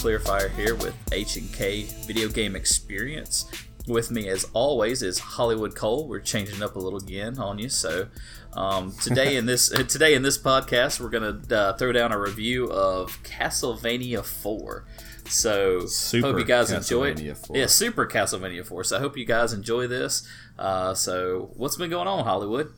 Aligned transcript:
Kleerfyre 0.00 0.48
here 0.54 0.74
with 0.74 0.96
H 1.12 1.36
and 1.36 1.52
K 1.52 1.82
Video 2.06 2.30
Game 2.30 2.56
Experience. 2.56 3.44
With 3.86 4.10
me, 4.10 4.30
as 4.30 4.46
always, 4.54 5.02
is 5.02 5.20
Holliwood 5.20 5.74
Kole. 5.74 6.08
We're 6.08 6.20
changing 6.20 6.62
up 6.62 6.74
a 6.74 6.78
little 6.78 7.00
again 7.00 7.38
on 7.38 7.58
you. 7.58 7.68
So 7.68 8.08
um, 8.54 8.92
today 8.92 9.36
in 9.36 9.44
this 9.44 9.68
today 9.88 10.14
in 10.14 10.22
this 10.22 10.38
podcast, 10.38 11.00
we're 11.00 11.10
gonna 11.10 11.42
uh, 11.54 11.74
throw 11.74 11.92
down 11.92 12.12
a 12.12 12.18
review 12.18 12.70
of 12.70 13.22
Castlevania 13.24 14.24
Four. 14.24 14.86
So 15.26 15.84
Super 15.84 16.28
hope 16.28 16.38
you 16.38 16.46
guys 16.46 16.70
enjoy 16.70 17.10
it. 17.10 17.36
4. 17.36 17.54
Yeah, 17.58 17.66
Super 17.66 18.06
Castlevania 18.06 18.64
Four. 18.64 18.84
So 18.84 18.96
I 18.96 19.00
hope 19.00 19.18
you 19.18 19.26
guys 19.26 19.52
enjoy 19.52 19.86
this. 19.86 20.26
Uh, 20.58 20.94
so 20.94 21.50
what's 21.56 21.76
been 21.76 21.90
going 21.90 22.08
on, 22.08 22.24
Holliwood? 22.24 22.70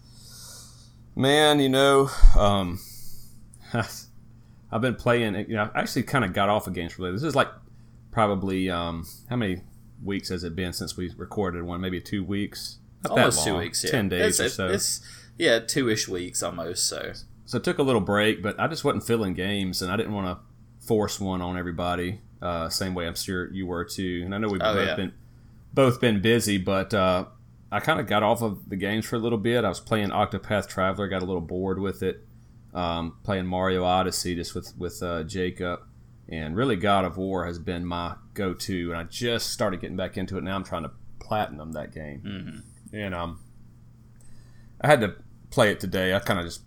Man, 1.14 1.60
you 1.60 1.68
know, 1.68 2.10
um, 2.36 2.80
I've 4.72 4.80
been 4.80 4.94
playing. 4.96 5.34
You 5.48 5.56
know, 5.56 5.70
I 5.74 5.80
actually 5.80 6.04
kind 6.04 6.24
of 6.24 6.32
got 6.32 6.48
off 6.48 6.66
of 6.66 6.72
games 6.74 6.92
for 6.94 7.10
This 7.12 7.22
is 7.22 7.36
like 7.36 7.48
probably 8.10 8.70
um, 8.70 9.06
how 9.28 9.36
many 9.36 9.62
weeks 10.02 10.28
has 10.30 10.44
it 10.44 10.56
been 10.56 10.72
since 10.72 10.96
we 10.96 11.12
recorded 11.16 11.62
one? 11.64 11.80
Maybe 11.80 12.00
two 12.00 12.24
weeks. 12.24 12.78
Not 13.04 13.12
Almost 13.12 13.44
two 13.44 13.56
weeks. 13.58 13.84
Yeah. 13.84 13.90
Ten 13.90 14.08
days 14.08 14.40
It's- 14.40 14.40
or 14.40 14.68
so. 14.68 14.68
It's 14.68 15.00
yeah, 15.38 15.58
two 15.60 15.88
ish 15.88 16.08
weeks 16.08 16.42
almost. 16.42 16.86
So 16.86 17.12
So 17.44 17.58
I 17.58 17.60
took 17.60 17.78
a 17.78 17.82
little 17.82 18.00
break, 18.00 18.42
but 18.42 18.58
I 18.60 18.66
just 18.68 18.84
wasn't 18.84 19.04
feeling 19.04 19.34
games, 19.34 19.82
and 19.82 19.90
I 19.90 19.96
didn't 19.96 20.12
want 20.12 20.26
to 20.38 20.86
force 20.86 21.18
one 21.20 21.40
on 21.42 21.56
everybody. 21.58 22.20
Uh, 22.40 22.68
same 22.68 22.94
way 22.94 23.06
I'm 23.06 23.14
sure 23.14 23.52
you 23.52 23.66
were 23.66 23.84
too. 23.84 24.22
And 24.24 24.34
I 24.34 24.38
know 24.38 24.48
we've 24.48 24.60
Oh, 24.62 24.74
both 24.74 24.86
yeah. 24.88 24.96
been 24.96 25.12
both 25.74 26.00
been 26.00 26.20
busy, 26.20 26.58
but 26.58 26.92
uh, 26.92 27.24
I 27.70 27.80
kind 27.80 27.98
of 28.00 28.06
got 28.06 28.22
off 28.22 28.42
of 28.42 28.68
the 28.68 28.76
games 28.76 29.06
for 29.06 29.16
a 29.16 29.18
little 29.18 29.38
bit. 29.38 29.64
I 29.64 29.68
was 29.68 29.80
playing 29.80 30.10
Octopath 30.10 30.68
Traveler, 30.68 31.08
got 31.08 31.22
a 31.22 31.24
little 31.24 31.40
bored 31.40 31.78
with 31.78 32.02
it. 32.02 32.26
Um, 32.74 33.16
playing 33.22 33.46
Mario 33.46 33.84
Odyssey 33.84 34.34
just 34.34 34.54
with 34.54 34.72
with 34.78 35.02
uh, 35.02 35.24
Jacob, 35.24 35.80
and 36.28 36.56
really 36.56 36.76
God 36.76 37.04
of 37.04 37.16
War 37.18 37.44
has 37.46 37.58
been 37.58 37.84
my 37.84 38.14
go-to. 38.34 38.90
And 38.92 38.98
I 39.00 39.04
just 39.04 39.50
started 39.50 39.80
getting 39.80 39.96
back 39.96 40.16
into 40.16 40.38
it. 40.38 40.44
Now 40.44 40.56
I'm 40.56 40.64
trying 40.64 40.84
to 40.84 40.90
platinum 41.20 41.72
that 41.72 41.92
game, 41.92 42.22
mhm. 42.24 42.62
and 42.98 43.14
um, 43.14 43.40
I 44.80 44.86
had 44.86 45.00
to 45.02 45.14
play 45.50 45.70
it 45.70 45.80
today. 45.80 46.14
I 46.14 46.18
kind 46.18 46.38
of 46.40 46.46
just 46.46 46.62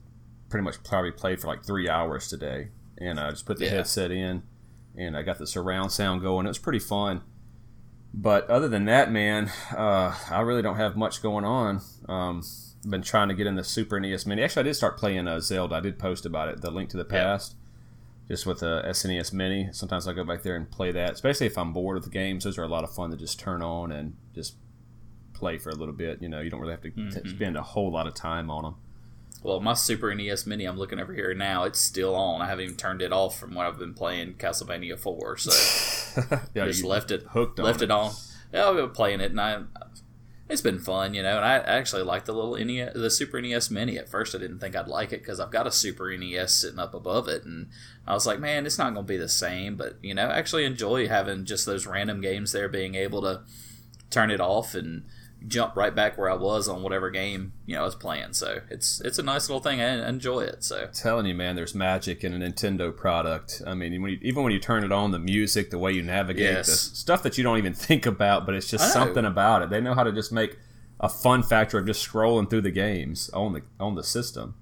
pretty 0.50 0.64
much 0.64 0.84
probably 0.84 1.12
played 1.12 1.42
for 1.42 1.48
like 1.48 1.64
three 1.66 1.90
hours 1.90 2.28
today, 2.28 2.70
and 3.00 3.20
I 3.20 3.32
just 3.32 3.46
put 3.48 3.58
the 3.58 3.66
Yeah. 3.66 3.72
headset 3.72 4.12
in, 4.12 4.44
and 4.96 5.18
I 5.18 5.24
got 5.24 5.40
the 5.40 5.48
surround 5.48 5.92
sound 5.92 6.22
going. 6.22 6.46
It 6.46 6.50
was 6.50 6.60
pretty 6.60 6.80
fun. 6.80 7.22
But 8.14 8.50
other 8.50 8.70
than 8.70 8.86
that, 8.86 9.12
man, 9.12 9.52
uh, 9.76 10.16
I 10.30 10.40
really 10.42 10.62
don't 10.62 10.78
have 10.78 10.96
much 10.96 11.22
going 11.22 11.44
on. 11.44 11.82
Um, 12.08 12.44
been 12.90 13.02
trying 13.02 13.28
to 13.30 13.34
get 13.34 13.48
in 13.48 13.56
the 13.56 13.64
Super 13.64 14.00
NES 14.00 14.26
Mini. 14.26 14.44
Actually, 14.44 14.62
I 14.62 14.64
did 14.64 14.76
start 14.76 14.98
playing 14.98 15.28
uh, 15.28 15.40
Zelda. 15.40 15.76
I 15.76 15.80
did 15.80 15.98
post 16.00 16.26
about 16.26 16.50
it, 16.50 16.62
the 16.62 16.72
Link 16.72 16.90
to 16.92 16.98
the 16.98 17.06
Yeah. 17.12 17.24
Past, 17.24 17.56
just 18.28 18.46
with 18.46 18.60
the 18.60 18.84
SNES 18.86 19.34
Mini. 19.34 19.70
Sometimes 19.72 20.08
I 20.08 20.14
go 20.14 20.24
back 20.24 20.44
there 20.44 20.56
and 20.56 20.70
play 20.70 20.92
that, 20.92 21.14
especially 21.14 21.48
if 21.48 21.58
I'm 21.58 21.74
bored 21.74 21.96
with 21.96 22.04
the 22.06 22.10
games. 22.10 22.44
Those 22.44 22.58
are 22.58 22.64
a 22.64 22.68
lot 22.68 22.84
of 22.84 22.94
fun 22.94 23.12
to 23.12 23.18
just 23.18 23.40
turn 23.40 23.62
on 23.62 23.92
and 23.92 24.16
just 24.34 24.56
play 25.34 25.58
for 25.58 25.70
a 25.70 25.76
little 25.76 25.94
bit. 25.94 26.22
You 26.22 26.30
know, 26.30 26.40
you 26.42 26.50
don't 26.50 26.60
really 26.62 26.74
have 26.74 26.82
to 26.84 26.92
t- 26.92 27.02
Mhm. 27.02 27.30
spend 27.30 27.58
a 27.58 27.62
whole 27.62 27.92
lot 27.92 28.08
of 28.08 28.14
time 28.14 28.50
on 28.50 28.64
them. 28.64 28.76
Well, 29.44 29.60
my 29.60 29.74
Super 29.74 30.14
NES 30.16 30.48
Mini, 30.48 30.66
I'm 30.66 30.78
looking 30.78 31.00
over 31.00 31.14
here 31.14 31.34
now. 31.36 31.66
It's 31.66 31.78
still 31.80 32.16
on. 32.16 32.42
I 32.42 32.48
haven't 32.48 32.64
even 32.64 32.78
turned 32.78 33.02
it 33.04 33.12
off 33.14 33.38
from 33.40 33.54
when 33.54 33.66
I've 33.68 33.78
been 33.78 33.94
playing 33.94 34.36
Castlevania 34.36 34.98
Four. 34.98 35.38
So 35.38 36.22
yeah, 36.56 36.66
just 36.66 36.84
left 36.84 37.12
it 37.12 37.24
hooked 37.32 37.60
on 37.60 37.66
left 37.66 37.82
it. 37.82 37.86
it 37.86 37.92
on. 37.92 38.12
Yeah, 38.54 38.70
I've 38.70 38.76
been 38.78 38.90
playing 38.92 39.20
it, 39.20 39.32
and 39.32 39.40
I 39.42 39.64
it's 40.48 40.62
been 40.62 40.80
fun, 40.80 41.14
you 41.14 41.24
know. 41.24 41.38
And 41.38 41.46
I 41.46 41.56
actually 41.58 42.04
like 42.04 42.26
the 42.26 42.34
little 42.34 42.56
NES, 42.56 42.94
the 42.94 43.10
Super 43.10 43.42
NES 43.42 43.72
Mini. 43.72 43.98
At 43.98 44.10
first, 44.10 44.36
I 44.36 44.38
didn't 44.38 44.60
think 44.60 44.76
I'd 44.76 44.88
like 44.88 45.12
it 45.12 45.22
because 45.22 45.40
I've 45.40 45.52
got 45.52 45.66
a 45.66 45.72
Super 45.72 46.16
NES 46.16 46.54
sitting 46.54 46.80
up 46.80 46.94
above 46.94 47.28
it, 47.28 47.46
and 47.46 47.68
I 48.06 48.14
was 48.14 48.28
like, 48.28 48.40
man, 48.40 48.66
it's 48.66 48.78
not 48.78 48.94
going 48.94 49.06
to 49.06 49.14
be 49.14 49.18
the 49.18 49.30
same. 49.30 49.76
But 49.76 49.98
you 50.04 50.14
know, 50.14 50.28
I 50.28 50.38
actually 50.38 50.66
enjoy 50.66 51.08
having 51.08 51.46
just 51.46 51.66
those 51.66 51.88
random 51.88 52.22
games 52.22 52.52
there, 52.52 52.70
being 52.70 52.96
able 52.96 53.22
to 53.24 53.42
turn 54.12 54.30
it 54.30 54.40
off 54.40 54.76
and 54.76 55.04
jump 55.48 55.76
right 55.76 55.94
back 55.94 56.18
where 56.18 56.30
I 56.30 56.34
was 56.36 56.68
on 56.68 56.82
whatever 56.82 57.10
game 57.12 57.54
you 57.66 57.76
know 57.76 57.82
I 57.82 57.86
was 57.86 57.96
playing. 57.96 58.34
So 58.34 58.62
it's 58.70 59.02
it's 59.02 59.20
a 59.20 59.24
nice 59.24 59.50
little 59.50 59.62
thing. 59.62 59.82
I 59.82 60.08
enjoy 60.10 60.42
it. 60.42 60.64
So 60.64 60.88
telling 60.94 61.26
you, 61.26 61.34
man, 61.36 61.56
there's 61.56 61.76
magic 61.76 62.24
in 62.24 62.34
a 62.34 62.38
Nintendo 62.46 62.96
product. 62.96 63.62
I 63.66 63.74
mean, 63.74 64.02
when 64.02 64.12
you, 64.14 64.20
even 64.22 64.44
when 64.44 64.54
you 64.54 64.60
turn 64.60 64.84
it 64.84 64.92
on, 64.92 65.12
the 65.12 65.20
music, 65.20 65.70
the 65.70 65.78
way 65.78 65.92
you 65.92 66.02
navigate, 66.02 66.44
Yes. 66.54 66.68
the 66.68 66.96
stuff 66.96 67.24
that 67.24 67.38
you 67.38 67.44
don't 67.44 67.58
even 67.58 67.74
think 67.88 68.06
about, 68.06 68.46
but 68.46 68.56
it's 68.56 68.70
just 68.70 68.92
something 68.94 69.26
about 69.26 69.62
it. 69.62 69.70
They 69.70 69.82
know 69.82 69.94
how 69.94 70.04
to 70.04 70.12
just 70.12 70.32
make 70.32 70.58
a 71.00 71.10
fun 71.10 71.44
factor 71.44 71.78
of 71.78 71.86
just 71.86 72.08
scrolling 72.08 72.50
through 72.50 72.62
the 72.62 72.72
games 72.72 73.30
on 73.32 73.54
the 73.54 73.62
on 73.80 73.96
the 73.96 74.04
system. 74.04 74.56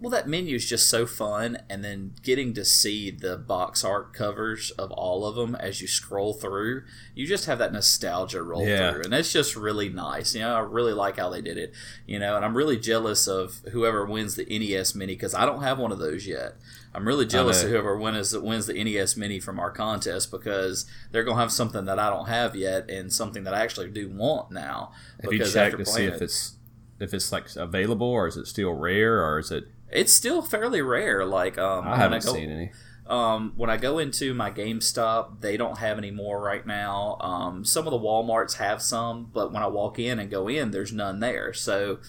Well, 0.00 0.10
that 0.10 0.28
menu 0.28 0.54
is 0.54 0.64
just 0.68 0.88
so 0.88 1.06
fun, 1.06 1.58
and 1.68 1.82
then 1.84 2.12
getting 2.22 2.54
to 2.54 2.64
see 2.64 3.10
the 3.10 3.36
box 3.36 3.82
art 3.82 4.12
covers 4.14 4.70
of 4.72 4.92
all 4.92 5.26
of 5.26 5.34
them 5.34 5.56
as 5.56 5.80
you 5.80 5.88
scroll 5.88 6.34
through, 6.34 6.84
you 7.16 7.26
just 7.26 7.46
have 7.46 7.58
that 7.58 7.72
nostalgia 7.72 8.42
roll 8.44 8.64
Yeah. 8.64 8.92
through, 8.92 9.02
and 9.02 9.14
it's 9.14 9.32
just 9.32 9.56
really 9.56 9.88
nice. 9.88 10.36
You 10.36 10.42
know, 10.42 10.54
I 10.54 10.60
really 10.60 10.92
like 10.92 11.16
how 11.16 11.30
they 11.30 11.42
did 11.42 11.58
it. 11.58 11.72
You 12.06 12.20
know, 12.20 12.36
and 12.36 12.44
I'm 12.44 12.56
really 12.56 12.78
jealous 12.78 13.26
of 13.26 13.60
whoever 13.72 14.06
wins 14.06 14.36
the 14.36 14.46
NES 14.48 14.94
Mini 14.94 15.14
because 15.14 15.34
I 15.34 15.44
don't 15.44 15.62
have 15.62 15.80
one 15.80 15.90
of 15.90 15.98
those 15.98 16.28
yet. 16.28 16.54
I'm 16.94 17.06
really 17.06 17.26
jealous 17.26 17.64
of 17.64 17.70
whoever 17.70 17.98
wins 17.98 18.36
wins 18.38 18.66
the 18.66 18.74
NES 18.82 19.16
Mini 19.16 19.40
from 19.40 19.58
our 19.58 19.70
contest 19.72 20.30
because 20.30 20.86
they're 21.10 21.24
gonna 21.24 21.40
have 21.40 21.50
something 21.52 21.86
that 21.86 21.98
I 21.98 22.08
don't 22.08 22.28
have 22.28 22.54
yet, 22.54 22.88
and 22.88 23.12
something 23.12 23.42
that 23.42 23.52
I 23.54 23.62
actually 23.62 23.90
do 23.90 24.08
want 24.08 24.52
now. 24.52 24.92
Have 25.24 25.32
you 25.32 25.44
checked 25.44 25.76
to 25.78 25.84
see 25.84 26.04
if 26.04 26.22
it's 26.22 26.54
if 27.00 27.12
it's 27.12 27.32
like 27.32 27.54
available 27.56 28.06
or 28.06 28.28
is 28.28 28.36
it 28.36 28.46
still 28.46 28.72
rare 28.74 29.24
or 29.24 29.40
is 29.40 29.50
it? 29.50 29.64
It's 29.90 30.12
still 30.12 30.42
fairly 30.42 30.82
rare. 30.82 31.24
Like 31.24 31.58
um, 31.58 31.86
I 31.88 31.96
haven't 31.96 32.24
go- 32.24 32.32
seen 32.34 32.50
any. 32.50 32.72
Um, 33.06 33.54
when 33.56 33.70
I 33.70 33.78
go 33.78 33.98
into 33.98 34.34
my 34.34 34.50
GameStop, 34.50 35.40
they 35.40 35.56
don't 35.56 35.78
have 35.78 35.96
any 35.96 36.10
more 36.10 36.38
right 36.42 36.66
now. 36.66 37.16
Um, 37.20 37.64
some 37.64 37.86
of 37.86 37.90
the 37.90 37.98
WalMarts 37.98 38.56
have 38.56 38.82
some, 38.82 39.30
but 39.32 39.50
when 39.50 39.62
I 39.62 39.66
walk 39.66 39.98
in 39.98 40.18
and 40.18 40.30
go 40.30 40.46
in, 40.46 40.72
there's 40.72 40.92
none 40.92 41.20
there. 41.20 41.54
So 41.54 42.00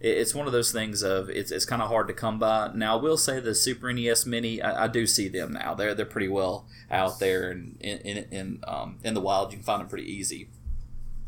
it- 0.00 0.16
it's 0.18 0.32
one 0.32 0.46
of 0.46 0.52
those 0.52 0.70
things 0.70 1.02
of 1.02 1.28
it's, 1.28 1.50
it's 1.50 1.64
kind 1.64 1.82
of 1.82 1.88
hard 1.88 2.06
to 2.06 2.14
come 2.14 2.38
by. 2.38 2.70
Now 2.72 2.96
I 2.98 3.02
will 3.02 3.16
say 3.16 3.40
the 3.40 3.52
Super 3.52 3.92
NES 3.92 4.26
Mini, 4.26 4.62
I, 4.62 4.84
I 4.84 4.86
do 4.86 5.08
see 5.08 5.26
them 5.26 5.54
now. 5.54 5.74
They're 5.74 5.92
they're 5.92 6.06
pretty 6.06 6.28
well 6.28 6.68
out 6.88 7.18
there 7.18 7.50
and 7.50 7.76
in 7.80 7.98
in 7.98 8.16
in, 8.30 8.60
um, 8.68 8.98
in 9.02 9.14
the 9.14 9.20
wild. 9.20 9.50
You 9.50 9.58
can 9.58 9.64
find 9.64 9.80
them 9.80 9.88
pretty 9.88 10.08
easy, 10.08 10.50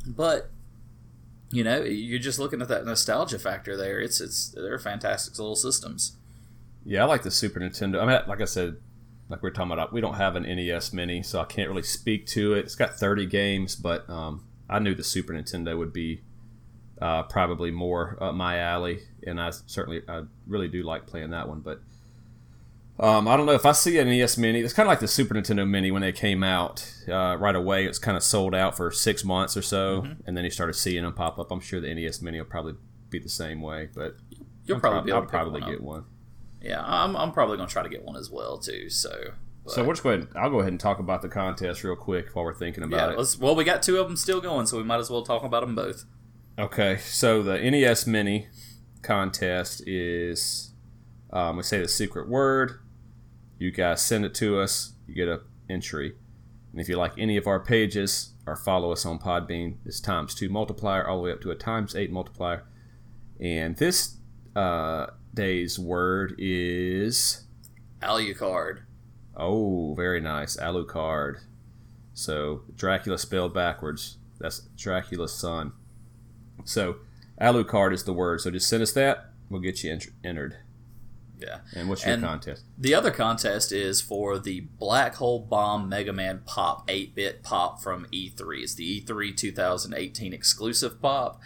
but 0.06 0.50
you 1.51 1.62
know 1.65 1.83
you're 1.83 2.19
just 2.19 2.39
looking 2.39 2.61
at 2.61 2.69
that 2.69 2.84
nostalgia 2.84 3.39
factor 3.39 3.77
there. 3.77 4.01
It's 4.01 4.21
it's 4.21 4.51
they're 4.51 4.79
fantastic 4.79 5.39
little 5.39 5.57
systems. 5.57 6.16
Yeah, 6.84 7.03
I 7.03 7.07
like 7.07 7.22
the 7.22 7.31
Super 7.31 7.60
Nintendo. 7.60 8.01
I 8.01 8.07
mean, 8.07 8.21
like 8.28 8.41
I 8.41 8.45
said, 8.45 8.77
like 9.28 9.43
we 9.43 9.48
are 9.48 9.53
talking 9.53 9.72
about, 9.72 9.93
we 9.93 10.01
don't 10.01 10.15
have 10.15 10.37
an 10.37 10.45
NES 10.45 10.93
Mini, 10.93 11.22
so 11.22 11.41
I 11.41 11.45
can't 11.45 11.69
really 11.69 11.83
speak 11.83 12.27
to 12.28 12.54
it. 12.54 12.60
It's 12.60 12.77
got 12.77 12.95
30 12.95 13.27
games, 13.27 13.75
but 13.75 14.09
um, 14.09 14.47
I 14.69 14.78
knew 14.78 14.95
the 14.95 15.03
Super 15.03 15.33
Nintendo 15.33 15.77
would 15.77 15.93
be 15.93 16.22
uh, 17.03 17.25
probably 17.25 17.72
more 17.72 18.16
my 18.34 18.59
alley, 18.59 19.01
and 19.27 19.41
I 19.41 19.51
certainly, 19.51 20.03
I 20.09 20.22
really 20.47 20.69
do 20.69 20.84
like 20.84 21.07
playing 21.07 21.31
that 21.31 21.49
one. 21.49 21.60
But 21.60 21.81
um, 22.98 23.28
I 23.28 23.37
don't 23.37 23.47
know 23.47 23.53
if 23.53 23.66
I 23.66 23.72
see 23.72 23.98
an 23.98 24.09
NES 24.09 24.39
Mini. 24.39 24.60
It's 24.60 24.72
kind 24.72 24.87
of 24.87 24.91
like 24.91 25.01
the 25.01 25.09
Super 25.09 25.34
Nintendo 25.34 25.69
Mini 25.69 25.91
when 25.91 26.03
they 26.03 26.13
came 26.13 26.43
out 26.43 26.91
uh, 27.09 27.37
right 27.39 27.54
away. 27.54 27.84
It's 27.84 27.98
kind 27.98 28.16
of 28.16 28.22
sold 28.22 28.54
out 28.54 28.77
for 28.77 28.91
six 28.91 29.25
months 29.25 29.57
or 29.57 29.63
so, 29.63 30.03
Mm-hmm. 30.03 30.21
and 30.27 30.37
then 30.37 30.45
you 30.45 30.51
started 30.51 30.72
seeing 30.75 31.03
them 31.04 31.13
pop 31.13 31.39
up. 31.39 31.51
I'm 31.51 31.60
sure 31.60 31.81
the 31.81 31.93
NES 31.95 32.22
Mini 32.22 32.39
will 32.39 32.47
probably 32.47 32.75
be 33.10 33.19
the 33.19 33.28
same 33.28 33.60
way, 33.60 33.89
but 33.95 34.16
You'll 34.65 34.77
I'll 34.77 34.81
probably 34.81 34.97
prob- 34.98 35.04
be 35.07 35.10
able 35.13 35.19
I'll 35.21 35.25
to 35.27 35.31
probably 35.31 35.53
one 35.60 35.63
up. 35.65 35.69
get 35.71 35.81
one. 35.83 36.04
Yeah, 36.63 36.83
I'm, 36.84 37.16
I'm 37.16 37.33
probably 37.33 37.57
gonna 37.59 37.69
try 37.69 37.83
to 37.83 37.89
get 37.89 38.03
one 38.04 38.16
as 38.16 38.31
well 38.31 38.59
too. 38.59 38.89
So, 38.91 39.10
So 39.66 39.83
we'll 39.84 39.92
just 39.92 40.03
go 40.03 40.10
ahead. 40.10 40.28
I'll 40.34 40.51
go 40.51 40.59
ahead 40.60 40.72
and 40.72 40.81
talk 40.81 40.99
about 40.99 41.22
the 41.22 41.28
contest 41.28 41.84
real 41.84 41.95
quick 41.97 42.34
while 42.34 42.45
we're 42.45 42.54
thinking 42.54 42.83
yeah, 42.91 42.97
about 42.97 43.13
it. 43.13 43.19
let's, 43.19 43.39
well, 43.39 43.54
we 43.54 43.63
got 43.63 43.83
two 43.83 43.99
of 43.99 44.09
them 44.09 44.16
still 44.16 44.41
going, 44.41 44.66
so 44.66 44.77
we 44.78 44.83
might 44.83 44.99
as 44.99 45.10
well 45.10 45.22
talk 45.22 45.45
about 45.45 45.60
them 45.60 45.75
both. 45.77 46.04
Okay, 46.59 46.97
so 46.97 47.42
the 47.42 47.59
NES 47.59 48.07
Mini 48.07 48.49
contest 49.03 49.83
is 49.87 50.72
um, 51.33 51.59
we 51.59 51.63
say 51.63 51.78
the 51.81 51.89
secret 51.89 52.28
word. 52.28 52.81
You 53.58 53.70
guys 53.70 54.03
send 54.03 54.24
it 54.24 54.34
to 54.36 54.58
us. 54.60 54.92
You 55.06 55.14
get 55.14 55.28
a 55.28 55.41
entry, 55.68 56.14
and 56.72 56.80
if 56.80 56.88
you 56.88 56.97
like 56.97 57.12
any 57.18 57.36
of 57.36 57.47
our 57.47 57.60
pages 57.60 58.34
or 58.47 58.56
follow 58.56 58.92
us 58.92 59.06
on 59.06 59.18
Podbean, 59.18 59.76
it's 59.84 60.00
times 60.00 60.34
two 60.34 60.48
multiplier 60.48 61.08
all 61.08 61.16
the 61.18 61.22
way 61.22 61.32
up 61.32 61.41
to 61.41 61.50
a 61.50 61.54
times 61.54 61.94
eight 61.94 62.12
multiplier. 62.12 62.64
And 63.41 63.76
this 63.76 64.16
uh, 64.54 65.06
day's 65.34 65.78
word 65.78 66.34
is 66.38 67.44
Alucard. 68.03 68.82
Oh, 69.36 69.94
very 69.94 70.20
nice. 70.20 70.56
Alucard. 70.56 71.41
So 72.14 72.62
Dracula 72.74 73.18
spelled 73.18 73.53
backwards. 73.53 74.18
That's 74.38 74.60
Dracula's 74.76 75.34
son. 75.34 75.72
So 76.64 76.97
Alucard 77.41 77.92
is 77.92 78.04
the 78.04 78.12
word. 78.12 78.41
So 78.41 78.50
just 78.50 78.68
send 78.68 78.82
us 78.82 78.92
that. 78.92 79.32
We'll 79.50 79.60
get 79.60 79.84
you 79.84 79.92
ent- 79.92 80.08
entered. 80.24 80.56
Yeah. 81.38 81.59
And 81.74 81.88
what's 81.88 82.04
your 82.04 82.15
And- 82.15 82.22
contest? 82.22 82.65
The 82.78 82.94
other 82.94 83.10
contest 83.10 83.71
is 83.72 84.00
for 84.00 84.38
the 84.38 84.60
Black 84.78 85.16
Hole 85.16 85.41
Bomb 85.41 85.88
Mega 85.88 86.12
Man 86.12 86.42
Pop 86.47 86.84
8 86.88 87.15
bit 87.15 87.42
pop 87.42 87.83
from 87.83 88.06
E3. 88.12 88.62
It's 88.62 88.74
the 88.74 89.00
E3 89.03 89.36
2018 89.36 90.33
exclusive 90.33 91.00
pop, 91.03 91.41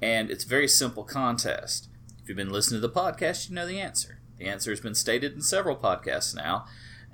and 0.00 0.30
it's 0.30 0.44
a 0.44 0.48
very 0.48 0.68
simple 0.68 1.04
contest. 1.04 1.88
If 2.22 2.28
you've 2.28 2.36
been 2.36 2.50
listening 2.50 2.80
to 2.80 2.86
the 2.88 2.92
podcast, 2.92 3.48
you 3.48 3.54
know 3.54 3.66
the 3.66 3.80
answer. 3.80 4.20
The 4.38 4.46
answer 4.46 4.70
has 4.70 4.80
been 4.80 4.94
stated 4.94 5.32
in 5.34 5.40
several 5.42 5.76
podcasts 5.76 6.34
now, 6.34 6.66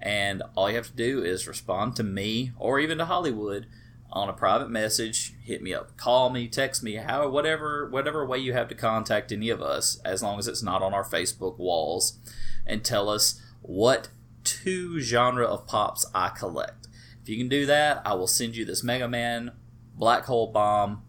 And 0.05 0.43
all 0.57 0.69
you 0.69 0.75
have 0.77 0.89
to 0.89 0.97
do 0.97 1.23
is 1.23 1.47
respond 1.47 1.95
to 1.95 2.03
me 2.03 2.51
or 2.59 2.81
even 2.81 2.99
to 2.99 3.05
Holliwood 3.05 3.67
on 4.13 4.29
a 4.29 4.33
private 4.33 4.71
message. 4.71 5.35
Hit 5.43 5.63
me 5.63 5.75
up, 5.75 5.97
call 5.97 6.31
me, 6.31 6.49
text 6.49 6.83
me, 6.83 6.95
how 6.95 7.29
whatever 7.29 7.89
whatever 7.89 8.25
way 8.25 8.39
you 8.39 8.53
have 8.53 8.69
to 8.69 8.75
contact 8.75 9.33
any 9.33 9.49
of 9.49 9.61
us, 9.61 10.01
as 10.05 10.23
long 10.23 10.39
as 10.39 10.47
it's 10.47 10.63
not 10.63 10.83
on 10.83 10.95
our 10.95 11.05
Facebook 11.05 11.59
walls, 11.59 12.19
and 12.67 12.85
tell 12.85 13.09
us 13.09 13.41
what 13.63 14.09
two 14.45 15.01
genre 15.01 15.47
of 15.47 15.67
pops 15.67 16.05
I 16.15 16.29
collect. 16.29 16.89
If 17.23 17.29
you 17.29 17.39
can 17.39 17.49
do 17.49 17.67
that, 17.67 18.03
I 18.05 18.15
will 18.15 18.27
send 18.27 18.57
you 18.57 18.65
this 18.65 18.83
Mega 18.83 19.09
Man 19.09 19.53
Black 19.95 20.25
Hole 20.25 20.49
Bomb 20.49 21.03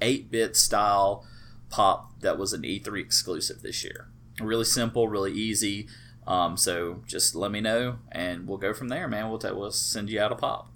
8 0.00 0.30
bit 0.30 0.56
style 0.56 1.26
pop 1.70 2.20
that 2.20 2.38
was 2.38 2.52
an 2.52 2.62
E3 2.62 3.00
exclusive 3.00 3.62
this 3.62 3.84
year. 3.84 4.08
Really 4.40 4.64
simple, 4.64 5.08
really 5.08 5.32
easy. 5.32 5.88
Um, 6.26 6.56
so 6.56 7.02
just 7.06 7.34
let 7.34 7.50
me 7.50 7.60
know, 7.60 7.98
and 8.12 8.46
we'll 8.46 8.58
go 8.58 8.74
from 8.74 8.88
there, 8.88 9.08
man. 9.08 9.28
We'll 9.28 9.38
t- 9.38 9.50
we'll 9.50 9.70
send 9.70 10.10
you 10.10 10.20
out 10.20 10.32
a 10.32 10.36
pop. 10.36 10.70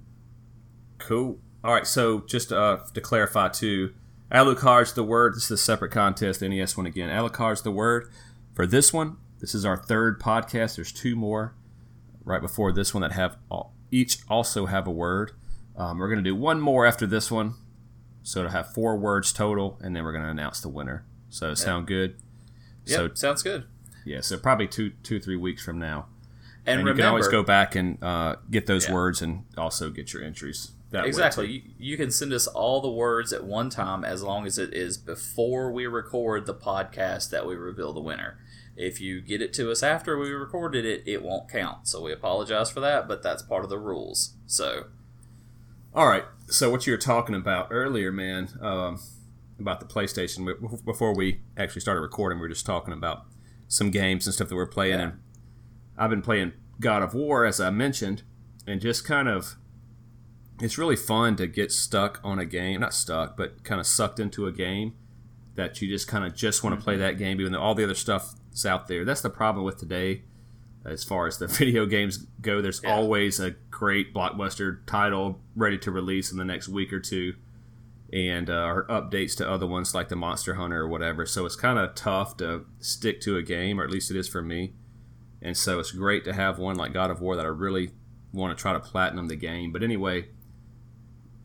Cool. 0.99 1.38
All 1.64 1.72
right. 1.72 1.86
So 1.86 2.20
just 2.20 2.52
uh, 2.52 2.78
to 2.94 3.00
clarify 3.00 3.48
too, 3.48 3.94
Alucard's 4.30 4.92
the 4.94 5.04
word. 5.04 5.34
This 5.34 5.44
is 5.44 5.50
a 5.52 5.56
separate 5.58 5.92
contest. 5.92 6.42
NES 6.42 6.76
one 6.76 6.86
again. 6.86 7.08
Alucard's 7.10 7.62
the 7.62 7.70
word 7.70 8.10
for 8.54 8.66
this 8.66 8.92
one. 8.92 9.16
This 9.40 9.54
is 9.54 9.64
our 9.64 9.76
third 9.76 10.20
podcast. 10.20 10.76
There's 10.76 10.92
two 10.92 11.14
more 11.16 11.54
right 12.24 12.40
before 12.40 12.72
this 12.72 12.94
one 12.94 13.02
that 13.02 13.12
have 13.12 13.36
all, 13.50 13.74
each 13.90 14.18
also 14.28 14.66
have 14.66 14.86
a 14.86 14.90
word. 14.90 15.32
Um, 15.76 15.98
we're 15.98 16.08
gonna 16.08 16.22
do 16.22 16.36
one 16.36 16.60
more 16.60 16.86
after 16.86 17.06
this 17.06 17.30
one, 17.30 17.54
so 18.22 18.42
to 18.44 18.50
have 18.50 18.72
four 18.72 18.96
words 18.96 19.32
total, 19.32 19.78
and 19.82 19.96
then 19.96 20.04
we're 20.04 20.12
gonna 20.12 20.28
announce 20.30 20.60
the 20.60 20.68
winner. 20.68 21.04
So 21.30 21.54
sound 21.54 21.86
good? 21.88 22.16
Yep, 22.86 22.96
So 22.96 23.14
sounds 23.14 23.42
good. 23.42 23.64
yeah, 24.04 24.20
so 24.20 24.36
probably 24.36 24.68
two, 24.68 24.90
two, 25.02 25.18
three 25.18 25.36
weeks 25.36 25.64
from 25.64 25.78
now, 25.78 26.06
And, 26.66 26.78
and, 26.80 26.88
you 26.88 26.94
can 26.94 27.04
always 27.04 27.26
go 27.26 27.42
back 27.42 27.74
and 27.74 28.00
uh, 28.02 28.36
get 28.50 28.66
those 28.66 28.86
Yeah. 28.86 28.94
words 28.94 29.20
and 29.22 29.44
also 29.58 29.90
get 29.90 30.12
your 30.12 30.22
entries. 30.22 30.70
That 30.92 31.06
exactly. 31.06 31.50
You, 31.50 31.62
you 31.78 31.96
can 31.96 32.10
send 32.10 32.32
us 32.32 32.46
all 32.46 32.80
the 32.80 32.90
words 32.90 33.32
at 33.32 33.44
one 33.44 33.70
time 33.70 34.04
as 34.04 34.22
long 34.22 34.46
as 34.46 34.58
it 34.58 34.72
is 34.74 34.98
before 34.98 35.72
we 35.72 35.86
record 35.86 36.46
the 36.46 36.54
podcast 36.54 37.30
that 37.30 37.46
we 37.46 37.56
reveal 37.56 37.92
the 37.92 38.00
winner. 38.00 38.38
If 38.76 39.00
you 39.00 39.20
get 39.20 39.42
it 39.42 39.52
to 39.54 39.70
us 39.70 39.82
after 39.82 40.18
we 40.18 40.30
recorded 40.30 40.84
it, 40.84 41.02
it 41.06 41.22
won't 41.22 41.50
count. 41.50 41.88
So 41.88 42.02
we 42.02 42.12
apologize 42.12 42.70
for 42.70 42.80
that, 42.80 43.08
but 43.08 43.22
that's 43.22 43.42
part 43.42 43.64
of 43.64 43.70
the 43.70 43.78
rules. 43.78 44.34
So 44.46 44.84
All 45.94 46.06
right. 46.06 46.24
So 46.46 46.70
what 46.70 46.86
you 46.86 46.92
were 46.92 46.98
talking 46.98 47.34
about 47.34 47.68
earlier, 47.70 48.12
man, 48.12 48.50
um, 48.60 49.00
about 49.58 49.80
the 49.80 49.86
PlayStation. 49.86 50.84
Before 50.84 51.14
we 51.14 51.40
actually 51.56 51.80
started 51.80 52.00
recording, 52.00 52.38
we 52.38 52.42
were 52.42 52.48
just 52.48 52.66
talking 52.66 52.92
about 52.92 53.24
some 53.68 53.90
games 53.90 54.26
and 54.26 54.34
stuff 54.34 54.48
that 54.48 54.56
we're 54.56 54.66
playing. 54.66 54.98
Yeah. 54.98 55.04
And 55.04 55.20
I've 55.96 56.10
been 56.10 56.22
playing 56.22 56.52
God 56.80 57.02
of 57.02 57.14
War, 57.14 57.46
as 57.46 57.60
I 57.60 57.70
mentioned, 57.70 58.22
and 58.66 58.80
just 58.80 59.04
kind 59.06 59.28
of, 59.28 59.56
it's 60.62 60.78
really 60.78 60.96
fun 60.96 61.36
to 61.36 61.46
get 61.46 61.72
stuck 61.72 62.20
on 62.24 62.38
a 62.38 62.44
game. 62.46 62.80
Not 62.80 62.94
stuck, 62.94 63.36
but 63.36 63.64
kind 63.64 63.80
of 63.80 63.86
sucked 63.86 64.18
into 64.20 64.46
a 64.46 64.52
game 64.52 64.94
that 65.54 65.82
you 65.82 65.88
just 65.88 66.08
kind 66.08 66.24
of 66.24 66.34
just 66.34 66.64
want 66.64 66.78
to 66.78 66.82
play 66.82 66.96
that 66.96 67.18
game, 67.18 67.40
even 67.40 67.52
though 67.52 67.60
all 67.60 67.74
the 67.74 67.84
other 67.84 67.94
stuff 67.94 68.34
is 68.52 68.64
out 68.64 68.88
there. 68.88 69.04
That's 69.04 69.20
the 69.20 69.30
problem 69.30 69.64
with 69.64 69.76
today 69.78 70.22
as 70.84 71.04
far 71.04 71.26
as 71.26 71.38
the 71.38 71.46
video 71.48 71.84
games 71.86 72.26
go. 72.40 72.62
There's 72.62 72.80
Yeah. 72.82 72.94
always 72.94 73.38
a 73.40 73.50
great 73.70 74.14
blockbuster 74.14 74.78
title 74.86 75.40
ready 75.54 75.78
to 75.78 75.90
release 75.90 76.32
in 76.32 76.38
the 76.38 76.44
next 76.44 76.68
week 76.68 76.92
or 76.92 77.00
two, 77.00 77.34
and 78.12 78.48
uh, 78.50 78.64
or 78.66 78.86
updates 78.88 79.36
to 79.38 79.48
other 79.50 79.66
ones 79.66 79.94
like 79.94 80.08
the 80.08 80.16
Monster 80.16 80.54
Hunter 80.54 80.80
or 80.82 80.88
whatever. 80.88 81.26
So 81.26 81.44
it's 81.46 81.56
kind 81.56 81.78
of 81.78 81.94
tough 81.94 82.36
to 82.38 82.64
stick 82.78 83.20
to 83.22 83.36
a 83.36 83.42
game, 83.42 83.80
or 83.80 83.84
at 83.84 83.90
least 83.90 84.10
it 84.10 84.16
is 84.16 84.28
for 84.28 84.42
me. 84.42 84.72
And 85.40 85.56
so 85.56 85.80
it's 85.80 85.90
great 85.92 86.24
to 86.24 86.32
have 86.32 86.58
one 86.58 86.76
like 86.76 86.92
God 86.92 87.10
of 87.10 87.20
War 87.20 87.36
that 87.36 87.44
I 87.44 87.48
really 87.48 87.90
want 88.32 88.56
to 88.56 88.60
try 88.60 88.72
to 88.72 88.80
platinum 88.80 89.28
the 89.28 89.36
game. 89.36 89.72
But 89.72 89.82
anyway, 89.82 90.28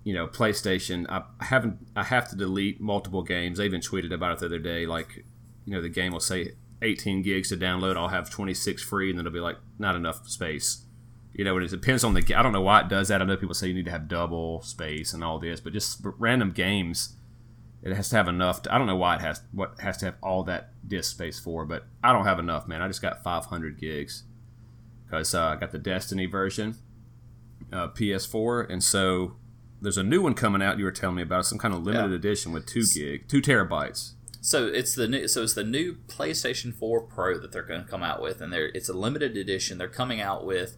you 0.08 0.14
know, 0.14 0.26
PlayStation, 0.26 1.06
I 1.10 1.24
haven't, 1.44 1.86
I 1.94 2.04
have 2.04 2.30
to 2.30 2.38
delete 2.38 2.80
multiple 2.80 3.24
games. 3.24 3.60
I 3.60 3.64
even 3.64 3.82
tweeted 3.82 4.14
about 4.14 4.32
it 4.32 4.40
the 4.40 4.46
other 4.46 4.58
day. 4.58 4.86
Like, 4.86 5.26
you 5.66 5.74
know, 5.74 5.82
the 5.82 5.90
game 5.90 6.14
will 6.14 6.22
say 6.22 6.54
18 6.82 7.24
gigs 7.24 7.50
to 7.50 7.58
download. 7.58 7.98
I'll 7.98 8.08
have 8.08 8.30
26 8.30 8.82
free, 8.82 9.10
and 9.10 9.20
then 9.20 9.28
it'll 9.28 9.36
be 9.36 9.42
like 9.42 9.58
not 9.78 9.98
enough 9.98 10.26
space. 10.30 10.86
You 11.34 11.44
know, 11.44 11.58
and 11.58 11.66
it 11.66 11.72
depends 11.72 12.06
on 12.06 12.14
the. 12.14 12.24
I 12.34 12.42
don't 12.42 12.54
know 12.54 12.62
why 12.62 12.80
it 12.80 12.88
does 12.88 13.10
that. 13.10 13.22
I 13.22 13.26
know 13.26 13.36
people 13.36 13.54
say 13.54 13.68
you 13.68 13.74
need 13.74 13.84
to 13.84 13.92
have 13.92 14.08
double 14.08 14.62
space 14.62 15.12
and 15.12 15.26
all 15.26 15.40
this, 15.40 15.60
but 15.60 15.74
just 15.74 16.00
random 16.02 16.52
games, 16.52 17.18
it 17.84 17.94
has 17.94 18.08
to 18.12 18.16
have 18.16 18.30
enough. 18.30 18.62
To, 18.62 18.74
I 18.74 18.78
don't 18.78 18.88
know 18.88 18.96
why 18.96 19.16
it 19.16 19.22
has 19.22 19.42
what 19.52 19.82
has 19.82 19.98
to 19.98 20.06
have 20.06 20.16
all 20.24 20.42
that 20.44 20.70
disk 20.88 21.12
space 21.12 21.38
for, 21.38 21.66
but 21.66 21.84
I 22.02 22.14
don't 22.14 22.24
have 22.24 22.40
enough, 22.40 22.66
man. 22.66 22.82
I 22.82 22.88
just 22.88 23.02
got 23.02 23.26
500 23.26 23.78
gigs 23.78 24.24
because 25.06 25.36
uh, 25.36 25.48
I 25.48 25.56
got 25.58 25.74
the 25.74 25.80
Destiny 25.80 26.28
version, 26.28 26.76
uh, 27.74 27.90
PS4, 27.90 28.70
and 28.70 28.82
so 28.82 29.36
there's 29.82 29.98
a 29.98 30.04
new 30.04 30.22
one 30.22 30.34
coming 30.34 30.62
out. 30.62 30.78
You 30.80 30.86
were 30.86 30.92
telling 30.92 31.16
me 31.18 31.22
about 31.22 31.46
some 31.46 31.58
kind 31.58 31.74
of 31.74 31.84
limited 31.84 32.10
Yeah. 32.12 32.16
edition 32.16 32.52
with 32.52 32.66
two 32.66 32.84
gig, 32.86 33.28
two 33.28 33.42
terabytes. 33.42 34.14
So 34.42 34.68
it's 34.68 34.96
the 34.96 35.08
new. 35.08 35.28
So 35.28 35.44
it's 35.44 35.54
the 35.54 35.64
new 35.64 35.98
PlayStation 36.08 36.74
4 36.74 37.02
Pro 37.02 37.38
that 37.40 37.52
they're 37.52 37.64
going 37.64 37.84
to 37.84 37.90
come 37.90 38.04
out 38.04 38.22
with, 38.22 38.40
and 38.42 38.52
they're 38.54 38.68
it's 38.74 38.88
a 38.90 38.94
limited 38.94 39.36
edition. 39.36 39.78
They're 39.78 39.88
coming 39.90 40.22
out 40.22 40.46
with 40.46 40.78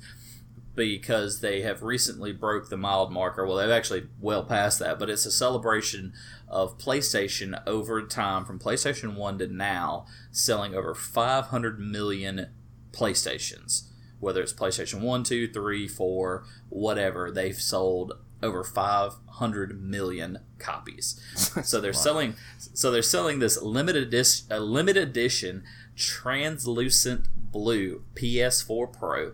because 0.75 1.41
they 1.41 1.62
have 1.62 1.84
recently 1.84 2.32
broke 2.32 2.70
the 2.70 2.77
mild 2.77 3.12
marker. 3.12 3.46
Well, 3.46 3.58
they've 3.58 3.70
actually 3.70 4.08
well 4.20 4.44
past 4.44 4.79
that, 4.79 4.98
but 4.98 5.10
it's 5.10 5.25
a 5.25 5.32
celebration 5.32 6.13
of 6.48 6.77
PlayStation 6.77 7.62
over 7.68 8.01
time 8.01 8.46
from 8.46 8.60
PlayStation 8.60 9.15
1 9.15 9.39
to 9.39 9.48
now, 9.48 10.06
selling 10.32 10.74
over 10.74 10.96
500 10.96 11.79
million 11.79 12.48
PlayStations. 12.91 13.84
Whether 14.20 14.41
it's 14.41 14.53
PlayStation 14.53 15.01
1, 15.01 15.24
2, 15.24 15.48
3, 15.51 15.88
4, 15.88 16.44
whatever, 16.70 17.29
they've 17.32 17.56
sold 17.60 18.13
over 18.41 18.63
500 18.63 19.81
million 19.81 20.39
copies. 20.58 21.19
so 21.63 21.79
they're 21.79 21.93
selling 21.93 22.36
so 22.58 22.91
they're 22.91 23.01
selling 23.01 23.39
this 23.39 23.62
limited 23.62 24.03
edition, 24.03 24.48
a 24.50 24.60
limited 24.60 25.10
edition 25.10 25.63
translucent 25.96 27.27
blue 27.51 28.03
PS4 28.15 28.91
Pro. 28.91 29.34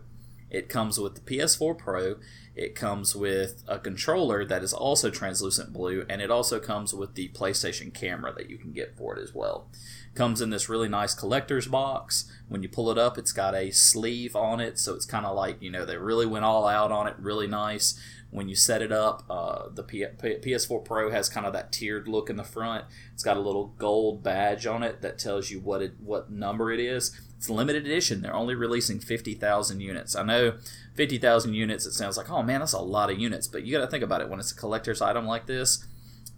It 0.49 0.69
comes 0.69 0.99
with 0.99 1.15
the 1.15 1.21
PS4 1.21 1.77
Pro. 1.77 2.15
It 2.55 2.73
comes 2.73 3.13
with 3.15 3.63
a 3.67 3.77
controller 3.77 4.45
that 4.45 4.63
is 4.63 4.73
also 4.73 5.09
translucent 5.09 5.73
blue, 5.73 6.05
and 6.07 6.21
it 6.21 6.31
also 6.31 6.59
comes 6.59 6.93
with 6.93 7.15
the 7.15 7.27
PlayStation 7.29 7.93
camera 7.93 8.33
that 8.33 8.49
you 8.49 8.57
can 8.57 8.71
get 8.71 8.95
for 8.97 9.17
it 9.17 9.21
as 9.21 9.35
well. 9.35 9.67
Comes 10.13 10.39
in 10.39 10.51
this 10.51 10.69
really 10.69 10.87
nice 10.87 11.13
collector's 11.13 11.67
box. 11.67 12.31
When 12.47 12.63
you 12.63 12.69
pull 12.69 12.89
it 12.89 12.97
up, 12.97 13.17
it's 13.17 13.33
got 13.33 13.53
a 13.53 13.71
sleeve 13.71 14.37
on 14.37 14.61
it, 14.61 14.79
so 14.79 14.93
it's 14.95 15.05
kind 15.05 15.25
of 15.25 15.35
like 15.35 15.61
you 15.61 15.69
know 15.69 15.83
they 15.83 15.97
really 15.97 16.25
went 16.25 16.45
all 16.45 16.65
out 16.65 16.93
on 16.93 17.07
it. 17.07 17.15
Really 17.19 17.47
nice. 17.47 17.99
When 18.35 18.49
you 18.49 18.55
set 18.55 18.81
it 18.81 18.91
up, 18.91 19.23
uh, 19.29 19.69
the 19.73 19.81
P- 19.81 20.05
P- 20.21 20.37
PS4 20.37 20.83
Pro 20.83 21.09
has 21.09 21.29
kind 21.29 21.45
of 21.45 21.53
that 21.53 21.71
tiered 21.71 22.07
look 22.07 22.29
in 22.29 22.35
the 22.35 22.43
front. 22.43 22.85
It's 23.13 23.23
got 23.23 23.37
a 23.37 23.39
little 23.39 23.67
gold 23.77 24.23
badge 24.23 24.67
on 24.67 24.83
it 24.83 25.01
that 25.01 25.17
tells 25.17 25.49
you 25.49 25.59
what 25.59 25.81
it 25.81 25.93
what 25.99 26.29
number 26.29 26.71
it 26.71 26.79
is. 26.79 27.19
It's 27.37 27.49
limited 27.49 27.85
edition. 27.85 28.21
They're 28.21 28.35
only 28.35 28.53
releasing 28.55 28.99
fifty 28.99 29.33
thousand 29.33 29.79
units. 29.79 30.15
I 30.15 30.23
know 30.23 30.57
fifty 30.93 31.17
thousand 31.17 31.53
units. 31.53 31.85
It 31.85 31.93
sounds 31.93 32.17
like 32.17 32.29
oh 32.29 32.43
man, 32.43 32.59
that's 32.59 32.73
a 32.73 32.79
lot 32.79 33.09
of 33.09 33.17
units. 33.19 33.47
But 33.47 33.63
you 33.63 33.71
got 33.71 33.85
to 33.85 33.91
think 33.91 34.03
about 34.03 34.21
it. 34.21 34.29
When 34.29 34.39
it's 34.39 34.51
a 34.51 34.55
collector's 34.55 35.01
item 35.01 35.25
like 35.25 35.45
this, 35.45 35.85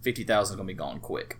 fifty 0.00 0.22
thousand 0.22 0.54
is 0.54 0.56
gonna 0.56 0.68
be 0.68 0.74
gone 0.74 1.00
quick. 1.00 1.38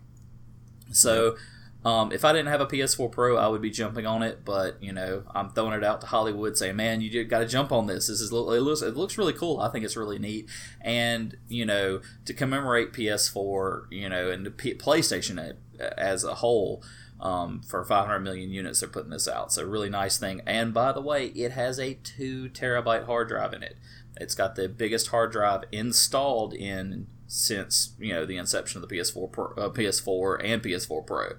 So. 0.93 1.37
Um, 1.85 2.11
if 2.11 2.25
I 2.25 2.33
didn't 2.33 2.49
have 2.49 2.61
a 2.61 2.67
PS4 2.67 3.11
Pro, 3.11 3.37
I 3.37 3.47
would 3.47 3.63
be 3.63 3.71
jumping 3.71 4.05
on 4.05 4.23
it, 4.23 4.45
but 4.45 4.83
you 4.83 4.93
know, 4.93 5.23
I'm 5.33 5.51
throwing 5.51 5.75
it 5.75 5.85
out 5.85 6.01
to 6.01 6.09
Holliwood, 6.09 6.57
saying, 6.57 6.75
"Man, 6.77 7.01
you 7.01 7.25
got 7.25 7.39
to 7.39 7.47
jump 7.47 7.71
on 7.71 7.87
this. 7.87 8.09
This 8.09 8.21
is 8.21 8.33
it 8.33 8.35
looks 8.35 8.83
it 8.83 8.97
looks 8.97 9.17
really 9.17 9.33
cool. 9.33 9.61
I 9.61 9.71
think 9.71 9.85
it's 9.85 9.97
really 9.97 10.19
neat." 10.19 10.49
And 10.81 11.37
you 11.49 11.65
know, 11.65 12.01
to 12.25 12.35
commemorate 12.35 12.93
PS4, 12.93 13.87
you 13.91 14.09
know, 14.09 14.29
and 14.29 14.45
the 14.45 14.51
P- 14.51 14.75
PlayStation 14.75 15.55
as 15.97 16.25
a 16.25 16.35
whole, 16.37 16.83
um, 17.21 17.63
for 17.63 17.85
500 17.85 18.21
million 18.21 18.51
units, 18.51 18.81
they're 18.81 18.89
putting 18.89 19.11
this 19.11 19.29
out. 19.29 19.53
So 19.53 19.65
really 19.65 19.91
nice 19.91 20.19
thing. 20.19 20.41
And 20.47 20.75
by 20.75 20.93
the 20.93 21.01
way, 21.01 21.27
it 21.29 21.53
has 21.53 21.79
a 21.79 21.95
two 21.95 22.49
terabyte 22.49 23.07
hard 23.07 23.29
drive 23.29 23.53
in 23.53 23.63
it. 23.63 23.77
It's 24.17 24.35
got 24.35 24.57
the 24.57 24.69
biggest 24.69 25.09
hard 25.09 25.33
drive 25.33 25.63
installed 25.71 26.55
in 26.55 27.07
since 27.29 27.95
you 27.99 28.13
know 28.13 28.25
the 28.25 28.37
inception 28.37 28.83
of 28.83 28.89
the 28.89 28.97
PS4 28.97 29.31
Pro, 29.31 29.53
uh, 29.55 29.69
PS4 29.71 30.41
and 30.43 30.63
PS4 30.63 31.07
Pro. 31.07 31.33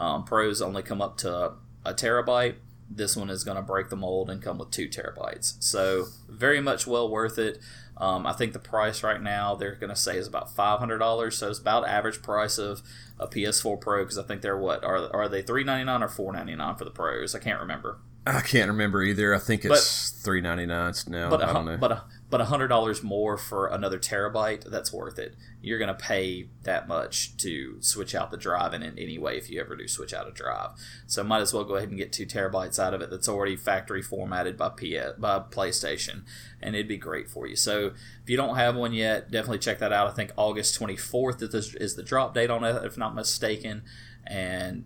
Um, 0.00 0.24
Pros 0.24 0.62
only 0.62 0.82
come 0.82 1.02
up 1.02 1.18
to 1.18 1.52
a 1.84 1.92
terabyte. 1.94 2.56
This 2.90 3.16
one 3.16 3.28
is 3.30 3.44
going 3.44 3.56
to 3.56 3.62
break 3.62 3.90
the 3.90 3.96
mold 3.96 4.30
and 4.30 4.42
come 4.42 4.58
with 4.58 4.70
two 4.70 4.88
terabytes. 4.88 5.62
So 5.62 6.06
very 6.28 6.60
much 6.60 6.86
well 6.86 7.08
worth 7.08 7.38
it. 7.38 7.58
Um, 7.98 8.26
I 8.26 8.32
think 8.32 8.54
the 8.54 8.58
price 8.58 9.02
right 9.02 9.20
now 9.20 9.54
they're 9.54 9.74
going 9.74 9.90
to 9.90 9.96
say 9.96 10.16
is 10.16 10.26
about 10.26 10.50
five 10.56 10.78
hundred 10.78 10.98
dollars. 10.98 11.36
So 11.36 11.50
it's 11.50 11.58
about 11.58 11.86
average 11.86 12.22
price 12.22 12.56
of 12.56 12.80
a 13.18 13.28
PS4 13.28 13.78
Pro 13.78 14.02
because 14.02 14.16
I 14.16 14.22
think 14.22 14.40
they're 14.40 14.56
what 14.56 14.82
are 14.82 15.14
are 15.14 15.28
they 15.28 15.42
three 15.42 15.64
ninety 15.64 15.84
nine 15.84 16.02
or 16.02 16.08
four 16.08 16.32
ninety 16.32 16.56
nine 16.56 16.76
for 16.76 16.84
the 16.86 16.90
pros? 16.90 17.34
I 17.34 17.38
can't 17.38 17.60
remember. 17.60 17.98
I 18.26 18.40
can't 18.40 18.70
remember 18.70 19.02
either. 19.02 19.34
I 19.34 19.38
think 19.38 19.66
it's 19.66 20.10
three 20.10 20.40
ninety 20.40 20.64
nine 20.64 20.94
now. 21.08 21.28
But 21.28 21.42
I 21.44 21.52
don't 21.52 21.66
know. 21.66 21.76
but 21.76 21.92
a, 21.92 22.04
but 22.30 22.40
a 22.40 22.44
hundred 22.46 22.68
dollars 22.68 23.02
more 23.02 23.36
for 23.36 23.66
another 23.66 23.98
terabyte, 23.98 24.64
that's 24.70 24.92
worth 24.92 25.18
it. 25.18 25.34
You're 25.60 25.80
gonna 25.80 25.94
pay 25.94 26.48
that 26.62 26.86
much 26.86 27.36
to 27.38 27.76
switch 27.82 28.14
out 28.14 28.30
the 28.30 28.36
drive 28.36 28.72
in 28.72 28.82
any 28.82 29.18
way 29.18 29.36
if 29.36 29.50
you 29.50 29.60
ever 29.60 29.74
do 29.74 29.88
switch 29.88 30.14
out 30.14 30.28
a 30.28 30.30
drive. 30.30 30.70
So 31.06 31.24
might 31.24 31.40
as 31.40 31.52
well 31.52 31.64
go 31.64 31.74
ahead 31.74 31.88
and 31.88 31.98
get 31.98 32.12
two 32.12 32.26
terabytes 32.26 32.78
out 32.78 32.94
of 32.94 33.00
it 33.02 33.10
that's 33.10 33.28
already 33.28 33.56
factory 33.56 34.00
formatted 34.00 34.56
by 34.56 34.68
PS, 34.68 35.18
by 35.18 35.40
PlayStation, 35.40 36.22
and 36.62 36.76
it'd 36.76 36.86
be 36.88 36.96
great 36.96 37.28
for 37.28 37.48
you. 37.48 37.56
So 37.56 37.92
if 38.22 38.30
you 38.30 38.36
don't 38.36 38.56
have 38.56 38.76
one 38.76 38.92
yet, 38.92 39.30
definitely 39.30 39.58
check 39.58 39.80
that 39.80 39.92
out. 39.92 40.06
I 40.06 40.12
think 40.12 40.32
August 40.36 40.78
24th 40.78 41.42
is 41.80 41.96
the, 41.96 42.02
drop 42.02 42.34
date 42.34 42.50
on 42.50 42.64
it, 42.64 42.84
if 42.84 42.96
not 42.96 43.14
mistaken, 43.14 43.82
and 44.26 44.84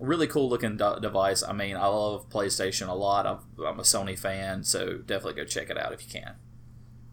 really 0.00 0.26
cool 0.26 0.48
looking 0.48 0.76
de- 0.76 1.00
device. 1.00 1.42
I 1.42 1.52
mean, 1.52 1.76
I 1.76 1.86
love 1.86 2.28
PlayStation 2.30 2.88
a 2.88 2.94
lot. 2.94 3.26
I'm, 3.26 3.38
I'm 3.64 3.78
a 3.78 3.82
Sony 3.82 4.18
fan, 4.18 4.64
so 4.64 4.98
definitely 4.98 5.34
go 5.34 5.44
check 5.44 5.70
it 5.70 5.78
out 5.78 5.92
if 5.92 6.02
you 6.02 6.20
can. 6.20 6.36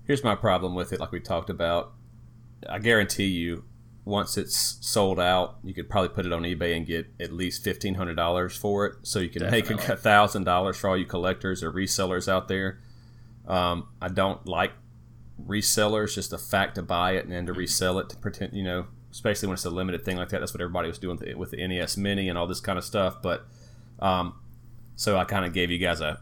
Here's 0.06 0.24
my 0.24 0.36
problem 0.36 0.76
with 0.76 0.92
it, 0.94 1.00
like 1.00 1.12
we 1.12 1.20
talked 1.20 1.50
about. 1.50 1.94
I 2.70 2.80
guarantee 2.80 3.28
you, 3.28 3.66
once 4.06 4.38
it's 4.38 4.78
sold 4.82 5.20
out, 5.20 5.58
you 5.64 5.74
could 5.74 5.90
probably 5.90 6.10
put 6.10 6.26
it 6.26 6.34
on 6.34 6.42
eBay 6.44 6.76
and 6.76 6.86
get 6.86 7.08
at 7.20 7.32
least 7.32 7.64
fifteen 7.64 7.96
hundred 7.96 8.16
dollars 8.16 8.56
for 8.56 8.86
it. 8.86 8.96
So 9.04 9.20
you 9.20 9.30
can 9.30 9.44
Definitely. 9.44 9.76
make 9.76 9.88
a 9.90 9.96
thousand 9.98 10.44
dollars 10.44 10.78
for 10.78 10.90
all 10.90 10.98
you 10.98 11.06
collectors 11.06 11.64
or 11.64 11.72
resellers 11.72 12.28
out 12.28 12.48
there. 12.48 12.80
Um, 13.48 13.88
I 14.02 14.10
don't 14.10 14.46
like 14.46 14.72
resellers; 15.42 16.16
just 16.16 16.32
the 16.32 16.38
fact 16.38 16.76
to 16.76 16.82
buy 16.82 17.14
it 17.14 17.24
and 17.24 17.32
then 17.34 17.46
to 17.46 17.54
resell 17.54 17.98
it 18.00 18.10
to 18.10 18.18
pretend, 18.18 18.54
you 18.54 18.64
know, 18.64 18.88
especially 19.12 19.48
when 19.48 19.54
it's 19.54 19.66
a 19.66 19.70
limited 19.70 20.04
thing 20.04 20.18
like 20.18 20.30
that. 20.30 20.40
That's 20.40 20.54
what 20.54 20.62
everybody 20.62 20.90
was 20.90 21.00
doing 21.00 21.18
with 21.18 21.28
the, 21.28 21.36
with 21.36 21.52
the 21.52 21.66
NES 21.66 21.96
Mini 21.96 22.28
and 22.28 22.38
all 22.38 22.48
this 22.48 22.60
kind 22.60 22.78
of 22.78 22.84
stuff. 22.84 23.22
But 23.22 23.46
um, 24.00 24.36
so 24.96 25.18
I 25.18 25.24
kind 25.24 25.46
of 25.46 25.54
gave 25.54 25.72
you 25.72 25.78
guys 25.78 26.02
a 26.02 26.20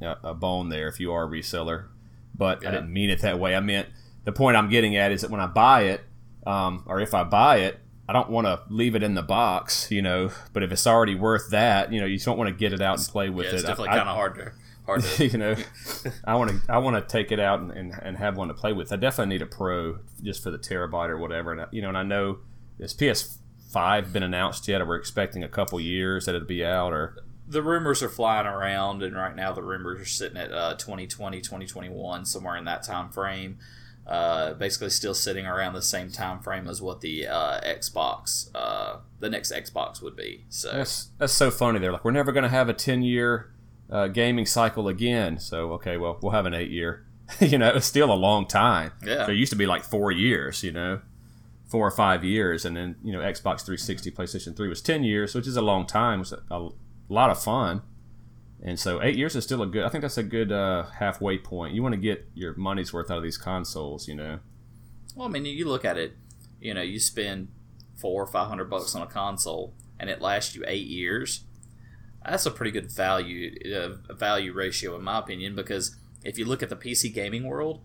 a 0.00 0.16
a 0.24 0.34
bone 0.34 0.70
there 0.70 0.88
if 0.88 0.98
you 1.00 1.12
are 1.12 1.24
a 1.24 1.28
reseller, 1.28 1.88
but 2.34 2.66
I 2.66 2.70
didn't 2.70 2.92
mean 2.92 3.10
it 3.10 3.20
that 3.22 3.38
way. 3.38 3.54
I 3.54 3.60
meant 3.60 3.88
the 4.24 4.32
point 4.32 4.56
I'm 4.56 4.68
getting 4.68 4.96
at 4.96 5.12
is 5.12 5.22
that 5.22 5.30
when 5.30 5.40
I 5.40 5.46
buy 5.46 5.82
it, 5.84 6.02
um, 6.46 6.84
or 6.86 7.00
if 7.00 7.14
I 7.14 7.24
buy 7.24 7.58
it, 7.58 7.78
I 8.08 8.12
don't 8.12 8.30
want 8.30 8.46
to 8.46 8.60
leave 8.68 8.94
it 8.96 9.02
in 9.02 9.14
the 9.14 9.22
box, 9.22 9.90
you 9.90 10.02
know. 10.02 10.30
But 10.52 10.62
if 10.62 10.72
it's 10.72 10.86
already 10.86 11.14
worth 11.14 11.50
that, 11.50 11.92
you 11.92 12.00
know, 12.00 12.06
you 12.06 12.16
just 12.16 12.26
don't 12.26 12.38
want 12.38 12.48
to 12.48 12.54
get 12.54 12.72
it 12.72 12.80
out 12.80 12.98
and 12.98 13.06
play 13.06 13.30
with 13.30 13.46
yeah, 13.46 13.52
it's 13.52 13.62
it. 13.62 13.66
definitely 13.66 13.88
kind 13.90 14.08
of 14.08 14.16
hard 14.16 14.34
to 14.36 14.52
hard 14.84 15.02
to. 15.02 15.26
you 15.28 15.38
know, 15.38 15.54
I 16.24 16.34
want 16.34 16.50
to 16.50 16.72
I 16.72 16.78
want 16.78 16.96
to 16.96 17.12
take 17.12 17.30
it 17.30 17.38
out 17.38 17.60
and, 17.60 17.70
and, 17.70 17.94
and 18.02 18.16
have 18.16 18.36
one 18.36 18.48
to 18.48 18.54
play 18.54 18.72
with. 18.72 18.92
I 18.92 18.96
definitely 18.96 19.34
need 19.34 19.42
a 19.42 19.46
pro 19.46 19.98
just 20.22 20.42
for 20.42 20.50
the 20.50 20.58
terabyte 20.58 21.08
or 21.08 21.18
whatever. 21.18 21.52
And 21.52 21.60
I- 21.62 21.66
you 21.70 21.82
know, 21.82 21.88
and 21.88 21.98
I 21.98 22.02
know 22.02 22.38
is 22.78 22.94
PS5 22.94 24.12
been 24.12 24.22
announced 24.22 24.66
yet, 24.66 24.80
or 24.80 24.86
we're 24.86 24.96
expecting 24.96 25.44
a 25.44 25.48
couple 25.48 25.80
years 25.80 26.26
that 26.26 26.34
it'll 26.34 26.48
be 26.48 26.64
out, 26.64 26.92
or 26.92 27.16
the 27.50 27.62
rumors 27.62 28.02
are 28.02 28.08
flying 28.08 28.46
around 28.46 29.02
and 29.02 29.14
right 29.16 29.34
now 29.34 29.52
the 29.52 29.62
rumors 29.62 30.00
are 30.00 30.04
sitting 30.04 30.36
at 30.36 30.52
uh, 30.52 30.74
2020 30.74 31.40
2021 31.40 32.24
somewhere 32.24 32.56
in 32.56 32.64
that 32.64 32.82
time 32.82 33.10
frame 33.10 33.58
uh, 34.06 34.54
basically 34.54 34.90
still 34.90 35.14
sitting 35.14 35.46
around 35.46 35.74
the 35.74 35.82
same 35.82 36.10
time 36.10 36.40
frame 36.40 36.68
as 36.68 36.80
what 36.80 37.00
the 37.00 37.26
uh, 37.26 37.60
xbox 37.60 38.50
uh, 38.54 38.98
the 39.18 39.28
next 39.28 39.52
xbox 39.52 40.00
would 40.00 40.16
be 40.16 40.44
so 40.48 40.72
That's 40.72 41.10
that's 41.18 41.32
so 41.32 41.50
funny. 41.50 41.78
They're 41.78 41.92
like, 41.92 42.04
we're 42.04 42.10
never 42.10 42.32
going 42.32 42.44
to 42.44 42.48
have 42.48 42.68
a 42.68 42.72
ten 42.72 43.02
year 43.02 43.52
uh, 43.90 44.08
gaming 44.08 44.46
cycle 44.46 44.88
again. 44.88 45.38
So 45.38 45.72
okay, 45.72 45.96
well, 45.96 46.18
we'll 46.22 46.32
have 46.32 46.46
an 46.46 46.54
eight 46.54 46.70
year. 46.70 47.04
you 47.40 47.58
know, 47.58 47.68
it's 47.68 47.86
still 47.86 48.12
a 48.12 48.14
long 48.14 48.46
time. 48.46 48.92
Yeah. 49.04 49.26
So 49.26 49.32
it 49.32 49.36
used 49.36 49.50
to 49.50 49.56
be 49.56 49.66
like 49.66 49.84
four 49.84 50.10
years. 50.10 50.62
You 50.62 50.72
know, 50.72 51.00
four 51.68 51.86
or 51.86 51.90
five 51.90 52.24
years, 52.24 52.64
and 52.64 52.76
then 52.76 52.96
you 53.04 53.12
know, 53.12 53.20
Xbox 53.20 53.60
360, 53.60 54.10
PlayStation 54.10 54.56
3 54.56 54.68
was 54.68 54.80
ten 54.80 55.04
years, 55.04 55.34
which 55.34 55.46
is 55.46 55.56
a 55.56 55.62
long 55.62 55.86
time. 55.86 56.20
It 56.20 56.30
was 56.30 56.32
a, 56.32 56.42
a 56.50 56.70
lot 57.12 57.30
of 57.30 57.42
fun. 57.42 57.82
And 58.62 58.78
so 58.78 59.02
eight 59.02 59.16
years 59.16 59.34
is 59.34 59.44
still 59.44 59.62
a 59.62 59.66
good. 59.66 59.84
I 59.84 59.88
think 59.88 60.02
that's 60.02 60.18
a 60.18 60.22
good 60.22 60.52
uh, 60.52 60.84
halfway 60.98 61.38
point. 61.38 61.74
You 61.74 61.82
want 61.82 61.94
to 61.94 62.00
get 62.00 62.28
your 62.34 62.54
money's 62.56 62.92
worth 62.92 63.10
out 63.10 63.16
of 63.16 63.22
these 63.22 63.38
consoles. 63.38 64.06
You 64.06 64.14
know. 64.14 64.38
well 65.16 65.26
i 65.26 65.30
mean 65.30 65.46
you 65.46 65.66
look 65.66 65.84
at 65.84 65.96
it 65.96 66.16
you 66.60 66.74
know 66.74 66.82
you 66.82 67.00
spend 67.00 67.48
four 67.96 68.22
or 68.22 68.26
five 68.26 68.48
hundred 68.48 68.68
bucks 68.68 68.94
on 68.94 69.02
a 69.02 69.06
console 69.06 69.74
and 69.98 70.10
it 70.10 70.20
lasts 70.20 70.54
you 70.54 70.62
eight 70.66 70.86
years 70.86 71.44
that's 72.24 72.46
a 72.46 72.50
pretty 72.50 72.70
good 72.70 72.90
value 72.92 73.54
uh, 73.74 74.14
value 74.14 74.52
ratio 74.52 74.94
in 74.96 75.02
my 75.02 75.18
opinion 75.18 75.54
because 75.54 75.96
if 76.24 76.38
you 76.38 76.44
look 76.44 76.62
at 76.62 76.68
the 76.68 76.76
PC 76.76 77.12
gaming 77.12 77.44
world, 77.44 77.80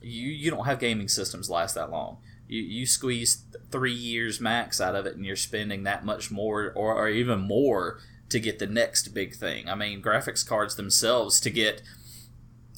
you 0.00 0.28
you 0.28 0.50
don't 0.50 0.66
have 0.66 0.78
gaming 0.78 1.08
systems 1.08 1.50
last 1.50 1.74
that 1.74 1.90
long. 1.90 2.18
You 2.46 2.62
you 2.62 2.86
squeeze 2.86 3.44
three 3.70 3.92
years 3.92 4.40
max 4.40 4.80
out 4.80 4.94
of 4.94 5.06
it, 5.06 5.16
and 5.16 5.26
you're 5.26 5.36
spending 5.36 5.82
that 5.82 6.04
much 6.04 6.30
more 6.30 6.72
or, 6.76 6.94
or 6.94 7.08
even 7.08 7.40
more 7.40 7.98
to 8.28 8.40
get 8.40 8.58
the 8.58 8.66
next 8.66 9.08
big 9.08 9.34
thing. 9.34 9.68
I 9.68 9.74
mean, 9.74 10.02
graphics 10.02 10.46
cards 10.46 10.76
themselves 10.76 11.40
to 11.40 11.50
get 11.50 11.82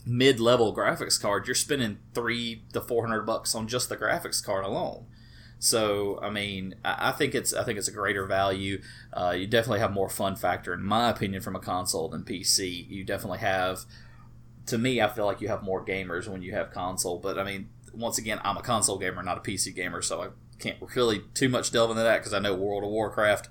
mid 0.08 0.40
level 0.40 0.74
graphics 0.74 1.20
card, 1.20 1.46
you're 1.46 1.54
spending 1.54 1.98
three 2.14 2.62
to 2.72 2.80
four 2.80 3.06
hundred 3.06 3.22
bucks 3.22 3.54
on 3.54 3.68
just 3.68 3.88
the 3.88 3.96
graphics 3.96 4.42
card 4.42 4.64
alone. 4.64 5.06
So 5.58 6.18
I 6.22 6.30
mean, 6.30 6.76
I 6.84 7.08
I 7.08 7.12
think 7.12 7.34
it's 7.34 7.52
I 7.52 7.62
think 7.62 7.78
it's 7.78 7.88
a 7.88 7.92
greater 7.92 8.26
value. 8.26 8.80
Uh, 9.12 9.34
you 9.36 9.46
definitely 9.46 9.80
have 9.80 9.92
more 9.92 10.08
fun 10.08 10.36
factor, 10.36 10.72
in 10.72 10.82
my 10.82 11.10
opinion, 11.10 11.42
from 11.42 11.56
a 11.56 11.60
console 11.60 12.08
than 12.08 12.22
PC. 12.22 12.88
You 12.88 13.04
definitely 13.04 13.38
have. 13.38 13.84
To 14.66 14.76
me, 14.76 15.00
I 15.00 15.08
feel 15.08 15.24
like 15.24 15.40
you 15.40 15.48
have 15.48 15.62
more 15.62 15.82
gamers 15.82 16.28
when 16.28 16.42
you 16.42 16.52
have 16.52 16.70
console. 16.70 17.18
But 17.18 17.38
I 17.38 17.44
mean, 17.44 17.70
once 17.94 18.18
again, 18.18 18.38
I'm 18.44 18.58
a 18.58 18.62
console 18.62 18.98
gamer, 18.98 19.22
not 19.22 19.38
a 19.38 19.40
PC 19.40 19.74
gamer, 19.74 20.02
so 20.02 20.22
I 20.22 20.28
can't 20.58 20.76
really 20.94 21.22
too 21.34 21.48
much 21.48 21.70
delve 21.70 21.90
into 21.90 22.02
that 22.02 22.18
because 22.18 22.34
I 22.34 22.38
know 22.38 22.54
World 22.54 22.84
of 22.84 22.90
Warcraft, 22.90 23.48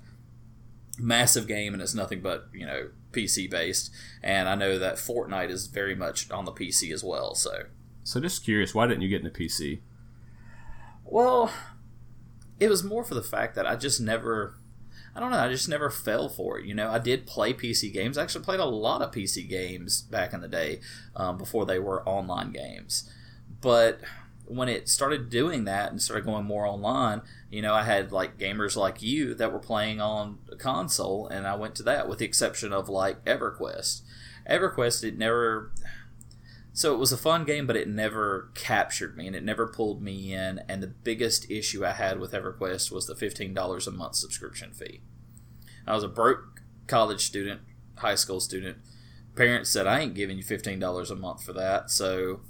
massive 0.98 1.46
game, 1.46 1.72
and 1.72 1.82
it's 1.82 1.94
nothing 1.94 2.20
but 2.20 2.48
you 2.52 2.66
know 2.66 2.90
PC 3.12 3.50
based, 3.50 3.90
and 4.22 4.48
I 4.48 4.54
know 4.54 4.78
that 4.78 4.96
Fortnite 4.96 5.50
is 5.50 5.66
very 5.66 5.94
much 5.94 6.30
on 6.30 6.44
the 6.44 6.52
PC 6.52 6.92
as 6.92 7.02
well. 7.02 7.34
So 7.34 7.64
So 8.04 8.20
just 8.20 8.44
curious, 8.44 8.74
why 8.74 8.86
didn't 8.86 9.02
you 9.02 9.08
get 9.08 9.24
into 9.24 9.38
PC? 9.38 9.80
Well, 11.04 11.50
it 12.60 12.68
was 12.68 12.84
more 12.84 13.04
for 13.04 13.14
the 13.14 13.22
fact 13.22 13.54
that 13.54 13.66
I 13.66 13.76
just 13.76 14.00
never, 14.00 14.56
I 15.14 15.20
don't 15.20 15.30
know, 15.30 15.38
I 15.38 15.48
just 15.48 15.68
never 15.68 15.90
fell 15.90 16.28
for 16.28 16.58
it. 16.58 16.66
You 16.66 16.74
know, 16.74 16.90
I 16.90 16.98
did 16.98 17.26
play 17.26 17.54
PC 17.54 17.92
games. 17.92 18.18
I 18.18 18.22
actually 18.22 18.44
played 18.44 18.60
a 18.60 18.66
lot 18.66 19.00
of 19.00 19.10
PC 19.10 19.48
games 19.48 20.02
back 20.02 20.32
in 20.34 20.40
the 20.40 20.48
day 20.48 20.80
um, 21.16 21.38
before 21.38 21.64
they 21.64 21.78
were 21.78 22.06
online 22.06 22.52
games. 22.52 23.10
But 23.60 24.00
when 24.48 24.68
it 24.68 24.88
started 24.88 25.28
doing 25.28 25.64
that 25.64 25.90
and 25.90 26.00
started 26.00 26.24
going 26.24 26.44
more 26.44 26.66
online, 26.66 27.22
you 27.50 27.62
know, 27.62 27.74
I 27.74 27.84
had 27.84 28.12
like 28.12 28.38
gamers 28.38 28.76
like 28.76 29.02
you 29.02 29.34
that 29.34 29.52
were 29.52 29.58
playing 29.58 30.00
on 30.00 30.38
a 30.50 30.56
console, 30.56 31.28
and 31.28 31.46
I 31.46 31.54
went 31.54 31.74
to 31.76 31.82
that 31.84 32.08
with 32.08 32.18
the 32.18 32.24
exception 32.24 32.72
of 32.72 32.88
like 32.88 33.24
EverQuest. 33.24 34.02
EverQuest, 34.48 35.04
it 35.04 35.18
never. 35.18 35.72
So 36.72 36.94
it 36.94 36.98
was 36.98 37.12
a 37.12 37.16
fun 37.16 37.44
game, 37.44 37.66
but 37.66 37.76
it 37.76 37.88
never 37.88 38.50
captured 38.54 39.16
me 39.16 39.26
and 39.26 39.34
it 39.34 39.42
never 39.42 39.66
pulled 39.66 40.00
me 40.00 40.32
in. 40.32 40.60
And 40.68 40.80
the 40.80 40.86
biggest 40.86 41.50
issue 41.50 41.84
I 41.84 41.90
had 41.90 42.20
with 42.20 42.32
EverQuest 42.32 42.92
was 42.92 43.06
the 43.06 43.14
$15 43.14 43.86
a 43.86 43.90
month 43.90 44.14
subscription 44.14 44.72
fee. 44.72 45.00
I 45.88 45.94
was 45.94 46.04
a 46.04 46.08
broke 46.08 46.62
college 46.86 47.26
student, 47.26 47.62
high 47.96 48.14
school 48.14 48.38
student. 48.38 48.78
Parents 49.34 49.70
said, 49.70 49.88
I 49.88 50.00
ain't 50.00 50.14
giving 50.14 50.38
you 50.38 50.44
$15 50.44 51.10
a 51.10 51.14
month 51.16 51.42
for 51.42 51.52
that. 51.54 51.90
So 51.90 52.42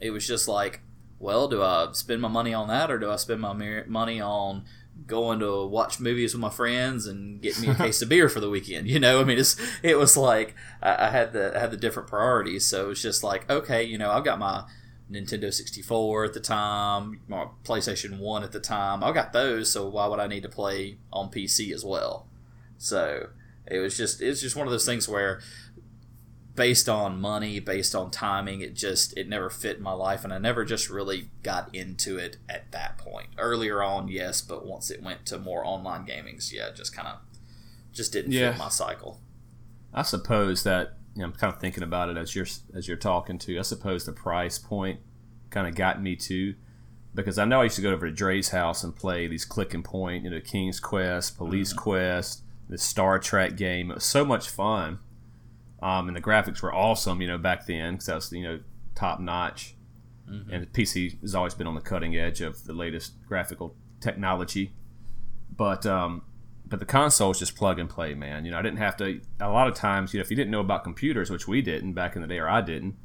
it 0.00 0.10
was 0.10 0.26
just 0.26 0.48
like, 0.48 0.80
well, 1.20 1.46
do 1.48 1.62
I 1.62 1.88
spend 1.92 2.22
my 2.22 2.28
money 2.28 2.54
on 2.54 2.66
that 2.68 2.90
or 2.90 2.98
do 2.98 3.10
I 3.10 3.16
spend 3.16 3.40
my 3.42 3.52
mer- 3.52 3.84
money 3.86 4.20
on 4.20 4.64
going 5.06 5.38
to 5.40 5.66
watch 5.66 6.00
movies 6.00 6.34
with 6.34 6.40
my 6.40 6.50
friends 6.50 7.06
and 7.06 7.40
get 7.40 7.60
me 7.60 7.68
a 7.68 7.74
case 7.76 8.00
of 8.00 8.08
beer 8.08 8.28
for 8.28 8.40
the 8.40 8.48
weekend? 8.48 8.88
You 8.88 8.98
know, 8.98 9.20
I 9.20 9.24
mean, 9.24 9.38
it's, 9.38 9.54
it 9.82 9.98
was 9.98 10.16
like 10.16 10.56
I, 10.82 11.06
I 11.06 11.10
had 11.10 11.34
the 11.34 11.54
I 11.54 11.60
had 11.60 11.70
the 11.70 11.76
different 11.76 12.08
priorities. 12.08 12.64
So 12.64 12.86
it 12.86 12.88
was 12.88 13.02
just 13.02 13.22
like, 13.22 13.48
okay, 13.50 13.84
you 13.84 13.98
know, 13.98 14.10
I've 14.10 14.24
got 14.24 14.38
my 14.38 14.64
Nintendo 15.12 15.52
64 15.52 16.24
at 16.24 16.32
the 16.32 16.40
time, 16.40 17.20
my 17.28 17.48
PlayStation 17.64 18.18
1 18.18 18.42
at 18.42 18.52
the 18.52 18.60
time. 18.60 19.04
I 19.04 19.12
got 19.12 19.34
those, 19.34 19.70
so 19.70 19.88
why 19.88 20.06
would 20.06 20.20
I 20.20 20.26
need 20.26 20.42
to 20.44 20.48
play 20.48 20.96
on 21.12 21.30
PC 21.30 21.72
as 21.72 21.84
well? 21.84 22.26
So 22.78 23.28
it 23.66 23.78
was 23.78 23.96
just 23.96 24.22
it's 24.22 24.40
just 24.40 24.56
one 24.56 24.66
of 24.66 24.70
those 24.70 24.86
things 24.86 25.08
where 25.08 25.40
based 26.54 26.88
on 26.88 27.20
money, 27.20 27.60
based 27.60 27.94
on 27.94 28.10
timing, 28.10 28.60
it 28.60 28.74
just 28.74 29.16
it 29.16 29.28
never 29.28 29.50
fit 29.50 29.78
in 29.78 29.82
my 29.82 29.92
life 29.92 30.24
and 30.24 30.32
I 30.32 30.38
never 30.38 30.64
just 30.64 30.90
really 30.90 31.30
got 31.42 31.74
into 31.74 32.18
it 32.18 32.36
at 32.48 32.70
that 32.72 32.98
point. 32.98 33.28
Earlier 33.38 33.82
on, 33.82 34.08
yes, 34.08 34.40
but 34.40 34.66
once 34.66 34.90
it 34.90 35.02
went 35.02 35.26
to 35.26 35.38
more 35.38 35.64
online 35.64 36.06
gamings, 36.06 36.52
yeah, 36.52 36.70
just 36.74 36.94
kind 36.94 37.08
of 37.08 37.18
just 37.92 38.12
didn't 38.12 38.32
Yeah. 38.32 38.52
fit 38.52 38.58
my 38.58 38.68
cycle. 38.68 39.20
I 39.92 40.02
suppose 40.02 40.62
that 40.64 40.96
you 41.14 41.22
know, 41.22 41.26
I'm 41.26 41.32
kind 41.32 41.52
of 41.52 41.60
thinking 41.60 41.82
about 41.82 42.08
it 42.08 42.16
as 42.16 42.34
you're 42.34 42.46
as 42.74 42.86
you're 42.86 42.96
talking 42.96 43.38
to. 43.38 43.58
I 43.58 43.62
suppose 43.62 44.04
the 44.04 44.12
price 44.12 44.58
point 44.58 45.00
kind 45.50 45.66
of 45.66 45.74
got 45.74 46.00
me 46.00 46.14
too, 46.14 46.54
because 47.14 47.38
I 47.38 47.44
know 47.44 47.60
I 47.60 47.64
used 47.64 47.76
to 47.76 47.82
go 47.82 47.90
over 47.90 48.06
to 48.08 48.14
Dre's 48.14 48.50
house 48.50 48.84
and 48.84 48.94
play 48.94 49.26
these 49.26 49.44
click 49.44 49.74
and 49.74 49.84
point, 49.84 50.24
you 50.24 50.30
know, 50.30 50.40
King's 50.40 50.78
Quest, 50.78 51.36
Police 51.36 51.70
mm-hmm. 51.70 51.80
Quest, 51.80 52.42
the 52.68 52.78
Star 52.78 53.18
Trek 53.18 53.56
game. 53.56 53.90
It 53.90 53.94
was 53.94 54.04
so 54.04 54.24
much 54.24 54.48
fun, 54.48 55.00
um, 55.82 56.08
and 56.08 56.16
the 56.16 56.20
graphics 56.20 56.62
were 56.62 56.74
awesome, 56.74 57.20
you 57.20 57.28
know, 57.28 57.38
back 57.38 57.66
then 57.66 57.94
because 57.94 58.06
that 58.06 58.14
was 58.14 58.32
you 58.32 58.42
know 58.42 58.60
top 58.94 59.20
notch, 59.20 59.74
and 60.52 60.62
the 60.62 60.66
PC 60.66 61.20
has 61.22 61.34
always 61.34 61.54
been 61.54 61.66
on 61.66 61.74
the 61.74 61.80
cutting 61.80 62.16
edge 62.16 62.40
of 62.40 62.64
the 62.64 62.72
latest 62.72 63.14
graphical 63.26 63.74
technology. 64.00 64.72
But 65.56 65.84
um, 65.86 66.22
but 66.66 66.78
the 66.78 66.86
console 66.86 67.32
is 67.32 67.38
just 67.38 67.56
plug 67.56 67.78
and 67.78 67.90
play, 67.90 68.14
man. 68.14 68.44
You 68.44 68.52
know, 68.52 68.58
I 68.58 68.62
didn't 68.62 68.78
have 68.78 68.96
to. 68.98 69.20
A 69.40 69.48
lot 69.48 69.68
of 69.68 69.74
times, 69.74 70.14
you 70.14 70.18
know, 70.18 70.22
if 70.22 70.30
you 70.30 70.36
didn't 70.36 70.50
know 70.50 70.60
about 70.60 70.84
computers, 70.84 71.30
which 71.30 71.48
we 71.48 71.60
didn't 71.62 71.94
back 71.94 72.14
in 72.14 72.22
the 72.22 72.28
day, 72.28 72.38
or 72.38 72.48
I 72.48 72.60
didn't, 72.60 72.96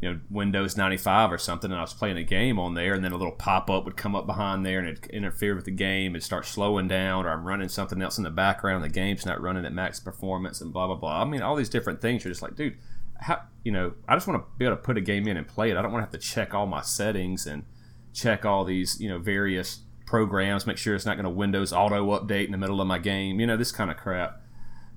you 0.00 0.10
know, 0.10 0.20
Windows 0.30 0.76
95 0.76 1.32
or 1.32 1.38
something, 1.38 1.70
and 1.70 1.78
I 1.78 1.82
was 1.82 1.94
playing 1.94 2.18
a 2.18 2.22
game 2.22 2.58
on 2.58 2.74
there, 2.74 2.94
and 2.94 3.04
then 3.04 3.12
a 3.12 3.16
little 3.16 3.32
pop 3.32 3.70
up 3.70 3.84
would 3.84 3.96
come 3.96 4.14
up 4.14 4.26
behind 4.26 4.64
there 4.66 4.78
and 4.78 4.88
it 4.88 5.06
interfere 5.06 5.54
with 5.54 5.64
the 5.64 5.70
game 5.70 6.14
and 6.14 6.22
start 6.22 6.46
slowing 6.46 6.88
down, 6.88 7.26
or 7.26 7.30
I'm 7.30 7.46
running 7.46 7.68
something 7.68 8.00
else 8.02 8.18
in 8.18 8.24
the 8.24 8.30
background, 8.30 8.82
and 8.82 8.92
the 8.92 8.94
game's 8.94 9.24
not 9.24 9.40
running 9.40 9.64
at 9.64 9.72
max 9.72 10.00
performance, 10.00 10.60
and 10.60 10.72
blah 10.72 10.86
blah 10.86 10.96
blah. 10.96 11.22
I 11.22 11.24
mean, 11.24 11.42
all 11.42 11.56
these 11.56 11.68
different 11.68 12.00
things. 12.00 12.24
You're 12.24 12.32
just 12.32 12.42
like, 12.42 12.56
dude, 12.56 12.76
how 13.20 13.42
you 13.62 13.72
know? 13.72 13.94
I 14.06 14.14
just 14.14 14.26
want 14.26 14.42
to 14.42 14.58
be 14.58 14.64
able 14.64 14.76
to 14.76 14.82
put 14.82 14.98
a 14.98 15.00
game 15.00 15.26
in 15.26 15.36
and 15.36 15.48
play 15.48 15.70
it. 15.70 15.76
I 15.76 15.82
don't 15.82 15.92
want 15.92 16.02
to 16.02 16.06
have 16.06 16.22
to 16.22 16.28
check 16.28 16.54
all 16.54 16.66
my 16.66 16.82
settings 16.82 17.46
and 17.46 17.64
check 18.12 18.44
all 18.44 18.64
these 18.64 19.00
you 19.00 19.08
know 19.08 19.18
various 19.18 19.80
programs, 20.06 20.66
make 20.66 20.78
sure 20.78 20.94
it's 20.94 21.06
not 21.06 21.16
going 21.16 21.24
to 21.24 21.30
Windows 21.30 21.72
auto 21.72 22.16
update 22.18 22.46
in 22.46 22.52
the 22.52 22.58
middle 22.58 22.80
of 22.80 22.86
my 22.86 22.98
game, 22.98 23.40
you 23.40 23.46
know, 23.46 23.56
this 23.56 23.72
kind 23.72 23.90
of 23.90 23.96
crap. 23.96 24.40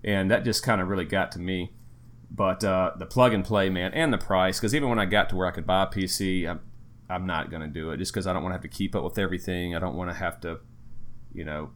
And 0.04 0.30
that 0.30 0.46
just 0.46 0.64
kind 0.64 0.80
of 0.80 0.90
really 0.90 1.06
got 1.06 1.32
to 1.34 1.40
me. 1.40 1.72
But 2.30 2.64
uh, 2.64 2.92
the 2.98 3.06
plug 3.06 3.34
and 3.34 3.44
play, 3.44 3.70
man, 3.70 3.94
and 3.94 4.12
the 4.12 4.18
price, 4.18 4.60
because 4.60 4.76
even 4.76 4.90
when 4.90 5.00
I 5.00 5.06
got 5.06 5.30
to 5.30 5.36
where 5.36 5.48
I 5.48 5.52
could 5.52 5.66
buy 5.66 5.84
a 5.84 5.88
PC, 5.88 6.48
I'm, 6.48 6.60
I'm 7.10 7.26
not 7.26 7.50
going 7.50 7.62
to 7.62 7.68
do 7.68 7.92
it 7.92 7.98
just 7.98 8.14
because 8.14 8.28
I 8.28 8.34
don't 8.34 8.44
want 8.44 8.52
to 8.52 8.56
have 8.56 8.64
to 8.64 8.68
keep 8.68 8.96
up 8.96 9.04
with 9.04 9.18
everything. 9.18 9.76
I 9.76 9.80
don't 9.80 9.96
want 9.96 10.10
to 10.10 10.16
have 10.16 10.42
to, 10.42 10.60
you 11.34 11.46
know, 11.46 11.72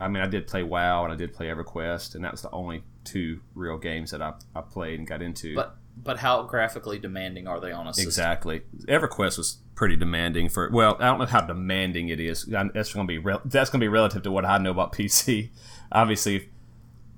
I 0.00 0.08
mean, 0.08 0.22
I 0.22 0.26
did 0.26 0.48
play 0.48 0.64
WoW 0.64 1.04
and 1.04 1.12
I 1.12 1.16
did 1.16 1.32
play 1.32 1.46
EverQuest, 1.46 2.16
and 2.16 2.24
that 2.24 2.32
was 2.32 2.42
the 2.42 2.50
only 2.50 2.82
two 3.04 3.40
real 3.54 3.78
games 3.78 4.10
that 4.10 4.20
I, 4.20 4.34
I 4.54 4.60
played 4.60 4.98
and 4.98 5.06
got 5.06 5.22
into. 5.22 5.54
But 5.54 5.76
but 5.96 6.18
how 6.18 6.42
graphically 6.44 6.98
demanding 6.98 7.46
are 7.46 7.60
they 7.60 7.70
on 7.70 7.86
a 7.86 7.92
system? 7.92 8.08
Exactly. 8.08 8.62
EverQuest 8.88 9.38
was 9.38 9.58
pretty 9.74 9.96
demanding 9.96 10.48
for. 10.48 10.68
Well, 10.70 10.96
I 10.98 11.06
don't 11.06 11.18
know 11.18 11.26
how 11.26 11.42
demanding 11.42 12.08
it 12.08 12.18
is. 12.18 12.44
That's 12.44 12.92
going 12.92 13.06
to 13.06 13.10
be 13.10 13.18
re- 13.18 13.38
that's 13.44 13.70
going 13.70 13.80
to 13.80 13.84
be 13.84 13.88
relative 13.88 14.22
to 14.24 14.32
what 14.32 14.44
I 14.44 14.58
know 14.58 14.70
about 14.70 14.92
PC. 14.92 15.50
Obviously, 15.92 16.50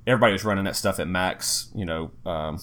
everybody 0.06 0.32
was 0.32 0.44
running 0.44 0.64
that 0.64 0.76
stuff 0.76 0.98
at 0.98 1.08
max, 1.08 1.70
you 1.74 1.84
know, 1.84 2.10
um, 2.26 2.60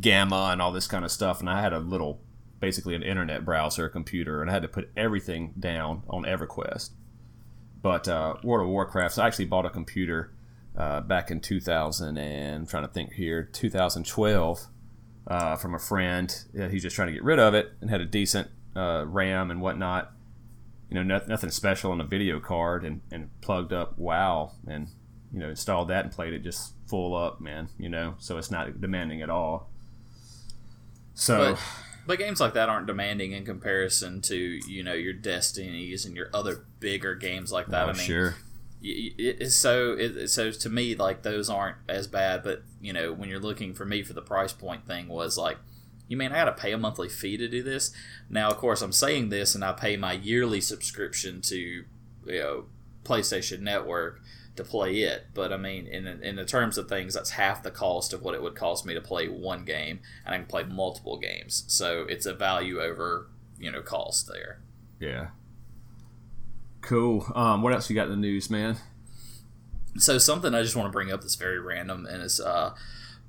gamma 0.00 0.50
and 0.52 0.62
all 0.62 0.72
this 0.72 0.86
kind 0.86 1.04
of 1.04 1.10
stuff, 1.10 1.40
and 1.40 1.48
I 1.48 1.60
had 1.60 1.72
a 1.72 1.78
little, 1.78 2.20
basically 2.60 2.94
an 2.94 3.02
internet 3.02 3.44
browser 3.44 3.88
computer, 3.88 4.40
and 4.40 4.50
I 4.50 4.54
had 4.54 4.62
to 4.62 4.68
put 4.68 4.90
everything 4.96 5.54
down 5.58 6.02
on 6.08 6.24
EverQuest. 6.24 6.90
But 7.80 8.08
uh, 8.08 8.34
World 8.42 8.66
of 8.66 8.70
Warcraft, 8.70 9.14
so 9.14 9.22
I 9.22 9.26
actually 9.26 9.46
bought 9.46 9.66
a 9.66 9.70
computer 9.70 10.32
uh, 10.76 11.00
back 11.00 11.30
in 11.30 11.40
2000, 11.40 12.16
and 12.16 12.54
I'm 12.56 12.66
trying 12.66 12.86
to 12.86 12.92
think 12.92 13.12
here, 13.14 13.42
2012 13.42 14.66
uh, 15.26 15.56
from 15.56 15.74
a 15.74 15.78
friend. 15.78 16.34
He's 16.70 16.82
just 16.82 16.96
trying 16.96 17.08
to 17.08 17.14
get 17.14 17.24
rid 17.24 17.38
of 17.38 17.54
it 17.54 17.72
and 17.80 17.90
had 17.90 18.00
a 18.00 18.06
decent 18.06 18.48
uh, 18.76 19.04
RAM 19.06 19.50
and 19.50 19.60
whatnot. 19.60 20.12
You 20.88 21.02
know, 21.02 21.20
nothing, 21.26 21.50
special 21.50 21.90
on 21.90 22.00
a 22.02 22.04
video 22.04 22.38
card 22.38 22.84
and, 22.84 23.00
and 23.10 23.30
plugged 23.40 23.72
up 23.72 23.98
WoW 23.98 24.52
and, 24.66 24.88
you 25.32 25.40
know, 25.40 25.48
installed 25.48 25.88
that 25.88 26.04
and 26.04 26.12
played 26.12 26.32
it 26.32 26.42
just 26.42 26.74
full 26.86 27.16
up, 27.16 27.40
man, 27.40 27.68
you 27.78 27.88
know, 27.88 28.14
so 28.18 28.36
it's 28.38 28.50
not 28.50 28.80
demanding 28.80 29.22
at 29.22 29.30
all. 29.30 29.68
So. 31.14 31.52
But, 31.52 31.62
but 32.06 32.18
games 32.18 32.40
like 32.40 32.54
that 32.54 32.68
aren't 32.68 32.86
demanding 32.86 33.32
in 33.32 33.44
comparison 33.44 34.20
to, 34.22 34.36
you 34.36 34.82
know, 34.82 34.94
your 34.94 35.12
Destinies 35.12 36.04
and 36.04 36.16
your 36.16 36.30
other 36.34 36.64
bigger 36.80 37.14
games 37.14 37.52
like 37.52 37.68
that. 37.68 37.86
Oh, 37.86 37.90
I 37.90 37.92
mean, 37.92 38.02
sure 38.02 38.36
it, 38.84 39.50
so 39.52 39.92
it, 39.92 40.28
so 40.28 40.50
to 40.50 40.68
me 40.68 40.94
like 40.94 41.22
those 41.22 41.48
aren't 41.48 41.76
as 41.88 42.06
bad 42.06 42.42
but 42.42 42.62
you 42.80 42.92
know 42.92 43.12
when 43.12 43.28
you're 43.28 43.38
looking 43.38 43.74
for 43.74 43.84
me 43.84 44.02
for 44.02 44.12
the 44.12 44.22
price 44.22 44.52
point 44.52 44.86
thing 44.86 45.08
was 45.08 45.38
like 45.38 45.58
you 46.08 46.16
mean 46.16 46.32
i 46.32 46.36
gotta 46.36 46.52
pay 46.52 46.72
a 46.72 46.78
monthly 46.78 47.08
fee 47.08 47.36
to 47.36 47.48
do 47.48 47.62
this 47.62 47.92
now 48.28 48.50
of 48.50 48.56
course 48.56 48.82
i'm 48.82 48.92
saying 48.92 49.28
this 49.28 49.54
and 49.54 49.64
i 49.64 49.72
pay 49.72 49.96
my 49.96 50.12
yearly 50.12 50.60
subscription 50.60 51.40
to 51.40 51.56
you 51.56 51.84
know 52.26 52.64
playstation 53.04 53.60
network 53.60 54.20
to 54.56 54.64
play 54.64 55.00
it 55.00 55.26
but 55.32 55.52
i 55.52 55.56
mean 55.56 55.86
in, 55.86 56.06
in 56.06 56.36
the 56.36 56.44
terms 56.44 56.76
of 56.76 56.88
things 56.88 57.14
that's 57.14 57.30
half 57.30 57.62
the 57.62 57.70
cost 57.70 58.12
of 58.12 58.22
what 58.22 58.34
it 58.34 58.42
would 58.42 58.54
cost 58.54 58.84
me 58.84 58.92
to 58.92 59.00
play 59.00 59.26
one 59.28 59.64
game 59.64 60.00
and 60.26 60.34
i 60.34 60.38
can 60.38 60.46
play 60.46 60.62
multiple 60.62 61.18
games 61.18 61.64
so 61.68 62.04
it's 62.08 62.26
a 62.26 62.34
value 62.34 62.80
over 62.80 63.28
you 63.58 63.70
know 63.70 63.80
cost 63.80 64.28
there 64.28 64.60
yeah 65.00 65.28
Cool. 66.82 67.24
Um, 67.34 67.62
what 67.62 67.72
else 67.72 67.88
you 67.88 67.96
got 67.96 68.06
in 68.06 68.10
the 68.10 68.16
news, 68.16 68.50
man? 68.50 68.76
So 69.96 70.18
something 70.18 70.54
I 70.54 70.62
just 70.62 70.76
want 70.76 70.88
to 70.88 70.92
bring 70.92 71.12
up 71.12 71.20
that's 71.20 71.36
very 71.36 71.60
random 71.60 72.06
and 72.06 72.22
is 72.22 72.40
uh, 72.40 72.74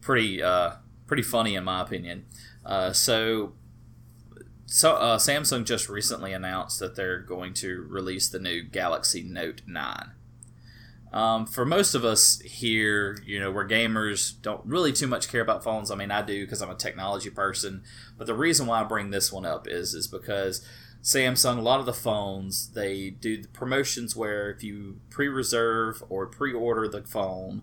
pretty 0.02 0.42
uh, 0.42 0.74
pretty 1.08 1.24
funny 1.24 1.56
in 1.56 1.64
my 1.64 1.82
opinion. 1.82 2.26
Uh, 2.66 2.92
so 2.92 3.54
so 4.66 4.96
uh, 4.96 5.18
Samsung 5.20 5.66
just 5.66 5.88
recently 5.88 6.34
announced 6.34 6.80
that 6.80 6.96
they're 6.96 7.20
going 7.20 7.54
to 7.56 7.86
release 7.88 8.28
the 8.28 8.40
new 8.40 8.64
Galaxy 8.64 9.22
Note 9.22 9.62
9. 9.68 10.12
Um, 11.14 11.46
for 11.46 11.64
most 11.64 11.94
of 11.94 12.04
us 12.04 12.40
here, 12.40 13.20
you 13.24 13.40
know, 13.40 13.52
we're 13.52 13.68
gamers, 13.68 14.34
don't 14.42 14.66
really 14.66 14.92
too 14.92 15.06
much 15.06 15.30
care 15.30 15.42
about 15.42 15.64
phones. 15.64 15.92
I 15.92 15.96
mean, 15.96 16.10
I 16.10 16.24
do 16.24 16.44
because 16.44 16.62
I'm 16.62 16.72
a 16.72 16.76
technology 16.76 17.30
person. 17.30 17.84
But 18.18 18.26
the 18.26 18.34
reason 18.34 18.66
why 18.66 18.82
I 18.82 18.84
bring 18.84 19.12
this 19.12 19.32
one 19.32 19.46
up 19.46 19.68
is 19.68 19.94
is 19.94 20.08
because 20.08 20.68
Samsung, 21.04 21.60
a 21.60 21.62
lot 21.62 21.80
of 21.80 21.86
the 21.86 21.94
phones, 21.94 22.72
they 22.72 23.12
do 23.12 23.42
the 23.42 23.48
promotions 23.50 24.16
where 24.16 24.50
if 24.50 24.64
you 24.64 25.02
pre 25.12 25.28
reserve 25.28 26.04
or 26.10 26.26
pre 26.26 26.52
order 26.52 26.88
the 26.88 27.04
phone, 27.04 27.62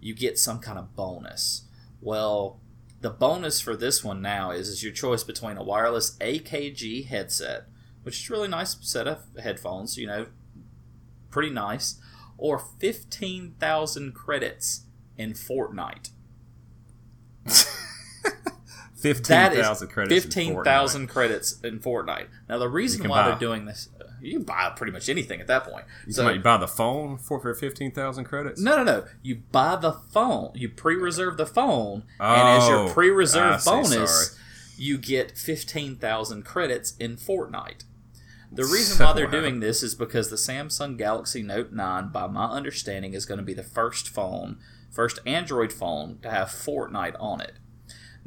you 0.00 0.14
get 0.14 0.38
some 0.38 0.58
kind 0.58 0.78
of 0.78 0.94
bonus. 0.94 1.62
Well, 2.02 2.60
the 3.00 3.10
bonus 3.10 3.60
for 3.60 3.76
this 3.76 4.04
one 4.04 4.20
now 4.20 4.50
is, 4.50 4.68
is 4.68 4.82
your 4.82 4.92
choice 4.92 5.24
between 5.24 5.56
a 5.56 5.62
wireless 5.62 6.18
AKG 6.18 7.06
headset, 7.06 7.64
which 8.02 8.20
is 8.20 8.30
really 8.30 8.48
nice 8.48 8.76
set 8.82 9.08
of 9.08 9.24
headphones, 9.42 9.96
you 9.96 10.06
know, 10.06 10.26
pretty 11.30 11.50
nice, 11.50 11.98
or 12.40 12.58
15,000 12.58 14.12
credits 14.12 14.86
in 15.16 15.34
Fortnite. 15.34 16.10
Fifteen 19.00 19.52
thousand 19.52 19.88
credits. 19.88 20.22
Fifteen 20.22 20.62
thousand 20.62 21.06
credits 21.06 21.58
in 21.60 21.80
Fortnite. 21.80 22.26
Now 22.50 22.58
the 22.58 22.68
reason 22.68 23.08
why 23.08 23.22
buy, 23.22 23.28
they're 23.30 23.38
doing 23.38 23.64
this, 23.64 23.88
you 24.20 24.34
can 24.34 24.42
buy 24.42 24.70
pretty 24.76 24.92
much 24.92 25.08
anything 25.08 25.40
at 25.40 25.46
that 25.46 25.64
point. 25.64 25.86
You, 26.06 26.12
so, 26.12 26.28
you 26.28 26.40
buy 26.40 26.58
the 26.58 26.68
phone 26.68 27.16
for 27.16 27.40
for 27.40 27.54
fifteen 27.54 27.92
thousand 27.92 28.24
credits? 28.24 28.60
No, 28.60 28.76
no, 28.76 28.84
no. 28.84 29.04
You 29.22 29.36
buy 29.52 29.76
the 29.76 29.92
phone. 29.92 30.52
You 30.54 30.68
pre-reserve 30.68 31.38
the 31.38 31.46
phone, 31.46 32.04
oh, 32.20 32.24
and 32.24 32.62
as 32.62 32.68
your 32.68 32.88
oh, 32.88 32.92
pre-reserve 32.92 33.64
bonus, 33.64 34.38
you 34.76 34.98
get 34.98 35.38
fifteen 35.38 35.96
thousand 35.96 36.44
credits 36.44 36.94
in 36.98 37.16
Fortnite. 37.16 37.84
The 38.52 38.64
reason 38.64 38.96
so 38.96 39.06
why 39.06 39.12
they're 39.12 39.28
doing 39.28 39.60
this 39.60 39.82
is 39.82 39.94
because 39.94 40.28
the 40.28 40.36
Samsung 40.36 40.98
Galaxy 40.98 41.42
Note 41.42 41.72
9, 41.72 42.08
by 42.08 42.26
my 42.26 42.46
understanding, 42.46 43.14
is 43.14 43.24
going 43.24 43.38
to 43.38 43.44
be 43.44 43.54
the 43.54 43.62
first 43.62 44.08
phone, 44.08 44.58
first 44.90 45.20
Android 45.24 45.72
phone 45.72 46.18
to 46.22 46.30
have 46.30 46.48
Fortnite 46.48 47.14
on 47.20 47.40
it. 47.40 47.59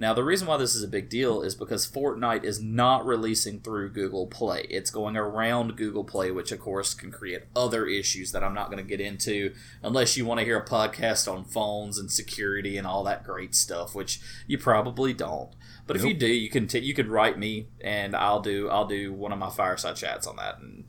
Now, 0.04 0.14
the 0.14 0.26
reason 0.26 0.50
why 0.50 0.58
this 0.58 0.76
is 0.76 0.84
a 0.84 0.90
big 0.90 1.08
deal 1.08 1.42
is 1.42 1.56
because 1.56 1.90
Fortnite 1.90 2.44
is 2.44 2.62
not 2.62 3.06
releasing 3.06 3.62
through 3.62 3.92
Google 3.92 4.28
Play. 4.28 4.68
It's 4.70 4.92
going 4.92 5.16
around 5.16 5.78
Google 5.78 6.04
Play, 6.04 6.30
which 6.30 6.52
of 6.52 6.60
course 6.60 6.94
can 6.94 7.10
create 7.10 7.44
other 7.56 7.86
issues 7.86 8.34
that 8.34 8.44
I'm 8.44 8.54
not 8.54 8.70
going 8.70 8.84
to 8.84 8.90
get 8.90 9.00
into 9.00 9.54
unless 9.82 10.18
you 10.18 10.26
want 10.26 10.42
to 10.42 10.46
hear 10.46 10.58
a 10.58 10.66
podcast 10.66 11.32
on 11.32 11.46
phones 11.46 11.98
and 11.98 12.12
security 12.12 12.78
and 12.78 12.86
all 12.86 13.06
that 13.06 13.24
great 13.24 13.56
stuff, 13.56 13.96
which 13.96 14.20
you 14.46 14.58
probably 14.58 15.14
don't. 15.14 15.52
But 15.88 15.96
nope. 15.96 16.04
if 16.04 16.10
you 16.10 16.20
do, 16.20 16.28
you 16.28 16.50
can 16.50 16.68
t- 16.68 16.80
you 16.80 16.94
could 16.94 17.08
write 17.08 17.40
me 17.40 17.68
and 17.80 18.14
I'll 18.14 18.42
do 18.42 18.68
I'll 18.68 18.88
do 18.88 19.14
one 19.14 19.32
of 19.32 19.40
my 19.40 19.52
fireside 19.52 19.96
chats 19.96 20.28
on 20.28 20.36
that 20.36 20.60
and 20.60 20.84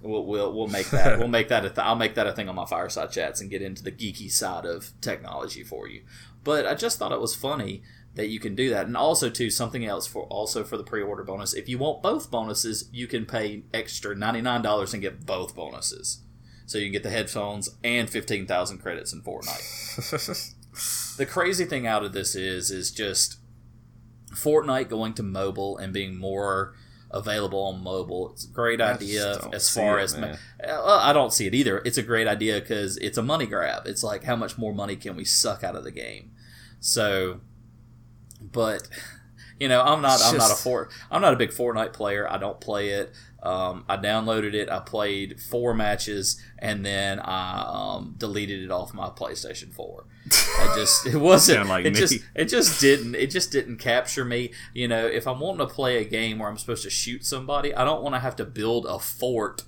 we'll 0.00 0.24
we'll, 0.24 0.50
we'll 0.54 0.68
make 0.68 0.88
that 0.88 1.18
we'll 1.18 1.28
make 1.28 1.48
that 1.48 1.66
a 1.66 1.68
th- 1.68 1.86
I'll 1.86 1.94
make 1.94 2.14
that 2.14 2.26
a 2.26 2.32
thing 2.32 2.48
on 2.48 2.54
my 2.54 2.64
fireside 2.64 3.12
chats 3.12 3.42
and 3.42 3.50
get 3.50 3.60
into 3.60 3.82
the 3.82 3.92
geeky 3.92 4.32
side 4.32 4.64
of 4.64 4.92
technology 5.02 5.62
for 5.62 5.86
you. 5.86 6.04
But 6.42 6.64
I 6.66 6.74
just 6.74 6.98
thought 6.98 7.12
it 7.12 7.20
was 7.20 7.34
funny 7.34 7.82
that 8.16 8.28
you 8.28 8.40
can 8.40 8.54
do 8.54 8.70
that. 8.70 8.86
And 8.86 8.96
also 8.96 9.30
too 9.30 9.50
something 9.50 9.84
else 9.84 10.06
for 10.06 10.24
also 10.24 10.64
for 10.64 10.76
the 10.76 10.82
pre-order 10.82 11.22
bonus. 11.22 11.54
If 11.54 11.68
you 11.68 11.78
want 11.78 12.02
both 12.02 12.30
bonuses, 12.30 12.88
you 12.92 13.06
can 13.06 13.26
pay 13.26 13.62
extra 13.72 14.16
$99 14.16 14.92
and 14.92 15.02
get 15.02 15.24
both 15.24 15.54
bonuses. 15.54 16.22
So 16.64 16.78
you 16.78 16.86
can 16.86 16.92
get 16.92 17.04
the 17.04 17.10
headphones 17.10 17.70
and 17.84 18.10
15,000 18.10 18.78
credits 18.78 19.12
in 19.12 19.22
Fortnite. 19.22 20.54
the 21.16 21.26
crazy 21.26 21.64
thing 21.64 21.86
out 21.86 22.04
of 22.04 22.12
this 22.12 22.34
is 22.34 22.70
is 22.70 22.90
just 22.90 23.38
Fortnite 24.32 24.88
going 24.88 25.14
to 25.14 25.22
mobile 25.22 25.78
and 25.78 25.92
being 25.92 26.16
more 26.18 26.74
available 27.10 27.60
on 27.60 27.82
mobile. 27.82 28.32
It's 28.32 28.44
a 28.44 28.50
great 28.50 28.80
idea 28.80 29.48
as 29.52 29.72
far 29.72 30.00
it, 30.00 30.04
as 30.04 30.16
ma- 30.16 30.34
I 30.68 31.12
don't 31.12 31.32
see 31.32 31.46
it 31.46 31.54
either. 31.54 31.82
It's 31.84 31.98
a 31.98 32.02
great 32.02 32.26
idea 32.26 32.60
because 32.60 32.96
it's 32.96 33.18
a 33.18 33.22
money 33.22 33.46
grab. 33.46 33.86
It's 33.86 34.02
like 34.02 34.24
how 34.24 34.36
much 34.36 34.58
more 34.58 34.74
money 34.74 34.96
can 34.96 35.16
we 35.16 35.24
suck 35.24 35.62
out 35.62 35.76
of 35.76 35.84
the 35.84 35.92
game? 35.92 36.32
So 36.80 37.40
but 38.52 38.88
you 39.58 39.68
know, 39.68 39.82
I'm 39.82 40.02
not. 40.02 40.20
I'm 40.22 40.36
not 40.36 40.50
a 40.50 40.54
Fort. 40.54 40.92
I'm 41.10 41.22
not 41.22 41.32
a 41.32 41.36
big 41.36 41.50
Fortnite 41.50 41.92
player. 41.92 42.30
I 42.30 42.36
don't 42.38 42.60
play 42.60 42.90
it. 42.90 43.12
Um, 43.42 43.84
I 43.88 43.96
downloaded 43.96 44.54
it. 44.54 44.68
I 44.68 44.80
played 44.80 45.40
four 45.40 45.72
matches, 45.72 46.40
and 46.58 46.84
then 46.84 47.20
I 47.20 47.64
um, 47.66 48.14
deleted 48.18 48.62
it 48.62 48.70
off 48.70 48.92
my 48.92 49.08
PlayStation 49.08 49.72
Four. 49.72 50.04
I 50.26 50.74
just 50.76 51.06
it 51.06 51.16
wasn't 51.20 51.68
like 51.68 51.86
it 51.86 51.94
me. 51.94 51.98
just 51.98 52.18
it 52.34 52.46
just 52.46 52.80
didn't 52.80 53.14
it 53.14 53.30
just 53.30 53.52
didn't 53.52 53.76
capture 53.76 54.24
me. 54.24 54.52
You 54.74 54.88
know, 54.88 55.06
if 55.06 55.26
I'm 55.26 55.40
wanting 55.40 55.66
to 55.66 55.72
play 55.72 55.98
a 55.98 56.04
game 56.04 56.38
where 56.38 56.48
I'm 56.50 56.58
supposed 56.58 56.82
to 56.82 56.90
shoot 56.90 57.24
somebody, 57.24 57.74
I 57.74 57.84
don't 57.84 58.02
want 58.02 58.14
to 58.14 58.20
have 58.20 58.36
to 58.36 58.44
build 58.44 58.84
a 58.86 58.98
fort 58.98 59.62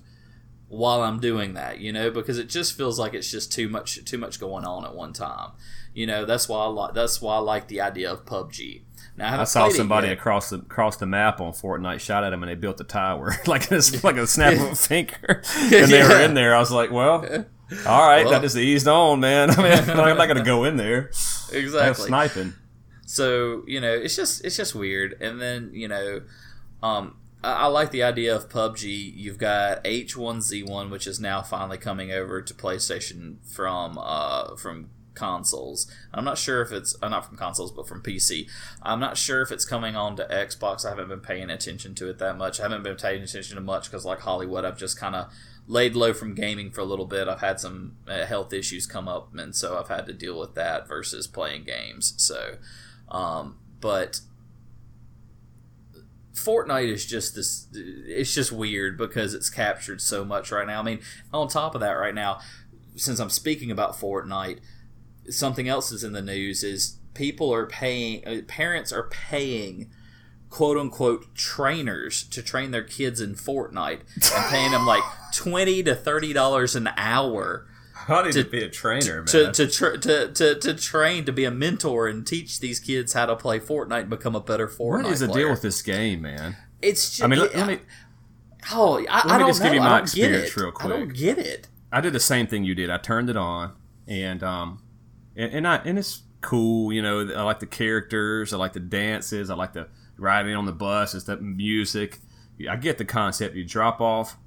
while 0.67 1.01
I'm 1.01 1.19
doing 1.19 1.55
that, 1.55 1.79
you 1.79 1.91
know, 1.91 2.11
because 2.11 2.37
it 2.37 2.47
just 2.47 2.77
feels 2.77 2.99
like 2.99 3.15
it's 3.15 3.31
just 3.31 3.51
too 3.51 3.69
much 3.69 4.03
too 4.05 4.17
much 4.17 4.39
going 4.39 4.65
on 4.65 4.85
at 4.85 4.93
one 4.93 5.13
time. 5.13 5.51
You 5.99 6.07
know, 6.07 6.23
that's 6.23 6.47
why 6.47 6.59
I 6.59 6.67
like 6.67 6.93
that's 6.93 7.21
why 7.21 7.35
I 7.35 7.39
like 7.39 7.67
the 7.67 7.81
idea 7.81 8.09
of 8.09 8.23
PUBG. 8.23 8.83
Now, 9.17 9.37
I, 9.37 9.41
I 9.41 9.43
saw 9.43 9.67
somebody 9.67 10.07
across 10.07 10.49
the 10.49 10.55
across 10.55 10.95
the 10.95 11.05
map 11.05 11.41
on 11.41 11.51
Fortnite 11.51 11.99
shot 11.99 12.23
at 12.23 12.31
him, 12.31 12.41
and 12.41 12.49
they 12.49 12.55
built 12.55 12.79
a 12.79 12.85
tower 12.85 13.35
like 13.47 13.69
a, 13.69 13.81
like 14.01 14.15
a 14.15 14.25
snap 14.25 14.53
of 14.53 14.61
a 14.61 14.75
finger, 14.77 15.43
and 15.57 15.91
they 15.91 15.99
yeah. 15.99 16.07
were 16.07 16.21
in 16.21 16.35
there. 16.35 16.55
I 16.55 16.59
was 16.59 16.71
like, 16.71 16.89
well, 16.89 17.25
all 17.85 18.07
right, 18.07 18.23
well, 18.23 18.31
that 18.31 18.43
just 18.43 18.55
eased 18.55 18.87
on, 18.87 19.19
man. 19.19 19.51
I 19.51 19.57
mean, 19.57 19.89
I'm 19.89 20.17
not 20.17 20.27
gonna 20.29 20.41
go 20.41 20.63
in 20.63 20.77
there. 20.77 21.11
Exactly, 21.51 22.07
sniping. 22.07 22.53
So 23.05 23.63
you 23.67 23.81
know, 23.81 23.91
it's 23.93 24.15
just 24.15 24.45
it's 24.45 24.55
just 24.55 24.73
weird. 24.73 25.21
And 25.21 25.41
then 25.41 25.71
you 25.73 25.89
know, 25.89 26.21
um, 26.81 27.17
I, 27.43 27.51
I 27.51 27.65
like 27.65 27.91
the 27.91 28.03
idea 28.03 28.33
of 28.33 28.47
PUBG. 28.47 29.17
You've 29.17 29.37
got 29.37 29.83
H1Z1, 29.83 30.91
which 30.91 31.07
is 31.07 31.19
now 31.19 31.41
finally 31.41 31.77
coming 31.77 32.13
over 32.13 32.41
to 32.41 32.53
PlayStation 32.53 33.45
from 33.45 33.99
uh, 34.01 34.55
from 34.55 34.91
consoles. 35.19 35.91
I'm 36.13 36.23
not 36.23 36.37
sure 36.37 36.61
if 36.61 36.71
it's 36.71 36.95
uh, 37.01 37.09
not 37.09 37.25
from 37.25 37.37
consoles, 37.37 37.71
but 37.71 37.87
from 37.87 38.01
PC. 38.01 38.47
I'm 38.81 38.99
not 38.99 39.17
sure 39.17 39.41
if 39.41 39.51
it's 39.51 39.65
coming 39.65 39.95
on 39.95 40.15
to 40.15 40.25
Xbox. 40.25 40.85
I 40.85 40.89
haven't 40.89 41.09
been 41.09 41.19
paying 41.19 41.49
attention 41.49 41.93
to 41.95 42.09
it 42.09 42.17
that 42.19 42.37
much. 42.37 42.59
I 42.59 42.63
haven't 42.63 42.83
been 42.83 42.95
paying 42.95 43.21
attention 43.21 43.55
to 43.55 43.61
much 43.61 43.91
because, 43.91 44.05
like 44.05 44.19
Holliwood, 44.19 44.65
I've 44.65 44.77
just 44.77 44.97
kind 44.97 45.15
of 45.15 45.31
laid 45.67 45.95
low 45.95 46.13
from 46.13 46.33
gaming 46.33 46.71
for 46.71 46.81
a 46.81 46.85
little 46.85 47.05
bit. 47.05 47.27
I've 47.27 47.41
had 47.41 47.59
some 47.59 47.97
uh, 48.07 48.25
health 48.25 48.53
issues 48.53 48.87
come 48.87 49.07
up, 49.07 49.35
and 49.35 49.55
so 49.55 49.77
I've 49.77 49.89
had 49.89 50.07
to 50.07 50.13
deal 50.13 50.39
with 50.39 50.55
that 50.55 50.87
versus 50.87 51.27
playing 51.27 51.65
games. 51.65 52.13
So, 52.17 52.55
um, 53.09 53.57
but 53.81 54.21
Fortnite 56.33 56.91
is 56.91 57.05
just 57.05 57.35
this 57.35 57.67
it's 57.73 58.33
just 58.33 58.51
weird 58.51 58.97
because 58.97 59.33
it's 59.33 59.49
captured 59.49 60.01
so 60.01 60.23
much 60.23 60.51
right 60.51 60.65
now. 60.65 60.79
I 60.79 60.83
mean, 60.83 60.99
on 61.33 61.47
top 61.47 61.75
of 61.75 61.81
that 61.81 61.91
right 61.91 62.15
now, 62.15 62.39
since 62.95 63.19
I'm 63.19 63.29
speaking 63.29 63.71
about 63.71 63.93
Fortnite, 63.93 64.59
something 65.29 65.67
else 65.67 65.91
is 65.91 66.03
in 66.03 66.13
the 66.13 66.21
news 66.21 66.63
is 66.63 66.97
people 67.13 67.53
are 67.53 67.65
paying 67.65 68.25
uh, 68.25 68.41
parents 68.47 68.91
are 68.91 69.09
paying 69.09 69.89
quote 70.49 70.77
unquote 70.77 71.35
trainers 71.35 72.23
to 72.23 72.41
train 72.41 72.71
their 72.71 72.83
kids 72.83 73.21
in 73.21 73.35
Fortnite 73.35 74.01
and 74.35 74.51
paying 74.51 74.71
them 74.71 74.85
like 74.85 75.03
20 75.33 75.83
to 75.83 75.95
30 75.95 76.33
dollars 76.33 76.75
an 76.75 76.89
hour 76.97 77.67
I 78.07 78.23
need 78.23 78.33
to, 78.33 78.43
to 78.43 78.49
be 78.49 78.63
a 78.63 78.69
trainer, 78.69 79.23
to, 79.25 79.43
man. 79.43 79.53
To, 79.53 79.67
to, 79.67 79.97
to, 79.97 80.33
to, 80.33 80.55
to, 80.55 80.73
train 80.73 81.25
to 81.25 81.31
be 81.31 81.45
a 81.45 81.51
mentor 81.51 82.07
and 82.07 82.25
teach 82.25 82.59
these 82.59 82.79
kids 82.79 83.13
how 83.13 83.27
to 83.27 83.35
play 83.35 83.59
Fortnite 83.59 84.01
and 84.01 84.09
become 84.09 84.35
a 84.35 84.39
better 84.39 84.67
Fortnite. 84.67 85.03
What 85.03 85.13
is 85.13 85.19
the 85.19 85.27
player. 85.27 85.43
deal 85.43 85.51
with 85.51 85.61
this 85.61 85.81
game, 85.83 86.23
man? 86.23 86.55
It's 86.81 87.09
just, 87.09 87.23
I 87.23 87.27
mean, 87.27 87.39
let, 87.39 87.55
let 87.55 87.67
me. 87.67 87.79
Oh, 88.71 89.05
I, 89.09 89.35
I 89.35 89.37
don't 89.37 89.49
just 89.49 89.59
know. 89.59 89.67
give 89.67 89.75
you 89.75 89.81
my 89.81 89.99
experience 89.99 90.55
real 90.57 90.71
quick. 90.71 90.93
I 90.93 90.97
don't 90.97 91.13
get 91.13 91.37
it. 91.37 91.67
I 91.91 92.01
did 92.01 92.13
the 92.13 92.19
same 92.19 92.47
thing 92.47 92.63
you 92.63 92.75
did. 92.75 92.89
I 92.89 92.97
turned 92.97 93.29
it 93.29 93.37
on, 93.37 93.73
and 94.07 94.43
um, 94.43 94.81
and, 95.39 95.53
and 95.53 95.67
I 95.67 95.77
and 95.77 95.97
it's 95.97 96.23
cool. 96.41 96.93
You 96.93 97.01
know, 97.01 97.21
I 97.35 97.41
like 97.41 97.59
the 97.59 97.65
characters. 97.65 98.53
I 98.53 98.57
like 98.57 98.73
the 98.73 98.79
dances. 98.79 99.49
I 99.49 99.55
like 99.55 99.73
the 99.73 99.87
riding 100.17 100.55
on 100.55 100.65
the 100.65 100.73
bus. 100.73 101.15
It's 101.15 101.25
that 101.25 101.41
music. 101.41 102.19
I 102.69 102.75
get 102.75 102.97
the 102.97 103.05
concept. 103.05 103.55
You 103.55 103.63
drop 103.63 104.01
off 104.01 104.37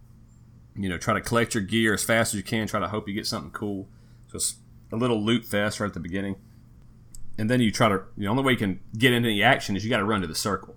you 0.77 0.89
know, 0.89 0.99
try 0.99 1.15
to 1.15 1.21
collect 1.21 1.55
your 1.55 1.63
gear 1.63 1.95
as 1.95 2.03
fast 2.03 2.33
as 2.33 2.39
you 2.39 2.43
can. 2.43 2.67
Try 2.67 2.81
to 2.81 2.89
hope 2.89 3.09
you 3.09 3.15
get 3.15 3.27
something 3.27 3.51
cool. 3.51 3.89
Just 4.31 4.57
a 4.91 4.97
little 4.97 5.23
loot 5.23 5.45
fest 5.45 5.81
right 5.81 5.87
at 5.87 5.95
the 5.95 6.01
beginning, 6.01 6.37
and 7.39 7.51
then 7.51 7.61
you 7.61 7.71
try 7.71 7.89
to. 7.89 8.03
The 8.17 8.27
only 8.27 8.43
way 8.43 8.53
you 8.53 8.59
can 8.59 8.81
get 8.97 9.13
into 9.13 9.29
the 9.29 9.43
action 9.43 9.77
is 9.77 9.85
you 9.85 9.91
got 9.91 9.99
to 9.99 10.05
run 10.05 10.23
to 10.23 10.27
the 10.27 10.35
circle, 10.35 10.77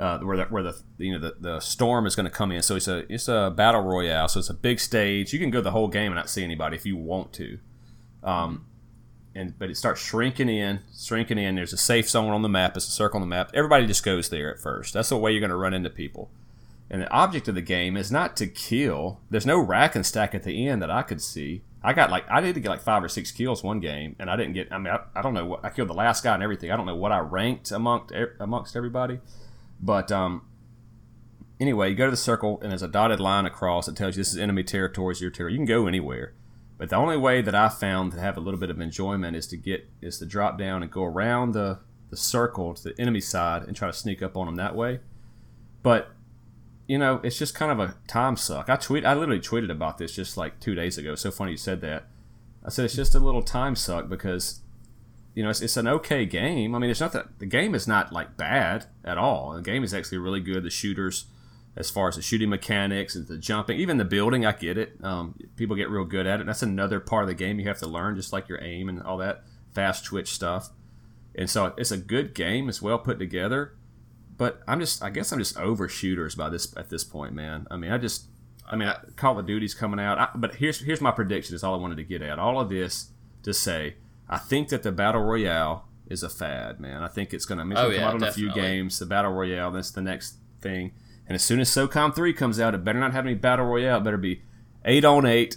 uh, 0.00 0.18
where 0.20 0.38
the, 0.38 0.44
where 0.44 0.62
the 0.62 0.80
you 0.96 1.12
know 1.12 1.18
the, 1.18 1.36
the 1.38 1.60
storm 1.60 2.06
is 2.06 2.16
going 2.16 2.24
to 2.24 2.30
come 2.30 2.52
in. 2.52 2.62
So 2.62 2.76
it's 2.76 2.88
a 2.88 3.12
it's 3.12 3.28
a 3.28 3.52
battle 3.54 3.82
royale. 3.82 4.28
So 4.28 4.38
it's 4.38 4.50
a 4.50 4.54
big 4.54 4.80
stage. 4.80 5.32
You 5.32 5.38
can 5.38 5.50
go 5.50 5.60
the 5.60 5.72
whole 5.72 5.88
game 5.88 6.12
and 6.12 6.16
not 6.16 6.30
see 6.30 6.44
anybody 6.44 6.76
if 6.76 6.86
you 6.86 6.96
want 6.96 7.32
to. 7.34 7.58
Um, 8.22 8.66
and 9.34 9.58
but 9.58 9.70
it 9.70 9.76
starts 9.76 10.00
shrinking 10.00 10.48
in, 10.48 10.80
shrinking 10.96 11.38
in. 11.38 11.54
There's 11.54 11.72
a 11.72 11.78
safe 11.78 12.08
zone 12.08 12.30
on 12.30 12.42
the 12.42 12.48
map. 12.48 12.76
It's 12.76 12.88
a 12.88 12.90
circle 12.90 13.16
on 13.18 13.22
the 13.22 13.34
map. 13.34 13.50
Everybody 13.54 13.86
just 13.86 14.04
goes 14.04 14.28
there 14.28 14.52
at 14.52 14.60
first. 14.60 14.94
That's 14.94 15.08
the 15.08 15.16
way 15.16 15.32
you're 15.32 15.40
going 15.40 15.50
to 15.50 15.56
run 15.56 15.74
into 15.74 15.90
people. 15.90 16.30
And 16.90 17.02
the 17.02 17.10
object 17.10 17.48
of 17.48 17.54
the 17.54 17.62
game 17.62 17.96
is 17.96 18.12
not 18.12 18.36
to 18.36 18.46
kill. 18.46 19.20
There's 19.30 19.46
no 19.46 19.58
rack 19.58 19.94
and 19.94 20.04
stack 20.04 20.34
at 20.34 20.42
the 20.42 20.68
end 20.68 20.82
that 20.82 20.90
I 20.90 21.02
could 21.02 21.22
see. 21.22 21.62
I 21.82 21.94
got 21.94 22.10
like 22.10 22.24
I 22.30 22.40
did 22.40 22.62
get 22.62 22.68
like 22.68 22.82
five 22.82 23.02
or 23.02 23.08
six 23.08 23.32
kills 23.32 23.62
one 23.62 23.80
game, 23.80 24.14
and 24.18 24.30
I 24.30 24.36
didn't 24.36 24.52
get. 24.52 24.68
I 24.70 24.78
mean, 24.78 24.92
I, 24.92 25.00
I 25.14 25.22
don't 25.22 25.34
know 25.34 25.46
what 25.46 25.64
I 25.64 25.70
killed 25.70 25.88
the 25.88 25.94
last 25.94 26.22
guy 26.22 26.34
and 26.34 26.42
everything. 26.42 26.70
I 26.70 26.76
don't 26.76 26.86
know 26.86 26.94
what 26.94 27.12
I 27.12 27.18
ranked 27.18 27.72
amongst 27.72 28.14
amongst 28.38 28.76
everybody, 28.76 29.18
but 29.80 30.12
um, 30.12 30.42
anyway, 31.58 31.90
you 31.90 31.96
go 31.96 32.04
to 32.04 32.10
the 32.10 32.16
circle 32.16 32.60
and 32.62 32.70
there's 32.70 32.82
a 32.82 32.88
dotted 32.88 33.20
line 33.20 33.46
across 33.46 33.86
that 33.86 33.96
tells 33.96 34.16
you 34.16 34.20
this 34.20 34.32
is 34.32 34.38
enemy 34.38 34.62
territory, 34.62 35.12
is 35.12 35.20
your 35.20 35.30
territory. 35.30 35.52
You 35.52 35.58
can 35.58 35.66
go 35.66 35.86
anywhere, 35.86 36.34
but 36.82 36.90
the 36.90 36.96
only 36.96 37.16
way 37.16 37.40
that 37.42 37.54
I 37.54 37.68
found 37.68 38.10
to 38.10 38.18
have 38.18 38.36
a 38.36 38.40
little 38.40 38.58
bit 38.58 38.68
of 38.68 38.80
enjoyment 38.80 39.36
is 39.36 39.46
to 39.46 39.56
get 39.56 39.88
is 40.00 40.18
to 40.18 40.26
drop 40.26 40.58
down 40.58 40.82
and 40.82 40.90
go 40.90 41.04
around 41.04 41.52
the 41.52 41.78
the 42.10 42.16
circle 42.16 42.74
to 42.74 42.82
the 42.82 43.00
enemy 43.00 43.20
side 43.20 43.62
and 43.62 43.76
try 43.76 43.86
to 43.86 43.92
sneak 43.92 44.20
up 44.20 44.36
on 44.36 44.46
them 44.46 44.56
that 44.56 44.74
way. 44.74 44.98
But 45.84 46.10
you 46.88 46.98
know, 46.98 47.20
it's 47.22 47.38
just 47.38 47.54
kind 47.54 47.70
of 47.70 47.78
a 47.78 47.94
time 48.08 48.36
suck. 48.36 48.68
I 48.68 48.74
tweet, 48.74 49.06
I 49.06 49.14
literally 49.14 49.40
tweeted 49.40 49.70
about 49.70 49.98
this 49.98 50.12
just 50.12 50.36
like 50.36 50.58
two 50.58 50.74
days 50.74 50.98
ago. 50.98 51.14
So 51.14 51.30
funny 51.30 51.52
you 51.52 51.56
said 51.56 51.82
that. 51.82 52.08
I 52.64 52.68
said 52.68 52.84
it's 52.84 52.96
just 52.96 53.14
a 53.14 53.20
little 53.20 53.44
time 53.44 53.76
suck 53.76 54.08
because, 54.08 54.62
you 55.36 55.44
know, 55.44 55.50
it's, 55.50 55.60
it's 55.60 55.76
an 55.76 55.86
okay 55.86 56.26
game. 56.26 56.74
I 56.74 56.80
mean, 56.80 56.90
it's 56.90 56.98
not 56.98 57.12
that 57.12 57.38
the 57.38 57.46
game 57.46 57.76
is 57.76 57.86
not 57.86 58.12
like 58.12 58.36
bad 58.36 58.86
at 59.04 59.18
all. 59.18 59.52
The 59.52 59.62
game 59.62 59.84
is 59.84 59.94
actually 59.94 60.18
really 60.18 60.40
good. 60.40 60.64
The 60.64 60.70
shooters, 60.70 61.26
as 61.76 61.90
far 61.90 62.08
as 62.08 62.16
the 62.16 62.22
shooting 62.22 62.50
mechanics 62.50 63.14
and 63.14 63.26
the 63.26 63.38
jumping, 63.38 63.78
even 63.78 63.96
the 63.96 64.04
building, 64.04 64.44
I 64.44 64.52
get 64.52 64.76
it. 64.76 65.02
Um, 65.02 65.34
people 65.56 65.76
get 65.76 65.88
real 65.88 66.04
good 66.04 66.26
at 66.26 66.40
it. 66.40 66.46
that's 66.46 66.62
another 66.62 67.00
part 67.00 67.24
of 67.24 67.28
the 67.28 67.34
game 67.34 67.58
you 67.58 67.68
have 67.68 67.78
to 67.78 67.86
learn, 67.86 68.16
just 68.16 68.32
like 68.32 68.48
your 68.48 68.62
aim 68.62 68.88
and 68.88 69.02
all 69.02 69.16
that 69.18 69.44
fast 69.74 70.04
twitch 70.04 70.32
stuff. 70.32 70.70
And 71.34 71.48
so 71.48 71.72
it's 71.78 71.90
a 71.90 71.96
good 71.96 72.34
game. 72.34 72.68
It's 72.68 72.82
well 72.82 72.98
put 72.98 73.18
together 73.18 73.74
but 74.42 74.60
I'm 74.66 74.80
just, 74.80 75.02
I 75.04 75.10
guess 75.10 75.30
I'm 75.32 75.38
just 75.38 75.56
over 75.56 75.88
shooters 75.88 76.34
by 76.34 76.48
this 76.48 76.76
at 76.76 76.90
this 76.90 77.04
point, 77.04 77.32
man. 77.32 77.66
I 77.70 77.76
mean, 77.76 77.92
I 77.92 77.98
just, 77.98 78.26
I 78.66 78.74
mean, 78.74 78.88
I, 78.88 78.96
Call 79.14 79.38
of 79.38 79.46
Duty's 79.46 79.72
coming 79.72 80.00
out, 80.00 80.18
I, 80.18 80.28
but 80.34 80.56
here's 80.56 80.80
here's 80.80 81.00
my 81.00 81.10
prediction. 81.12 81.54
Is 81.54 81.62
all 81.62 81.74
I 81.74 81.78
wanted 81.78 81.96
to 81.98 82.02
get 82.02 82.22
at. 82.22 82.38
All 82.38 82.60
of 82.60 82.68
this 82.68 83.10
to 83.42 83.54
say, 83.54 83.96
I 84.28 84.38
think 84.38 84.68
that 84.70 84.82
the 84.82 84.90
battle 84.90 85.22
royale 85.22 85.86
is 86.08 86.24
a 86.24 86.28
fad, 86.28 86.80
man. 86.80 87.04
I 87.04 87.08
think 87.08 87.32
it's 87.32 87.44
going 87.44 87.70
to 87.70 87.78
oh, 87.78 87.88
yeah, 87.88 87.98
come 87.98 88.08
out 88.08 88.14
on 88.14 88.22
a 88.24 88.32
few 88.32 88.52
games. 88.52 88.98
The 88.98 89.06
battle 89.06 89.32
royale, 89.32 89.70
that's 89.70 89.90
the 89.90 90.02
next 90.02 90.38
thing. 90.60 90.92
And 91.32 91.36
as 91.36 91.42
soon 91.42 91.60
as 91.60 91.70
SOCOM 91.70 92.14
three 92.14 92.34
comes 92.34 92.60
out, 92.60 92.74
it 92.74 92.84
better 92.84 93.00
not 93.00 93.12
have 93.12 93.24
any 93.24 93.34
battle 93.34 93.64
royale. 93.64 93.96
It 93.96 94.04
better 94.04 94.18
be 94.18 94.42
eight 94.84 95.02
on 95.02 95.24
eight, 95.24 95.56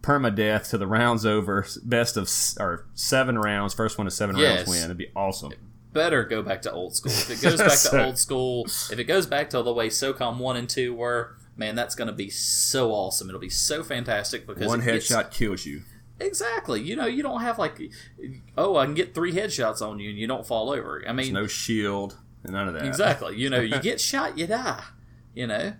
permadeath 0.00 0.70
to 0.70 0.78
the 0.78 0.86
rounds 0.86 1.26
over, 1.26 1.66
best 1.82 2.16
of 2.16 2.30
or 2.58 2.86
seven 2.94 3.38
rounds. 3.38 3.74
First 3.74 3.98
one 3.98 4.06
to 4.06 4.10
seven 4.10 4.38
yes. 4.38 4.56
rounds 4.56 4.70
win. 4.70 4.84
It'd 4.84 4.96
be 4.96 5.10
awesome 5.14 5.52
better 5.92 6.24
go 6.24 6.42
back 6.42 6.62
to 6.62 6.72
old 6.72 6.96
school. 6.96 7.12
If 7.12 7.30
it 7.30 7.42
goes 7.42 7.58
back 7.58 7.78
to 7.78 8.06
old 8.06 8.18
school, 8.18 8.64
if 8.64 8.98
it 8.98 9.04
goes 9.04 9.26
back 9.26 9.50
to 9.50 9.62
the 9.62 9.72
way 9.72 9.90
SOCOM 9.90 10.38
one 10.38 10.56
and 10.56 10.68
two 10.68 10.92
were, 10.94 11.36
man, 11.54 11.74
that's 11.74 11.94
going 11.94 12.08
to 12.08 12.14
be 12.14 12.30
so 12.30 12.90
awesome. 12.90 13.28
It'll 13.28 13.38
be 13.38 13.48
so 13.50 13.84
fantastic 13.84 14.46
because 14.46 14.66
one 14.66 14.80
headshot 14.80 15.30
kills 15.30 15.64
you. 15.66 15.82
Exactly. 16.18 16.82
You 16.82 16.96
know, 16.96 17.06
you 17.06 17.22
don't 17.22 17.42
have 17.42 17.58
like, 17.58 17.80
oh, 18.56 18.76
I 18.76 18.86
can 18.86 18.94
get 18.94 19.14
three 19.14 19.32
headshots 19.32 19.80
on 19.80 20.00
you 20.00 20.10
and 20.10 20.18
you 20.18 20.26
don't 20.26 20.46
fall 20.46 20.70
over. 20.70 21.04
I 21.06 21.12
mean, 21.12 21.32
There's 21.32 21.44
no 21.44 21.46
shield, 21.46 22.18
none 22.44 22.66
of 22.66 22.74
that. 22.74 22.86
Exactly. 22.86 23.36
You 23.36 23.50
know, 23.50 23.60
you 23.60 23.78
get 23.82 24.00
shot, 24.00 24.36
you 24.36 24.46
die. 24.46 24.82
You 25.34 25.46
know, 25.46 25.74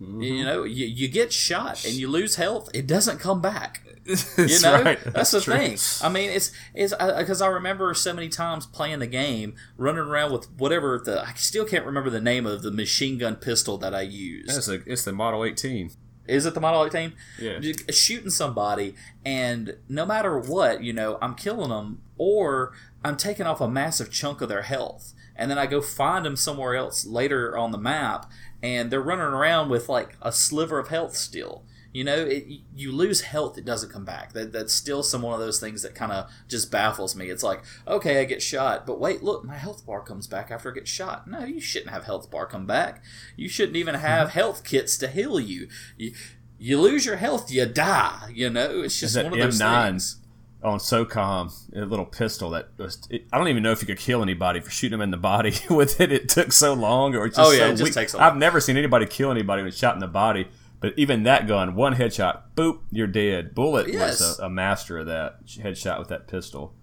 mm-hmm. 0.00 0.20
you 0.20 0.44
know, 0.44 0.64
you, 0.64 0.86
you 0.86 1.08
get 1.08 1.32
shot 1.32 1.84
and 1.84 1.94
you 1.94 2.08
lose 2.08 2.36
health. 2.36 2.70
It 2.74 2.86
doesn't 2.86 3.18
come 3.18 3.40
back. 3.40 3.82
you 4.06 4.60
know, 4.60 4.82
right. 4.82 4.98
that's, 5.04 5.12
that's, 5.12 5.30
the 5.30 5.40
true. 5.40 5.54
thing. 5.54 5.78
I 6.02 6.12
mean, 6.12 6.30
it's 6.30 6.50
it's 6.74 6.92
because 6.92 7.40
I, 7.40 7.46
I, 7.46 7.50
remember 7.50 7.94
so 7.94 8.12
many 8.12 8.28
times 8.28 8.66
playing 8.66 8.98
the 8.98 9.06
game, 9.06 9.54
running 9.76 10.00
around 10.00 10.32
with 10.32 10.50
whatever 10.58 11.00
the 11.04 11.22
I 11.22 11.34
still 11.34 11.64
can't 11.64 11.86
remember 11.86 12.10
the 12.10 12.20
name 12.20 12.44
of 12.44 12.62
the 12.62 12.72
machine 12.72 13.16
gun 13.16 13.36
pistol 13.36 13.78
that 13.78 13.94
I 13.94 14.00
used. 14.00 14.56
It's, 14.56 14.66
a, 14.66 14.82
it's 14.86 15.04
the 15.04 15.12
Model 15.12 15.44
18. 15.44 15.92
Is 16.26 16.46
it 16.46 16.54
the 16.54 16.60
Model 16.60 16.84
18? 16.84 17.12
Yeah. 17.38 17.60
Shooting 17.90 18.30
somebody, 18.30 18.94
and 19.24 19.76
no 19.88 20.04
matter 20.04 20.36
what, 20.36 20.82
you 20.82 20.92
know, 20.92 21.18
I'm 21.22 21.34
killing 21.34 21.70
them, 21.70 22.02
or 22.18 22.72
I'm 23.04 23.16
taking 23.16 23.46
off 23.46 23.60
a 23.60 23.68
massive 23.68 24.10
chunk 24.10 24.40
of 24.40 24.48
their 24.48 24.62
health, 24.62 25.14
and 25.36 25.50
then 25.50 25.58
I 25.58 25.66
go 25.66 25.80
find 25.80 26.24
them 26.24 26.36
somewhere 26.36 26.74
else 26.74 27.04
later 27.04 27.56
on 27.56 27.72
the 27.72 27.78
map, 27.78 28.30
and 28.62 28.90
they're 28.90 29.02
running 29.02 29.24
around 29.24 29.68
with 29.68 29.88
like 29.88 30.16
a 30.22 30.32
sliver 30.32 30.78
of 30.78 30.88
health 30.88 31.16
still 31.16 31.64
you 31.92 32.04
know, 32.04 32.16
it, 32.16 32.46
you 32.74 32.90
lose 32.90 33.20
health, 33.20 33.58
it 33.58 33.64
doesn't 33.64 33.92
come 33.92 34.04
back. 34.04 34.32
That, 34.32 34.52
that's 34.52 34.72
still 34.72 35.02
some 35.02 35.22
one 35.22 35.34
of 35.34 35.40
those 35.40 35.60
things 35.60 35.82
that 35.82 35.94
kind 35.94 36.10
of 36.10 36.30
just 36.48 36.70
baffles 36.70 37.14
me. 37.14 37.28
It's 37.28 37.42
like, 37.42 37.62
okay, 37.86 38.20
I 38.20 38.24
get 38.24 38.40
shot, 38.40 38.86
but 38.86 38.98
wait, 38.98 39.22
look, 39.22 39.44
my 39.44 39.56
health 39.56 39.84
bar 39.84 40.00
comes 40.00 40.26
back 40.26 40.50
after 40.50 40.70
I 40.70 40.74
get 40.74 40.88
shot. 40.88 41.28
No, 41.28 41.44
you 41.44 41.60
shouldn't 41.60 41.90
have 41.90 42.04
health 42.04 42.30
bar 42.30 42.46
come 42.46 42.66
back. 42.66 43.04
You 43.36 43.48
shouldn't 43.48 43.76
even 43.76 43.94
have 43.94 44.28
mm-hmm. 44.28 44.38
health 44.38 44.64
kits 44.64 44.96
to 44.98 45.08
heal 45.08 45.38
you. 45.38 45.68
You, 45.98 46.14
you 46.58 46.80
lose 46.80 47.04
your 47.04 47.16
health, 47.16 47.50
you 47.50 47.66
die. 47.66 48.32
You 48.32 48.48
know, 48.48 48.82
it's 48.82 48.98
just 48.98 49.16
one 49.16 49.26
of 49.26 49.38
those 49.38 49.60
M9s 49.60 49.90
things. 49.90 50.16
Oh, 50.64 50.70
On 50.70 50.78
SOCOM, 50.78 51.74
a 51.76 51.84
little 51.86 52.04
pistol 52.06 52.50
that 52.50 52.68
was, 52.78 53.06
it, 53.10 53.24
I 53.32 53.38
don't 53.38 53.48
even 53.48 53.62
know 53.64 53.72
if 53.72 53.80
you 53.82 53.86
could 53.86 53.98
kill 53.98 54.22
anybody 54.22 54.60
for 54.60 54.70
shooting 54.70 54.98
them 54.98 55.02
in 55.02 55.10
the 55.10 55.16
body 55.16 55.54
with 55.70 56.00
it. 56.00 56.12
It 56.12 56.28
took 56.28 56.52
so 56.52 56.72
long, 56.72 57.16
or 57.16 57.26
just 57.26 57.40
oh 57.40 57.50
yeah, 57.50 57.58
so 57.58 57.64
it 57.66 57.70
just 57.72 57.82
weak. 57.82 57.94
takes. 57.94 58.14
A 58.14 58.22
I've 58.22 58.36
never 58.36 58.60
seen 58.60 58.76
anybody 58.76 59.06
kill 59.06 59.30
anybody 59.32 59.62
with 59.64 59.74
shot 59.76 59.94
in 59.94 60.00
the 60.00 60.06
body 60.06 60.46
But 60.80 60.94
even 60.96 61.24
that 61.24 61.46
gun, 61.48 61.74
one 61.74 61.94
headshot, 61.96 62.42
boop, 62.54 62.80
you're 62.92 63.06
dead. 63.08 63.54
Bullet 63.54 63.88
Yes. 63.88 64.20
was 64.20 64.38
a, 64.38 64.44
a 64.44 64.50
master 64.50 64.98
of 64.98 65.06
that 65.06 65.44
headshot 65.46 65.98
with 65.98 66.08
that 66.08 66.28
pistol. 66.28 66.74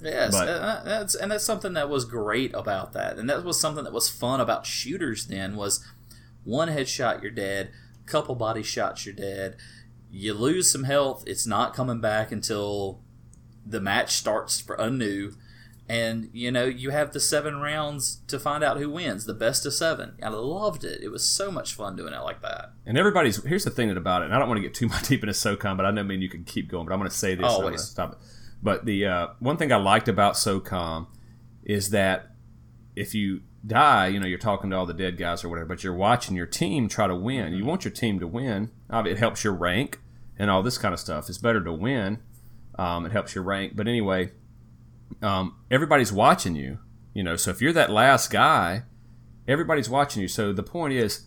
Yes, 0.00 0.32
But- 0.32 0.48
and 0.48 0.62
uh, 0.64 0.82
that's 0.84 1.14
and 1.14 1.30
that's 1.30 1.44
something 1.44 1.74
that 1.74 1.88
was 1.90 2.04
great 2.06 2.54
about 2.54 2.92
that, 2.94 3.18
and 3.18 3.28
that 3.28 3.44
was 3.44 3.60
something 3.60 3.84
that 3.84 3.92
was 3.92 4.08
fun 4.08 4.40
about 4.40 4.64
shooters. 4.66 5.26
Then 5.26 5.56
was 5.56 5.84
one 6.44 6.68
headshot, 6.68 7.20
you're 7.22 7.30
dead. 7.30 7.70
Couple 8.06 8.34
body 8.34 8.62
shots, 8.62 9.04
you're 9.04 9.14
dead. 9.14 9.56
You 10.10 10.32
lose 10.32 10.70
some 10.70 10.84
health. 10.84 11.24
It's 11.26 11.46
not 11.46 11.74
coming 11.74 12.00
back 12.00 12.30
until 12.32 13.00
the 13.66 13.80
match 13.80 14.12
starts 14.12 14.60
for 14.60 14.76
anew, 14.76 15.32
and 15.88 16.30
you 16.32 16.50
know 16.50 16.64
you 16.64 16.90
have 16.90 17.12
the 17.12 17.20
seven 17.20 17.60
rounds 17.60 18.20
to 18.28 18.38
find 18.38 18.62
out 18.62 18.78
who 18.78 18.90
wins. 18.90 19.26
The 19.26 19.34
best 19.34 19.66
of 19.66 19.74
seven. 19.74 20.14
I 20.22 20.28
loved 20.28 20.84
it. 20.84 21.02
It 21.02 21.08
was 21.08 21.26
so 21.28 21.50
much 21.50 21.74
fun 21.74 21.96
doing 21.96 22.12
it 22.12 22.22
like 22.22 22.42
that. 22.42 22.72
And 22.84 22.96
everybody's 22.96 23.42
here's 23.44 23.64
the 23.64 23.70
thing 23.70 23.90
about 23.90 24.22
it. 24.22 24.26
And 24.26 24.34
I 24.34 24.38
don't 24.38 24.48
want 24.48 24.58
to 24.58 24.62
get 24.62 24.74
too 24.74 24.88
much 24.88 25.08
deep 25.08 25.22
into 25.22 25.34
SOCOM, 25.34 25.76
but 25.76 25.86
I 25.86 25.90
know 25.90 26.00
I 26.00 26.04
mean 26.04 26.22
you 26.22 26.28
can 26.28 26.44
keep 26.44 26.68
going. 26.68 26.86
But 26.86 26.92
I'm 26.92 27.00
going 27.00 27.10
to 27.10 27.16
say 27.16 27.34
this. 27.34 27.46
Always. 27.46 27.82
stop 27.82 28.12
it. 28.12 28.18
But 28.62 28.84
the 28.84 29.06
uh, 29.06 29.26
one 29.38 29.56
thing 29.56 29.72
I 29.72 29.76
liked 29.76 30.08
about 30.08 30.34
SOCOM 30.34 31.08
is 31.64 31.90
that 31.90 32.30
if 32.94 33.14
you 33.14 33.42
die, 33.66 34.06
you 34.08 34.20
know, 34.20 34.26
you're 34.26 34.38
talking 34.38 34.70
to 34.70 34.76
all 34.76 34.86
the 34.86 34.94
dead 34.94 35.18
guys 35.18 35.44
or 35.44 35.48
whatever, 35.48 35.66
but 35.66 35.84
you're 35.84 35.94
watching 35.94 36.36
your 36.36 36.46
team 36.46 36.88
try 36.88 37.06
to 37.06 37.14
win. 37.14 37.52
You 37.52 37.64
want 37.64 37.84
your 37.84 37.92
team 37.92 38.20
to 38.20 38.26
win. 38.26 38.70
It 38.90 39.18
helps 39.18 39.44
your 39.44 39.52
rank 39.52 40.00
and 40.38 40.50
all 40.50 40.62
this 40.62 40.78
kind 40.78 40.94
of 40.94 41.00
stuff. 41.00 41.28
It's 41.28 41.38
better 41.38 41.62
to 41.62 41.72
win. 41.72 42.18
Um, 42.78 43.06
it 43.06 43.12
helps 43.12 43.34
your 43.34 43.44
rank. 43.44 43.74
But 43.76 43.88
anyway, 43.88 44.32
um, 45.22 45.56
everybody's 45.70 46.12
watching 46.12 46.56
you. 46.56 46.78
You 47.14 47.22
know, 47.22 47.36
so 47.36 47.50
if 47.50 47.62
you're 47.62 47.72
that 47.72 47.90
last 47.90 48.30
guy, 48.30 48.82
everybody's 49.48 49.88
watching 49.88 50.22
you. 50.22 50.28
So 50.28 50.52
the 50.52 50.62
point 50.62 50.92
is, 50.92 51.26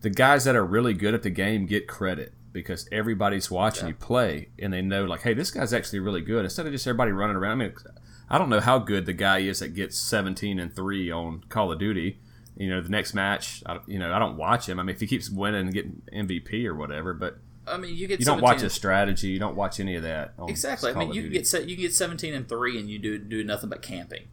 the 0.00 0.10
guys 0.10 0.44
that 0.44 0.54
are 0.54 0.64
really 0.64 0.94
good 0.94 1.14
at 1.14 1.22
the 1.22 1.30
game 1.30 1.66
get 1.66 1.88
credit 1.88 2.34
because 2.52 2.88
everybody's 2.92 3.50
watching 3.50 3.84
Yeah. 3.84 3.88
you 3.88 3.94
play 3.96 4.48
and 4.58 4.72
they 4.72 4.82
know 4.82 5.04
like, 5.04 5.22
hey, 5.22 5.34
this 5.34 5.50
guy's 5.50 5.72
actually 5.72 5.98
really 6.00 6.20
good. 6.20 6.44
Instead 6.44 6.66
of 6.66 6.72
just 6.72 6.86
everybody 6.86 7.10
running 7.10 7.36
around. 7.36 7.52
I 7.52 7.64
mean, 7.64 7.74
I 8.30 8.38
don't 8.38 8.48
know 8.48 8.60
how 8.60 8.78
good 8.78 9.06
the 9.06 9.12
guy 9.12 9.38
is 9.38 9.58
that 9.58 9.74
gets 9.74 9.98
17 9.98 10.58
and 10.60 10.74
three 10.74 11.10
on 11.10 11.42
Call 11.48 11.72
of 11.72 11.78
Duty. 11.80 12.20
You 12.56 12.70
know, 12.70 12.80
the 12.80 12.88
next 12.90 13.14
match, 13.14 13.64
I, 13.66 13.80
you 13.88 13.98
know, 13.98 14.12
I 14.12 14.20
don't 14.20 14.36
watch 14.36 14.68
him. 14.68 14.78
I 14.78 14.84
mean, 14.84 14.94
if 14.94 15.00
he 15.00 15.08
keeps 15.08 15.28
winning 15.28 15.62
and 15.62 15.72
getting 15.74 16.02
MVP 16.12 16.64
or 16.66 16.74
whatever, 16.76 17.12
but 17.12 17.38
I 17.66 17.76
mean, 17.76 17.96
you 17.96 18.06
get 18.06 18.20
you 18.20 18.26
don't 18.26 18.40
watch 18.40 18.58
17 18.58 18.64
his 18.64 18.72
strategy. 18.72 19.28
You 19.28 19.38
don't 19.38 19.56
watch 19.56 19.80
any 19.80 19.94
of 19.94 20.02
that. 20.02 20.34
On 20.38 20.48
Exactly. 20.48 20.92
I 20.92 20.94
mean, 20.94 21.12
you 21.12 21.22
Duty. 21.22 21.38
get 21.38 21.68
you 21.68 21.76
get 21.76 21.94
seventeen 21.94 22.34
and 22.34 22.48
three, 22.48 22.78
and 22.78 22.88
you 22.90 22.98
do 22.98 23.18
do 23.18 23.42
nothing 23.44 23.70
but 23.70 23.82
camping. 23.82 24.24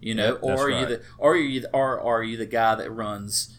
You 0.00 0.16
know, 0.16 0.32
Yep, 0.32 0.38
or 0.42 0.66
are 0.66 0.70
you 0.70 0.86
the 0.86 1.02
or 1.18 1.32
are 1.32 1.36
you 1.36 1.60
the, 1.60 1.70
or 1.72 2.00
are 2.00 2.22
you 2.22 2.36
the 2.36 2.46
guy 2.46 2.74
that 2.74 2.90
runs, 2.90 3.56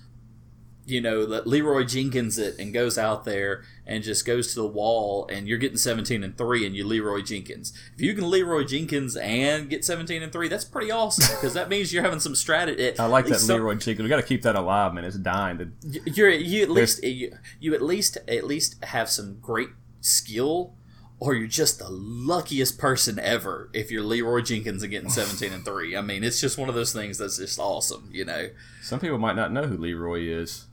you 0.85 0.99
know, 0.99 1.25
that 1.25 1.47
Leroy 1.47 1.83
Jenkins 1.85 2.37
it 2.37 2.59
and 2.59 2.73
goes 2.73 2.97
out 2.97 3.23
there 3.25 3.63
and 3.85 4.03
just 4.03 4.25
goes 4.25 4.53
to 4.53 4.61
the 4.61 4.67
wall, 4.67 5.27
and 5.31 5.47
you're 5.47 5.57
getting 5.57 5.77
seventeen 5.77 6.23
and 6.23 6.37
three, 6.37 6.65
and 6.65 6.75
you 6.75 6.85
Leroy 6.85 7.21
Jenkins. 7.21 7.73
If 7.95 8.01
you 8.01 8.13
can 8.13 8.29
Leroy 8.29 8.63
Jenkins 8.63 9.15
and 9.15 9.69
get 9.69 9.85
seventeen 9.85 10.21
and 10.21 10.31
three, 10.31 10.47
that's 10.47 10.65
pretty 10.65 10.91
awesome 10.91 11.35
because 11.35 11.53
that 11.53 11.69
means 11.69 11.93
you're 11.93 12.03
having 12.03 12.19
some 12.19 12.35
strategy. 12.35 12.97
I 12.99 13.05
like 13.05 13.27
that 13.27 13.43
Leroy 13.43 13.75
Jenkins. 13.75 14.03
We 14.03 14.09
got 14.09 14.17
to 14.17 14.23
keep 14.23 14.41
that 14.43 14.55
alive, 14.55 14.93
man. 14.93 15.05
It's 15.05 15.17
dying. 15.17 15.57
To, 15.57 15.71
You're 16.11 16.29
you 16.29 16.63
at 16.63 16.69
least 16.69 17.03
you, 17.03 17.33
you 17.59 17.73
at 17.73 17.81
least 17.81 18.17
at 18.27 18.43
least 18.45 18.83
have 18.83 19.09
some 19.09 19.39
great 19.41 19.69
skill, 20.01 20.75
or 21.19 21.33
you're 21.33 21.47
just 21.47 21.79
the 21.79 21.89
luckiest 21.89 22.77
person 22.77 23.17
ever 23.19 23.69
if 23.73 23.89
you're 23.89 24.03
Leroy 24.03 24.41
Jenkins 24.41 24.83
and 24.83 24.91
getting 24.91 25.09
seventeen 25.09 25.53
and 25.53 25.63
three. 25.63 25.95
I 25.95 26.01
mean, 26.01 26.23
it's 26.23 26.41
just 26.41 26.57
one 26.57 26.67
of 26.67 26.75
those 26.75 26.91
things 26.91 27.17
that's 27.17 27.37
just 27.37 27.59
awesome. 27.59 28.09
You 28.11 28.25
know, 28.25 28.49
some 28.81 28.99
people 28.99 29.17
might 29.17 29.35
not 29.35 29.51
know 29.51 29.63
who 29.63 29.77
Leroy 29.77 30.21
is, 30.21 30.65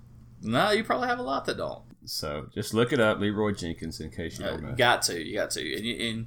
no, 0.42 0.70
you 0.70 0.84
probably 0.84 1.08
have 1.08 1.18
a 1.18 1.22
lot 1.22 1.44
that 1.46 1.56
don't. 1.56 1.82
so 2.04 2.46
just 2.54 2.72
look 2.74 2.92
it 2.92 3.00
up, 3.00 3.18
Leroy 3.20 3.52
Jenkins, 3.52 4.00
in 4.00 4.10
case 4.10 4.38
you 4.38 4.44
Uh, 4.46 4.50
don't 4.52 4.62
know. 4.62 4.74
got 4.74 5.02
to, 5.02 5.22
you 5.24 5.34
got 5.36 5.50
to, 5.52 5.76
and, 5.76 5.84
you, 5.84 6.08
and 6.10 6.26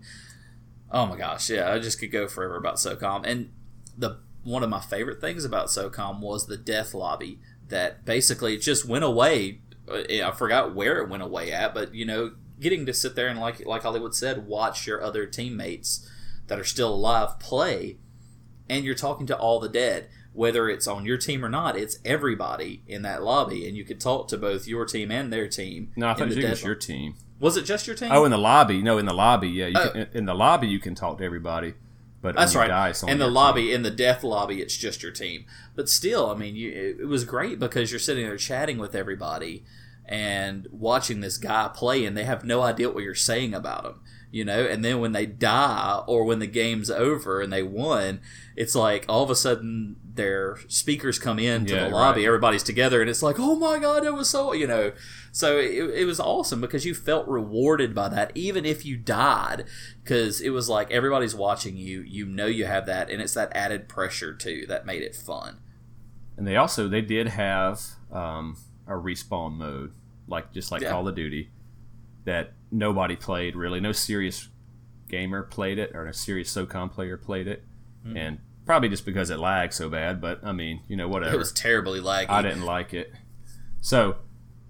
oh 0.91 1.05
my 1.05 1.17
gosh, 1.17 1.49
yeah, 1.49 1.71
I 1.71 1.79
just 1.79 1.99
could 1.99 2.11
go 2.11 2.27
forever 2.27 2.55
about 2.55 2.75
SOCOM. 2.75 3.25
And 3.25 3.51
the 3.97 4.17
one 4.43 4.61
of 4.63 4.69
my 4.69 4.81
favorite 4.81 5.21
things 5.21 5.45
about 5.45 5.67
SOCOM 5.67 6.19
was 6.19 6.47
the 6.47 6.57
death 6.57 6.93
lobby 6.93 7.39
that 7.69 8.03
basically 8.05 8.57
just 8.57 8.85
went 8.85 9.03
away. 9.03 9.61
Uh, 9.89 10.27
I 10.27 10.31
forgot 10.31 10.75
where 10.75 10.97
it 11.01 11.09
went 11.09 11.23
away 11.23 11.51
at, 11.51 11.73
but 11.73 11.93
you 11.95 12.05
know, 12.05 12.33
getting 12.59 12.85
to 12.85 12.93
sit 12.93 13.15
there 13.15 13.27
and 13.27 13.39
like 13.39 13.65
like 13.65 13.83
Holliwood 13.83 14.13
said, 14.13 14.45
watch 14.47 14.85
your 14.87 15.01
other 15.01 15.25
teammates 15.25 16.09
that 16.47 16.59
are 16.59 16.63
still 16.63 16.93
alive 16.93 17.39
play, 17.39 17.97
and 18.69 18.83
you're 18.85 18.95
talking 18.95 19.25
to 19.27 19.37
all 19.37 19.59
the 19.59 19.69
dead. 19.69 20.07
Whether 20.33 20.67
it's 20.69 20.87
on 20.87 21.05
your 21.05 21.17
team 21.17 21.45
or 21.45 21.49
not, 21.49 21.77
it's 21.77 21.99
everybody 22.03 22.81
in 22.87 23.03
that 23.03 23.21
lobby, 23.23 23.67
and 23.67 23.77
you 23.77 23.85
could 23.85 23.99
talk 23.99 24.27
to 24.29 24.37
both 24.37 24.67
your 24.67 24.85
team 24.85 25.11
and 25.11 25.31
their 25.31 25.47
team. 25.47 25.91
No, 25.95 26.09
I 26.09 26.13
thought 26.13 26.23
it 26.23 26.35
was 26.35 26.37
just 26.37 26.63
your 26.63 26.75
team. 26.75 27.15
Was 27.39 27.55
it 27.57 27.63
just 27.65 27.85
your 27.87 27.95
team? 27.95 28.09
Oh, 28.11 28.25
in 28.25 28.31
the 28.31 28.37
lobby. 28.37 28.81
No, 28.81 28.97
in 28.97 29.05
the 29.05 29.13
lobby. 29.13 29.49
Yeah, 29.49 29.67
you 29.67 29.75
Oh. 29.77 29.89
can, 29.89 30.07
in 30.13 30.25
the 30.25 30.33
lobby 30.33 30.67
you 30.67 30.79
can 30.79 30.95
talk 30.95 31.17
to 31.19 31.23
everybody, 31.23 31.73
but 32.21 32.35
That's 32.35 32.55
right. 32.55 32.89
It's 32.89 33.03
in 33.03 33.19
the 33.19 33.27
lobby, 33.27 33.63
team. 33.67 33.75
in 33.75 33.81
the 33.83 33.91
death 33.91 34.23
lobby, 34.23 34.61
it's 34.61 34.75
just 34.77 35.03
your 35.03 35.11
team. 35.11 35.45
But 35.75 35.87
still, 35.89 36.29
I 36.31 36.35
mean, 36.35 36.55
you, 36.55 36.71
it, 36.71 37.01
it 37.01 37.05
was 37.07 37.25
great 37.25 37.59
because 37.59 37.91
you're 37.91 37.99
sitting 37.99 38.25
there 38.25 38.37
chatting 38.37 38.77
with 38.79 38.95
everybody 38.95 39.63
and 40.05 40.67
watching 40.71 41.19
this 41.21 41.37
guy 41.37 41.69
play, 41.73 42.05
and 42.05 42.15
they 42.17 42.23
have 42.23 42.43
no 42.43 42.61
idea 42.61 42.89
what 42.89 43.03
you're 43.03 43.13
saying 43.15 43.53
about 43.53 43.85
him, 43.85 43.99
you 44.33 44.43
know. 44.43 44.65
And 44.65 44.83
then 44.83 44.99
when 44.99 45.13
they 45.13 45.25
die 45.25 46.01
or 46.07 46.25
when 46.25 46.39
the 46.39 46.47
game's 46.47 46.89
over 46.91 47.39
and 47.39 47.53
they 47.53 47.63
won, 47.63 48.19
it's 48.57 48.75
like 48.75 49.05
all 49.07 49.23
of 49.23 49.29
a 49.29 49.35
sudden 49.35 49.95
their 50.03 50.57
speakers 50.67 51.17
come 51.19 51.39
in 51.39 51.65
to 51.67 51.73
Yeah, 51.75 51.85
the 51.85 51.95
lobby, 51.95 52.21
right. 52.21 52.27
everybody's 52.27 52.63
together, 52.63 52.99
and 52.99 53.09
it's 53.09 53.23
like, 53.23 53.37
oh 53.39 53.55
my 53.55 53.79
god, 53.79 54.03
it 54.03 54.13
was 54.13 54.29
so, 54.29 54.51
you 54.53 54.67
know. 54.67 54.91
So 55.31 55.57
it, 55.57 56.01
it 56.01 56.05
was 56.05 56.19
awesome 56.19 56.61
because 56.61 56.85
you 56.85 56.93
felt 56.93 57.27
rewarded 57.27 57.95
by 57.95 58.09
that, 58.09 58.31
even 58.35 58.65
if 58.65 58.85
you 58.85 58.97
died, 58.97 59.65
because 60.03 60.41
it 60.41 60.49
was 60.49 60.67
like 60.69 60.91
everybody's 60.91 61.33
watching 61.35 61.77
you. 61.77 62.01
You 62.01 62.25
know 62.25 62.45
you 62.47 62.65
have 62.65 62.85
that, 62.87 63.09
and 63.09 63.21
it's 63.21 63.33
that 63.35 63.51
added 63.55 63.87
pressure 63.87 64.33
too 64.33 64.65
that 64.67 64.85
made 64.85 65.01
it 65.03 65.15
fun. 65.15 65.59
And 66.37 66.47
they 66.47 66.55
also 66.55 66.87
they 66.87 67.01
did 67.01 67.27
have 67.29 67.81
um, 68.11 68.57
a 68.87 68.93
respawn 68.93 69.53
mode, 69.57 69.93
like 70.27 70.51
just 70.53 70.71
like 70.71 70.81
Yeah. 70.81 70.89
Call 70.91 71.07
of 71.07 71.15
Duty, 71.15 71.49
that 72.25 72.53
nobody 72.73 73.15
played 73.15 73.55
really. 73.55 73.79
No 73.79 73.91
serious 73.93 74.49
gamer 75.07 75.43
played 75.43 75.77
it, 75.79 75.91
or 75.93 76.07
a 76.07 76.13
serious 76.13 76.53
SOCOM 76.53 76.91
player 76.91 77.15
played 77.17 77.47
it, 77.47 77.63
Hmm. 78.03 78.17
and 78.17 78.37
probably 78.65 78.89
just 78.89 79.05
because 79.05 79.29
it 79.29 79.37
lagged 79.39 79.73
so 79.73 79.89
bad. 79.89 80.19
But 80.19 80.39
I 80.43 80.51
mean, 80.51 80.81
you 80.87 80.95
know, 80.97 81.07
whatever. 81.07 81.35
It 81.35 81.37
was 81.37 81.51
terribly 81.51 81.99
laggy. 82.01 82.29
I 82.29 82.41
didn't 82.41 82.63
like 82.65 82.93
it. 82.93 83.13
So, 83.81 84.15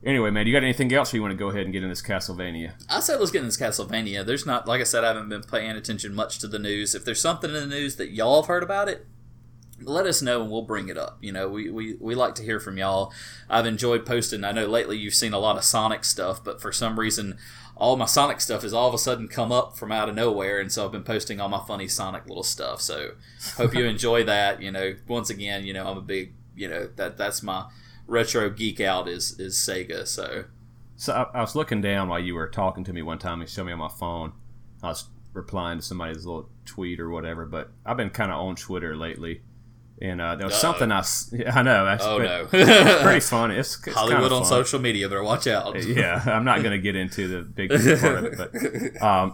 anyway, 0.04 0.32
man, 0.32 0.46
you 0.48 0.54
got 0.54 0.63
anything 0.63 0.92
else, 0.94 1.13
or 1.13 1.18
you 1.18 1.22
want 1.22 1.32
to 1.32 1.38
go 1.38 1.50
ahead 1.50 1.63
and 1.63 1.72
get 1.72 1.84
in 1.84 1.89
this 1.89 2.02
Castlevania? 2.02 2.74
I 2.89 3.00
said 3.00 3.20
let's 3.20 3.32
get 3.32 3.39
in 3.39 3.46
this 3.46 3.58
Castlevania. 3.58 4.26
There's 4.26 4.46
not, 4.46 4.68
like 4.68 4.82
I 4.82 4.86
said, 4.86 5.04
I 5.04 5.08
haven't 5.10 5.30
been 5.30 5.44
paying 5.44 5.72
attention 5.72 6.13
much 6.13 6.39
to 6.39 6.48
the 6.48 6.60
news. 6.60 6.94
If 6.96 7.06
there's 7.06 7.22
something 7.22 7.50
in 7.50 7.56
the 7.70 7.76
news 7.76 7.96
that 7.98 8.12
y'all 8.12 8.42
have 8.42 8.48
heard 8.48 8.63
about 8.63 8.89
it, 8.89 9.06
let 9.82 10.06
us 10.06 10.22
know 10.22 10.42
and 10.42 10.50
we'll 10.52 10.62
bring 10.62 10.88
it 10.89 10.98
up. 10.98 11.18
You 11.22 11.32
know, 11.32 11.48
we, 11.50 11.70
we, 11.70 11.96
we 12.00 12.16
like 12.16 12.36
to 12.36 12.44
hear 12.44 12.60
from 12.60 12.78
y'all. 12.78 13.12
I've 13.50 13.66
enjoyed 13.66 14.06
posting. 14.06 14.44
I 14.44 14.52
know 14.52 14.66
lately 14.66 14.98
you've 14.98 15.13
seen 15.16 15.34
a 15.34 15.39
lot 15.39 15.58
of 15.58 15.63
Sonic 15.63 16.06
stuff, 16.06 16.44
but 16.44 16.62
for 16.62 16.72
some 16.72 17.00
reason, 17.00 17.38
all 17.84 17.98
my 17.98 18.06
Sonic 18.06 18.39
stuff 18.39 18.62
has 18.62 18.74
all 18.74 18.88
of 18.88 18.93
a 18.93 18.98
sudden 18.98 19.28
come 19.28 19.52
up 19.52 19.78
from 19.78 19.91
out 19.91 20.08
of 20.08 20.15
nowhere, 20.15 20.62
and 20.62 20.72
so 20.72 20.86
I've 20.86 20.91
been 20.93 21.04
posting 21.04 21.41
all 21.41 21.50
my 21.50 21.62
funny 21.67 21.89
Sonic 21.89 22.26
little 22.28 22.41
stuff. 22.41 22.80
So, 22.80 23.12
hope 23.58 23.76
you 23.76 23.84
enjoy 23.96 24.24
that. 24.24 24.62
You 24.62 24.72
know, 24.72 24.96
once 25.06 25.30
again, 25.30 25.65
you 25.65 25.74
know, 25.74 25.86
I'm 25.86 25.98
a 25.98 26.02
big, 26.02 26.34
you 26.56 26.69
know, 26.69 26.88
that 26.96 27.17
that's 27.17 27.43
my 27.43 27.65
retro 28.08 28.50
geek 28.50 28.80
out 28.80 29.10
is 29.10 29.38
is 29.38 29.56
Sega. 29.56 30.08
So, 30.08 30.46
So 30.96 31.12
I, 31.13 31.39
I 31.39 31.41
was 31.41 31.56
looking 31.56 31.82
down 31.82 32.08
while 32.08 32.19
you 32.19 32.36
were 32.36 32.48
talking 32.48 32.86
to 32.86 32.93
me 32.93 33.02
one 33.02 33.19
time. 33.19 33.41
You 33.41 33.48
showed 33.48 33.65
me 33.65 33.74
on 33.74 33.80
my 33.80 33.89
phone. 33.89 34.32
I 34.82 34.88
was 34.88 35.10
replying 35.34 35.80
to 35.80 35.84
somebody's 35.84 36.26
little 36.26 36.50
tweet 36.63 37.02
or 37.02 37.10
whatever. 37.10 37.46
But 37.46 37.69
I've 37.86 37.98
been 37.98 38.12
kind 38.12 38.32
of 38.32 38.39
on 38.39 38.56
Twitter 38.56 38.96
lately, 38.96 39.41
and 40.04 40.22
uh, 40.22 40.36
there 40.36 40.46
was 40.46 40.54
Uh-oh. 40.56 40.60
something 40.74 40.92
I. 40.92 41.00
s- 41.00 41.34
I 41.54 41.62
know. 41.63 41.86
That's 41.86 42.04
oh 42.04 42.18
no, 42.20 42.48
it's 42.52 43.02
pretty 43.04 43.20
funny. 43.36 43.56
It's, 43.56 43.76
it's 43.88 43.96
Holliwood 43.98 44.10
kinda 44.10 44.26
on 44.26 44.30
fun. 44.42 44.46
social 44.46 44.80
media, 44.80 45.10
better 45.10 45.24
watch 45.24 45.48
out. 45.48 45.82
Yeah, 45.84 46.22
I'm 46.28 46.44
not 46.46 46.60
going 46.62 46.74
to 46.74 46.78
get 46.82 46.96
into 46.96 47.28
the 47.28 47.42
big 47.42 47.70
part 47.70 47.84
of 48.18 48.26
it, 48.26 48.38
but 48.38 49.02
um, 49.02 49.34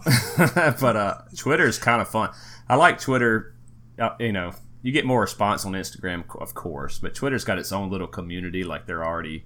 but 0.80 0.96
uh, 0.96 1.14
Twitter 1.36 1.66
is 1.66 1.76
kind 1.78 2.00
of 2.00 2.08
fun. 2.08 2.30
I 2.68 2.76
like 2.76 3.00
Twitter. 3.00 3.54
Uh, 3.98 4.10
you 4.18 4.32
know, 4.32 4.52
you 4.82 4.92
get 4.92 5.04
more 5.04 5.20
response 5.20 5.66
on 5.66 5.72
Instagram, 5.72 6.24
of 6.40 6.54
course, 6.54 6.98
but 7.00 7.14
Twitter's 7.14 7.44
got 7.44 7.58
its 7.58 7.72
own 7.72 7.90
little 7.90 8.06
community. 8.06 8.64
Like 8.64 8.86
they're 8.86 9.04
already 9.04 9.44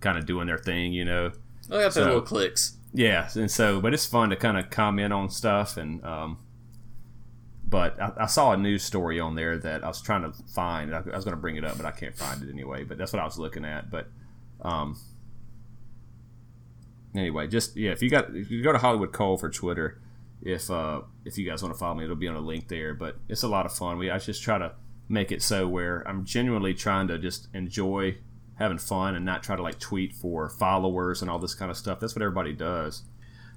kind 0.00 0.18
of 0.18 0.26
doing 0.26 0.46
their 0.48 0.58
thing. 0.58 0.92
You 0.92 1.04
know. 1.04 1.30
Look 1.68 1.80
at 1.80 1.84
the 1.86 1.90
So- 1.92 2.04
little 2.04 2.22
clicks. 2.22 2.78
Yeah, 2.96 3.28
and 3.34 3.50
so, 3.50 3.80
but 3.80 3.92
it's 3.92 4.06
fun 4.06 4.30
to 4.30 4.36
kind 4.36 4.56
of 4.56 4.70
comment 4.70 5.12
on 5.12 5.28
stuff, 5.28 5.76
and 5.76 6.04
um, 6.04 6.38
but 7.66 8.00
I, 8.00 8.12
I 8.18 8.26
saw 8.26 8.52
a 8.52 8.56
news 8.56 8.84
story 8.84 9.18
on 9.20 9.34
there 9.34 9.58
that 9.58 9.84
I 9.84 9.88
was 9.88 10.02
trying 10.02 10.22
to 10.22 10.32
find. 10.54 10.94
I, 10.94 10.98
I 10.98 11.16
was 11.16 11.24
going 11.24 11.36
to 11.36 11.40
bring 11.40 11.56
it 11.56 11.64
up, 11.64 11.76
but 11.76 11.86
I 11.86 11.90
can't 11.90 12.16
find 12.16 12.42
it 12.42 12.50
anyway. 12.50 12.84
But 12.84 12.98
that's 12.98 13.12
what 13.12 13.20
I 13.20 13.24
was 13.24 13.38
looking 13.38 13.64
at. 13.64 13.90
But 13.90 14.08
um, 14.62 14.98
anyway, 17.14 17.46
just 17.46 17.76
yeah, 17.76 17.90
if 17.90 18.02
you 18.02 18.10
got 18.10 18.34
if 18.34 18.50
you 18.50 18.62
go 18.62 18.72
to 18.72 18.78
Holliwood 18.78 19.12
Kole 19.12 19.38
for 19.38 19.50
Twitter, 19.50 20.00
if 20.42 20.70
uh, 20.70 21.02
if 21.24 21.38
you 21.38 21.48
guys 21.48 21.62
want 21.62 21.74
to 21.74 21.78
follow 21.78 21.94
me, 21.94 22.04
it'll 22.04 22.16
be 22.16 22.28
on 22.28 22.36
a 22.36 22.40
link 22.40 22.68
there. 22.68 22.94
But 22.94 23.16
it's 23.28 23.42
a 23.42 23.48
lot 23.48 23.66
of 23.66 23.72
fun. 23.72 23.98
We 23.98 24.10
I 24.10 24.18
just 24.18 24.42
try 24.42 24.58
to 24.58 24.72
make 25.08 25.32
it 25.32 25.42
so 25.42 25.68
where 25.68 26.06
I'm 26.08 26.24
genuinely 26.24 26.74
trying 26.74 27.08
to 27.08 27.18
just 27.18 27.48
enjoy 27.54 28.18
having 28.56 28.78
fun 28.78 29.14
and 29.14 29.24
not 29.24 29.42
try 29.42 29.56
to 29.56 29.62
like 29.62 29.78
tweet 29.78 30.12
for 30.12 30.48
followers 30.48 31.22
and 31.22 31.30
all 31.30 31.38
this 31.38 31.54
kind 31.54 31.70
of 31.70 31.76
stuff. 31.76 32.00
That's 32.00 32.14
what 32.14 32.22
everybody 32.22 32.52
does. 32.52 33.02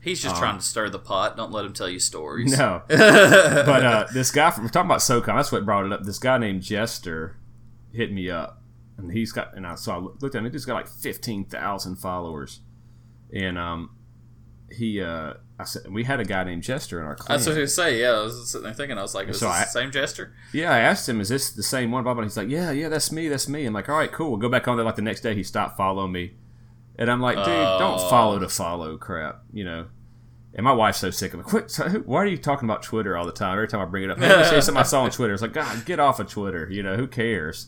He's 0.08 0.22
just 0.22 0.36
trying 0.38 0.58
to 0.58 0.63
stir 0.63 0.89
the 0.89 1.00
pot. 1.00 1.36
Don't 1.38 1.52
let 1.52 1.65
him 1.65 1.74
tell 1.74 1.89
you 1.89 2.00
stories. 2.00 2.58
No, 2.58 2.82
but 2.88 3.86
uh, 3.86 4.06
this 4.13 4.32
guy 4.32 4.52
from 4.52 4.63
we're 4.63 4.70
talking 4.70 4.88
about 4.89 5.00
SOCOM. 5.00 5.36
That's 5.36 5.52
what 5.52 5.65
brought 5.65 5.86
it 5.86 5.91
up. 5.93 6.04
This 6.04 6.20
guy 6.20 6.38
named 6.38 6.62
Jester 6.62 7.36
hit 7.93 8.12
me 8.12 8.30
up, 8.30 8.62
and 8.98 9.12
he's 9.12 9.32
got 9.32 9.56
and 9.56 9.67
I 9.67 9.76
so 9.76 9.91
I 9.91 9.98
looked 9.98 10.36
at 10.36 10.43
him. 10.46 10.52
He's 10.52 10.65
got 10.65 10.76
like 10.76 10.88
fifteen 10.88 11.46
thousand 11.46 11.98
followers, 11.98 12.62
and 13.34 13.58
um, 13.58 13.89
he 14.72 15.02
uh, 15.02 15.34
I 15.60 15.63
said 15.63 15.91
we 15.91 16.04
had 16.04 16.20
a 16.20 16.26
guy 16.26 16.43
named 16.43 16.63
Jester 16.63 17.00
in 17.00 17.06
our 17.06 17.15
clan. 17.15 17.38
That's 17.38 17.48
what 17.48 17.56
he 17.56 17.62
was 17.62 17.76
gonna 17.76 17.89
say. 17.89 18.02
Yeah, 18.02 18.12
I 18.12 18.22
was 18.24 18.50
sitting 18.52 18.63
there 18.65 18.74
thinking. 18.74 18.98
I 18.98 19.02
was 19.02 19.15
like, 19.15 19.28
"Is 19.28 19.39
So 19.39 19.48
this 19.48 19.56
I- 19.56 19.63
the 19.65 19.70
same 19.70 19.91
Jester? 19.91 20.34
Yeah, 20.54 20.72
I 20.72 20.80
asked 20.80 21.08
him, 21.10 21.20
"Is 21.20 21.30
this 21.30 21.52
the 21.52 21.63
same 21.63 21.91
one?" 21.91 22.04
Blah 22.04 22.13
blah. 22.13 22.24
He's 22.24 22.38
like, 22.38 22.50
"Yeah, 22.50 22.72
yeah, 22.72 22.89
that's 22.89 23.12
me, 23.12 23.28
that's 23.28 23.48
me." 23.50 23.65
I'm 23.65 23.74
like, 23.74 23.89
"All 23.89 23.98
right, 23.98 24.12
cool." 24.12 24.30
We'll 24.32 24.39
go 24.39 24.50
back 24.50 24.67
on 24.67 24.78
there. 24.78 24.86
Like 24.86 24.96
the 24.96 25.02
next 25.02 25.22
day, 25.22 25.36
he 25.36 25.43
stopped 25.43 25.78
following 25.78 26.12
me, 26.12 26.34
and 26.98 27.10
I'm 27.12 27.22
like, 27.22 27.38
"Dude, 27.38 27.46
don't 27.48 28.00
Oh. 28.00 28.10
follow 28.10 28.39
to 28.39 28.50
follow, 28.50 28.98
crap," 28.98 29.43
you 29.52 29.63
know. 29.65 29.88
And 30.58 30.63
my 30.63 30.74
wife's 30.74 30.98
so 30.98 31.12
sick 31.12 31.36
of 31.36 31.39
it. 31.39 31.46
Quit! 31.46 31.72
Why 32.06 32.24
are 32.24 32.26
you 32.26 32.36
talking 32.36 32.67
about 32.67 32.82
Twitter 32.82 33.15
all 33.15 33.28
the 33.28 33.32
time? 33.32 33.54
Every 33.54 33.67
time 33.67 33.80
I 33.80 33.86
bring 33.86 34.04
it 34.04 34.10
up, 34.10 34.17
hey, 34.17 34.43
say 34.50 34.60
something 34.60 34.80
I 34.80 34.84
saw 34.84 35.04
on 35.04 35.12
Twitter. 35.12 35.32
It's 35.34 35.43
like, 35.43 35.54
God, 35.54 35.86
get 35.86 36.00
off 36.00 36.20
of 36.20 36.28
Twitter. 36.28 36.67
You 36.70 36.82
know, 36.82 36.96
who 36.98 37.06
cares? 37.06 37.67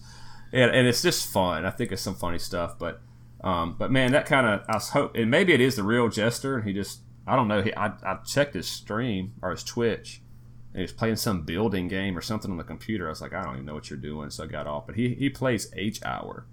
And, 0.52 0.71
and 0.71 0.88
it's 0.88 1.04
just 1.04 1.32
fun. 1.32 1.65
I 1.65 1.69
think 1.69 1.91
it's 1.91 2.02
some 2.02 2.15
funny 2.15 2.39
stuff, 2.39 2.80
but 2.80 2.99
um, 3.41 3.75
but 3.78 3.91
man, 3.91 4.12
that 4.13 4.25
kind 4.25 4.47
of 4.47 4.62
I 4.67 4.80
hope, 4.80 5.15
and 5.15 5.30
maybe 5.30 5.54
it 5.54 5.62
is 5.62 5.75
the 5.75 5.84
real 5.84 6.10
Jester, 6.10 6.58
and 6.58 6.67
he 6.67 6.73
just 6.73 7.02
I 7.28 7.36
don't 7.36 7.47
know. 7.47 7.62
He, 7.62 7.73
I 7.75 7.93
I 8.04 8.17
checked 8.25 8.56
his 8.56 8.67
stream 8.67 9.34
or 9.43 9.52
his 9.52 9.63
Twitch, 9.63 10.21
and 10.73 10.78
he 10.78 10.82
was 10.82 10.91
playing 10.91 11.17
some 11.17 11.43
building 11.43 11.88
game 11.88 12.17
or 12.17 12.21
something 12.21 12.49
on 12.49 12.58
the 12.58 12.63
computer. 12.63 13.06
I 13.06 13.12
was 13.12 13.21
like, 13.21 13.34
I 13.34 13.43
don't 13.43 13.54
even 13.54 13.65
know 13.67 13.75
what 13.75 13.91
you're 13.91 13.99
doing, 13.99 14.32
so 14.32 14.45
I 14.45 14.47
got 14.47 14.65
off. 14.65 14.88
But 14.88 14.95
he 14.95 15.13
he 15.13 15.30
plays 15.30 15.71
H 15.75 16.04
hour, 16.04 16.47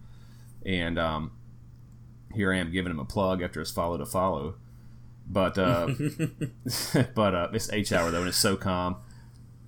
and 0.67 0.99
um, 0.99 1.33
here 2.35 2.53
I 2.53 2.59
am 2.59 2.71
giving 2.71 2.93
him 2.93 3.01
a 3.01 3.07
plug 3.07 3.41
after 3.41 3.61
his 3.61 3.71
follow 3.71 3.97
to 3.97 4.05
follow. 4.05 4.57
But 5.29 5.59
uh, 5.59 5.89
but 7.15 7.35
uh, 7.35 7.49
it's 7.53 7.73
H 7.73 7.93
hour 7.93 8.11
though, 8.11 8.21
and 8.21 8.29
it's 8.29 8.43
SOCOM. 8.43 8.97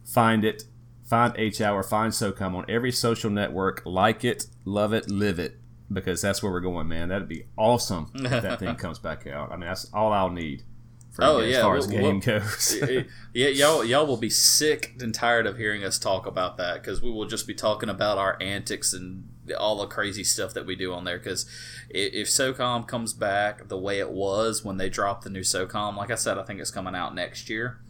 Find 0.05 0.45
it, 0.45 0.65
find 1.05 1.35
H 1.37 1.61
hour, 1.61 1.83
find 1.83 2.13
SOCOM 2.13 2.55
on 2.55 2.65
every 2.69 2.93
social 2.93 3.31
network. 3.31 3.83
Like 3.85 4.25
it, 4.25 4.47
love 4.65 4.93
it, 4.93 5.11
live 5.11 5.39
it, 5.39 5.59
because 5.93 6.23
that's 6.23 6.43
where 6.43 6.53
we're 6.53 6.61
going, 6.61 6.89
man. 6.89 7.09
That'd 7.09 7.29
be 7.29 7.45
awesome 7.57 8.11
if 8.15 8.31
that 8.43 8.61
thing 8.61 8.77
comes 8.77 8.99
back 8.99 9.27
out. 9.27 9.51
I 9.53 9.57
mean, 9.57 9.69
that's 9.69 9.91
all 9.93 10.13
I'll 10.13 10.31
need. 10.31 10.63
For, 11.11 11.25
Oh, 11.25 11.39
as 11.39 11.51
yeah, 11.51 11.63
far 11.63 11.77
as 11.77 11.89
we'll- 11.89 11.97
game 11.99 12.21
we'll- 12.25 12.41
goes. 12.41 12.77
yeah, 13.35 13.49
y'all, 13.49 13.85
y'all 13.85 14.07
will 14.07 14.17
be 14.19 14.31
sick 14.31 14.95
and 15.01 15.13
tired 15.13 15.47
of 15.47 15.59
hearing 15.59 15.83
us 15.83 15.99
talk 15.99 16.27
about 16.27 16.57
that 16.59 16.81
because 16.81 17.03
we 17.03 17.11
will 17.11 17.27
just 17.27 17.47
be 17.49 17.55
talking 17.55 17.89
about 17.89 18.19
our 18.19 18.37
antics 18.41 18.93
and 18.93 19.29
all 19.53 19.77
the 19.77 19.87
crazy 19.87 20.25
stuff 20.25 20.55
that 20.55 20.67
we 20.67 20.77
do 20.77 20.93
on 20.93 21.05
there. 21.05 21.19
Because 21.19 21.47
if 21.91 22.29
SOCOM 22.29 22.87
comes 22.87 23.13
back 23.13 23.69
the 23.69 23.79
way 23.79 23.99
it 23.99 24.11
was 24.11 24.65
when 24.65 24.77
they 24.77 24.89
dropped 24.89 25.25
the 25.25 25.31
new 25.31 25.41
SOCOM, 25.43 25.97
like 25.97 26.11
I 26.11 26.15
said, 26.17 26.39
I 26.39 26.43
think 26.43 26.61
it's 26.61 26.71
coming 26.71 26.95
out 26.95 27.15
next 27.15 27.49
year. 27.49 27.81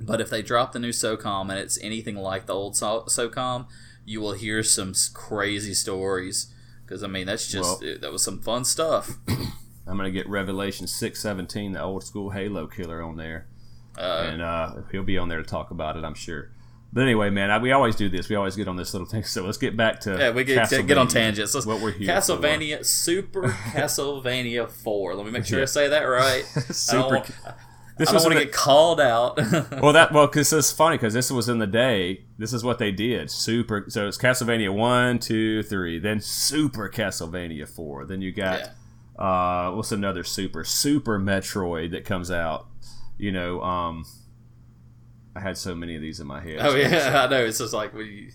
But 0.00 0.20
if 0.20 0.30
they 0.30 0.42
drop 0.42 0.72
the 0.72 0.78
new 0.78 0.90
SOCOM 0.90 1.50
and 1.50 1.58
it's 1.58 1.78
anything 1.82 2.16
like 2.16 2.46
the 2.46 2.54
old 2.54 2.76
So- 2.76 3.04
SOCOM, 3.08 3.66
you 4.04 4.20
will 4.20 4.32
hear 4.32 4.62
some 4.62 4.94
crazy 5.14 5.74
stories. 5.74 6.52
Because 6.84 7.02
I 7.02 7.06
mean, 7.06 7.26
that's 7.26 7.48
just 7.48 7.80
Well- 7.82 7.98
that 8.00 8.12
was 8.12 8.22
some 8.24 8.40
fun 8.40 8.64
stuff. 8.64 9.18
I'm 9.86 9.96
gonna 9.96 10.10
get 10.10 10.28
Revelation 10.28 10.86
six 10.86 11.20
seventeen, 11.20 11.72
the 11.72 11.82
old 11.82 12.04
school 12.04 12.30
Halo 12.30 12.66
killer, 12.68 13.02
on 13.02 13.16
there, 13.16 13.46
Uh, 13.98 14.26
and 14.30 14.40
uh, 14.42 14.74
he'll 14.92 15.02
be 15.02 15.18
on 15.18 15.28
there 15.28 15.42
to 15.42 15.48
talk 15.48 15.70
about 15.72 15.96
it, 15.96 16.04
I'm 16.04 16.14
sure. 16.14 16.50
But 16.94 17.02
anyway, 17.04 17.30
man, 17.30 17.50
I, 17.50 17.56
we 17.58 17.72
always 17.72 17.96
do 17.96 18.08
this. 18.10 18.28
We 18.28 18.36
always 18.36 18.54
get 18.54 18.68
on 18.68 18.76
this 18.76 18.92
little 18.92 19.06
thing. 19.08 19.22
So 19.24 19.44
let's 19.44 19.56
get 19.58 19.76
back 19.76 20.00
to 20.00 20.16
Yeah, 20.18 20.30
we 20.30 20.44
get, 20.44 20.68
get 20.86 20.98
on 20.98 21.08
tangents. 21.08 21.54
Let's, 21.54 21.66
What 21.66 21.80
we're 21.80 21.92
here 21.92 22.08
Castlevania 22.08 22.84
Super 22.84 23.42
Castlevania 23.72 24.70
Four. 24.70 25.14
Let 25.14 25.24
me 25.26 25.32
make 25.32 25.46
sure 25.46 25.62
I 25.62 25.64
say 25.66 25.88
that 25.88 26.02
right. 26.02 26.44
Super- 26.44 26.98
I 26.98 27.00
don't, 27.02 27.12
want- 27.12 27.26
This 27.98 28.08
I 28.08 28.12
don't 28.12 28.14
was 28.14 28.24
want 28.24 28.38
to 28.38 28.44
get 28.44 28.52
called 28.52 29.00
out. 29.00 29.36
well, 29.80 29.92
that 29.94 30.12
well, 30.12 30.26
because 30.26 30.52
it's 30.52 30.70
funny 30.72 30.96
because 30.96 31.14
this 31.14 31.30
was 31.30 31.48
in 31.48 31.58
the 31.58 31.66
day. 31.66 32.24
This 32.38 32.52
is 32.52 32.62
what 32.64 32.78
they 32.78 32.90
did. 32.92 33.30
Super. 33.30 33.86
So 33.88 34.06
it's 34.08 34.18
Castlevania 34.18 34.74
one, 34.74 35.18
two, 35.18 35.62
three. 35.62 35.98
Then 35.98 36.20
Super 36.20 36.88
Castlevania 36.90 37.66
four. 37.68 38.04
Then 38.04 38.20
you 38.20 38.32
got 38.32 38.60
Yeah. 39.18 39.24
uh, 39.24 39.72
what's 39.74 39.92
another 39.92 40.24
Super 40.24 40.64
Super 40.64 41.18
Metroid 41.18 41.90
that 41.92 42.04
comes 42.04 42.30
out. 42.30 42.66
You 43.18 43.30
know, 43.32 43.62
um, 43.62 44.04
I 45.34 45.40
had 45.40 45.56
so 45.56 45.74
many 45.74 45.96
of 45.96 46.02
these 46.02 46.20
in 46.20 46.26
my 46.26 46.40
head. 46.40 46.58
oh 46.60 46.74
yeah, 46.74 47.24
I 47.24 47.30
know. 47.30 47.44
It's 47.44 47.58
just 47.58 47.72
like 47.72 47.94
we 47.94 48.32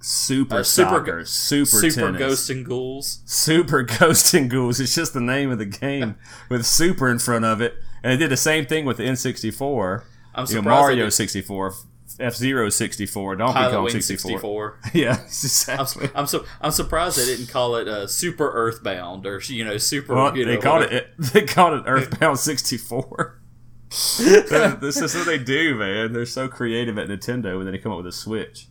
Super 0.00 0.56
Uh, 0.56 0.62
Super 0.62 0.88
Soccer, 0.90 1.24
Super 1.26 1.66
Super 1.66 2.06
Tennis, 2.06 2.18
Ghosts 2.18 2.50
and 2.50 2.64
Ghouls. 2.64 3.20
Super 3.26 3.82
Ghost 3.98 4.32
and 4.34 4.50
Ghouls. 4.50 4.80
It's 4.80 4.94
just 4.94 5.12
the 5.12 5.20
name 5.20 5.50
of 5.50 5.58
the 5.58 5.66
game 5.66 6.16
with 6.48 6.64
Super 6.64 7.08
in 7.10 7.18
front 7.18 7.44
of 7.44 7.60
it. 7.60 7.74
And 8.02 8.12
they 8.12 8.16
did 8.16 8.30
the 8.30 8.36
same 8.38 8.64
thing 8.64 8.86
with 8.86 8.96
the 8.96 9.02
N64. 9.02 10.02
I'm 10.34 10.46
You 10.46 10.54
know, 10.56 10.62
Mario 10.62 11.08
64, 11.10 11.74
F 12.18 12.34
Zero 12.34 12.70
64, 12.70 13.36
Donkey 13.36 13.52
Pilot 13.52 13.72
Kong 13.76 13.90
64. 13.90 14.30
64. 14.30 14.80
Yeah, 14.94 15.16
I'm, 15.18 15.24
exactly. 15.24 16.08
I'm 16.14 16.26
so 16.26 16.44
I'm 16.62 16.70
surprised 16.70 17.18
they 17.18 17.26
didn't 17.26 17.48
call 17.48 17.76
it 17.76 17.86
uh, 17.88 18.06
Super 18.06 18.50
Earthbound 18.50 19.26
or 19.26 19.40
you 19.46 19.64
know 19.64 19.76
Super. 19.76 20.14
Well, 20.14 20.36
you 20.36 20.46
know, 20.46 20.52
they 20.52 20.56
called 20.58 20.80
whatever. 20.80 20.96
it. 20.96 21.14
They 21.18 21.42
called 21.42 21.74
it 21.80 21.82
Earthbound 21.86 22.38
64. 22.38 23.39
This 23.90 25.00
is 25.00 25.14
what 25.14 25.26
they 25.26 25.38
do, 25.38 25.74
man. 25.74 26.12
They're 26.12 26.24
so 26.26 26.48
creative 26.48 26.96
at 26.98 27.08
Nintendo, 27.08 27.58
and 27.58 27.66
then 27.66 27.72
they 27.72 27.78
come 27.78 27.92
up 27.92 27.98
with 27.98 28.06
a 28.06 28.12
Switch. 28.12 28.66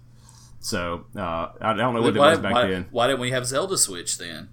So 0.59 1.05
uh, 1.15 1.49
I 1.61 1.73
don't 1.73 1.93
know 1.93 2.01
what 2.01 2.15
it 2.15 2.19
was 2.19 2.39
back 2.39 2.53
why- 2.53 2.67
then. 2.67 2.87
why 2.91 3.07
didn't 3.07 3.19
we 3.19 3.31
have 3.31 3.45
Zelda 3.45 3.77
Switch 3.77 4.17
then? 4.17 4.49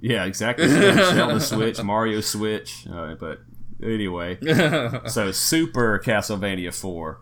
Yeah, 0.00 0.24
exactly. 0.26 0.68
Zelda 0.68 1.40
Switch, 1.40 1.82
Mario 1.82 2.20
Switch. 2.20 2.86
Uh, 2.90 3.14
but 3.14 3.40
anyway, 3.82 4.38
so 5.06 5.32
Super 5.32 5.98
Castlevania 6.04 6.72
4. 6.72 7.20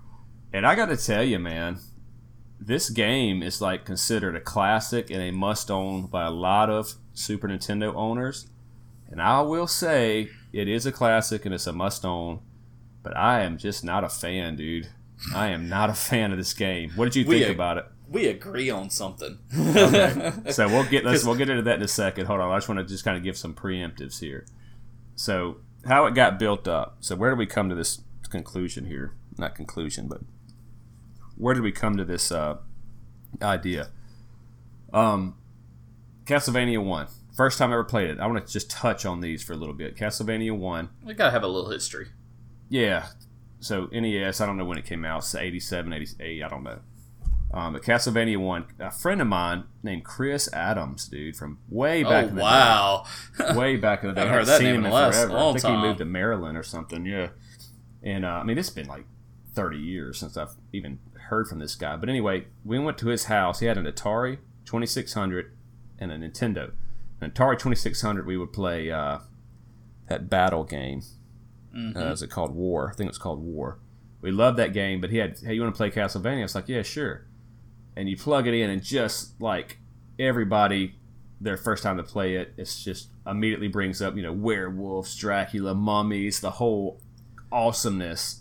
And 0.53 0.67
I 0.67 0.75
got 0.75 0.87
to 0.87 0.97
tell 0.97 1.23
you, 1.23 1.39
man, 1.39 1.79
this 2.61 2.91
game 2.91 3.43
is 3.43 3.61
like 3.63 3.85
considered 3.85 4.37
a 4.37 4.41
classic 4.41 5.11
and 5.11 5.23
a 5.23 5.31
must 5.31 5.71
own 5.71 6.07
by 6.07 6.25
a 6.25 6.31
lot 6.31 6.69
of 6.71 6.95
Super 7.15 7.49
Nintendo 7.49 7.95
owners. 7.95 8.47
And 9.11 9.23
I 9.23 9.41
will 9.41 9.67
say 9.67 10.29
it 10.53 10.69
is 10.69 10.85
a 10.85 10.93
classic 10.93 11.45
and 11.47 11.55
it's 11.55 11.67
a 11.67 11.73
must 11.73 12.05
own, 12.05 12.41
but 13.07 13.17
I 13.17 13.43
am 13.43 13.57
just 13.57 13.85
not 13.85 14.03
a 14.03 14.09
fan, 14.09 14.57
dude. 14.57 14.89
I 15.33 15.51
am 15.51 15.69
not 15.69 15.91
a 15.91 15.95
fan 15.95 16.33
of 16.33 16.39
this 16.39 16.53
game. 16.53 16.91
What 16.97 17.05
did 17.05 17.15
you 17.15 17.25
think 17.25 17.45
ag- 17.45 17.55
about 17.55 17.79
it? 17.79 17.87
we 18.09 18.27
agree 18.27 18.69
on 18.69 18.91
something. 18.91 19.39
okay. 19.57 20.33
So 20.51 20.67
we'll 20.67 20.83
get 20.83 21.05
let's 21.05 21.25
we'll 21.27 21.37
get 21.37 21.49
into 21.49 21.63
that 21.63 21.77
in 21.77 21.83
a 21.83 21.89
second. 21.89 22.27
Hold 22.27 22.41
on, 22.41 22.51
I 22.51 22.57
just 22.57 22.69
want 22.69 22.81
to 22.81 22.85
just 22.85 23.05
kind 23.05 23.17
of 23.17 23.23
give 23.23 23.37
some 23.37 23.55
preemptives 23.55 24.19
here. 24.19 24.45
So 25.15 25.59
how 25.87 26.07
it 26.07 26.17
got 26.17 26.41
built 26.41 26.67
up. 26.67 26.97
So 26.99 27.15
where 27.15 27.31
did 27.31 27.39
we 27.39 27.47
come 27.47 27.69
to 27.69 27.77
this 27.77 28.01
conclusion 28.29 28.87
here? 28.87 29.13
Not 29.39 29.55
conclusion, 29.55 30.09
but 30.09 30.23
where 31.37 31.55
did 31.55 31.63
we 31.63 31.71
come 31.71 31.97
to 31.97 32.05
this 32.05 32.33
uh, 32.33 32.57
idea? 33.41 33.91
Um, 34.93 35.37
Castlevania 36.25 36.85
One. 36.85 37.07
First 37.37 37.59
time 37.59 37.71
I 37.71 37.75
ever 37.75 37.85
played 37.85 38.11
it. 38.11 38.19
I 38.19 38.27
want 38.27 38.45
to 38.45 38.53
just 38.53 38.69
touch 38.69 39.07
on 39.07 39.21
these 39.21 39.45
for 39.45 39.53
a 39.53 39.57
little 39.57 39.75
bit. 39.75 39.95
Castlevania 39.95 40.57
One. 40.57 40.89
we 41.05 41.15
gotta 41.15 41.31
have 41.31 41.45
a 41.45 41.49
little 41.49 41.71
history. 41.71 42.09
Yeah. 42.69 43.07
So 43.61 43.87
NES, 43.93 44.41
I 44.41 44.47
don't 44.47 44.57
know 44.57 44.65
when 44.65 44.79
it 44.79 44.85
came 44.85 45.05
out. 45.05 45.19
It's 45.19 45.35
87, 45.35 45.93
88, 45.93 46.43
I 46.43 46.49
don't 46.49 46.63
know. 46.63 46.81
Um, 47.53 47.73
but 47.73 47.83
Castlevania 47.83 48.37
1, 48.37 48.67
a 48.81 48.91
friend 48.91 49.21
of 49.21 49.29
mine 49.29 49.65
named 49.83 50.05
Chris 50.05 50.53
Adams, 50.53 51.09
dude, 51.09 51.37
from 51.37 51.59
way 51.69 52.03
back 52.03 52.27
oh 52.27 52.29
in 52.29 52.35
the 52.35 52.43
wow! 52.43 53.05
day. 53.39 53.55
Way 53.57 53.77
back 53.77 54.03
in 54.03 54.09
the 54.09 54.15
day. 54.21 54.23
I've 54.23 54.29
heard 54.29 54.47
that 54.47 54.59
seen 54.59 54.67
name 54.67 54.75
him 54.75 54.81
in 54.81 54.85
in 54.87 54.91
the 54.91 54.95
last 54.95 55.17
forever. 55.17 55.39
I 55.39 55.53
think 55.53 55.63
time. 55.63 55.81
he 55.81 55.87
moved 55.87 55.99
to 56.01 56.05
Maryland 56.05 56.59
or 56.59 56.63
something, 56.63 57.07
yeah. 57.07 57.29
And 58.03 58.25
uh, 58.25 58.29
I 58.29 58.43
mean, 58.43 58.59
it's 58.59 58.71
been 58.71 58.89
like 58.89 59.05
30 59.55 59.79
years 59.79 60.19
since 60.19 60.37
I've 60.37 60.55
even 60.73 60.99
heard 61.29 61.49
from 61.49 61.61
this 61.61 61.75
guy. 61.77 61.97
But 61.97 62.09
anyway, 62.09 62.47
we 62.65 62.79
went 62.79 62.99
to 62.99 63.09
his 63.09 63.25
house. 63.25 63.61
He 63.61 63.67
had 63.67 63.79
an 63.79 63.87
Atari 63.87 64.39
2600 64.65 65.57
and 65.99 66.13
a 66.13 66.19
Nintendo. 66.19 66.73
An 67.21 67.31
Atari 67.31 67.59
2600, 67.59 68.27
we 68.27 68.37
would 68.37 68.53
play 68.53 68.91
uh, 68.91 69.21
that 70.09 70.29
battle 70.29 70.65
game. 70.65 71.03
Mm-hmm. 71.77 71.99
Uh, 71.99 72.13
is 72.13 72.23
it 72.23 72.31
called 72.31 72.55
War? 72.55 72.91
I 72.91 72.95
think 72.95 73.09
it's 73.09 73.19
called 73.19 73.43
War. 73.43 73.79
We 74.23 74.31
loved 74.31 74.59
that 74.59 74.73
game, 74.73 75.01
but 75.01 75.11
he 75.11 75.19
had, 75.19 75.39
hey, 75.39 75.55
you 75.55 75.63
want 75.63 75.75
to 75.75 75.77
play 75.77 75.91
Castlevania? 75.91 76.45
It's 76.45 76.55
like, 76.55 76.69
yeah, 76.69 76.83
sure. 76.83 77.27
And 77.97 78.09
you 78.09 78.17
plug 78.17 78.47
it 78.47 78.55
in, 78.55 78.71
and 78.71 78.83
just 78.83 79.41
like 79.41 79.79
everybody, 80.19 80.97
their 81.41 81.57
first 81.57 81.83
time 81.83 81.97
to 81.99 82.03
play 82.03 82.37
it, 82.37 82.55
it's 82.57 82.83
just 82.83 83.09
immediately 83.27 83.69
brings 83.69 84.01
up, 84.01 84.17
you 84.17 84.23
know, 84.23 84.33
werewolves, 84.33 85.15
Dracula, 85.17 85.75
mummies, 85.75 86.41
the 86.41 86.53
whole 86.53 87.01
awesomeness 87.53 88.41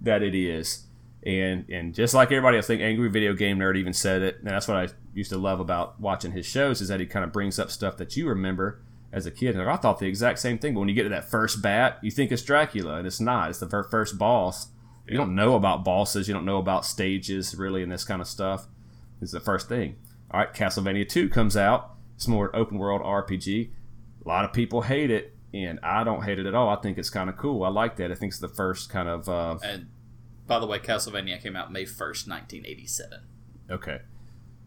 that 0.00 0.22
it 0.22 0.34
is. 0.34 0.86
And 1.24 1.68
and 1.68 1.92
just 1.92 2.14
like 2.14 2.30
everybody 2.30 2.56
else, 2.56 2.66
I 2.66 2.68
think 2.68 2.82
Angry 2.82 3.10
Video 3.10 3.34
Game 3.34 3.58
Nerd 3.58 3.76
even 3.76 3.92
said 3.92 4.22
it, 4.22 4.38
and 4.38 4.46
that's 4.46 4.68
what 4.68 4.76
I 4.76 4.88
used 5.12 5.30
to 5.30 5.38
love 5.38 5.58
about 5.58 6.00
watching 6.00 6.30
his 6.32 6.46
shows 6.46 6.80
is 6.80 6.88
that 6.88 7.00
he 7.00 7.06
kind 7.06 7.24
of 7.24 7.32
brings 7.32 7.58
up 7.58 7.70
stuff 7.70 7.96
that 7.96 8.16
you 8.16 8.28
remember 8.28 8.80
as 9.16 9.24
a 9.24 9.30
kid. 9.30 9.56
And 9.56 9.68
I 9.68 9.76
thought 9.76 9.98
the 9.98 10.06
exact 10.06 10.38
same 10.38 10.58
thing, 10.58 10.74
but 10.74 10.80
when 10.80 10.90
you 10.90 10.94
get 10.94 11.04
to 11.04 11.08
that 11.08 11.24
first 11.24 11.62
bat, 11.62 11.98
you 12.02 12.10
think 12.10 12.30
it's 12.30 12.42
Dracula, 12.42 12.96
and 12.98 13.06
it's 13.06 13.18
not. 13.18 13.48
It's 13.48 13.58
the 13.58 13.66
ver- 13.66 13.84
first 13.84 14.18
boss. 14.18 14.68
You 15.08 15.16
don't 15.16 15.34
know 15.34 15.54
about 15.54 15.84
bosses, 15.84 16.28
you 16.28 16.34
don't 16.34 16.44
know 16.44 16.58
about 16.58 16.84
stages 16.84 17.54
really, 17.54 17.82
and 17.82 17.90
this 17.90 18.04
kind 18.04 18.20
of 18.20 18.28
stuff. 18.28 18.66
It's 19.22 19.32
the 19.32 19.40
first 19.40 19.68
thing. 19.68 19.96
All 20.30 20.40
right, 20.40 20.52
Castlevania 20.52 21.08
2 21.08 21.30
comes 21.30 21.56
out, 21.56 21.94
It's 22.16 22.28
more 22.28 22.54
open 22.54 22.76
world 22.76 23.00
RPG. 23.00 23.70
A 24.24 24.28
lot 24.28 24.44
of 24.44 24.52
people 24.52 24.82
hate 24.82 25.10
it, 25.10 25.34
and 25.54 25.80
I 25.82 26.04
don't 26.04 26.24
hate 26.24 26.38
it 26.38 26.44
at 26.44 26.54
all. 26.54 26.68
I 26.68 26.76
think 26.76 26.98
it's 26.98 27.08
kind 27.08 27.30
of 27.30 27.38
cool. 27.38 27.62
I 27.62 27.68
like 27.68 27.96
that. 27.96 28.10
I 28.10 28.14
think 28.16 28.32
it's 28.32 28.40
the 28.40 28.48
first 28.48 28.90
kind 28.90 29.08
of. 29.08 29.28
Uh, 29.28 29.56
and 29.64 29.86
by 30.46 30.58
the 30.58 30.66
way, 30.66 30.78
Castlevania 30.78 31.40
came 31.40 31.56
out 31.56 31.72
May 31.72 31.86
first, 31.86 32.28
nineteen 32.28 32.66
eighty 32.66 32.86
seven. 32.86 33.20
Okay, 33.70 34.00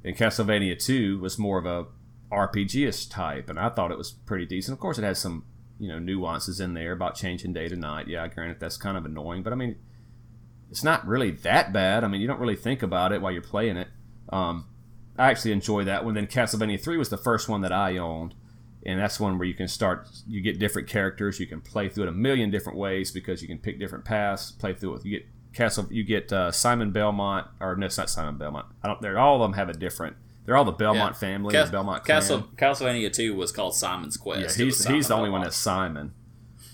and 0.03 0.15
Castlevania 0.15 0.81
Two 0.81 1.19
was 1.19 1.37
more 1.37 1.59
of 1.59 1.65
a 1.65 1.87
RPG 2.31 3.09
type, 3.09 3.49
and 3.49 3.59
I 3.59 3.69
thought 3.69 3.91
it 3.91 3.97
was 3.97 4.11
pretty 4.11 4.45
decent. 4.45 4.73
Of 4.73 4.79
course, 4.79 4.97
it 4.97 5.03
has 5.03 5.19
some 5.19 5.45
you 5.79 5.87
know 5.87 5.99
nuances 5.99 6.59
in 6.59 6.73
there 6.73 6.91
about 6.91 7.15
changing 7.15 7.53
day 7.53 7.67
to 7.67 7.75
night. 7.75 8.07
Yeah, 8.07 8.27
granted 8.27 8.59
that's 8.59 8.77
kind 8.77 8.97
of 8.97 9.05
annoying, 9.05 9.43
but 9.43 9.53
I 9.53 9.55
mean, 9.55 9.75
it's 10.69 10.83
not 10.83 11.07
really 11.07 11.31
that 11.31 11.73
bad. 11.73 12.03
I 12.03 12.07
mean, 12.07 12.21
you 12.21 12.27
don't 12.27 12.39
really 12.39 12.55
think 12.55 12.83
about 12.83 13.11
it 13.11 13.21
while 13.21 13.31
you're 13.31 13.41
playing 13.41 13.77
it. 13.77 13.87
Um, 14.29 14.65
I 15.17 15.29
actually 15.31 15.51
enjoy 15.51 15.83
that 15.85 16.05
one. 16.05 16.13
Then 16.13 16.27
Castlevania 16.27 16.81
Three 16.81 16.97
was 16.97 17.09
the 17.09 17.17
first 17.17 17.49
one 17.49 17.61
that 17.61 17.71
I 17.71 17.97
owned, 17.97 18.35
and 18.85 18.99
that's 18.99 19.19
one 19.19 19.37
where 19.37 19.47
you 19.47 19.53
can 19.53 19.67
start. 19.67 20.07
You 20.27 20.41
get 20.41 20.59
different 20.59 20.87
characters. 20.87 21.39
You 21.39 21.47
can 21.47 21.61
play 21.61 21.89
through 21.89 22.03
it 22.03 22.09
a 22.09 22.13
million 22.13 22.51
different 22.51 22.77
ways 22.77 23.11
because 23.11 23.41
you 23.41 23.47
can 23.47 23.57
pick 23.57 23.79
different 23.79 24.05
paths. 24.05 24.51
Play 24.51 24.73
through 24.73 24.95
it. 24.95 25.05
You 25.05 25.19
get 25.19 25.27
Castle. 25.53 25.87
You 25.89 26.03
get 26.03 26.31
uh, 26.31 26.51
Simon 26.51 26.91
Belmont, 26.91 27.47
or 27.59 27.75
no, 27.75 27.87
it's 27.87 27.97
not 27.97 28.09
Simon 28.09 28.37
Belmont. 28.37 28.67
I 28.83 28.87
don't. 28.87 29.01
They're 29.01 29.17
all 29.17 29.35
of 29.35 29.41
them 29.41 29.53
have 29.53 29.69
a 29.69 29.73
different. 29.73 30.15
They're 30.49 30.57
all 30.57 30.65
the 30.65 30.71
Belmont 30.71 31.13
yeah. 31.13 31.19
family. 31.19 31.51
Cas- 31.51 31.67
the 31.67 31.73
Belmont 31.73 32.03
Castle 32.03 32.41
clan. 32.57 32.73
Castlevania 32.73 33.13
Two 33.13 33.35
was 33.35 33.51
called 33.51 33.75
Simon's 33.75 34.17
Quest. 34.17 34.57
Yeah, 34.57 34.65
he's 34.65 34.83
he's 34.83 35.07
the 35.07 35.13
only 35.13 35.29
one 35.29 35.41
that's 35.41 35.55
Simon. 35.55 36.11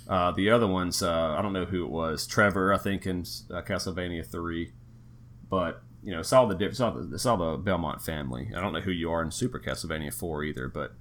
Uh, 0.08 0.32
the 0.32 0.50
other 0.50 0.66
ones, 0.66 1.04
uh, 1.04 1.36
I 1.38 1.42
don't 1.42 1.52
know 1.52 1.66
who 1.66 1.84
it 1.84 1.90
was. 1.90 2.26
Trevor, 2.26 2.74
I 2.74 2.78
think, 2.78 3.06
in 3.06 3.26
uh, 3.52 3.62
Castlevania 3.64 4.26
Three, 4.26 4.72
but 5.50 5.82
you 6.02 6.12
know, 6.12 6.22
saw 6.22 6.46
the 6.46 6.66
it's 6.66 6.80
all 6.80 6.94
the, 6.94 7.30
all 7.30 7.36
the 7.36 7.58
Belmont 7.58 8.02
family. 8.02 8.50
I 8.56 8.62
don't 8.62 8.72
know 8.72 8.80
who 8.80 8.92
you 8.92 9.12
are 9.12 9.22
in 9.22 9.30
Super 9.30 9.60
Castlevania 9.60 10.14
Four 10.14 10.46
either, 10.46 10.70
but 10.70 10.94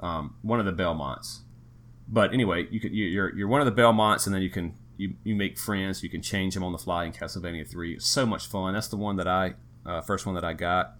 um, 0.00 0.34
one 0.42 0.60
of 0.60 0.66
the 0.66 0.72
Belmonts. 0.72 1.40
But 2.06 2.34
anyway, 2.34 2.68
you 2.70 2.80
could 2.80 2.92
you, 2.92 3.06
you're 3.06 3.34
you're 3.34 3.48
one 3.48 3.62
of 3.62 3.66
the 3.66 3.72
Belmonts, 3.82 4.26
and 4.26 4.34
then 4.34 4.42
you 4.42 4.50
can 4.50 4.74
you, 4.98 5.14
you 5.24 5.34
make 5.34 5.56
friends. 5.58 6.02
You 6.02 6.10
can 6.10 6.20
change 6.20 6.52
them 6.52 6.64
on 6.64 6.72
the 6.72 6.78
fly 6.78 7.06
in 7.06 7.12
Castlevania 7.12 7.66
Three. 7.66 7.94
It's 7.94 8.06
so 8.06 8.26
much 8.26 8.46
fun. 8.46 8.74
That's 8.74 8.88
the 8.88 8.98
one 8.98 9.16
that 9.16 9.26
I 9.26 9.54
uh, 9.86 10.02
first 10.02 10.26
one 10.26 10.34
that 10.34 10.44
I 10.44 10.52
got 10.52 10.96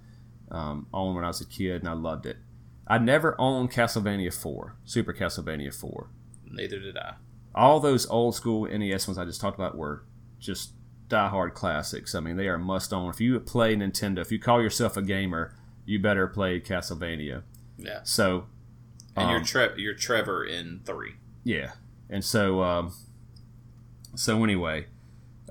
um, 0.50 0.86
owned 0.92 1.16
when 1.16 1.24
I 1.24 1.28
was 1.28 1.40
a 1.40 1.46
kid, 1.46 1.82
and 1.82 1.88
I 1.88 1.92
loved 1.92 2.26
it. 2.26 2.36
I 2.86 2.98
never 2.98 3.40
owned 3.40 3.70
Castlevania 3.70 4.34
Four, 4.34 4.76
Super 4.84 5.12
Castlevania 5.12 5.72
Four. 5.72 6.08
Neither 6.44 6.80
did 6.80 6.96
I. 6.96 7.14
All 7.54 7.80
those 7.80 8.06
old 8.08 8.34
school 8.34 8.66
NES 8.66 9.06
ones 9.06 9.18
I 9.18 9.24
just 9.24 9.40
talked 9.40 9.58
about 9.58 9.76
were 9.76 10.04
just 10.38 10.72
diehard 11.08 11.54
classics. 11.54 12.14
I 12.14 12.20
mean, 12.20 12.36
they 12.36 12.48
are 12.48 12.58
must 12.58 12.92
own. 12.92 13.10
If 13.10 13.20
you 13.20 13.38
play 13.40 13.76
Nintendo, 13.76 14.18
if 14.18 14.32
you 14.32 14.38
call 14.38 14.62
yourself 14.62 14.96
a 14.96 15.02
gamer, 15.02 15.54
you 15.84 15.98
better 15.98 16.26
play 16.26 16.60
Castlevania. 16.60 17.42
Yeah. 17.76 18.00
So, 18.04 18.46
and 19.16 19.26
um, 19.26 19.30
you're 19.30 19.44
Tre- 19.44 19.74
you're 19.76 19.94
Trevor 19.94 20.44
in 20.44 20.80
three. 20.84 21.14
Yeah, 21.44 21.72
and 22.08 22.24
so 22.24 22.62
um, 22.62 22.92
so 24.14 24.42
anyway, 24.42 24.86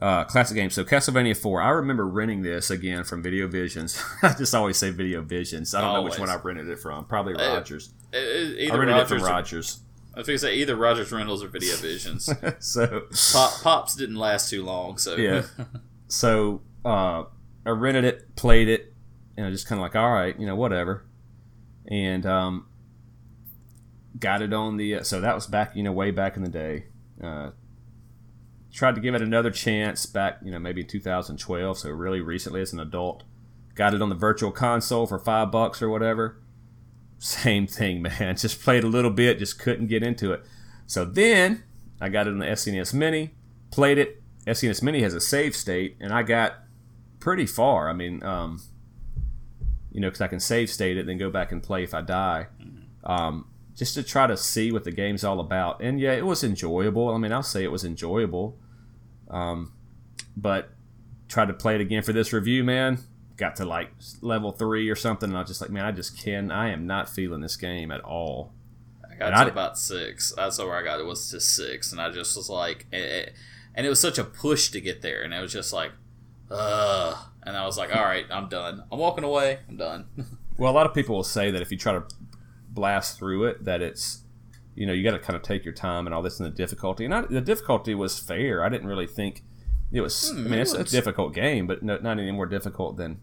uh, 0.01 0.23
classic 0.25 0.55
game. 0.55 0.69
So 0.69 0.83
Castlevania 0.83 1.35
Four. 1.35 1.61
I 1.61 1.69
remember 1.69 2.07
renting 2.07 2.41
this 2.41 2.69
again 2.69 3.03
from 3.03 3.21
Video 3.21 3.47
Visions. 3.47 4.01
I 4.23 4.33
just 4.33 4.53
always 4.55 4.77
say 4.77 4.91
Video 4.91 5.21
Visions. 5.21 5.75
I 5.75 5.81
don't 5.81 5.89
always. 5.89 6.17
know 6.17 6.23
which 6.23 6.29
one 6.29 6.29
I 6.29 6.41
rented 6.41 6.69
it 6.69 6.79
from. 6.79 7.05
Probably 7.05 7.33
Rogers. 7.33 7.89
Uh, 8.13 8.17
I 8.17 8.69
rented 8.71 8.89
Rogers 8.89 9.11
it 9.11 9.15
from 9.15 9.23
Rogers. 9.23 9.79
I 10.13 10.19
was 10.19 10.27
going 10.27 10.35
to 10.35 10.39
say 10.39 10.55
either 10.55 10.75
Rogers 10.75 11.11
Rentals 11.11 11.43
or 11.43 11.47
Video 11.47 11.75
Visions. 11.75 12.29
so 12.59 13.03
Pop, 13.33 13.61
Pops 13.61 13.95
didn't 13.95 14.15
last 14.15 14.49
too 14.49 14.63
long. 14.63 14.97
So 14.97 15.15
yeah. 15.15 15.43
so 16.07 16.61
uh, 16.83 17.23
I 17.65 17.69
rented 17.69 18.05
it, 18.05 18.35
played 18.35 18.69
it, 18.69 18.93
and 19.37 19.45
I 19.45 19.51
just 19.51 19.67
kind 19.67 19.79
of 19.79 19.83
like, 19.83 19.95
all 19.95 20.11
right, 20.11 20.37
you 20.39 20.45
know, 20.45 20.55
whatever. 20.55 21.05
And 21.87 22.25
um, 22.25 22.67
got 24.17 24.41
it 24.41 24.53
on 24.53 24.77
the. 24.77 24.95
Uh, 24.95 25.03
so 25.03 25.21
that 25.21 25.35
was 25.35 25.45
back, 25.45 25.75
you 25.75 25.83
know, 25.83 25.91
way 25.91 26.11
back 26.11 26.37
in 26.37 26.43
the 26.43 26.49
day. 26.49 26.85
Uh, 27.21 27.51
tried 28.71 28.95
to 28.95 29.01
give 29.01 29.15
it 29.15 29.21
another 29.21 29.51
chance 29.51 30.05
back, 30.05 30.39
you 30.43 30.51
know, 30.51 30.59
maybe 30.59 30.81
in 30.81 30.87
2012. 30.87 31.77
So 31.77 31.89
really 31.89 32.21
recently 32.21 32.61
as 32.61 32.73
an 32.73 32.79
adult, 32.79 33.23
got 33.75 33.93
it 33.93 34.01
on 34.01 34.09
the 34.09 34.15
virtual 34.15 34.51
console 34.51 35.07
for 35.07 35.19
five 35.19 35.51
bucks 35.51 35.81
or 35.81 35.89
whatever 35.89 36.37
same 37.19 37.67
thing, 37.67 38.01
man. 38.19 38.35
Just 38.35 38.61
played 38.61 38.83
a 38.83 38.87
little 38.87 39.11
bit, 39.11 39.39
just 39.39 39.59
couldn't 39.59 39.87
get 39.87 40.01
into 40.01 40.33
it. 40.33 40.43
So 40.87 41.05
then 41.05 41.63
I 42.01 42.09
got 42.09 42.27
it 42.27 42.31
on 42.31 42.39
the 42.39 42.47
SNES 42.47 42.93
Mini, 42.93 43.31
played 43.71 43.97
it. 43.97 44.21
SNES 44.47 44.81
Mini 44.81 45.01
has 45.01 45.13
a 45.13 45.21
save 45.21 45.55
state, 45.55 45.97
and 45.99 46.11
I 46.11 46.23
got 46.23 46.53
pretty 47.19 47.45
far. 47.45 47.89
I 47.89 47.93
mean, 47.93 48.23
um, 48.23 48.61
you 49.91 49.99
know, 49.99 50.07
because 50.07 50.21
I 50.21 50.27
can 50.27 50.39
save 50.39 50.69
state 50.69 50.97
it, 50.97 51.05
then 51.05 51.17
go 51.17 51.29
back 51.29 51.51
and 51.51 51.61
play 51.61 51.83
if 51.83 51.93
I 51.93 52.01
die. 52.01 52.47
Um, 53.03 53.45
just 53.79 53.95
to 53.95 54.03
try 54.03 54.27
to 54.27 54.37
see 54.37 54.71
what 54.71 54.83
the 54.83 54.91
game's 54.91 55.23
all 55.23 55.39
about. 55.39 55.81
And 55.81 55.99
yeah, 55.99 56.11
it 56.11 56.25
was 56.25 56.43
enjoyable. 56.43 57.09
I 57.09 57.17
mean, 57.17 57.31
I'll 57.31 57.41
say 57.41 57.63
it 57.63 57.71
was 57.71 57.83
enjoyable. 57.83 58.59
Um, 59.27 59.73
but 60.37 60.69
tried 61.27 61.47
to 61.47 61.53
play 61.53 61.75
it 61.75 61.81
again 61.81 62.03
for 62.03 62.13
this 62.13 62.31
review, 62.31 62.63
man 62.63 62.99
got 63.39 63.55
to 63.55 63.65
like 63.65 63.89
level 64.21 64.51
three 64.51 64.89
or 64.89 64.95
something, 64.95 65.29
and 65.29 65.37
I 65.37 65.41
was 65.41 65.49
just 65.49 65.61
like, 65.61 65.71
man, 65.71 65.85
I 65.85 65.91
just 65.91 66.21
can. 66.21 66.51
I 66.51 66.69
am 66.69 66.85
not 66.85 67.09
feeling 67.09 67.41
this 67.41 67.55
game 67.55 67.89
at 67.89 68.01
all. 68.01 68.53
I 69.03 69.15
got 69.15 69.27
and 69.27 69.35
to 69.35 69.41
I, 69.41 69.47
about 69.47 69.79
six. 69.79 70.33
That's 70.35 70.59
where 70.59 70.75
I 70.75 70.83
got. 70.83 70.99
It 70.99 71.05
was 71.05 71.31
to 71.31 71.39
six, 71.39 71.91
and 71.91 71.99
I 71.99 72.11
just 72.11 72.35
was 72.35 72.49
like, 72.49 72.85
it, 72.91 73.33
and 73.73 73.87
it 73.87 73.89
was 73.89 73.99
such 73.99 74.19
a 74.19 74.23
push 74.23 74.69
to 74.71 74.81
get 74.81 75.01
there, 75.01 75.23
and 75.23 75.33
it 75.33 75.41
was 75.41 75.53
just 75.53 75.73
like, 75.73 75.91
ugh. 76.51 77.17
And 77.41 77.55
I 77.55 77.65
was 77.65 77.77
like, 77.77 77.95
all 77.95 78.03
right, 78.03 78.25
I'm 78.29 78.49
done. 78.49 78.83
I'm 78.91 78.99
walking 78.99 79.23
away. 79.23 79.59
I'm 79.67 79.77
done. 79.77 80.05
well, 80.57 80.71
a 80.71 80.75
lot 80.75 80.85
of 80.85 80.93
people 80.93 81.15
will 81.15 81.23
say 81.23 81.49
that 81.49 81.61
if 81.61 81.71
you 81.71 81.77
try 81.77 81.93
to 81.93 82.03
blast 82.71 83.17
through 83.17 83.45
it, 83.45 83.65
that 83.65 83.81
it's 83.81 84.23
you 84.75 84.85
know 84.85 84.93
you 84.93 85.03
got 85.03 85.11
to 85.11 85.19
kind 85.19 85.35
of 85.35 85.41
take 85.41 85.65
your 85.65 85.73
time 85.73 86.07
and 86.07 86.13
all 86.13 86.21
this 86.21 86.39
and 86.39 86.51
the 86.51 86.55
difficulty. 86.55 87.05
And 87.05 87.13
I, 87.13 87.21
the 87.21 87.41
difficulty 87.41 87.95
was 87.95 88.19
fair. 88.19 88.63
I 88.63 88.69
didn't 88.69 88.87
really 88.87 89.07
think 89.07 89.43
it 89.91 90.01
was. 90.01 90.29
Hmm, 90.29 90.45
I 90.45 90.49
mean, 90.49 90.59
it's 90.59 90.73
a 90.73 90.83
difficult 90.83 91.33
game, 91.33 91.67
but 91.67 91.83
no, 91.83 91.97
not 91.97 92.19
any 92.19 92.31
more 92.31 92.45
difficult 92.45 92.97
than 92.97 93.19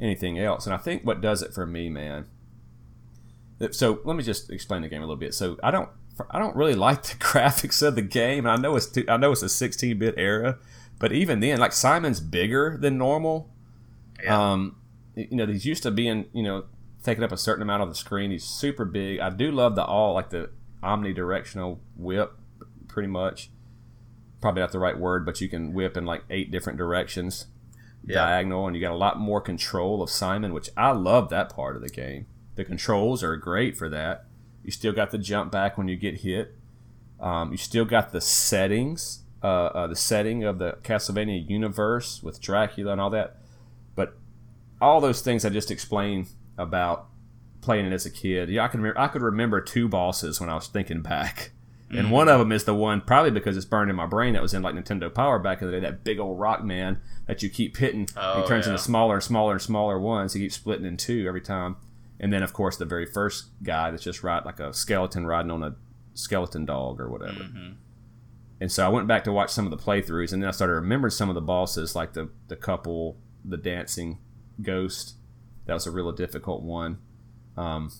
anything 0.00 0.38
else. 0.38 0.66
And 0.66 0.74
I 0.74 0.78
think 0.78 1.04
what 1.04 1.20
does 1.20 1.42
it 1.42 1.54
for 1.54 1.66
me, 1.66 1.88
man. 1.88 2.26
So 3.70 4.00
let 4.04 4.16
me 4.16 4.22
just 4.22 4.50
explain 4.50 4.82
the 4.82 4.88
game 4.88 5.00
a 5.00 5.06
little 5.06 5.16
bit. 5.16 5.34
So 5.34 5.56
I 5.62 5.70
don't, 5.70 5.88
I 6.30 6.38
don't 6.38 6.56
really 6.56 6.74
like 6.86 7.02
the 7.04 7.16
graphics 7.16 7.86
of 7.86 7.94
the 7.94 8.02
game. 8.02 8.46
and 8.46 8.50
I 8.50 8.56
know 8.56 8.76
it's, 8.76 8.86
too, 8.86 9.04
I 9.08 9.16
know 9.16 9.32
it's 9.32 9.42
a 9.42 9.46
16-bit 9.46 10.14
era, 10.16 10.58
but 10.98 11.12
even 11.12 11.40
then, 11.40 11.58
like 11.58 11.72
Simon's 11.72 12.20
bigger 12.20 12.76
than 12.80 12.98
normal. 12.98 13.50
Yeah. 14.22 14.52
Um, 14.52 14.76
you 15.14 15.36
know, 15.36 15.46
he's 15.46 15.64
used 15.64 15.82
to 15.84 15.90
being, 15.90 16.26
you 16.32 16.42
know, 16.42 16.64
taking 17.06 17.24
up 17.24 17.32
a 17.32 17.38
certain 17.38 17.62
amount 17.62 17.82
of 17.82 17.88
the 17.88 17.94
screen. 17.94 18.30
He's 18.30 18.44
super 18.44 18.84
big. 18.84 19.20
I 19.20 19.30
do 19.30 19.50
love 19.50 19.76
the 19.76 19.84
all 19.84 20.14
like 20.14 20.30
the 20.30 20.50
omnidirectional 20.82 21.78
whip, 21.96 22.32
pretty 22.88 23.08
much. 23.08 23.50
Probably 24.40 24.60
not 24.60 24.72
the 24.72 24.78
right 24.78 24.98
word, 24.98 25.24
but 25.24 25.40
you 25.40 25.48
can 25.48 25.72
whip 25.72 25.96
in 25.96 26.04
like 26.04 26.24
eight 26.28 26.50
different 26.50 26.78
directions 26.78 27.46
yeah. 28.04 28.16
diagonal, 28.16 28.66
and 28.66 28.76
you 28.76 28.82
got 28.82 28.92
a 28.92 28.96
lot 28.96 29.18
more 29.18 29.40
control 29.40 30.02
of 30.02 30.10
Simon, 30.10 30.52
which 30.52 30.70
I 30.76 30.92
love 30.92 31.28
that 31.30 31.48
part 31.48 31.76
of 31.76 31.82
the 31.82 31.88
game. 31.88 32.26
The 32.54 32.64
controls 32.64 33.22
are 33.22 33.36
great 33.36 33.76
for 33.76 33.88
that. 33.88 34.26
You 34.62 34.70
still 34.70 34.92
got 34.92 35.10
the 35.10 35.18
jump 35.18 35.52
back 35.52 35.76
when 35.76 35.88
you 35.88 35.96
get 35.96 36.20
hit. 36.20 36.54
Um, 37.20 37.52
you 37.52 37.56
still 37.56 37.84
got 37.84 38.12
the 38.12 38.20
settings, 38.20 39.22
uh, 39.42 39.46
uh, 39.66 39.86
the 39.86 39.96
setting 39.96 40.44
of 40.44 40.58
the 40.58 40.78
Castlevania 40.82 41.48
universe 41.48 42.22
with 42.22 42.40
Dracula 42.40 42.92
and 42.92 43.00
all 43.00 43.10
that. 43.10 43.36
But 43.94 44.16
all 44.80 45.00
those 45.00 45.22
things 45.22 45.44
I 45.44 45.50
just 45.50 45.70
explained 45.70 46.28
about 46.58 47.08
playing 47.60 47.86
it 47.86 47.92
as 47.92 48.06
a 48.06 48.10
kid, 48.10 48.48
yeah, 48.48 48.64
I 48.64 48.68
can 48.68 48.80
remember, 48.80 49.00
I 49.00 49.08
could 49.08 49.22
remember 49.22 49.60
two 49.60 49.88
bosses 49.88 50.40
when 50.40 50.48
I 50.48 50.54
was 50.54 50.68
thinking 50.68 51.02
back. 51.02 51.52
And 51.88 51.98
mm-hmm. 51.98 52.10
one 52.10 52.28
of 52.28 52.40
them 52.40 52.50
is 52.50 52.64
the 52.64 52.74
one, 52.74 53.00
probably 53.00 53.30
because 53.30 53.56
it's 53.56 53.64
burned 53.64 53.90
in 53.90 53.96
my 53.96 54.06
brain, 54.06 54.32
that 54.32 54.42
was 54.42 54.52
in 54.52 54.60
like 54.60 54.74
Nintendo 54.74 55.12
Power 55.12 55.38
back 55.38 55.62
in 55.62 55.68
the 55.68 55.72
day. 55.72 55.80
That 55.80 56.02
big 56.02 56.18
old 56.18 56.38
rock 56.38 56.64
man 56.64 56.98
that 57.26 57.44
you 57.44 57.48
keep 57.48 57.76
hitting. 57.76 58.08
Oh, 58.16 58.42
he 58.42 58.48
turns 58.48 58.66
yeah. 58.66 58.72
into 58.72 58.82
smaller 58.82 59.14
and 59.14 59.22
smaller 59.22 59.52
and 59.52 59.62
smaller 59.62 59.96
ones. 59.96 60.32
He 60.32 60.40
keeps 60.40 60.56
splitting 60.56 60.84
in 60.84 60.96
two 60.96 61.26
every 61.28 61.40
time. 61.40 61.76
And 62.18 62.32
then, 62.32 62.42
of 62.42 62.52
course, 62.52 62.76
the 62.76 62.86
very 62.86 63.06
first 63.06 63.46
guy 63.62 63.92
that's 63.92 64.02
just 64.02 64.24
right 64.24 64.44
like 64.44 64.58
a 64.58 64.72
skeleton 64.72 65.26
riding 65.26 65.52
on 65.52 65.62
a 65.62 65.76
skeleton 66.14 66.64
dog 66.64 67.00
or 67.00 67.08
whatever. 67.08 67.44
Mm-hmm. 67.44 67.72
And 68.60 68.72
so 68.72 68.84
I 68.84 68.88
went 68.88 69.06
back 69.06 69.22
to 69.24 69.32
watch 69.32 69.50
some 69.50 69.66
of 69.66 69.70
the 69.70 69.76
playthroughs, 69.76 70.32
and 70.32 70.42
then 70.42 70.48
I 70.48 70.52
started 70.52 70.72
remembering 70.74 71.10
some 71.10 71.28
of 71.28 71.34
the 71.34 71.42
bosses, 71.42 71.94
like 71.94 72.14
the 72.14 72.30
the 72.48 72.56
couple, 72.56 73.18
the 73.44 73.58
dancing 73.58 74.18
ghost. 74.60 75.14
That 75.66 75.74
was 75.74 75.86
a 75.86 75.90
real 75.90 76.12
difficult 76.12 76.62
one. 76.62 76.98
Um, 77.56 77.90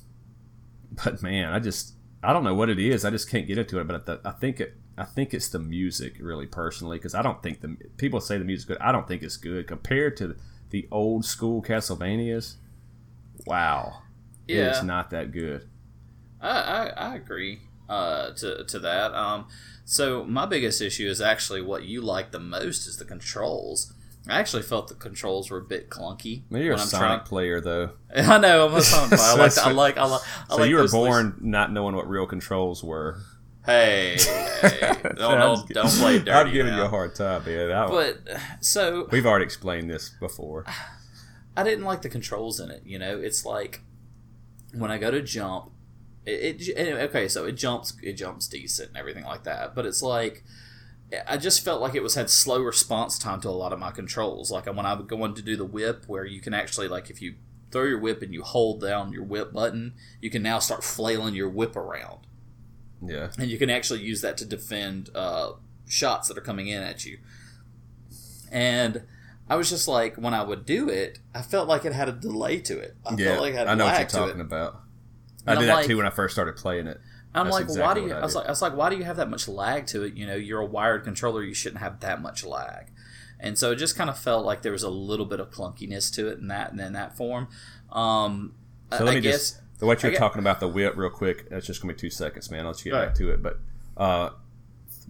but 1.04 1.22
man, 1.22 1.52
I 1.52 1.58
just 1.58 1.94
I 2.22 2.32
don't 2.32 2.44
know 2.44 2.54
what 2.54 2.70
it 2.70 2.78
is. 2.78 3.04
I 3.04 3.10
just 3.10 3.30
can't 3.30 3.46
get 3.46 3.58
into 3.58 3.78
it. 3.78 3.86
But 3.86 4.06
the, 4.06 4.20
I 4.24 4.32
think 4.32 4.60
it. 4.60 4.74
I 4.98 5.04
think 5.04 5.34
it's 5.34 5.50
the 5.50 5.58
music, 5.58 6.16
really, 6.20 6.46
personally, 6.46 6.96
because 6.96 7.14
I 7.14 7.20
don't 7.20 7.42
think 7.42 7.60
the 7.60 7.76
people 7.98 8.18
say 8.18 8.38
the 8.38 8.46
music's 8.46 8.66
good. 8.66 8.78
I 8.78 8.92
don't 8.92 9.06
think 9.06 9.22
it's 9.22 9.36
good 9.36 9.66
compared 9.66 10.16
to 10.16 10.36
the 10.70 10.88
old 10.90 11.26
school 11.26 11.62
Castlevanias. 11.62 12.54
Wow, 13.46 13.98
yeah. 14.48 14.70
it's 14.70 14.82
not 14.82 15.10
that 15.10 15.32
good. 15.32 15.68
I 16.40 16.48
I, 16.48 16.86
I 16.86 17.14
agree 17.16 17.60
uh, 17.88 18.30
to 18.32 18.64
to 18.64 18.78
that. 18.78 19.14
Um, 19.14 19.48
so 19.84 20.24
my 20.24 20.46
biggest 20.46 20.80
issue 20.80 21.08
is 21.08 21.20
actually 21.20 21.62
what 21.62 21.84
you 21.84 22.00
like 22.00 22.30
the 22.32 22.40
most 22.40 22.86
is 22.86 22.96
the 22.96 23.04
controls. 23.04 23.92
I 24.28 24.38
actually 24.40 24.62
felt 24.62 24.88
the 24.88 24.94
controls 24.94 25.50
were 25.50 25.58
a 25.58 25.62
bit 25.64 25.88
clunky. 25.88 26.42
Maybe 26.50 26.64
you're 26.64 26.74
a 26.74 26.80
I'm 26.80 26.86
Sonic 26.86 27.06
trying- 27.06 27.20
player 27.26 27.60
though. 27.60 27.90
I 28.14 28.38
know 28.38 28.66
I'm 28.66 28.74
a 28.74 28.80
Sonic. 28.82 29.10
player. 29.18 29.20
I 29.20 29.34
like. 29.36 29.58
I 29.58 29.70
like. 29.72 29.96
I 29.98 30.04
like. 30.06 30.22
I 30.22 30.54
So 30.54 30.56
like 30.62 30.70
you 30.70 30.76
were 30.76 30.88
born 30.88 31.36
not 31.40 31.72
knowing 31.72 31.94
what 31.94 32.08
real 32.08 32.26
controls 32.26 32.82
were. 32.82 33.18
Hey, 33.64 34.16
hey. 34.60 34.78
don't, 35.02 35.16
don't, 35.16 35.68
don't 35.70 35.90
play 35.90 36.18
dirty. 36.20 36.30
I'm 36.30 36.52
giving 36.52 36.72
now. 36.72 36.78
you 36.78 36.84
a 36.84 36.88
hard 36.88 37.16
time, 37.16 37.44
man. 37.44 37.72
I, 37.72 37.86
But 37.88 38.18
so 38.60 39.08
we've 39.10 39.26
already 39.26 39.44
explained 39.44 39.90
this 39.90 40.10
before. 40.20 40.64
I 41.56 41.64
didn't 41.64 41.84
like 41.84 42.02
the 42.02 42.08
controls 42.08 42.60
in 42.60 42.70
it. 42.70 42.82
You 42.84 42.98
know, 43.00 43.18
it's 43.18 43.44
like 43.44 43.80
when 44.72 44.92
I 44.92 44.98
go 44.98 45.10
to 45.10 45.20
jump, 45.20 45.72
it, 46.24 46.68
it 46.68 46.78
okay. 47.10 47.26
So 47.26 47.44
it 47.44 47.52
jumps, 47.52 47.94
it 48.02 48.12
jumps 48.12 48.46
decent 48.46 48.90
and 48.90 48.96
everything 48.96 49.24
like 49.24 49.42
that. 49.44 49.74
But 49.74 49.84
it's 49.84 50.02
like 50.02 50.44
I 51.28 51.36
just 51.36 51.64
felt 51.64 51.80
like 51.80 51.94
it 51.94 52.02
was 52.02 52.14
had 52.16 52.28
slow 52.30 52.60
response 52.60 53.18
time 53.18 53.40
to 53.42 53.48
a 53.48 53.50
lot 53.50 53.72
of 53.72 53.78
my 53.78 53.90
controls. 53.92 54.50
Like 54.50 54.66
when 54.66 54.84
I 54.86 54.94
would 54.94 55.06
go 55.06 55.24
in 55.24 55.34
to 55.34 55.42
do 55.42 55.56
the 55.56 55.64
whip, 55.64 56.04
where 56.06 56.24
you 56.24 56.40
can 56.40 56.52
actually 56.54 56.88
like 56.88 57.10
if 57.10 57.22
you 57.22 57.34
throw 57.70 57.84
your 57.84 57.98
whip 58.00 58.22
and 58.22 58.32
you 58.34 58.42
hold 58.42 58.80
down 58.80 59.12
your 59.12 59.22
whip 59.24 59.52
button, 59.52 59.94
you 60.20 60.30
can 60.30 60.42
now 60.42 60.58
start 60.58 60.82
flailing 60.82 61.34
your 61.34 61.48
whip 61.48 61.76
around, 61.76 62.20
Yeah. 63.04 63.30
and 63.38 63.50
you 63.50 63.58
can 63.58 63.70
actually 63.70 64.00
use 64.00 64.20
that 64.22 64.36
to 64.38 64.44
defend 64.44 65.10
uh, 65.14 65.52
shots 65.86 66.28
that 66.28 66.38
are 66.38 66.42
coming 66.42 66.68
in 66.68 66.82
at 66.82 67.04
you. 67.04 67.18
And 68.50 69.02
I 69.48 69.56
was 69.56 69.70
just 69.70 69.88
like, 69.88 70.16
when 70.16 70.34
I 70.34 70.42
would 70.42 70.64
do 70.64 70.88
it, 70.88 71.18
I 71.34 71.42
felt 71.42 71.68
like 71.68 71.84
it 71.84 71.92
had 71.92 72.08
a 72.08 72.12
delay 72.12 72.60
to 72.60 72.78
it. 72.78 72.96
I 73.04 73.14
yeah. 73.16 73.26
felt 73.32 73.40
like 73.42 73.54
it 73.54 73.56
had 73.58 73.68
I 73.68 73.74
know 73.74 73.84
what 73.84 73.98
you're 73.98 74.08
talking 74.08 74.38
it. 74.40 74.42
about. 74.42 74.80
And 75.46 75.58
I 75.58 75.60
did 75.60 75.60
I'm 75.62 75.66
that 75.68 75.74
like- 75.74 75.86
too 75.86 75.96
when 75.96 76.06
I 76.06 76.10
first 76.10 76.34
started 76.34 76.56
playing 76.56 76.86
it. 76.86 77.00
I'm 77.36 77.46
That's 77.46 77.76
like, 77.76 77.78
why 77.78 77.94
do 77.94 78.00
you? 78.00 78.12
I 78.12 78.18
I 78.18 78.22
was 78.22 78.34
like, 78.34 78.46
I 78.46 78.50
was 78.50 78.62
like, 78.62 78.76
why 78.76 78.90
do 78.90 78.96
you 78.96 79.04
have 79.04 79.16
that 79.18 79.28
much 79.30 79.46
lag 79.48 79.86
to 79.88 80.02
it? 80.04 80.14
You 80.14 80.26
know, 80.26 80.34
you're 80.34 80.60
a 80.60 80.66
wired 80.66 81.04
controller. 81.04 81.42
You 81.42 81.54
shouldn't 81.54 81.80
have 81.80 82.00
that 82.00 82.22
much 82.22 82.44
lag. 82.44 82.86
And 83.38 83.58
so 83.58 83.72
it 83.72 83.76
just 83.76 83.96
kind 83.96 84.08
of 84.08 84.18
felt 84.18 84.46
like 84.46 84.62
there 84.62 84.72
was 84.72 84.82
a 84.82 84.90
little 84.90 85.26
bit 85.26 85.40
of 85.40 85.50
clunkiness 85.50 86.12
to 86.14 86.28
it 86.28 86.38
in 86.38 86.48
that 86.48 86.72
in 86.72 86.92
that 86.94 87.16
form. 87.16 87.48
Um, 87.92 88.54
So 88.90 88.98
I, 88.98 89.02
let 89.02 89.12
I 89.12 89.14
me 89.16 89.20
guess 89.20 89.32
just 89.32 89.62
what 89.80 90.02
you're 90.02 90.12
I 90.12 90.16
talking 90.16 90.38
about 90.38 90.60
the 90.60 90.68
whip 90.68 90.96
real 90.96 91.10
quick. 91.10 91.50
That's 91.50 91.66
just 91.66 91.82
gonna 91.82 91.92
be 91.92 91.98
two 91.98 92.10
seconds, 92.10 92.50
man. 92.50 92.60
I'll 92.60 92.72
let 92.72 92.84
you 92.84 92.92
get 92.92 92.98
Go 92.98 93.04
back 93.06 93.14
to 93.16 93.30
it. 93.30 93.42
But 93.42 93.58
uh, 93.96 94.30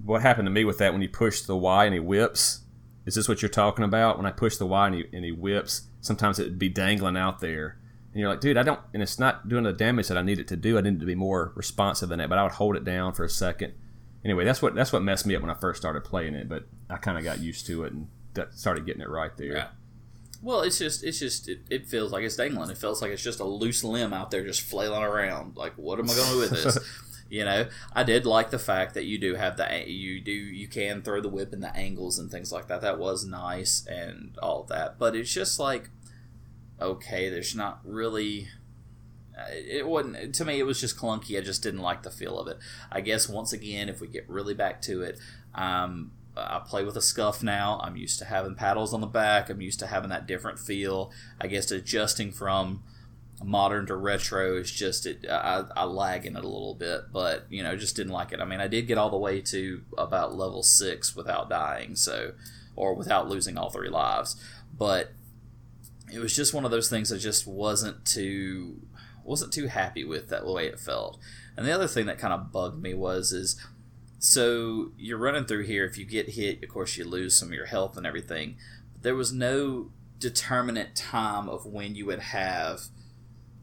what 0.05 0.23
happened 0.23 0.47
to 0.47 0.51
me 0.51 0.65
with 0.65 0.79
that 0.79 0.93
when 0.93 1.03
you 1.03 1.09
push 1.09 1.43
the 1.43 1.57
Y 1.57 1.85
and 1.85 1.95
he 1.95 2.01
whips? 2.01 2.63
Is 3.05 3.15
this 3.15 3.29
what 3.29 3.41
you're 3.43 3.49
talking 3.49 3.85
about? 3.85 4.17
When 4.17 4.27
I 4.27 4.33
push 4.33 4.57
the 4.57 4.67
Y 4.67 4.87
and 4.87 4.95
he, 4.97 5.05
and 5.13 5.25
he 5.25 5.31
whips, 5.31 5.83
sometimes 6.01 6.41
it'd 6.41 6.59
be 6.59 6.69
dangling 6.69 7.17
out 7.17 7.39
there, 7.39 7.79
and 8.17 8.23
you're 8.23 8.31
like, 8.31 8.41
dude, 8.41 8.57
I 8.57 8.63
don't, 8.63 8.81
and 8.95 9.03
it's 9.03 9.19
not 9.19 9.47
doing 9.47 9.65
the 9.65 9.75
damage 9.75 10.09
that 10.09 10.17
I 10.17 10.23
need 10.23 10.39
it 10.39 10.49
to 10.49 10.57
do. 10.57 10.79
I 10.79 10.81
need 10.81 10.95
it 10.95 11.01
to 11.01 11.05
be 11.05 11.15
more 11.15 11.53
responsive 11.55 12.09
than 12.09 12.19
that. 12.19 12.31
But 12.31 12.39
I 12.39 12.45
would 12.45 12.53
hold 12.53 12.75
it 12.75 12.83
down 12.83 13.13
for 13.13 13.25
a 13.25 13.29
second. 13.29 13.75
Anyway, 14.25 14.43
that's 14.43 14.63
what 14.63 14.75
that's 14.75 14.91
what 14.91 15.03
messed 15.03 15.27
me 15.27 15.37
up 15.37 15.43
when 15.43 15.51
I 15.51 15.55
first 15.55 15.83
started 15.83 16.03
playing 16.03 16.35
it. 16.35 16.49
But 16.49 16.65
I 16.89 16.97
kind 16.97 17.19
of 17.19 17.25
got 17.25 17.41
used 17.41 17.67
to 17.67 17.85
it 17.85 17.93
and 17.93 18.09
that 18.33 18.55
started 18.55 18.87
getting 18.87 19.03
it 19.03 19.11
right 19.11 19.37
there. 19.37 19.53
Yeah. 19.53 19.67
Well, 20.41 20.63
it's 20.63 20.79
just 20.79 21.05
it's 21.05 21.19
just 21.19 21.47
it, 21.47 21.59
it 21.69 21.89
feels 21.89 22.11
like 22.11 22.25
it's 22.25 22.37
dangling. 22.37 22.71
It 22.71 22.79
feels 22.79 23.03
like 23.03 23.11
it's 23.11 23.23
just 23.23 23.39
a 23.39 23.45
loose 23.45 23.85
limb 23.85 24.15
out 24.15 24.31
there 24.31 24.43
just 24.43 24.63
flailing 24.63 25.03
around. 25.03 25.59
Like, 25.59 25.75
what 25.75 25.99
am 25.99 26.09
I 26.09 26.15
going 26.15 26.27
to 26.27 26.33
do 26.33 26.39
with 26.39 26.51
this? 26.53 26.79
you 27.29 27.45
know, 27.45 27.67
I 27.93 28.03
did 28.03 28.25
like 28.25 28.49
the 28.49 28.59
fact 28.59 28.95
that 28.95 29.05
you 29.05 29.19
do 29.19 29.35
have 29.35 29.59
the 29.59 29.85
you 29.87 30.23
do 30.23 30.33
you 30.33 30.69
can 30.69 31.03
throw 31.03 31.21
the 31.21 31.29
whip 31.29 31.53
in 31.53 31.61
the 31.61 31.77
angles 31.77 32.19
and 32.19 32.31
things 32.31 32.51
like 32.51 32.69
that. 32.69 32.81
That 32.81 32.99
was 32.99 33.27
nice 33.27 33.87
and 33.87 34.39
all 34.43 34.63
that. 34.71 34.99
But 34.99 35.15
it's 35.15 35.31
just 35.31 35.61
like 35.61 35.91
okay, 36.81 37.29
there's 37.29 37.55
not 37.55 37.81
really. 37.85 38.49
uh, 39.37 39.51
It 39.53 39.87
wasn't 39.87 40.35
to 40.35 40.45
me. 40.45 40.59
It 40.59 40.65
was 40.67 40.81
just 40.81 40.97
clunky. 40.99 41.39
I 41.39 41.43
just 41.43 41.63
didn't 41.63 41.81
like 41.81 42.03
the 42.03 42.11
feel 42.11 42.39
of 42.39 42.49
it. 42.49 42.59
I 42.91 43.01
guess 43.01 43.29
once 43.29 43.53
again, 43.53 43.89
if 43.89 44.01
we 44.01 44.09
get 44.09 44.29
really 44.29 44.55
back 44.55 44.83
to 44.83 45.03
it, 45.03 45.19
um, 45.55 46.13
I 46.37 46.61
play 46.67 46.85
with 46.85 46.97
a 46.97 47.03
SCUF 47.03 47.43
now. 47.43 47.81
I'm 47.83 47.97
used 47.97 48.19
to 48.19 48.27
having 48.27 48.55
paddles 48.55 48.93
on 48.93 49.01
the 49.01 49.07
back. 49.07 49.49
I'm 49.49 49.61
used 49.63 49.79
to 49.81 49.87
having 49.87 50.11
that 50.11 50.27
different 50.27 50.59
feel. 50.59 51.11
I 51.41 51.47
guess 51.47 51.71
adjusting 51.71 52.33
from 52.33 52.83
modern 53.43 53.87
to 53.87 53.95
retro 53.97 54.57
is 54.57 54.71
just 54.71 55.07
it. 55.07 55.27
I, 55.31 55.65
I 55.77 55.85
lag 55.85 56.25
in 56.27 56.37
it 56.37 56.45
a 56.45 56.49
little 56.49 56.75
bit, 56.75 57.13
but 57.13 57.47
you 57.51 57.63
know, 57.63 57.77
just 57.77 57.97
didn't 57.97 58.13
like 58.13 58.33
it. 58.33 58.41
I 58.41 58.45
mean, 58.45 58.61
I 58.61 58.69
did 58.69 58.87
get 58.87 58.99
all 58.99 59.11
the 59.11 59.17
way 59.19 59.41
to 59.43 59.83
about 59.97 60.35
level 60.37 60.63
six 60.63 61.15
without 61.17 61.49
dying, 61.51 61.97
so 61.97 62.33
or 62.75 62.95
without 62.95 63.29
losing 63.29 63.57
all 63.57 63.71
three 63.71 63.89
lives, 63.89 64.37
but 64.79 65.13
it 66.13 66.19
was 66.19 66.35
just 66.35 66.55
one 66.55 66.65
of 66.65 66.71
those 66.71 66.89
things 66.89 67.13
I 67.13 67.19
just 67.19 67.47
wasn't 67.47 68.05
too 68.05 68.81
wasn't 69.25 69.53
too 69.53 69.67
happy 69.67 70.05
with 70.05 70.29
that 70.29 70.47
way 70.47 70.67
it 70.67 70.79
felt. 70.79 71.19
And 71.57 71.67
the 71.67 71.73
other 71.73 71.89
thing 71.89 72.07
that 72.07 72.19
kind 72.19 72.33
of 72.33 72.53
bugged 72.53 72.81
me 72.81 72.95
was 72.95 73.33
is 73.33 73.61
so 74.19 74.93
you're 74.97 75.19
running 75.19 75.45
through 75.45 75.65
here. 75.65 75.85
If 75.85 75.99
you 75.99 76.05
get 76.05 76.31
hit, 76.31 76.63
of 76.63 76.69
course, 76.69 76.97
you 76.97 77.05
lose 77.05 77.37
some 77.37 77.49
of 77.49 77.55
your 77.55 77.67
health 77.67 77.97
and 77.97 78.07
everything. 78.07 78.57
But 78.93 79.03
there 79.03 79.15
was 79.15 79.33
no 79.33 79.91
determinate 80.19 80.95
time 80.95 81.49
of 81.49 81.67
when 81.67 81.95
you 81.95 82.07
would 82.07 82.21
have 82.21 82.83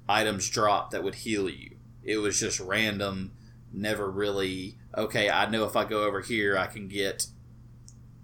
items 0.08 0.50
drop 0.50 0.92
that 0.92 1.04
would 1.04 1.16
heal 1.16 1.50
you. 1.50 1.78
It 2.04 2.18
was 2.18 2.40
just 2.40 2.60
random, 2.60 3.32
never 3.72 4.12
really, 4.12 4.78
okay, 4.96 5.30
I 5.30 5.50
know 5.50 5.66
if 5.66 5.76
I 5.76 5.86
go 5.86 6.04
over 6.04 6.22
here, 6.22 6.58
I 6.58 6.68
can 6.68 6.88
get, 6.88 7.28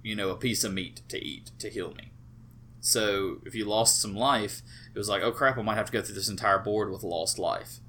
you 0.04 0.16
know, 0.16 0.30
a 0.30 0.36
piece 0.36 0.64
of 0.64 0.74
meat 0.74 1.02
to 1.10 1.18
eat 1.18 1.52
to 1.60 1.70
heal 1.70 1.94
me. 1.94 2.09
So 2.82 3.42
if 3.46 3.54
you 3.56 3.66
lost 3.66 4.02
some 4.02 4.16
life, 4.16 4.62
it 4.94 4.98
was 4.98 5.10
like, 5.10 5.22
oh 5.22 5.32
crap, 5.32 5.58
I 5.58 5.62
might 5.62 5.76
have 5.76 5.88
to 5.88 5.92
go 5.92 6.02
through 6.02 6.16
this 6.16 6.30
entire 6.30 6.60
board 6.60 6.92
with 6.92 7.04
lost 7.04 7.38
life. 7.40 7.80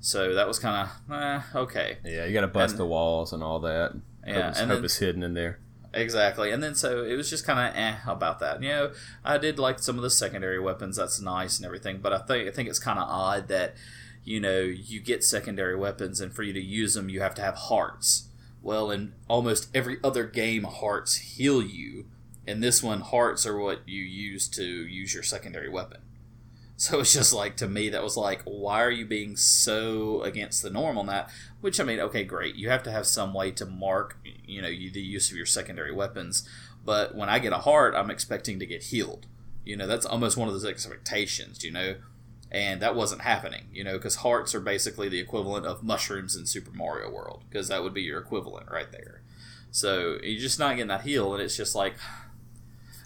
So 0.00 0.34
that 0.34 0.46
was 0.46 0.58
kind 0.58 0.88
of, 1.08 1.14
eh, 1.14 1.40
okay. 1.54 1.98
Yeah, 2.04 2.26
you 2.26 2.34
got 2.34 2.42
to 2.42 2.46
bust 2.48 2.72
And- 2.72 2.80
the 2.80 2.86
walls 2.86 3.32
and 3.32 3.42
all 3.42 3.60
that. 3.60 3.94
Yeah, 4.26 4.34
hope, 4.34 4.56
and 4.56 4.70
hope 4.70 4.76
then- 4.78 4.84
it's 4.84 4.96
hidden 4.98 5.22
in 5.22 5.34
there. 5.34 5.58
Exactly, 5.92 6.50
and 6.50 6.60
then 6.60 6.74
so 6.74 7.04
it 7.04 7.14
was 7.14 7.30
just 7.30 7.46
kind 7.46 7.60
of 7.70 7.76
eh 7.76 7.92
how 7.92 8.14
about 8.14 8.40
that. 8.40 8.60
You 8.60 8.68
know, 8.70 8.92
I 9.24 9.38
did 9.38 9.60
like 9.60 9.78
some 9.78 9.96
of 9.96 10.02
the 10.02 10.10
secondary 10.10 10.58
weapons. 10.58 10.96
That's 10.96 11.20
nice 11.20 11.56
and 11.58 11.64
everything, 11.64 11.98
but 11.98 12.12
I 12.12 12.18
think 12.18 12.48
I 12.48 12.50
think 12.50 12.68
it's 12.68 12.80
kind 12.80 12.98
of 12.98 13.08
odd 13.08 13.46
that 13.46 13.76
you 14.24 14.40
know 14.40 14.58
you 14.58 14.98
get 14.98 15.22
secondary 15.22 15.76
weapons, 15.76 16.20
and 16.20 16.34
for 16.34 16.42
you 16.42 16.52
to 16.52 16.60
use 16.60 16.94
them, 16.94 17.08
you 17.08 17.20
have 17.20 17.32
to 17.36 17.42
have 17.42 17.54
hearts. 17.54 18.24
Well, 18.60 18.90
in 18.90 19.12
almost 19.28 19.68
every 19.72 19.98
other 20.02 20.24
game, 20.24 20.64
hearts 20.64 21.14
heal 21.14 21.62
you. 21.62 22.06
In 22.46 22.60
this 22.60 22.82
one, 22.82 23.00
hearts 23.00 23.46
are 23.46 23.58
what 23.58 23.88
you 23.88 24.02
use 24.02 24.48
to 24.48 24.64
use 24.64 25.14
your 25.14 25.22
secondary 25.22 25.68
weapon. 25.68 26.00
So 26.76 27.00
it's 27.00 27.12
just 27.12 27.32
like 27.32 27.56
to 27.58 27.68
me 27.68 27.88
that 27.90 28.02
was 28.02 28.16
like, 28.16 28.42
why 28.44 28.82
are 28.82 28.90
you 28.90 29.06
being 29.06 29.36
so 29.36 30.22
against 30.22 30.62
the 30.62 30.70
norm 30.70 30.98
on 30.98 31.06
that? 31.06 31.30
Which 31.60 31.78
I 31.78 31.84
mean, 31.84 32.00
okay, 32.00 32.24
great. 32.24 32.56
You 32.56 32.68
have 32.68 32.82
to 32.82 32.90
have 32.90 33.06
some 33.06 33.32
way 33.32 33.52
to 33.52 33.64
mark, 33.64 34.18
you 34.44 34.60
know, 34.60 34.68
the 34.68 35.00
use 35.00 35.30
of 35.30 35.36
your 35.36 35.46
secondary 35.46 35.92
weapons. 35.92 36.48
But 36.84 37.14
when 37.14 37.28
I 37.28 37.38
get 37.38 37.52
a 37.52 37.58
heart, 37.58 37.94
I'm 37.94 38.10
expecting 38.10 38.58
to 38.58 38.66
get 38.66 38.84
healed. 38.84 39.26
You 39.64 39.76
know, 39.76 39.86
that's 39.86 40.04
almost 40.04 40.36
one 40.36 40.48
of 40.48 40.54
those 40.54 40.64
expectations. 40.64 41.64
You 41.64 41.70
know, 41.70 41.94
and 42.50 42.82
that 42.82 42.96
wasn't 42.96 43.22
happening. 43.22 43.68
You 43.72 43.84
know, 43.84 43.92
because 43.94 44.16
hearts 44.16 44.54
are 44.54 44.60
basically 44.60 45.08
the 45.08 45.20
equivalent 45.20 45.66
of 45.66 45.84
mushrooms 45.84 46.36
in 46.36 46.44
Super 46.44 46.72
Mario 46.72 47.08
World, 47.08 47.44
because 47.48 47.68
that 47.68 47.82
would 47.82 47.94
be 47.94 48.02
your 48.02 48.18
equivalent 48.18 48.70
right 48.70 48.90
there. 48.90 49.22
So 49.70 50.18
you're 50.22 50.40
just 50.40 50.58
not 50.58 50.74
getting 50.74 50.88
that 50.88 51.02
heal, 51.02 51.32
and 51.32 51.42
it's 51.42 51.56
just 51.56 51.74
like 51.74 51.94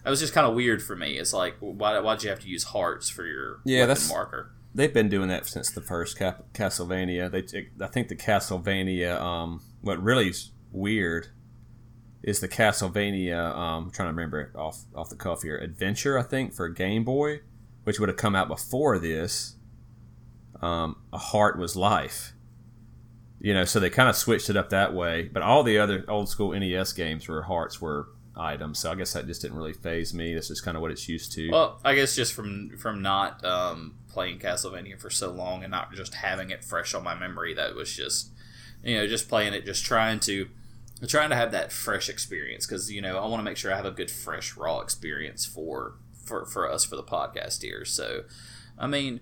that 0.09 0.11
was 0.13 0.21
just 0.21 0.33
kind 0.33 0.47
of 0.47 0.55
weird 0.55 0.83
for 0.83 0.97
me. 0.97 1.19
It's 1.19 1.35
like, 1.35 1.57
why 1.61 1.99
why'd 2.01 2.23
you 2.23 2.31
have 2.31 2.41
to 2.41 2.49
use 2.49 2.65
hearts 2.65 3.11
for 3.11 3.27
your 3.27 3.61
Yeah, 3.67 3.81
weapon 3.81 3.89
that's- 3.89 4.09
marker? 4.09 4.53
They've 4.75 4.93
been 4.95 5.11
doing 5.11 5.29
that 5.29 5.45
since 5.47 5.71
the 5.71 5.83
first 5.83 6.19
Cap- 6.19 6.45
Castlevania. 6.55 7.31
They, 7.31 7.69
I 7.85 7.89
think 7.89 8.09
the 8.09 8.17
Castlevania. 8.17 9.21
Um, 9.21 9.61
what 9.83 10.03
really 10.03 10.29
is 10.31 10.53
weird 10.73 11.29
is 12.23 12.41
the 12.41 12.49
Castlevania. 12.49 13.55
Um, 13.55 13.85
I'm 13.85 13.91
trying 13.91 14.07
to 14.09 14.13
remember 14.15 14.41
it 14.41 14.57
off 14.57 14.85
off 14.95 15.11
the 15.11 15.17
cuff 15.17 15.43
here. 15.43 15.59
Adventure, 15.59 16.19
I 16.19 16.23
think, 16.23 16.55
for 16.55 16.71
Game 16.71 17.05
Boy, 17.05 17.41
which 17.85 18.01
would 18.01 18.09
have 18.09 18.17
come 18.17 18.35
out 18.35 18.49
before 18.49 18.99
this. 18.99 19.57
Um, 20.63 20.97
a 21.13 21.19
heart 21.19 21.59
was 21.59 21.77
life. 21.77 22.33
You 23.41 23.53
know, 23.55 23.65
so 23.65 23.79
they 23.79 23.91
kind 23.91 24.09
of 24.09 24.17
switched 24.17 24.49
it 24.51 24.57
up 24.57 24.71
that 24.71 24.95
way. 24.95 25.23
But 25.33 25.43
all 25.43 25.63
the 25.63 25.79
other 25.79 26.05
old 26.09 26.29
school 26.29 26.53
NES 26.59 26.93
games 26.93 27.29
where 27.29 27.43
hearts 27.43 27.81
were 27.81 28.09
items. 28.39 28.78
So 28.78 28.91
I 28.91 28.95
guess 28.95 29.12
that 29.12 29.26
just 29.26 29.43
didn't 29.43 29.57
really 29.57 29.72
faze 29.72 30.14
me. 30.14 30.34
That's 30.34 30.49
just 30.49 30.64
kind 30.64 30.76
of 30.76 30.80
what 30.80 30.91
it's 30.91 31.09
used 31.09 31.32
to. 31.32 31.51
Well, 31.51 31.80
I 31.84 31.95
guess 31.95 32.14
just 32.14 32.32
from 32.32 32.76
from 32.78 33.03
not 33.03 33.45
um, 33.45 33.97
playing 34.09 34.39
Castlevania 34.39 35.01
for 35.01 35.11
so 35.11 35.30
long 35.30 35.62
and 35.62 35.70
not 35.70 35.93
just 35.93 36.14
having 36.14 36.51
it 36.51 36.64
fresh 36.64 36.95
on 36.95 37.03
my 37.03 37.14
memory, 37.14 37.55
that 37.55 37.74
was 37.74 37.95
just 37.95 38.30
you 38.82 38.97
know 38.97 39.07
just 39.07 39.28
playing 39.28 39.55
it, 39.55 39.64
just 39.64 39.84
trying 39.84 40.20
to 40.20 40.49
trying 41.07 41.30
to 41.30 41.36
have 41.36 41.53
that 41.53 41.72
fresh 41.72 42.09
experience 42.09 42.66
because 42.66 42.91
you 42.91 43.01
know 43.01 43.18
I 43.18 43.26
want 43.26 43.41
to 43.41 43.45
make 43.45 43.57
sure 43.57 43.72
I 43.72 43.76
have 43.76 43.86
a 43.86 43.91
good 43.91 44.11
fresh 44.11 44.57
raw 44.57 44.80
experience 44.80 45.45
for 45.47 45.95
for 46.24 46.45
for 46.45 46.70
us 46.70 46.84
for 46.84 46.97
the 46.97 47.03
podcast 47.03 47.62
here. 47.62 47.84
So, 47.84 48.24
I 48.78 48.86
mean, 48.86 49.20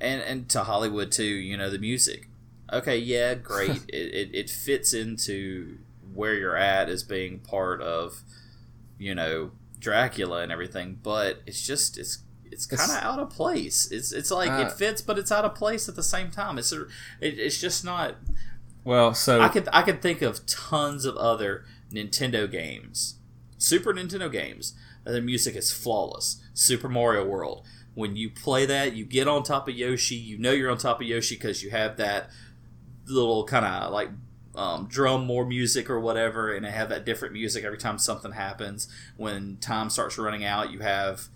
and 0.00 0.22
and 0.22 0.48
to 0.50 0.60
Holliwood 0.60 1.10
too. 1.10 1.24
You 1.24 1.56
know 1.56 1.70
the 1.70 1.78
music. 1.78 2.28
Okay, 2.72 2.98
yeah, 2.98 3.34
great. 3.34 3.70
it, 3.88 4.14
it 4.14 4.30
it 4.34 4.50
fits 4.50 4.92
into 4.92 5.78
where 6.14 6.34
you're 6.34 6.56
at 6.56 6.88
as 6.88 7.02
being 7.02 7.38
part 7.40 7.82
of 7.82 8.22
you 8.98 9.14
know 9.14 9.52
Dracula 9.78 10.42
and 10.42 10.52
everything, 10.52 10.98
but 11.02 11.42
it's 11.46 11.66
just 11.66 11.98
it's 11.98 12.18
it's 12.44 12.66
kind 12.66 12.90
of 12.90 13.02
out 13.02 13.18
of 13.18 13.30
place. 13.30 13.90
It's 13.90 14.12
it's 14.12 14.30
like 14.30 14.50
Uh, 14.50 14.66
it 14.66 14.72
fits, 14.72 15.02
but 15.02 15.18
it's 15.18 15.32
out 15.32 15.44
of 15.44 15.54
place 15.54 15.88
at 15.88 15.96
the 15.96 16.02
same 16.02 16.30
time. 16.30 16.58
It's 16.58 16.72
a, 16.72 16.82
it, 17.20 17.38
it's 17.38 17.60
just 17.60 17.84
not. 17.84 18.16
well, 18.84 19.14
so 19.14 19.40
I 19.40 19.48
could 19.48 19.68
I 19.72 19.82
could 19.82 20.00
think 20.02 20.22
of 20.22 20.46
tons 20.46 21.04
of 21.04 21.16
other 21.16 21.64
Nintendo 21.92 22.50
games, 22.50 23.16
Super 23.58 23.92
Nintendo 23.92 24.30
games 24.30 24.74
the 25.12 25.20
music 25.20 25.56
is 25.56 25.72
flawless. 25.72 26.42
Super 26.52 26.88
Mario 26.88 27.24
World. 27.24 27.64
When 27.94 28.16
you 28.16 28.28
play 28.28 28.66
that, 28.66 28.94
you 28.94 29.04
get 29.04 29.28
on 29.28 29.42
top 29.42 29.68
of 29.68 29.74
Yoshi. 29.74 30.16
You 30.16 30.36
know 30.36 30.50
you're 30.50 30.70
on 30.70 30.78
top 30.78 31.00
of 31.00 31.06
Yoshi 31.06 31.36
because 31.36 31.62
you 31.62 31.70
have 31.70 31.96
that 31.96 32.28
little 33.06 33.44
kind 33.44 33.64
of 33.64 33.92
like 33.92 34.10
um, 34.56 34.86
drum 34.86 35.26
more 35.26 35.44
music 35.44 35.90
or 35.90 36.00
whatever, 36.00 36.52
and 36.52 36.64
have 36.66 36.88
that 36.88 37.04
different 37.04 37.34
music 37.34 37.64
every 37.64 37.78
time 37.78 37.98
something 37.98 38.32
happens. 38.32 38.88
When 39.16 39.58
time 39.58 39.90
starts 39.90 40.18
running 40.18 40.44
out, 40.44 40.70
you 40.70 40.80
have 40.80 41.28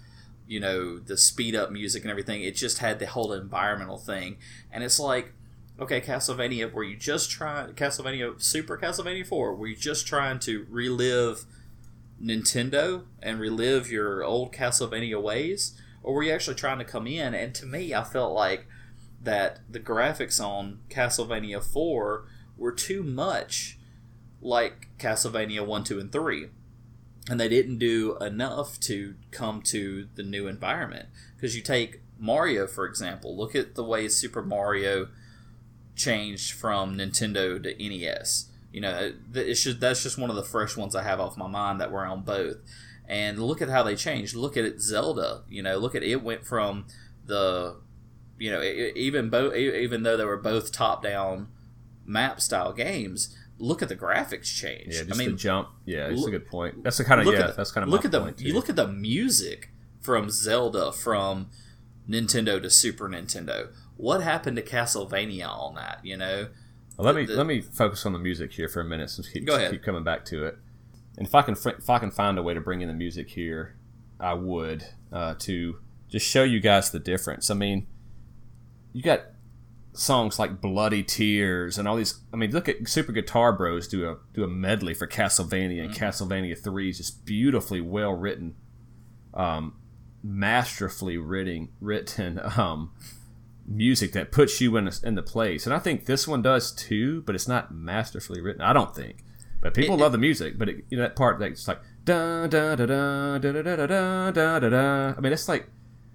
you 0.47 0.59
know 0.59 0.99
the 0.99 1.17
speed 1.17 1.55
up 1.55 1.71
music 1.71 2.03
and 2.03 2.11
everything. 2.11 2.43
It 2.43 2.57
just 2.57 2.79
had 2.79 2.99
the 2.99 3.07
whole 3.07 3.33
environmental 3.33 3.99
thing, 3.99 4.39
and 4.73 4.83
it's 4.83 4.99
like 4.99 5.35
okay, 5.81 6.01
Castlevania, 6.01 6.71
were 6.71 6.85
you 6.85 6.97
just 6.97 7.31
trying 7.31 7.73
Castlevania 7.73 8.41
Super 8.41 8.77
Castlevania 8.77 9.27
Four? 9.27 9.55
Were 9.55 9.69
you 9.69 9.77
just 9.77 10.07
trying 10.07 10.39
to 10.41 10.67
relive 10.69 11.47
Nintendo 12.23 13.05
and 13.23 13.41
relive 13.41 13.91
your 13.91 14.23
old 14.23 14.53
Castlevania 14.53 15.21
ways, 15.21 15.81
or 16.03 16.15
were 16.15 16.23
you 16.23 16.33
actually 16.33 16.57
trying 16.57 16.79
to 16.79 16.85
come 16.85 17.07
in? 17.07 17.35
And 17.35 17.55
to 17.55 17.67
me, 17.67 17.95
I 17.95 18.05
felt 18.05 18.35
like 18.35 18.67
that 19.23 19.61
the 19.69 19.81
graphics 19.81 20.43
on 20.43 20.81
Castlevania 20.89 21.63
Four 21.63 22.27
were 22.61 22.71
too 22.71 23.03
much 23.03 23.79
like 24.41 24.89
Castlevania 24.99 25.67
One, 25.67 25.83
Two, 25.83 25.99
and 25.99 26.13
Three. 26.13 26.51
And 27.29 27.41
they 27.41 27.49
didn't 27.49 27.79
do 27.79 28.17
enough 28.19 28.79
to 28.81 29.15
come 29.31 29.63
to 29.63 30.09
the 30.15 30.23
new 30.23 30.47
environment. 30.47 31.09
Because 31.35 31.57
you 31.57 31.63
take 31.63 32.03
Mario, 32.19 32.67
for 32.67 32.87
example, 32.87 33.37
look 33.37 33.57
at 33.57 33.75
the 33.75 33.85
way 33.85 34.09
Super 34.09 34.43
Mario 34.43 35.09
changed 35.97 36.53
from 36.53 36.97
Nintendo 36.97 37.63
to 37.63 37.89
NES. 37.89 38.47
You 38.73 38.81
know, 38.83 39.13
just, 39.33 39.81
that's 39.81 40.03
just 40.03 40.19
one 40.19 40.31
of 40.31 40.37
the 40.37 40.45
fresh 40.45 40.77
ones 40.77 40.95
I 40.95 41.03
have 41.03 41.21
off 41.21 41.37
my 41.37 41.49
mind 41.49 41.81
that 41.81 41.91
were 41.91 42.05
on 42.05 42.23
both. 42.23 42.59
And 43.09 43.39
look 43.41 43.61
at 43.61 43.69
how 43.69 43.83
they 43.83 43.97
changed. 43.97 44.35
Look 44.35 44.57
at 44.57 44.65
it, 44.65 44.81
Zelda. 44.81 45.43
You 45.49 45.63
know, 45.63 45.79
look 45.79 45.95
at 45.95 46.03
it 46.03 46.23
went 46.23 46.47
from 46.47 46.87
the, 47.27 47.77
you 48.39 48.51
know, 48.51 48.63
even 48.63 49.31
both 49.31 49.55
even 49.55 50.05
though 50.05 50.17
they 50.17 50.25
were 50.25 50.37
both 50.37 50.73
top 50.73 51.03
down 51.03 51.49
map 52.11 52.41
style 52.41 52.73
games, 52.73 53.37
look 53.59 53.83
at 53.83 53.89
the 53.89 53.97
graphics 53.97 54.55
change. 54.55 54.95
Yeah, 54.95 55.05
just 55.05 55.15
I 55.15 55.17
mean, 55.17 55.33
the 55.33 55.37
jump. 55.37 55.69
Yeah, 55.85 56.09
that's 56.09 56.27
a 56.27 56.31
good 56.31 56.49
point. 56.49 56.83
That's 56.83 56.99
the 56.99 57.05
kind 57.05 57.21
of 57.21 57.33
yeah. 57.33 57.49
At, 57.49 57.57
that's 57.57 57.73
kind 57.73 57.85
of 57.85 57.91
look 57.91 58.05
at 58.05 58.11
the 58.11 58.35
you 58.39 58.55
look 58.55 58.69
at 58.69 58.77
the 58.77 58.89
music 58.89 59.71
from 60.01 60.31
Zelda 60.31 60.93
from 60.93 61.51
Nintendo 62.09 62.61
to 62.61 62.71
Super 62.71 63.09
Nintendo 63.09 63.69
what 64.01 64.23
happened 64.23 64.57
to 64.57 64.63
Castlevania 64.63 65.49
on 65.49 65.75
that? 65.75 66.01
You 66.03 66.17
know. 66.17 66.49
Well, 66.97 67.07
let 67.07 67.15
me 67.15 67.27
the, 67.27 67.35
let 67.35 67.47
me 67.47 67.61
focus 67.61 68.05
on 68.07 68.13
the 68.13 68.19
music 68.19 68.53
here 68.53 68.69
for 68.69 68.81
a 68.81 68.85
minute, 68.85 69.11
since 69.11 69.29
keep, 69.29 69.47
go 69.47 69.57
ahead. 69.57 69.71
keep 69.71 69.83
coming 69.83 70.05
back 70.05 70.25
to 70.27 70.45
it. 70.47 70.59
And 71.17 71.27
if 71.27 71.35
I 71.35 71.43
can 71.43 71.55
if 71.55 71.91
I 71.91 71.99
can 71.99 72.11
find 72.11 72.39
a 72.39 72.43
way 72.43 72.55
to 72.55 72.61
bring 72.61 72.81
in 72.81 72.89
the 72.89 72.95
music 72.95 73.31
here, 73.31 73.77
I 74.19 74.35
would 74.35 74.87
uh, 75.13 75.35
to 75.41 75.79
just 76.09 76.27
show 76.27 76.43
you 76.43 76.61
guys 76.61 76.91
the 76.91 76.99
difference. 76.99 77.51
I 77.51 77.55
mean, 77.55 77.87
you 78.93 79.03
got 79.03 79.23
songs 79.93 80.39
like 80.39 80.61
"Bloody 80.61 81.03
Tears" 81.03 81.79
and 81.79 81.87
all 81.87 81.97
these. 81.97 82.21
I 82.33 82.37
mean, 82.37 82.51
look 82.53 82.69
at 82.69 82.89
Super 82.89 83.13
Guitar 83.13 83.53
Bros 83.53 83.89
do 83.89 84.09
a 84.09 84.17
do 84.35 84.45
a 84.45 84.49
medley 84.49 84.95
for 84.95 85.07
Castlevania 85.07 85.83
and 85.83 85.95
mm-hmm. 85.95 86.05
Castlevania 86.05 86.59
Three 86.59 86.91
is 86.91 86.99
just 86.99 87.25
beautifully 87.25 87.81
well 87.81 88.13
written, 88.13 88.55
um, 89.35 89.75
masterfully 90.23 91.17
written, 91.17 91.69
written. 91.81 92.41
Um, 92.57 92.93
music 93.67 94.13
that 94.13 94.33
puts 94.33 94.61
you 94.61 94.77
in 94.77 94.89
a, 94.89 94.93
in 95.05 95.15
the 95.15 95.23
place, 95.23 95.65
and 95.65 95.75
I 95.75 95.79
think 95.79 96.07
this 96.07 96.27
one 96.27 96.43
does 96.43 96.73
too. 96.73 97.23
But 97.23 97.35
it's 97.35 97.49
not 97.49 97.73
masterfully 97.73 98.41
written. 98.41 98.63
I 98.63 98.73
don't 98.73 98.95
think. 98.95 99.25
But 99.61 99.75
people 99.75 99.97
it, 99.97 100.01
love 100.01 100.13
the 100.13 100.19
music. 100.19 100.59
But 100.59 100.69
it, 100.69 100.85
you 100.89 100.97
know 100.97 101.03
that 101.03 101.17
part 101.17 101.39
that's 101.39 101.69
like 101.69 101.81
da 102.05 102.47
da 102.47 102.77
da 102.77 102.87
da 102.87 103.39
da 103.39 103.53
da 103.53 103.63
da 103.63 104.31
da 104.31 104.59
da 104.59 104.69
da. 104.69 105.15
I 105.17 105.21
mean, 105.21 105.33
it's 105.33 105.49
like 105.49 105.69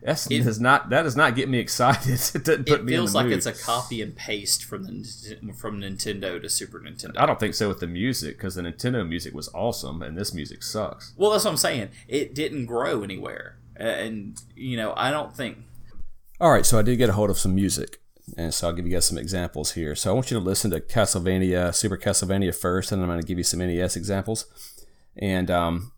that's 0.06 0.30
it, 0.30 0.43
does 0.43 0.60
not 0.60 0.89
that 0.89 1.03
does 1.03 1.16
not 1.16 1.36
get 1.36 1.49
me 1.49 1.60
excited. 1.60 2.14
it 2.36 2.43
doesn't 2.43 2.68
put 2.68 2.82
it 2.82 2.86
me. 2.86 2.93
it 2.93 2.95
feels 2.95 3.16
like 3.16 3.26
mood. 3.26 3.38
it's 3.38 3.45
a 3.45 3.53
copy 3.53 4.01
and 4.01 4.16
paste 4.16 4.64
from 4.64 4.84
the 4.86 5.53
from 5.58 5.82
Nintendo 5.82 6.41
to 6.41 6.49
Super 6.49 6.80
Nintendo. 6.80 7.18
I 7.18 7.26
don't 7.26 7.39
think 7.39 7.56
so 7.56 7.68
with 7.68 7.80
the 7.80 7.88
music 7.88 8.38
because 8.38 8.56
the 8.56 8.62
Nintendo 8.62 9.08
music 9.08 9.34
was 9.34 9.49
awesome 9.53 10.01
and 10.01 10.18
this 10.18 10.34
music 10.34 10.64
sucks. 10.64 11.14
Well, 11.18 11.32
that's 11.32 11.45
what 11.45 11.51
I'm 11.51 11.58
saying. 11.58 11.89
It 12.08 12.34
didn't 12.34 12.68
grow 12.68 13.03
anywhere, 13.03 13.58
and 13.76 14.41
you 14.56 14.78
know 14.78 14.93
I 14.95 15.12
don't 15.12 15.36
think 15.36 15.58
all 16.39 16.51
right, 16.51 16.66
so 16.66 16.78
I 16.78 16.82
did 16.82 16.97
get 16.97 17.10
a 17.10 17.14
hold 17.14 17.30
of 17.30 17.38
some 17.38 17.56
music, 17.56 18.01
and 18.38 18.53
so 18.53 18.68
I'll 18.68 18.74
give 18.74 18.86
you 18.86 18.91
guys 18.91 19.06
some 19.06 19.18
examples 19.18 19.72
here. 19.72 19.95
So 19.95 20.12
I 20.12 20.14
want 20.14 20.32
you 20.32 20.38
to 20.38 20.43
listen 20.43 20.70
to 20.72 20.82
Castlevania, 20.82 21.74
Super 21.74 21.97
Castlevania 21.97 22.53
first, 22.53 22.91
and 22.91 23.01
I'm 23.01 23.08
going 23.08 23.22
to 23.22 23.26
give 23.26 23.38
you 23.38 23.43
some 23.45 23.60
NES 23.60 23.95
examples, 23.95 24.45
and 25.16 25.49
um, 25.49 25.93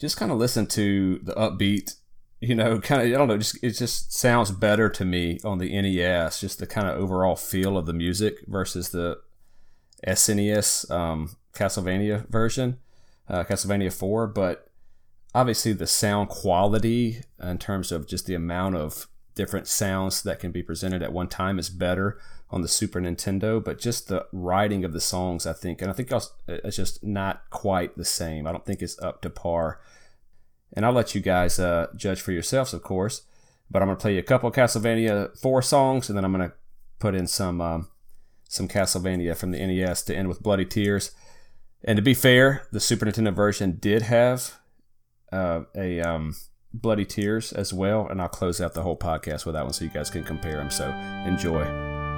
just 0.00 0.16
kind 0.16 0.32
of 0.32 0.38
listen 0.38 0.66
to 0.68 1.20
the 1.22 1.32
upbeat. 1.34 1.94
You 2.40 2.54
know, 2.54 2.80
kind 2.80 3.02
of 3.02 3.08
I 3.08 3.18
don't 3.18 3.28
know, 3.28 3.38
just 3.38 3.62
it 3.62 3.72
just 3.72 4.12
sounds 4.12 4.50
better 4.50 4.88
to 4.88 5.04
me 5.04 5.40
on 5.44 5.58
the 5.58 5.80
NES. 5.80 6.40
Just 6.40 6.58
the 6.58 6.66
kind 6.66 6.86
of 6.86 6.96
overall 6.96 7.36
feel 7.36 7.76
of 7.76 7.86
the 7.86 7.92
music 7.92 8.44
versus 8.46 8.90
the 8.90 9.18
SNES 10.06 10.90
um, 10.90 11.36
Castlevania 11.52 12.28
version, 12.28 12.78
uh, 13.28 13.42
Castlevania 13.44 13.92
Four, 13.92 14.28
but 14.28 14.70
obviously 15.34 15.72
the 15.72 15.86
sound 15.86 16.28
quality 16.28 17.22
in 17.42 17.58
terms 17.58 17.92
of 17.92 18.06
just 18.06 18.26
the 18.26 18.34
amount 18.34 18.76
of 18.76 19.08
different 19.34 19.66
sounds 19.66 20.22
that 20.22 20.40
can 20.40 20.50
be 20.50 20.62
presented 20.62 21.02
at 21.02 21.12
one 21.12 21.28
time 21.28 21.58
is 21.58 21.70
better 21.70 22.18
on 22.50 22.62
the 22.62 22.68
Super 22.68 23.00
Nintendo, 23.00 23.62
but 23.62 23.78
just 23.78 24.08
the 24.08 24.26
writing 24.32 24.84
of 24.84 24.92
the 24.92 25.00
songs, 25.00 25.46
I 25.46 25.52
think, 25.52 25.82
and 25.82 25.90
I 25.90 25.94
think 25.94 26.10
it's 26.48 26.76
just 26.76 27.04
not 27.04 27.42
quite 27.50 27.96
the 27.96 28.04
same. 28.04 28.46
I 28.46 28.52
don't 28.52 28.64
think 28.64 28.82
it's 28.82 29.00
up 29.00 29.20
to 29.22 29.30
par. 29.30 29.80
And 30.72 30.84
I'll 30.84 30.92
let 30.92 31.14
you 31.14 31.20
guys 31.20 31.58
uh, 31.58 31.88
judge 31.96 32.20
for 32.20 32.32
yourselves, 32.32 32.74
of 32.74 32.82
course. 32.82 33.22
But 33.70 33.82
I'm 33.82 33.88
to 33.88 33.96
play 33.96 34.14
you 34.14 34.20
a 34.20 34.22
couple 34.22 34.50
Castlevania 34.50 35.38
4 35.38 35.62
songs, 35.62 36.08
and 36.08 36.16
then 36.16 36.24
I'm 36.24 36.32
to 36.32 36.52
put 36.98 37.14
in 37.14 37.26
some 37.26 37.60
um, 37.60 37.88
some 38.48 38.66
Castlevania 38.66 39.36
from 39.36 39.52
the 39.52 39.58
NES 39.58 40.02
to 40.04 40.16
end 40.16 40.28
with 40.28 40.42
Bloody 40.42 40.64
Tears. 40.64 41.12
And 41.84 41.96
to 41.96 42.02
be 42.02 42.14
fair, 42.14 42.66
the 42.72 42.80
Super 42.80 43.06
Nintendo 43.06 43.34
version 43.34 43.76
did 43.78 44.02
have 44.02 44.54
uh, 45.30 45.62
a 45.76 46.00
um, 46.00 46.34
Bloody 46.72 47.04
Tears 47.04 47.52
as 47.52 47.72
well, 47.72 48.06
and 48.08 48.20
I'll 48.20 48.28
close 48.28 48.60
out 48.60 48.74
the 48.74 48.82
whole 48.82 48.96
podcast 48.96 49.46
with 49.46 49.54
that 49.54 49.64
one 49.64 49.72
so 49.72 49.84
you 49.84 49.90
guys 49.90 50.10
can 50.10 50.24
compare 50.24 50.56
them. 50.56 50.70
So 50.70 50.90
enjoy. 51.26 52.17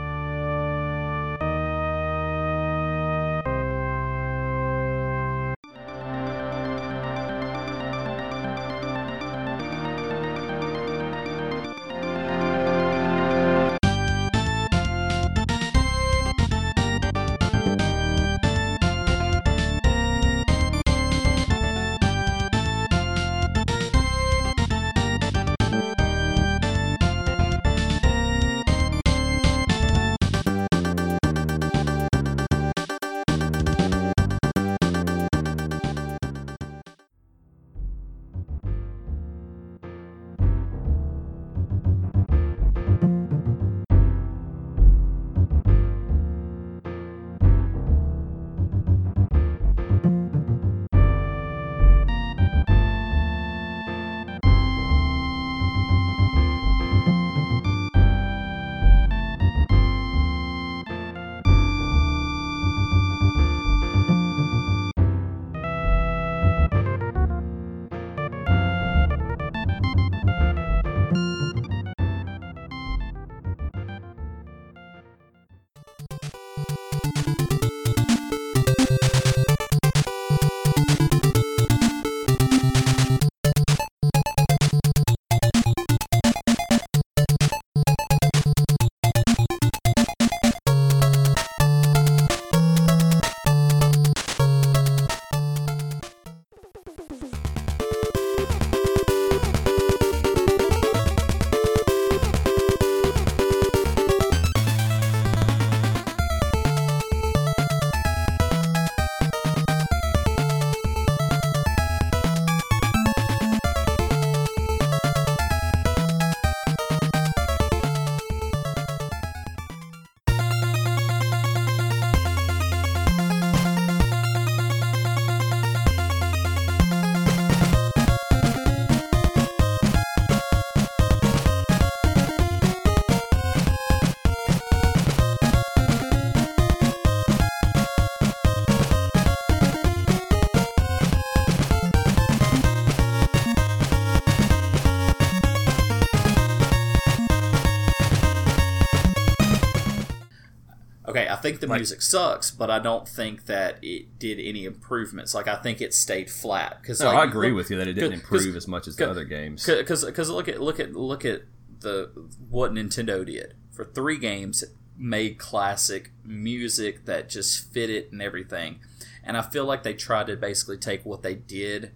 Think 151.41 151.61
the 151.61 151.67
Like- 151.67 151.79
music 151.81 152.03
sucks, 152.03 152.51
but 152.51 152.71
I 152.71 152.79
don't 152.79 153.09
think 153.09 153.47
that 153.47 153.79
it 153.83 154.19
did 154.19 154.39
any 154.41 154.65
improvements. 154.65 155.35
Like 155.35 155.49
I 155.49 155.57
think 155.57 155.81
it 155.81 155.93
stayed 155.95 156.31
flat. 156.31 156.79
Because 156.81 157.01
No, 157.01 157.07
like, 157.07 157.17
I 157.19 157.25
agree 157.25 157.49
look- 157.49 157.57
with 157.57 157.71
you 157.71 157.77
that 157.79 157.89
it 157.89 157.95
didn't 157.95 158.13
improve 158.15 158.55
as 158.57 158.67
much 158.69 158.87
as 158.89 158.97
the 158.97 159.11
other 159.11 159.25
games. 159.25 159.65
because 159.67 160.05
because 160.05 160.31
look 160.31 160.49
at 160.49 160.61
look 160.61 160.79
at 160.81 160.95
look 160.95 161.25
at 161.25 161.43
the 161.81 162.11
what 162.49 162.73
Nintendo 162.73 163.25
did 163.25 163.55
for 163.71 163.85
three 163.85 164.19
games 164.19 164.63
it 164.63 164.71
made 164.97 165.39
classic 165.39 166.13
music 166.25 167.07
that 167.07 167.29
just 167.29 167.73
fit 167.73 167.89
it 167.91 168.13
and 168.13 168.21
everything, 168.21 168.81
and 169.25 169.37
I 169.37 169.43
feel 169.43 169.65
like 169.65 169.83
they 169.83 169.95
tried 169.95 170.27
to 170.27 170.37
basically 170.37 170.77
take 170.77 171.05
what 171.07 171.23
they 171.23 171.35
did 171.35 171.91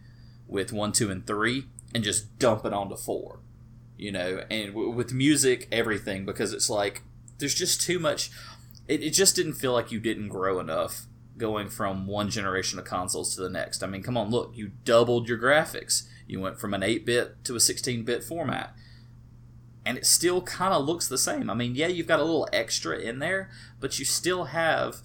with 0.49 0.73
one, 0.73 0.93
two, 0.93 1.11
and 1.11 1.27
three 1.27 1.67
and 1.95 2.03
just 2.03 2.39
dump 2.39 2.65
it 2.65 2.73
onto 2.73 2.97
four, 2.97 3.41
you 3.99 4.11
know, 4.11 4.43
and 4.51 4.69
w- 4.69 4.91
with 4.91 5.13
music 5.13 5.69
everything 5.71 6.25
because 6.25 6.53
it's 6.55 6.71
like 6.71 7.03
there's 7.39 7.55
just 7.55 7.81
too 7.83 7.99
much. 7.99 8.31
It, 8.87 9.03
it 9.03 9.11
just 9.11 9.37
didn't 9.37 9.55
feel 9.55 9.73
like 9.73 9.93
you 9.93 10.01
didn't 10.01 10.29
grow 10.29 10.61
enough 10.61 11.07
going 11.37 11.69
from 11.69 12.07
one 12.07 12.31
generation 12.31 12.79
of 12.79 12.85
consoles 12.85 13.35
to 13.35 13.43
the 13.43 13.51
next. 13.51 13.83
I 13.83 13.87
mean, 13.87 14.03
come 14.03 14.17
on, 14.17 14.31
look, 14.31 14.53
you 14.55 14.73
doubled 14.85 15.29
your 15.29 15.39
graphics. 15.39 16.05
You 16.27 16.41
went 16.41 16.59
from 16.59 16.75
an 16.75 16.83
8 16.83 17.05
bit 17.05 17.45
to 17.45 17.57
a 17.57 17.61
16 17.61 18.05
bit 18.05 18.23
format. 18.23 18.75
And 19.85 19.99
it 19.99 20.07
still 20.07 20.41
kind 20.43 20.73
of 20.73 20.87
looks 20.87 21.09
the 21.09 21.19
same. 21.19 21.51
I 21.51 21.55
mean, 21.55 21.75
yeah, 21.75 21.89
you've 21.89 22.07
got 22.07 22.21
a 22.21 22.25
little 22.25 22.49
extra 22.53 22.99
in 22.99 23.19
there, 23.19 23.51
but 23.81 23.99
you 23.99 24.05
still 24.05 24.45
have, 24.45 24.97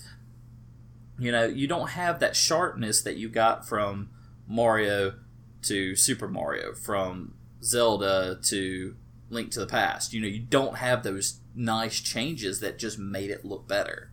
you 1.17 1.31
know, 1.31 1.45
you 1.45 1.67
don't 1.67 1.89
have 1.89 2.19
that 2.19 2.35
sharpness 2.35 3.01
that 3.01 3.17
you 3.17 3.27
got 3.27 3.67
from 3.67 4.09
Mario 4.47 5.15
to 5.63 5.95
Super 5.95 6.29
Mario, 6.29 6.73
from 6.73 7.33
Zelda 7.61 8.39
to 8.43 8.95
Link 9.29 9.51
to 9.51 9.59
the 9.59 9.67
Past. 9.67 10.13
You 10.13 10.21
know, 10.21 10.27
you 10.27 10.39
don't 10.39 10.77
have 10.77 11.03
those 11.03 11.39
nice 11.59 11.99
changes 11.99 12.59
that 12.61 12.79
just 12.79 12.97
made 12.97 13.29
it 13.29 13.43
look 13.45 13.67
better. 13.67 14.09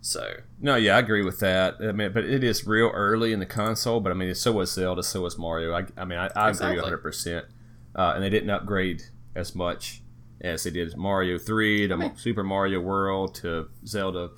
So, 0.00 0.38
No, 0.60 0.76
yeah, 0.76 0.96
I 0.96 1.00
agree 1.00 1.22
with 1.24 1.40
that. 1.40 1.76
I 1.80 1.92
mean, 1.92 2.12
but 2.12 2.24
it 2.24 2.42
is 2.42 2.66
real 2.66 2.90
early 2.94 3.32
in 3.32 3.40
the 3.40 3.46
console. 3.46 4.00
But 4.00 4.10
I 4.10 4.14
mean, 4.14 4.34
so 4.34 4.52
was 4.52 4.72
Zelda, 4.72 5.02
so 5.02 5.22
was 5.22 5.36
Mario. 5.36 5.74
I, 5.74 5.84
I 5.96 6.04
mean, 6.04 6.18
I, 6.18 6.30
I 6.34 6.48
Exactly. 6.48 6.68
agree 6.78 6.82
100. 6.82 6.98
percent 6.98 7.46
uh, 7.94 8.12
And 8.14 8.22
they 8.24 8.30
didn't 8.30 8.48
upgrade 8.50 9.02
as 9.34 9.54
much 9.54 10.00
as 10.40 10.62
they 10.64 10.70
did 10.70 10.96
Mario 10.96 11.36
Three 11.36 11.88
to 11.88 12.12
Super 12.16 12.42
Mario 12.44 12.80
World 12.80 13.34
to 13.36 13.68
Zelda. 13.86 14.30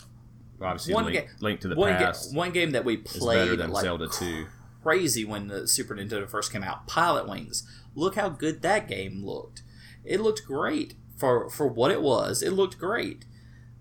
Obviously, 0.63 0.95
One 0.95 1.05
Link, 1.05 1.17
ga- 1.27 1.33
Link 1.41 1.61
to 1.61 1.69
the 1.69 1.75
one, 1.77 1.93
ga- 1.93 2.07
Past 2.07 2.35
one 2.35 2.51
game 2.53 2.73
that 2.73 2.85
we 2.85 2.97
is 2.97 3.03
better 3.05 3.19
played 3.19 3.59
than 3.59 3.71
like 3.71 3.83
Zelda 3.85 4.09
Two. 4.09 4.47
crazy 4.83 5.25
when 5.25 5.49
the 5.49 5.69
Super 5.69 5.95
Nintendo 5.95 6.29
first 6.29 6.53
came 6.53 6.63
out. 6.65 6.89
Pilotwings. 6.89 7.63
Look 7.95 8.15
how 8.17 8.29
good 8.31 8.63
that 8.63 8.89
game 8.89 9.25
looked. 9.25 9.63
It 10.05 10.21
looked 10.21 10.45
great 10.47 10.95
for 11.21 11.49
for 11.51 11.69
what 11.69 11.91
it 11.91 12.03
was. 12.03 12.43
It 12.43 12.53
looked 12.53 12.79
great. 12.79 13.27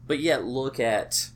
But 0.06 0.20
yet 0.20 0.44
look 0.44 0.80
at 0.80 1.30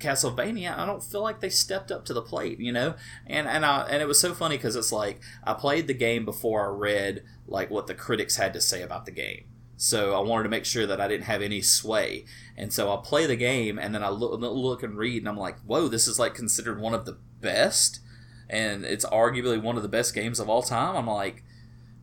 Castlevania, 0.00 0.76
I 0.76 0.86
don't 0.86 1.02
feel 1.02 1.20
like 1.20 1.40
they 1.40 1.50
stepped 1.50 1.92
up 1.92 2.04
to 2.06 2.14
the 2.14 2.22
plate, 2.22 2.58
you 2.58 2.72
know. 2.72 2.94
And 3.26 3.46
and 3.46 3.64
I 3.64 3.82
and 3.82 4.02
it 4.02 4.08
was 4.08 4.20
so 4.20 4.34
funny 4.34 4.56
because 4.56 4.74
it's 4.74 4.90
like 4.92 5.20
I 5.44 5.52
played 5.52 5.86
the 5.86 5.94
game 5.94 6.24
before 6.24 6.66
I 6.66 6.70
read 6.70 7.22
like 7.46 7.70
what 7.70 7.86
the 7.86 7.94
critics 7.94 8.36
had 8.36 8.52
to 8.54 8.60
say 8.60 8.82
about 8.82 9.04
the 9.04 9.12
game. 9.12 9.44
So 9.76 10.14
I 10.14 10.20
wanted 10.20 10.44
to 10.44 10.48
make 10.50 10.64
sure 10.64 10.86
that 10.86 11.00
I 11.00 11.08
didn't 11.08 11.24
have 11.24 11.40
any 11.40 11.62
sway, 11.62 12.24
and 12.56 12.72
so 12.72 12.92
I 12.92 13.00
play 13.02 13.26
the 13.26 13.36
game, 13.36 13.78
and 13.78 13.94
then 13.94 14.02
I 14.02 14.10
look, 14.10 14.38
look 14.38 14.82
and 14.82 14.96
read, 14.96 15.22
and 15.22 15.28
I'm 15.28 15.38
like, 15.38 15.58
"Whoa, 15.60 15.88
this 15.88 16.06
is 16.06 16.18
like 16.18 16.34
considered 16.34 16.80
one 16.80 16.92
of 16.92 17.06
the 17.06 17.16
best, 17.40 18.00
and 18.48 18.84
it's 18.84 19.06
arguably 19.06 19.60
one 19.60 19.76
of 19.76 19.82
the 19.82 19.88
best 19.88 20.14
games 20.14 20.38
of 20.38 20.50
all 20.50 20.62
time." 20.62 20.96
I'm 20.96 21.06
like, 21.06 21.44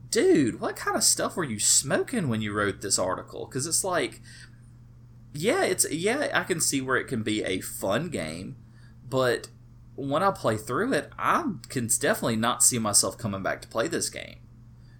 "Dude, 0.09 0.59
what 0.59 0.75
kind 0.75 0.95
of 0.95 1.03
stuff 1.03 1.35
were 1.35 1.43
you 1.43 1.59
smoking 1.59 2.29
when 2.29 2.41
you 2.41 2.53
wrote 2.53 2.81
this 2.81 2.99
article?" 2.99 3.45
Because 3.45 3.65
it's 3.67 3.83
like, 3.83 4.21
yeah, 5.33 5.63
it's 5.63 5.89
yeah, 5.91 6.29
I 6.33 6.43
can 6.43 6.59
see 6.61 6.81
where 6.81 6.97
it 6.97 7.07
can 7.07 7.23
be 7.23 7.43
a 7.43 7.61
fun 7.61 8.09
game, 8.09 8.57
but 9.07 9.49
when 9.95 10.21
I 10.21 10.31
play 10.31 10.57
through 10.57 10.93
it, 10.93 11.11
I 11.17 11.43
can 11.69 11.87
definitely 11.87 12.35
not 12.35 12.63
see 12.63 12.77
myself 12.79 13.17
coming 13.17 13.41
back 13.43 13.61
to 13.61 13.67
play 13.67 13.87
this 13.87 14.09
game. 14.09 14.37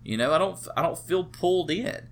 You 0.03 0.17
know, 0.17 0.33
I 0.33 0.37
don't 0.37 0.57
I 0.75 0.81
don't 0.81 0.97
feel 0.97 1.23
pulled 1.23 1.69
in. 1.71 2.07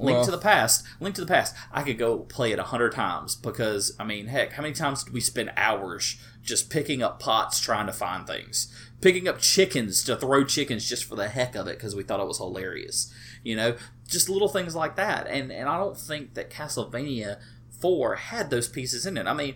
Link 0.00 0.16
Well- 0.18 0.24
to 0.26 0.30
the 0.30 0.38
Past, 0.38 0.84
Link 1.00 1.16
to 1.16 1.20
the 1.20 1.26
Past. 1.26 1.56
I 1.72 1.82
could 1.82 1.98
go 1.98 2.20
play 2.20 2.52
it 2.52 2.58
a 2.60 2.64
hundred 2.64 2.92
times 2.92 3.34
because 3.34 3.96
I 3.98 4.04
mean, 4.04 4.26
heck, 4.26 4.52
how 4.52 4.62
many 4.62 4.74
times 4.74 5.02
did 5.02 5.12
we 5.12 5.20
spend 5.20 5.50
hours 5.56 6.16
just 6.40 6.70
picking 6.70 7.02
up 7.02 7.18
pots 7.18 7.58
trying 7.58 7.86
to 7.86 7.92
find 7.92 8.26
things, 8.26 8.72
picking 9.00 9.28
up 9.28 9.38
chickens 9.38 10.02
to 10.04 10.16
throw 10.16 10.44
chickens 10.44 10.88
just 10.88 11.04
for 11.04 11.16
the 11.16 11.28
heck 11.28 11.54
of 11.54 11.66
it 11.66 11.76
because 11.76 11.94
we 11.94 12.02
thought 12.02 12.20
it 12.20 12.26
was 12.26 12.38
hilarious. 12.38 13.12
You 13.42 13.56
know, 13.56 13.76
just 14.06 14.28
little 14.28 14.48
things 14.48 14.74
like 14.74 14.96
that. 14.96 15.26
And 15.26 15.52
and 15.52 15.68
I 15.68 15.76
don't 15.76 15.98
think 15.98 16.34
that 16.34 16.50
Castlevania 16.50 17.38
Four 17.80 18.16
had 18.16 18.50
those 18.50 18.68
pieces 18.68 19.06
in 19.06 19.16
it. 19.16 19.26
I 19.26 19.34
mean, 19.34 19.54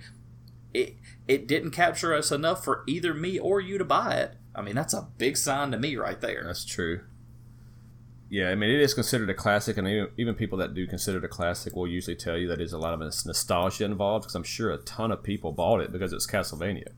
it 0.73 0.97
it 1.27 1.47
didn't 1.47 1.73
capture 1.73 2.15
us 2.15 2.31
enough 2.31 2.65
for 2.65 2.85
either 2.87 3.15
me 3.15 3.39
or 3.39 3.61
you 3.61 3.79
to 3.79 3.85
buy 3.85 4.15
it. 4.15 4.37
I 4.55 4.63
mean, 4.63 4.75
that's 4.75 4.95
a 4.95 5.09
big 5.19 5.37
sign 5.37 5.71
to 5.73 5.79
me 5.79 5.97
right 5.97 6.21
there. 6.21 6.45
That's 6.45 6.65
true. 6.65 7.01
Yeah, 8.29 8.49
I 8.49 8.55
mean, 8.55 8.71
it 8.71 8.81
is 8.81 8.95
considered 8.95 9.29
a 9.29 9.35
classic, 9.35 9.77
and 9.77 9.87
even, 9.87 10.09
even 10.17 10.35
people 10.35 10.57
that 10.59 10.73
do 10.73 10.87
consider 10.87 11.19
it 11.19 11.25
a 11.25 11.29
classic 11.29 11.77
will 11.77 11.87
usually 11.87 12.17
tell 12.17 12.39
you 12.39 12.49
that 12.49 12.57
there's 12.57 12.73
a 12.73 12.79
lot 12.79 12.95
of 12.95 13.01
nostalgia 13.01 13.85
involved 13.85 14.25
because 14.25 14.35
I'm 14.35 14.43
sure 14.43 14.71
a 14.71 14.79
ton 14.79 15.13
of 15.13 15.23
people 15.23 15.53
bought 15.53 15.83
it 15.83 15.93
because 15.93 16.15
it's 16.15 16.27
Castlevania, 16.27 16.89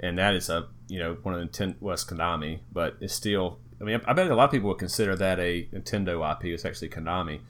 and 0.00 0.18
that 0.18 0.34
is 0.34 0.48
a 0.48 0.68
you 0.88 0.98
know 0.98 1.16
one 1.22 1.34
of 1.34 1.40
the 1.40 1.46
Nintendo 1.46 1.92
it's 1.92 2.04
Konami, 2.04 2.60
but 2.72 2.96
it's 3.00 3.14
still. 3.14 3.58
I 3.80 3.84
mean, 3.84 4.00
I 4.06 4.12
bet 4.12 4.28
a 4.28 4.34
lot 4.34 4.46
of 4.46 4.50
people 4.50 4.68
would 4.70 4.78
consider 4.78 5.14
that 5.16 5.38
a 5.38 5.68
Nintendo 5.72 6.32
IP. 6.32 6.46
It's 6.46 6.64
actually 6.64 6.88
Konami, 6.88 7.40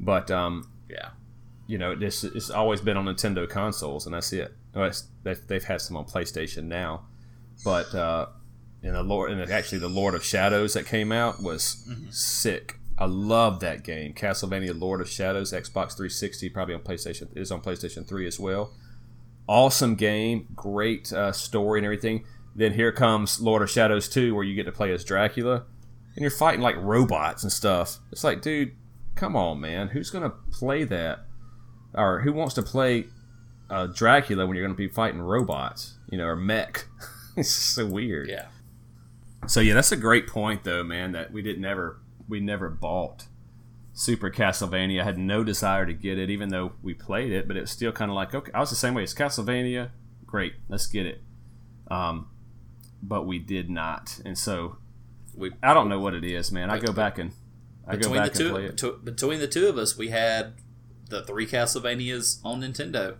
but 0.00 0.30
um, 0.32 0.68
Yeah. 0.88 1.10
you 1.68 1.78
know, 1.78 1.94
this 1.94 2.24
it's 2.24 2.50
always 2.50 2.80
been 2.80 2.96
on 2.96 3.04
Nintendo 3.06 3.48
consoles, 3.48 4.04
and 4.04 4.14
that's 4.14 4.32
it. 4.32 4.52
Well, 4.74 4.90
they've, 5.22 5.46
they've 5.46 5.62
had 5.64 5.80
some 5.80 5.96
on 5.96 6.04
PlayStation 6.04 6.64
now, 6.64 7.06
but 7.64 7.94
uh, 7.94 8.26
in 8.82 8.92
the 8.94 9.02
Lord, 9.04 9.30
and 9.30 9.40
actually 9.50 9.78
the 9.78 9.88
Lord 9.88 10.14
of 10.14 10.24
Shadows 10.24 10.74
that 10.74 10.86
came 10.86 11.12
out 11.12 11.40
was 11.40 11.88
sick. 12.10 12.78
I 12.98 13.04
love 13.06 13.60
that 13.60 13.84
game, 13.84 14.12
Castlevania 14.12 14.78
Lord 14.78 15.00
of 15.00 15.08
Shadows, 15.08 15.52
Xbox 15.52 15.96
360, 15.96 16.48
probably 16.48 16.74
on 16.74 16.80
PlayStation 16.80 17.28
is 17.36 17.52
on 17.52 17.60
PlayStation 17.62 18.06
3 18.08 18.26
as 18.26 18.40
well. 18.40 18.72
Awesome 19.48 19.94
game, 19.94 20.48
great 20.54 21.12
uh, 21.12 21.32
story 21.32 21.78
and 21.78 21.84
everything. 21.84 22.24
Then 22.54 22.72
here 22.72 22.92
comes 22.92 23.40
Lord 23.40 23.62
of 23.62 23.70
Shadows 23.70 24.08
2, 24.08 24.34
where 24.34 24.44
you 24.44 24.54
get 24.54 24.64
to 24.64 24.72
play 24.72 24.92
as 24.92 25.04
Dracula, 25.04 25.64
and 26.14 26.22
you're 26.22 26.30
fighting 26.30 26.62
like 26.62 26.76
robots 26.78 27.42
and 27.42 27.52
stuff. 27.52 27.98
It's 28.10 28.24
like, 28.24 28.42
dude, 28.42 28.72
come 29.14 29.36
on, 29.36 29.60
man, 29.60 29.88
who's 29.88 30.10
gonna 30.10 30.32
play 30.50 30.84
that? 30.84 31.26
or 31.96 32.20
who 32.20 32.32
wants 32.32 32.54
to 32.54 32.62
play 32.62 33.06
uh, 33.70 33.86
Dracula 33.86 34.46
when 34.46 34.56
you're 34.56 34.64
going 34.64 34.76
to 34.76 34.78
be 34.78 34.88
fighting 34.88 35.20
robots, 35.20 35.98
you 36.10 36.18
know, 36.18 36.26
or 36.26 36.36
mech? 36.36 36.86
it's 37.36 37.50
so 37.50 37.86
weird. 37.86 38.28
Yeah. 38.28 38.46
So 39.46 39.60
yeah, 39.60 39.74
that's 39.74 39.92
a 39.92 39.96
great 39.96 40.26
point 40.26 40.64
though, 40.64 40.84
man. 40.84 41.12
That 41.12 41.32
we 41.32 41.40
didn't 41.40 41.64
ever 41.64 42.00
we 42.28 42.40
never 42.40 42.68
bought 42.68 43.26
Super 43.98 44.30
Castlevania. 44.30 45.00
I 45.00 45.04
had 45.04 45.16
no 45.16 45.42
desire 45.42 45.86
to 45.86 45.94
get 45.94 46.18
it, 46.18 46.28
even 46.28 46.50
though 46.50 46.72
we 46.82 46.92
played 46.92 47.32
it. 47.32 47.48
But 47.48 47.56
it 47.56 47.62
was 47.62 47.70
still 47.70 47.92
kind 47.92 48.10
of 48.10 48.14
like 48.14 48.34
okay, 48.34 48.52
I 48.52 48.60
was 48.60 48.68
the 48.68 48.76
same 48.76 48.92
way. 48.92 49.02
It's 49.02 49.14
Castlevania, 49.14 49.88
great, 50.26 50.52
let's 50.68 50.86
get 50.86 51.06
it. 51.06 51.22
Um, 51.90 52.28
but 53.02 53.26
we 53.26 53.38
did 53.38 53.70
not, 53.70 54.20
and 54.24 54.36
so 54.36 54.76
We 55.34 55.52
I 55.62 55.72
don't 55.72 55.88
know 55.88 55.98
what 55.98 56.12
it 56.12 56.24
is, 56.24 56.52
man. 56.52 56.68
I 56.68 56.78
go 56.78 56.92
back 56.92 57.18
and 57.18 57.32
I 57.86 57.92
go 57.96 58.10
between 58.10 58.14
the 58.14 58.20
back 58.20 58.28
and 58.28 58.36
two 58.36 58.50
play 58.50 58.64
it. 58.66 59.04
between 59.04 59.40
the 59.40 59.48
two 59.48 59.66
of 59.66 59.78
us, 59.78 59.96
we 59.96 60.08
had 60.08 60.52
the 61.08 61.24
three 61.24 61.46
Castlevanias 61.46 62.40
on 62.44 62.60
Nintendo. 62.60 63.16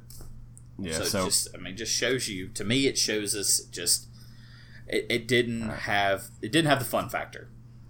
Yeah, 0.78 0.92
so, 0.92 1.04
so, 1.04 1.22
it 1.22 1.24
just 1.24 1.48
I 1.54 1.58
mean, 1.58 1.74
just 1.74 1.92
shows 1.92 2.28
you. 2.28 2.48
To 2.48 2.64
me, 2.64 2.86
it 2.86 2.98
shows 2.98 3.34
us 3.34 3.60
just 3.60 4.08
it, 4.86 5.06
it 5.08 5.26
didn't 5.26 5.70
have 5.70 6.24
it 6.42 6.52
didn't 6.52 6.68
have 6.68 6.80
the 6.80 6.84
fun 6.84 7.08
factor. 7.08 7.48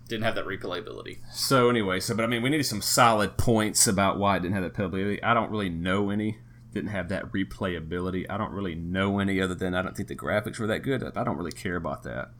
Didn't 0.08 0.24
have 0.24 0.36
that 0.36 0.46
replayability. 0.46 1.18
So 1.32 1.68
anyway, 1.68 1.98
so 2.00 2.14
but 2.14 2.22
I 2.24 2.26
mean, 2.28 2.42
we 2.42 2.48
needed 2.50 2.64
some 2.64 2.80
solid 2.82 3.36
points 3.36 3.86
about 3.86 4.18
why 4.18 4.36
it 4.36 4.40
didn't 4.40 4.54
have 4.54 4.62
that 4.62 4.74
playability. 4.74 5.18
I 5.22 5.34
don't 5.34 5.50
really 5.50 5.68
know 5.68 6.10
any. 6.10 6.38
Didn't 6.72 6.90
have 6.90 7.08
that 7.08 7.32
replayability. 7.32 8.26
I 8.28 8.36
don't 8.36 8.52
really 8.52 8.74
know 8.74 9.18
any 9.18 9.40
other 9.40 9.54
than 9.54 9.74
I 9.74 9.82
don't 9.82 9.96
think 9.96 10.08
the 10.08 10.14
graphics 10.16 10.58
were 10.58 10.66
that 10.68 10.80
good. 10.80 11.02
I 11.16 11.24
don't 11.24 11.36
really 11.38 11.52
care 11.52 11.76
about 11.76 12.02
that. 12.04 12.30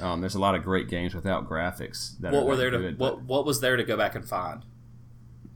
Um, 0.00 0.20
there's 0.20 0.34
a 0.34 0.40
lot 0.40 0.54
of 0.54 0.62
great 0.62 0.88
games 0.88 1.14
without 1.14 1.48
graphics 1.48 2.18
that 2.20 2.32
What 2.32 2.42
are 2.42 2.46
were 2.46 2.56
there 2.56 2.70
to 2.70 2.78
good, 2.78 2.98
but- 2.98 3.16
what 3.16 3.22
what 3.24 3.46
was 3.46 3.60
there 3.60 3.76
to 3.76 3.84
go 3.84 3.96
back 3.96 4.14
and 4.14 4.24
find? 4.24 4.64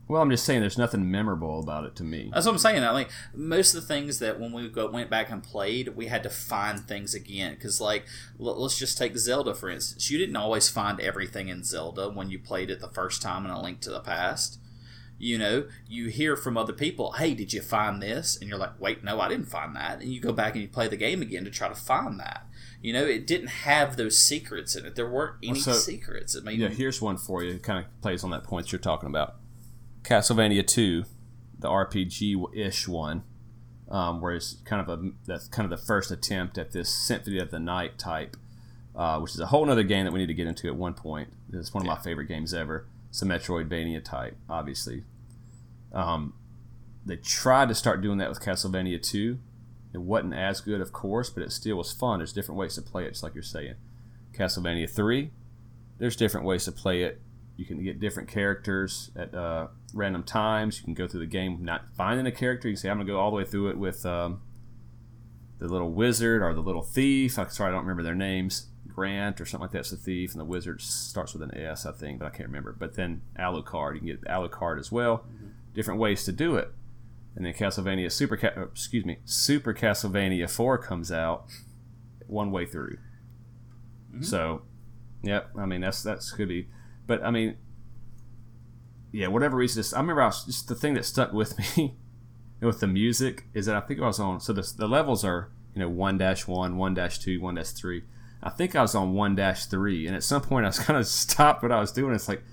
Well, 0.07 0.21
I'm 0.21 0.29
just 0.29 0.45
saying, 0.45 0.61
there's 0.61 0.77
nothing 0.77 1.09
memorable 1.09 1.59
about 1.59 1.85
it 1.85 1.95
to 1.97 2.03
me. 2.03 2.29
That's 2.33 2.45
what 2.45 2.51
I'm 2.53 2.57
saying. 2.59 2.83
I 2.83 2.93
mean, 2.95 3.07
most 3.33 3.73
of 3.73 3.81
the 3.81 3.87
things 3.87 4.19
that 4.19 4.39
when 4.39 4.51
we 4.51 4.67
go, 4.69 4.89
went 4.89 5.09
back 5.09 5.29
and 5.31 5.41
played, 5.41 5.95
we 5.95 6.05
had 6.07 6.21
to 6.23 6.29
find 6.29 6.79
things 6.87 7.13
again. 7.15 7.55
Because, 7.55 7.81
like, 7.81 8.05
l- 8.39 8.61
let's 8.61 8.77
just 8.77 8.97
take 8.97 9.17
Zelda 9.17 9.55
for 9.55 9.69
instance. 9.69 10.11
You 10.11 10.17
didn't 10.17 10.35
always 10.35 10.69
find 10.69 10.99
everything 10.99 11.47
in 11.47 11.63
Zelda 11.63 12.09
when 12.09 12.29
you 12.29 12.37
played 12.37 12.69
it 12.69 12.79
the 12.81 12.89
first 12.89 13.21
time 13.21 13.45
in 13.45 13.51
A 13.51 13.61
Link 13.61 13.79
to 13.81 13.89
the 13.89 13.99
Past. 13.99 14.59
You 15.17 15.37
know, 15.37 15.67
you 15.87 16.09
hear 16.09 16.35
from 16.35 16.57
other 16.57 16.73
people, 16.73 17.13
"Hey, 17.13 17.33
did 17.33 17.53
you 17.53 17.61
find 17.61 18.01
this?" 18.01 18.37
And 18.37 18.49
you're 18.49 18.59
like, 18.59 18.79
"Wait, 18.81 19.01
no, 19.01 19.21
I 19.21 19.29
didn't 19.29 19.47
find 19.49 19.73
that." 19.75 20.01
And 20.01 20.11
you 20.13 20.19
go 20.19 20.33
back 20.33 20.53
and 20.55 20.61
you 20.61 20.67
play 20.67 20.89
the 20.89 20.97
game 20.97 21.21
again 21.21 21.45
to 21.45 21.49
try 21.49 21.69
to 21.69 21.73
find 21.73 22.19
that. 22.19 22.45
You 22.81 22.91
know, 22.91 23.05
it 23.05 23.25
didn't 23.25 23.47
have 23.47 23.95
those 23.95 24.19
secrets 24.19 24.75
in 24.75 24.85
it. 24.85 24.95
There 24.95 25.09
weren't 25.09 25.37
any 25.41 25.61
so- 25.61 25.71
secrets. 25.71 26.35
I 26.35 26.41
mean, 26.41 26.59
Yeah, 26.59 26.67
here's 26.67 27.01
one 27.01 27.15
for 27.17 27.41
you. 27.43 27.53
It 27.53 27.63
kind 27.63 27.79
of 27.79 28.01
plays 28.01 28.25
on 28.25 28.29
that 28.31 28.43
point 28.43 28.71
you're 28.73 28.77
talking 28.79 29.07
about. 29.07 29.35
Castlevania 30.05 30.65
2, 30.65 31.03
the 31.59 31.67
RPG 31.67 32.55
ish 32.55 32.87
one, 32.87 33.23
um, 33.89 34.21
where 34.21 34.35
it's 34.35 34.57
kind 34.65 34.81
of 34.81 34.99
a 34.99 35.11
that's 35.25 35.47
kind 35.47 35.71
of 35.71 35.77
the 35.77 35.83
first 35.83 36.11
attempt 36.11 36.57
at 36.57 36.71
this 36.71 36.89
Symphony 36.89 37.39
of 37.39 37.51
the 37.51 37.59
Night 37.59 37.97
type, 37.97 38.37
uh, 38.95 39.19
which 39.19 39.31
is 39.31 39.39
a 39.39 39.47
whole 39.47 39.69
other 39.69 39.83
game 39.83 40.05
that 40.05 40.11
we 40.11 40.19
need 40.19 40.27
to 40.27 40.33
get 40.33 40.47
into 40.47 40.67
at 40.67 40.75
one 40.75 40.93
point. 40.93 41.29
It's 41.51 41.73
one 41.73 41.83
of 41.83 41.87
my 41.87 41.97
favorite 41.97 42.27
games 42.27 42.53
ever. 42.53 42.87
It's 43.09 43.21
a 43.21 43.25
Metroidvania 43.25 44.03
type, 44.03 44.37
obviously. 44.49 45.03
Um, 45.91 46.33
they 47.05 47.15
tried 47.15 47.69
to 47.69 47.75
start 47.75 48.01
doing 48.01 48.17
that 48.19 48.29
with 48.29 48.41
Castlevania 48.41 49.01
2. 49.01 49.39
It 49.93 50.01
wasn't 50.01 50.33
as 50.33 50.59
good, 50.59 50.81
of 50.81 50.91
course, 50.91 51.29
but 51.29 51.41
it 51.41 51.51
still 51.51 51.77
was 51.77 51.91
fun. 51.91 52.19
There's 52.19 52.33
different 52.33 52.59
ways 52.59 52.75
to 52.75 52.81
play 52.81 53.05
it, 53.05 53.11
just 53.11 53.23
like 53.23 53.33
you're 53.33 53.43
saying. 53.43 53.75
Castlevania 54.33 54.89
3, 54.89 55.31
there's 55.97 56.15
different 56.15 56.45
ways 56.45 56.65
to 56.65 56.71
play 56.71 57.03
it. 57.03 57.21
You 57.57 57.65
can 57.65 57.83
get 57.83 57.99
different 57.99 58.29
characters 58.29 59.11
at 59.15 59.33
uh, 59.33 59.67
random 59.93 60.23
times. 60.23 60.79
You 60.79 60.83
can 60.85 60.93
go 60.93 61.07
through 61.07 61.21
the 61.21 61.25
game 61.25 61.63
not 61.63 61.85
finding 61.95 62.25
a 62.25 62.31
character. 62.31 62.67
You 62.67 62.75
can 62.75 62.81
say, 62.81 62.89
I'm 62.89 62.97
going 62.97 63.07
to 63.07 63.13
go 63.13 63.19
all 63.19 63.31
the 63.31 63.37
way 63.37 63.45
through 63.45 63.69
it 63.69 63.77
with 63.77 64.05
um, 64.05 64.41
the 65.59 65.67
little 65.67 65.91
wizard 65.91 66.41
or 66.41 66.53
the 66.53 66.61
little 66.61 66.83
thief. 66.83 67.39
I'm 67.39 67.49
sorry, 67.49 67.69
I 67.69 67.71
don't 67.71 67.83
remember 67.83 68.03
their 68.03 68.15
names. 68.15 68.67
Grant 68.87 69.41
or 69.41 69.45
something 69.45 69.63
like 69.63 69.71
that's 69.71 69.91
the 69.91 69.97
thief, 69.97 70.31
and 70.31 70.39
the 70.39 70.45
wizard 70.45 70.79
starts 70.79 71.33
with 71.33 71.41
an 71.41 71.53
S, 71.57 71.85
I 71.85 71.91
think, 71.91 72.19
but 72.19 72.27
I 72.27 72.29
can't 72.29 72.47
remember. 72.47 72.71
But 72.71 72.95
then 72.95 73.23
Alucard, 73.37 73.95
you 73.95 73.99
can 73.99 74.07
get 74.07 74.23
Alucard 74.23 74.79
as 74.79 74.89
well. 74.89 75.17
Mm-hmm. 75.17 75.47
Different 75.73 75.99
ways 75.99 76.23
to 76.23 76.31
do 76.31 76.55
it. 76.55 76.71
And 77.35 77.45
then 77.45 77.53
Castlevania 77.53 78.09
Super, 78.09 78.37
Ca- 78.37 78.61
excuse 78.61 79.03
me, 79.03 79.17
Super 79.25 79.73
Castlevania 79.73 80.49
Four 80.49 80.77
comes 80.77 81.11
out 81.11 81.45
one 82.27 82.51
way 82.51 82.65
through. 82.65 82.97
Mm-hmm. 84.13 84.21
So, 84.23 84.61
yep. 85.21 85.49
I 85.57 85.65
mean, 85.65 85.81
that's 85.81 86.01
that's 86.01 86.31
could 86.31 86.47
be, 86.47 86.69
but 87.07 87.23
I 87.23 87.31
mean, 87.31 87.57
yeah, 89.11 89.27
whatever 89.27 89.57
reason. 89.57 89.81
Just, 89.81 89.93
I 89.93 89.99
remember 89.99 90.21
I 90.21 90.27
was 90.27 90.45
just 90.45 90.67
the 90.67 90.75
thing 90.75 90.93
that 90.95 91.05
stuck 91.05 91.33
with 91.33 91.57
me 91.77 91.95
with 92.61 92.79
the 92.79 92.87
music 92.87 93.45
is 93.53 93.65
that 93.67 93.75
I 93.75 93.81
think 93.81 94.01
I 94.01 94.07
was 94.07 94.19
on. 94.19 94.39
So 94.39 94.53
the 94.53 94.73
the 94.77 94.87
levels 94.87 95.23
are 95.23 95.49
you 95.73 95.81
know 95.81 95.89
one 95.89 96.17
dash 96.17 96.47
one, 96.47 96.77
one 96.77 96.93
dash 96.93 97.19
two, 97.19 97.41
one 97.41 97.55
dash 97.55 97.71
three 97.71 98.03
I 98.45 98.51
think 98.51 98.75
I 98.75 98.83
was 98.83 98.93
on 98.93 99.13
one 99.13 99.35
dash 99.35 99.65
three, 99.65 100.05
and 100.05 100.15
at 100.15 100.23
some 100.23 100.41
point 100.41 100.65
I 100.65 100.69
was 100.69 100.79
kind 100.85 100.99
of 100.99 101.07
stopped 101.07 101.63
what 101.63 101.71
I 101.71 101.79
was 101.79 101.91
doing. 101.91 102.13
It's 102.13 102.29
like 102.29 102.43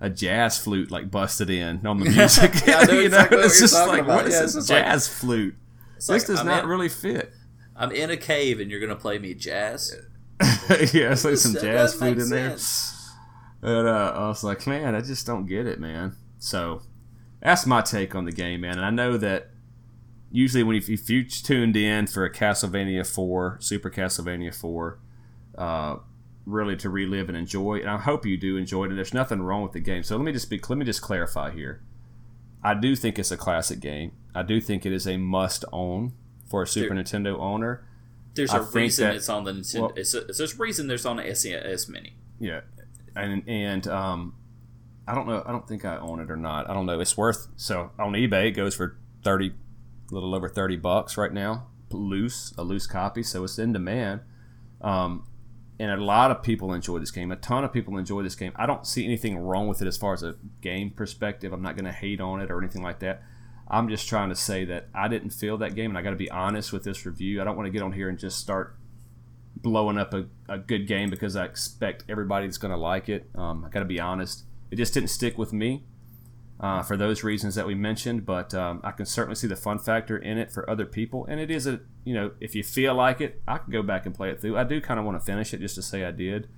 a 0.00 0.10
jazz 0.10 0.58
flute 0.58 0.90
like 0.90 1.10
busted 1.10 1.48
in 1.48 1.86
on 1.86 2.00
the 2.00 2.10
music. 2.10 2.54
yeah, 2.66 2.78
I 2.78 2.84
know 2.84 2.94
you 2.94 3.06
exactly 3.06 3.38
know? 3.38 3.44
It's 3.44 3.60
just 3.60 3.74
like 3.74 4.02
about. 4.02 4.16
what 4.16 4.26
is 4.26 4.34
yeah, 4.34 4.40
this 4.42 4.66
jazz 4.66 5.08
like, 5.08 5.18
flute? 5.18 5.54
This 5.94 6.08
like, 6.08 6.26
does 6.26 6.40
I'm 6.40 6.46
not 6.46 6.64
in, 6.64 6.68
really 6.68 6.88
fit. 6.88 7.32
I'm 7.76 7.92
in 7.92 8.10
a 8.10 8.16
cave 8.16 8.58
and 8.58 8.70
you're 8.70 8.80
gonna 8.80 8.96
play 8.96 9.18
me 9.18 9.34
jazz. 9.34 9.94
yeah, 10.40 11.12
it's 11.12 11.24
like 11.24 11.36
some 11.36 11.54
jazz 11.54 11.94
flute 11.94 12.18
in 12.18 12.28
there. 12.28 12.56
And 13.62 13.86
uh, 13.86 14.12
I 14.14 14.28
was 14.28 14.42
like, 14.42 14.66
man, 14.66 14.94
I 14.94 15.00
just 15.00 15.24
don't 15.26 15.46
get 15.46 15.66
it, 15.66 15.78
man. 15.78 16.16
So 16.38 16.82
that's 17.40 17.64
my 17.64 17.80
take 17.80 18.14
on 18.14 18.24
the 18.24 18.32
game, 18.32 18.62
man. 18.62 18.78
And 18.78 18.84
I 18.84 18.90
know 18.90 19.16
that 19.16 19.50
usually 20.32 20.64
when 20.64 20.76
you, 20.76 20.82
if 20.88 21.08
you 21.08 21.24
tuned 21.24 21.76
in 21.76 22.08
for 22.08 22.24
a 22.24 22.32
Castlevania 22.32 23.06
4, 23.06 23.58
Super 23.60 23.90
Castlevania 23.90 24.54
4, 24.54 24.98
uh, 25.56 25.96
really 26.44 26.76
to 26.76 26.90
relive 26.90 27.28
and 27.28 27.38
enjoy. 27.38 27.80
And 27.80 27.90
I 27.90 27.98
hope 27.98 28.26
you 28.26 28.36
do 28.36 28.56
enjoy 28.56 28.84
it. 28.84 28.88
And 28.88 28.98
there's 28.98 29.14
nothing 29.14 29.42
wrong 29.42 29.62
with 29.62 29.72
the 29.72 29.80
game. 29.80 30.02
So 30.02 30.16
let 30.16 30.24
me 30.24 30.32
just 30.32 30.50
be 30.50 30.60
let 30.68 30.78
me 30.78 30.84
just 30.84 31.02
clarify 31.02 31.52
here. 31.52 31.82
I 32.64 32.74
do 32.74 32.96
think 32.96 33.18
it's 33.18 33.30
a 33.30 33.36
classic 33.36 33.80
game. 33.80 34.12
I 34.34 34.42
do 34.42 34.60
think 34.60 34.86
it 34.86 34.92
is 34.92 35.06
a 35.06 35.16
must 35.16 35.64
own 35.72 36.12
for 36.48 36.62
a 36.62 36.66
Super 36.66 36.94
there, 36.94 37.04
Nintendo 37.04 37.38
owner. 37.38 37.84
There's 38.34 38.50
I 38.50 38.58
a 38.58 38.62
reason 38.62 39.08
that, 39.08 39.16
it's 39.16 39.28
on 39.28 39.44
the 39.44 39.52
Nintendo. 39.52 39.80
Well, 39.80 39.92
it's 39.96 40.14
a, 40.14 40.20
there's 40.20 40.54
a 40.54 40.56
reason 40.56 40.86
there's 40.86 41.04
on 41.04 41.16
the 41.16 41.24
SNES 41.24 41.88
Mini. 41.88 42.14
Yeah, 42.38 42.60
and 43.16 43.42
and 43.48 43.86
um, 43.86 44.34
I 45.06 45.14
don't 45.14 45.26
know. 45.26 45.42
I 45.44 45.52
don't 45.52 45.66
think 45.66 45.84
I 45.84 45.96
own 45.96 46.20
it 46.20 46.30
or 46.30 46.36
not. 46.36 46.68
I 46.68 46.74
don't 46.74 46.86
know. 46.86 47.00
It's 47.00 47.16
worth 47.16 47.48
so 47.56 47.90
on 47.98 48.12
eBay. 48.12 48.48
It 48.48 48.52
goes 48.52 48.74
for 48.74 48.96
thirty, 49.24 49.52
a 50.10 50.14
little 50.14 50.34
over 50.34 50.48
thirty 50.48 50.76
bucks 50.76 51.16
right 51.16 51.32
now, 51.32 51.68
loose 51.90 52.52
a 52.56 52.62
loose 52.62 52.86
copy. 52.86 53.22
So 53.22 53.44
it's 53.44 53.58
in 53.58 53.72
demand. 53.72 54.20
Um, 54.80 55.26
and 55.78 55.90
a 55.90 55.96
lot 55.96 56.30
of 56.30 56.42
people 56.42 56.72
enjoy 56.72 56.98
this 56.98 57.10
game. 57.10 57.32
A 57.32 57.36
ton 57.36 57.64
of 57.64 57.72
people 57.72 57.96
enjoy 57.96 58.22
this 58.22 58.34
game. 58.34 58.52
I 58.56 58.66
don't 58.66 58.86
see 58.86 59.04
anything 59.04 59.38
wrong 59.38 59.66
with 59.68 59.82
it 59.82 59.88
as 59.88 59.96
far 59.96 60.12
as 60.12 60.22
a 60.22 60.36
game 60.60 60.90
perspective. 60.90 61.52
I'm 61.52 61.62
not 61.62 61.76
going 61.76 61.86
to 61.86 61.92
hate 61.92 62.20
on 62.20 62.40
it 62.40 62.50
or 62.50 62.58
anything 62.58 62.82
like 62.82 63.00
that. 63.00 63.22
I'm 63.68 63.88
just 63.88 64.06
trying 64.06 64.28
to 64.28 64.34
say 64.36 64.64
that 64.66 64.88
I 64.94 65.08
didn't 65.08 65.30
feel 65.30 65.56
that 65.58 65.74
game, 65.74 65.90
and 65.90 65.98
I 65.98 66.02
got 66.02 66.10
to 66.10 66.16
be 66.16 66.30
honest 66.30 66.72
with 66.72 66.84
this 66.84 67.06
review. 67.06 67.40
I 67.40 67.44
don't 67.44 67.56
want 67.56 67.66
to 67.66 67.70
get 67.70 67.82
on 67.82 67.92
here 67.92 68.08
and 68.08 68.18
just 68.18 68.38
start 68.38 68.76
blowing 69.62 69.96
up 69.96 70.12
a, 70.12 70.26
a 70.48 70.58
good 70.58 70.86
game 70.86 71.08
because 71.08 71.36
I 71.36 71.44
expect 71.44 72.04
everybody 72.08 72.46
that's 72.46 72.58
going 72.58 72.72
to 72.72 72.76
like 72.76 73.08
it. 73.08 73.30
Um, 73.34 73.64
I 73.64 73.68
got 73.68 73.80
to 73.80 73.86
be 73.86 74.00
honest. 74.00 74.44
It 74.70 74.76
just 74.76 74.92
didn't 74.94 75.10
stick 75.10 75.38
with 75.38 75.52
me 75.52 75.84
uh, 76.60 76.82
for 76.82 76.96
those 76.96 77.24
reasons 77.24 77.54
that 77.54 77.66
we 77.66 77.74
mentioned, 77.74 78.24
but 78.24 78.54
um, 78.54 78.80
I 78.84 78.92
can 78.92 79.06
certainly 79.06 79.34
see 79.34 79.46
the 79.46 79.56
fun 79.56 79.78
factor 79.78 80.16
in 80.16 80.38
it 80.38 80.50
for 80.50 80.68
other 80.68 80.86
people. 80.86 81.26
And 81.26 81.40
it 81.40 81.50
is 81.50 81.66
a, 81.66 81.80
you 82.04 82.14
know, 82.14 82.32
if 82.40 82.54
you 82.54 82.62
feel 82.62 82.94
like 82.94 83.20
it, 83.20 83.42
I 83.46 83.58
can 83.58 83.72
go 83.72 83.82
back 83.82 84.06
and 84.06 84.14
play 84.14 84.30
it 84.30 84.40
through. 84.40 84.56
I 84.56 84.64
do 84.64 84.80
kind 84.80 84.98
of 85.00 85.06
want 85.06 85.20
to 85.20 85.24
finish 85.24 85.52
it 85.52 85.60
just 85.60 85.74
to 85.76 85.82
say 85.82 86.04
I 86.04 86.10
did. 86.12 86.48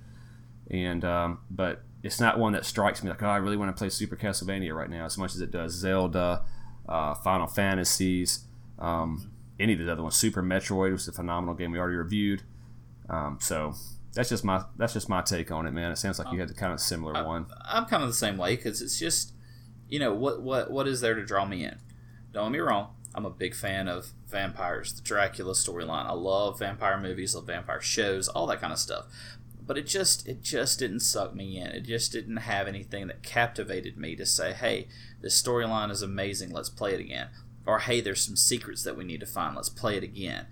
And, 0.69 1.03
um, 1.03 1.39
but 1.49 1.83
it's 2.03 2.19
not 2.19 2.37
one 2.37 2.53
that 2.53 2.65
strikes 2.65 3.03
me 3.03 3.09
like, 3.09 3.23
oh, 3.23 3.27
I 3.27 3.37
really 3.37 3.57
want 3.57 3.75
to 3.75 3.79
play 3.79 3.89
Super 3.89 4.15
Castlevania 4.15 4.73
right 4.73 4.89
now 4.89 5.05
as 5.05 5.17
much 5.17 5.33
as 5.33 5.41
it 5.41 5.51
does 5.51 5.73
Zelda, 5.73 6.43
uh, 6.87 7.15
Final 7.15 7.47
Fantasies, 7.47 8.45
um, 8.77 9.31
any 9.59 9.73
of 9.73 9.79
the 9.79 9.91
other 9.91 10.03
ones. 10.03 10.15
Super 10.15 10.43
Metroid 10.43 10.91
was 10.91 11.07
a 11.07 11.11
phenomenal 11.11 11.55
game 11.55 11.71
we 11.71 11.79
already 11.79 11.95
reviewed. 11.95 12.43
Um, 13.09 13.37
so 13.41 13.73
that's 14.13 14.29
just 14.29 14.43
my 14.43 14.63
that's 14.77 14.93
just 14.93 15.09
my 15.09 15.21
take 15.21 15.51
on 15.51 15.67
it, 15.67 15.71
man. 15.71 15.91
It 15.91 15.97
sounds 15.97 16.19
like 16.19 16.31
you 16.31 16.39
had 16.39 16.49
a 16.49 16.53
kind 16.53 16.73
of 16.73 16.79
similar 16.79 17.15
I, 17.15 17.21
one. 17.21 17.47
I'm 17.63 17.85
kind 17.85 18.01
of 18.01 18.09
the 18.09 18.15
same 18.15 18.37
way 18.37 18.55
because 18.55 18.81
it's 18.81 18.97
just 18.97 19.33
you 19.87 19.99
know 19.99 20.13
what 20.13 20.41
what 20.41 20.71
what 20.71 20.87
is 20.87 21.01
there 21.01 21.13
to 21.13 21.25
draw 21.25 21.45
me 21.45 21.63
in? 21.63 21.77
Don't 22.31 22.51
get 22.51 22.57
me 22.57 22.59
wrong. 22.59 22.89
I'm 23.13 23.25
a 23.25 23.29
big 23.29 23.55
fan 23.55 23.87
of 23.87 24.11
vampires, 24.27 24.93
the 24.93 25.01
Dracula 25.01 25.53
storyline. 25.53 26.05
I 26.05 26.13
love 26.13 26.59
vampire 26.59 26.99
movies, 26.99 27.33
love 27.35 27.47
vampire 27.47 27.81
shows, 27.81 28.27
all 28.27 28.47
that 28.47 28.59
kind 28.59 28.73
of 28.73 28.79
stuff. 28.79 29.05
But 29.61 29.77
it 29.77 29.87
just 29.87 30.27
it 30.27 30.41
just 30.41 30.79
didn't 30.79 30.99
suck 31.01 31.35
me 31.35 31.57
in. 31.57 31.67
It 31.67 31.81
just 31.81 32.11
didn't 32.11 32.37
have 32.37 32.67
anything 32.67 33.07
that 33.07 33.23
captivated 33.23 33.97
me 33.97 34.15
to 34.15 34.25
say, 34.25 34.53
"Hey, 34.53 34.87
this 35.21 35.41
storyline 35.41 35.91
is 35.91 36.01
amazing. 36.01 36.51
Let's 36.51 36.69
play 36.69 36.93
it 36.93 36.99
again." 36.99 37.29
Or, 37.65 37.79
"Hey, 37.79 37.99
there's 37.99 38.21
some 38.21 38.35
secrets 38.35 38.83
that 38.83 38.95
we 38.95 39.03
need 39.03 39.21
to 39.21 39.25
find. 39.25 39.55
Let's 39.55 39.69
play 39.69 39.97
it 39.97 40.03
again." 40.03 40.45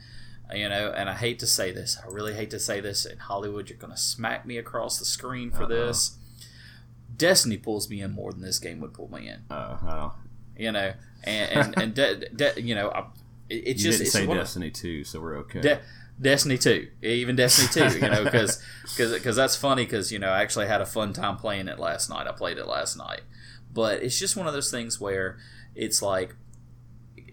You 0.54 0.70
know, 0.70 0.94
and 0.96 1.10
I 1.10 1.14
hate 1.14 1.40
to 1.40 1.48
say 1.48 1.72
this. 1.72 1.98
I 2.04 2.08
really 2.12 2.34
hate 2.34 2.52
to 2.52 2.60
say 2.60 2.80
this. 2.80 3.06
In 3.06 3.18
Holliwood, 3.18 3.70
you're 3.70 3.78
going 3.78 3.94
to 3.94 3.98
smack 4.00 4.46
me 4.46 4.58
across 4.58 5.00
the 5.00 5.06
screen 5.06 5.52
for 5.52 5.64
uh 5.64 5.68
this 5.68 6.18
Destiny 7.16 7.58
pulls 7.58 7.90
me 7.90 8.02
in 8.02 8.12
more 8.12 8.32
than 8.32 8.42
this 8.42 8.60
game 8.60 8.80
would 8.82 8.94
pull 8.94 9.12
me 9.12 9.28
in. 9.28 9.44
Oh, 9.52 10.14
You 10.58 10.72
know, 10.72 10.94
and 11.24 11.52
and, 11.52 11.78
and 11.78 11.94
de- 11.94 12.30
de- 12.30 12.62
you 12.62 12.76
know, 12.76 12.90
I, 12.90 13.06
it, 13.50 13.68
it 13.68 13.74
just 13.76 14.00
didn't 14.00 14.02
it's 14.02 14.12
say 14.12 14.26
Destiny 14.26 14.72
two, 14.72 15.04
so 15.04 15.22
we're 15.22 15.38
okay. 15.38 15.62
De- 15.62 15.82
Destiny 16.22 16.58
two, 16.58 16.88
even 17.02 17.36
Destiny 17.36 17.90
two, 17.90 17.96
you 18.00 18.10
know, 18.10 18.24
because 18.24 18.62
because 18.98 19.36
that's 19.36 19.56
funny 19.56 19.84
because 19.86 20.12
you 20.12 20.20
know 20.20 20.30
I 20.30 20.42
actually 20.42 20.68
had 20.68 20.82
a 20.82 20.86
fun 20.86 21.14
time 21.14 21.38
playing 21.38 21.68
it 21.68 21.80
last 21.80 22.10
night. 22.10 22.28
I 22.28 22.32
played 22.32 22.58
it 22.58 22.68
last 22.68 22.98
night, 22.98 23.22
but 23.72 24.02
it's 24.04 24.20
just 24.20 24.36
one 24.36 24.48
of 24.48 24.54
those 24.54 24.72
things 24.72 25.00
where 25.00 25.38
it's 25.76 26.02
like 26.02 26.36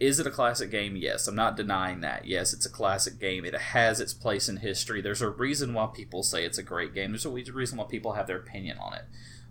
is 0.00 0.18
it 0.18 0.26
a 0.26 0.30
classic 0.30 0.70
game? 0.70 0.96
Yes, 0.96 1.28
I'm 1.28 1.36
not 1.36 1.56
denying 1.56 2.00
that. 2.00 2.24
Yes, 2.24 2.52
it's 2.52 2.66
a 2.66 2.70
classic 2.70 3.20
game. 3.20 3.44
It 3.44 3.54
has 3.54 4.00
its 4.00 4.14
place 4.14 4.48
in 4.48 4.56
history. 4.56 5.00
There's 5.00 5.22
a 5.22 5.30
reason 5.30 5.74
why 5.74 5.88
people 5.94 6.22
say 6.22 6.44
it's 6.44 6.58
a 6.58 6.62
great 6.62 6.94
game. 6.94 7.12
There's 7.12 7.26
a 7.26 7.30
reason 7.30 7.78
why 7.78 7.84
people 7.84 8.14
have 8.14 8.26
their 8.26 8.38
opinion 8.38 8.78
on 8.78 8.94
it 8.94 9.04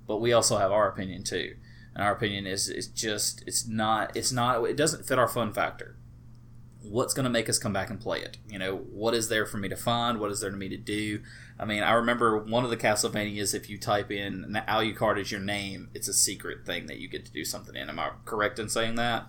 but 0.09 0.19
we 0.19 0.33
also 0.33 0.57
have 0.57 0.71
our 0.71 0.89
opinion 0.89 1.23
too. 1.23 1.55
And 1.93 2.03
our 2.03 2.11
opinion 2.11 2.47
is 2.47 2.67
it's 2.67 2.87
just 2.87 3.43
it's 3.45 3.67
not 3.67 4.17
it's 4.17 4.31
not 4.31 4.63
it 4.63 4.75
doesn't 4.75 5.05
fit 5.05 5.19
our 5.19 5.27
fun 5.27 5.53
factor. 5.53 5.97
What's 6.81 7.13
going 7.13 7.25
to 7.25 7.29
make 7.29 7.47
us 7.47 7.59
come 7.59 7.73
back 7.73 7.91
and 7.91 7.99
play 7.99 8.21
it? 8.21 8.37
You 8.49 8.57
know, 8.57 8.77
what 8.77 9.13
is 9.13 9.29
there 9.29 9.45
for 9.45 9.57
me 9.57 9.69
to 9.69 9.75
find? 9.75 10.19
What 10.19 10.31
is 10.31 10.39
there 10.39 10.49
for 10.49 10.57
me 10.57 10.67
to 10.69 10.77
do? 10.77 11.21
I 11.59 11.65
mean, 11.65 11.83
I 11.83 11.91
remember 11.91 12.39
one 12.39 12.63
of 12.63 12.71
the 12.71 12.77
Castlevanias. 12.77 13.53
If 13.53 13.69
you 13.69 13.77
type 13.77 14.09
in 14.09 14.57
Alucard 14.67 15.19
as 15.19 15.31
your 15.31 15.41
name, 15.41 15.89
it's 15.93 16.07
a 16.07 16.13
secret 16.13 16.65
thing 16.65 16.87
that 16.87 16.97
you 16.97 17.07
get 17.07 17.25
to 17.27 17.31
do 17.31 17.45
something 17.45 17.75
in. 17.75 17.89
Am 17.89 17.99
I 17.99 18.11
correct 18.25 18.57
in 18.57 18.67
saying 18.67 18.95
that? 18.95 19.27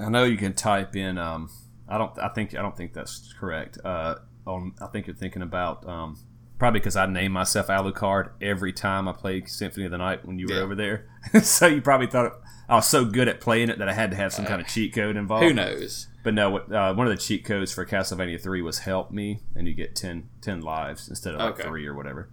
I 0.00 0.08
know 0.08 0.24
you 0.24 0.36
can 0.36 0.54
type 0.54 0.96
in. 0.96 1.18
Um, 1.18 1.50
I 1.88 1.98
don't. 1.98 2.18
I 2.18 2.28
think. 2.28 2.54
I 2.54 2.62
don't 2.62 2.76
think 2.76 2.92
that's 2.92 3.32
correct. 3.38 3.78
Uh, 3.84 4.16
on. 4.46 4.74
I 4.80 4.86
think 4.86 5.06
you're 5.06 5.16
thinking 5.16 5.42
about 5.42 5.86
um, 5.86 6.16
probably 6.58 6.80
because 6.80 6.96
I 6.96 7.06
name 7.06 7.32
myself 7.32 7.66
Alucard 7.66 8.30
every 8.40 8.72
time 8.72 9.08
I 9.08 9.12
play 9.12 9.44
Symphony 9.46 9.86
of 9.86 9.90
the 9.90 9.98
Night 9.98 10.24
when 10.24 10.38
you 10.38 10.46
were 10.48 10.54
yeah. 10.54 10.60
over 10.60 10.74
there. 10.74 11.08
so 11.42 11.66
you 11.66 11.80
probably 11.80 12.06
thought 12.06 12.40
I 12.68 12.76
was 12.76 12.86
so 12.86 13.04
good 13.04 13.26
at 13.26 13.40
playing 13.40 13.70
it 13.70 13.78
that 13.78 13.88
I 13.88 13.92
had 13.92 14.10
to 14.12 14.16
have 14.16 14.32
some 14.32 14.44
uh, 14.44 14.48
kind 14.48 14.60
of 14.60 14.68
cheat 14.68 14.94
code 14.94 15.16
involved. 15.16 15.44
Who 15.44 15.52
knows? 15.52 16.06
But 16.22 16.34
no, 16.34 16.58
uh, 16.58 16.94
one 16.94 17.06
of 17.06 17.10
the 17.10 17.20
cheat 17.20 17.44
codes 17.44 17.72
for 17.72 17.84
Castlevania 17.86 18.40
3 18.40 18.62
was 18.62 18.80
help 18.80 19.10
me, 19.10 19.40
and 19.56 19.66
you 19.66 19.72
get 19.72 19.96
10, 19.96 20.28
10 20.42 20.60
lives 20.60 21.08
instead 21.08 21.34
of 21.34 21.40
like 21.40 21.54
okay. 21.54 21.62
three 21.62 21.86
or 21.86 21.94
whatever. 21.94 22.28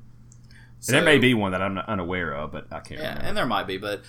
So, 0.79 0.91
there 0.91 1.01
may 1.01 1.17
be 1.17 1.33
one 1.33 1.53
that 1.53 1.61
I'm 1.61 1.77
unaware 1.77 2.35
of, 2.35 2.51
but 2.51 2.67
I 2.69 2.81
can't. 2.81 2.99
Yeah, 2.99 3.07
remember. 3.07 3.27
and 3.27 3.37
there 3.37 3.45
might 3.47 3.65
be, 3.65 3.77
but 3.77 4.03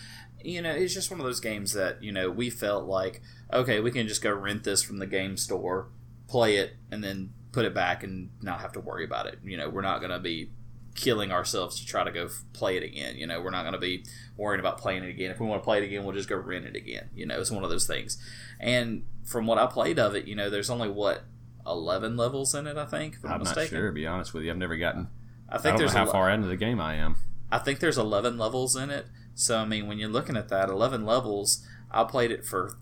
you 0.45 0.63
know, 0.63 0.71
it's 0.71 0.95
just 0.95 1.11
one 1.11 1.21
of 1.21 1.27
those 1.27 1.41
games 1.41 1.73
that 1.73 2.03
you 2.03 2.13
know 2.13 2.31
we 2.31 2.51
felt 2.51 2.87
like 2.87 3.21
okay, 3.53 3.81
we 3.81 3.91
can 3.91 4.07
just 4.07 4.23
go 4.23 4.33
rent 4.33 4.65
this 4.65 4.83
from 4.83 4.99
the 4.99 5.07
game 5.07 5.37
store, 5.37 5.89
play 6.29 6.57
it, 6.57 6.77
and 6.91 7.03
then 7.03 7.33
put 7.53 7.65
it 7.65 7.75
back 7.75 8.03
and 8.03 8.31
not 8.43 8.61
have 8.61 8.73
to 8.73 8.81
worry 8.81 9.05
about 9.05 9.27
it. 9.27 9.39
You 9.43 9.57
know, 9.57 9.69
we're 9.71 9.81
not 9.83 10.01
going 10.01 10.11
to 10.11 10.19
be 10.19 10.51
killing 10.95 11.31
ourselves 11.33 11.79
to 11.81 11.87
try 11.87 12.05
to 12.05 12.11
go 12.11 12.25
f- 12.27 12.43
play 12.53 12.77
it 12.77 12.83
again. 12.83 13.17
You 13.17 13.27
know, 13.27 13.41
we're 13.41 13.51
not 13.51 13.63
going 13.63 13.73
to 13.73 13.79
be 13.79 14.05
worrying 14.37 14.61
about 14.61 14.79
playing 14.79 15.03
it 15.05 15.09
again. 15.11 15.31
If 15.31 15.41
we 15.41 15.47
want 15.47 15.63
to 15.63 15.65
play 15.65 15.79
it 15.79 15.85
again, 15.85 16.05
we'll 16.05 16.15
just 16.15 16.29
go 16.29 16.37
rent 16.37 16.67
it 16.67 16.77
again. 16.77 17.09
You 17.15 17.25
know, 17.25 17.41
it's 17.41 17.51
one 17.51 17.65
of 17.65 17.71
those 17.71 17.87
things. 17.87 18.19
And 18.61 19.05
from 19.25 19.47
what 19.47 19.59
I 19.59 19.67
played 19.67 19.99
of 19.99 20.15
it, 20.15 20.27
you 20.27 20.35
know, 20.35 20.51
there's 20.51 20.69
only 20.71 20.89
what 20.91 21.23
eleven 21.67 22.17
levels 22.17 22.55
in 22.55 22.67
it. 22.67 22.77
I 22.77 22.85
think. 22.85 23.15
If 23.15 23.25
I'm, 23.25 23.33
I'm 23.33 23.39
not 23.39 23.45
mistaken. 23.57 23.79
sure. 23.79 23.87
To 23.89 23.93
be 23.95 24.07
honest 24.07 24.35
with 24.35 24.45
you, 24.45 24.51
I've 24.51 24.57
never 24.59 24.77
gotten. 24.77 25.09
I 25.49 25.55
I 25.55 25.59
think 25.59 25.73
don't 25.73 25.79
there's 25.79 25.93
how 25.95 26.05
ele- 26.05 26.13
far 26.13 26.31
into 26.31 26.49
the 26.49 26.57
game 26.57 26.81
I 26.81 26.97
am. 26.97 27.17
I 27.51 27.59
think 27.59 27.81
there's 27.81 27.97
11 27.97 28.37
levels 28.37 28.77
in 28.77 28.91
it. 28.91 29.07
So 29.39 29.59
I 29.59 29.65
mean, 29.65 29.87
when 29.87 29.99
you're 29.99 30.09
looking 30.09 30.37
at 30.37 30.49
that 30.49 30.69
11 30.69 31.07
levels, 31.07 31.65
I 31.93 32.03
played 32.03 32.33
it 32.33 32.45
for 32.45 32.77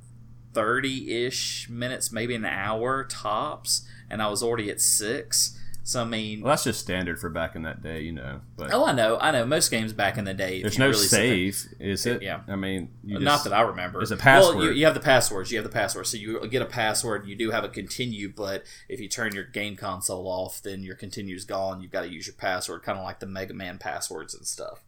30-ish 0.54 1.68
minutes, 1.68 2.11
maybe 2.11 2.34
an 2.34 2.46
hour 2.46 3.04
tops, 3.04 3.86
and 4.09 4.22
I 4.22 4.28
was 4.28 4.42
already 4.42 4.70
at 4.70 4.80
6. 4.80 5.59
So 5.84 6.00
I 6.00 6.04
mean, 6.04 6.40
Well, 6.40 6.52
that's 6.52 6.64
just 6.64 6.80
standard 6.80 7.20
for 7.20 7.28
back 7.28 7.57
in 7.57 7.62
that 7.64 7.82
day, 7.82 8.00
you 8.00 8.12
know. 8.12 8.40
But 8.57 8.72
oh, 8.72 8.86
I 8.86 8.92
know, 8.92 9.18
I 9.20 9.32
know. 9.32 9.44
Most 9.44 9.70
games 9.70 9.92
back 9.92 10.16
in 10.16 10.24
the 10.24 10.32
day, 10.32 10.62
there's 10.62 10.78
no 10.78 10.86
really 10.86 11.07
save, 11.07 11.62
is 11.78 12.07
it? 12.07 12.22
Yeah. 12.22 12.40
I 12.48 12.57
mean, 12.57 12.88
you 13.04 13.18
Not 13.18 13.44
that 13.44 13.52
I 13.52 13.61
remember. 13.61 14.00
It's 14.00 14.11
a 14.11 14.16
password. 14.16 14.57
Well, 14.57 14.64
you, 14.64 14.72
you 14.72 14.86
have 14.86 14.94
the 14.94 15.00
passwords. 15.00 15.52
You 15.52 15.59
have 15.59 15.64
the 15.64 15.70
password. 15.70 16.07
So 16.07 16.16
you 16.16 16.48
get 16.48 16.62
a 16.62 16.66
password. 16.66 17.28
You 17.28 17.36
do 17.36 17.50
have 17.50 17.64
a 17.64 17.68
continue, 17.68 18.32
but 18.34 18.64
if 18.88 18.98
you 18.98 19.09
turn 19.11 19.34
your 19.34 19.44
game 19.44 19.76
console 19.76 20.26
off, 20.26 20.62
then 20.62 20.82
your 20.82 20.96
continue's 20.96 21.44
gone. 21.44 21.82
You've 21.82 21.92
got 21.92 22.00
to 22.00 22.09
use 22.09 22.26
your 22.26 22.34
password, 22.34 22.82
kind 22.82 22.98
of 22.98 23.04
like 23.04 23.20
the 23.20 23.26
Mega 23.26 23.52
Man 23.52 23.76
passwords 23.76 24.34
and 24.34 24.46
stuff. 24.46 24.82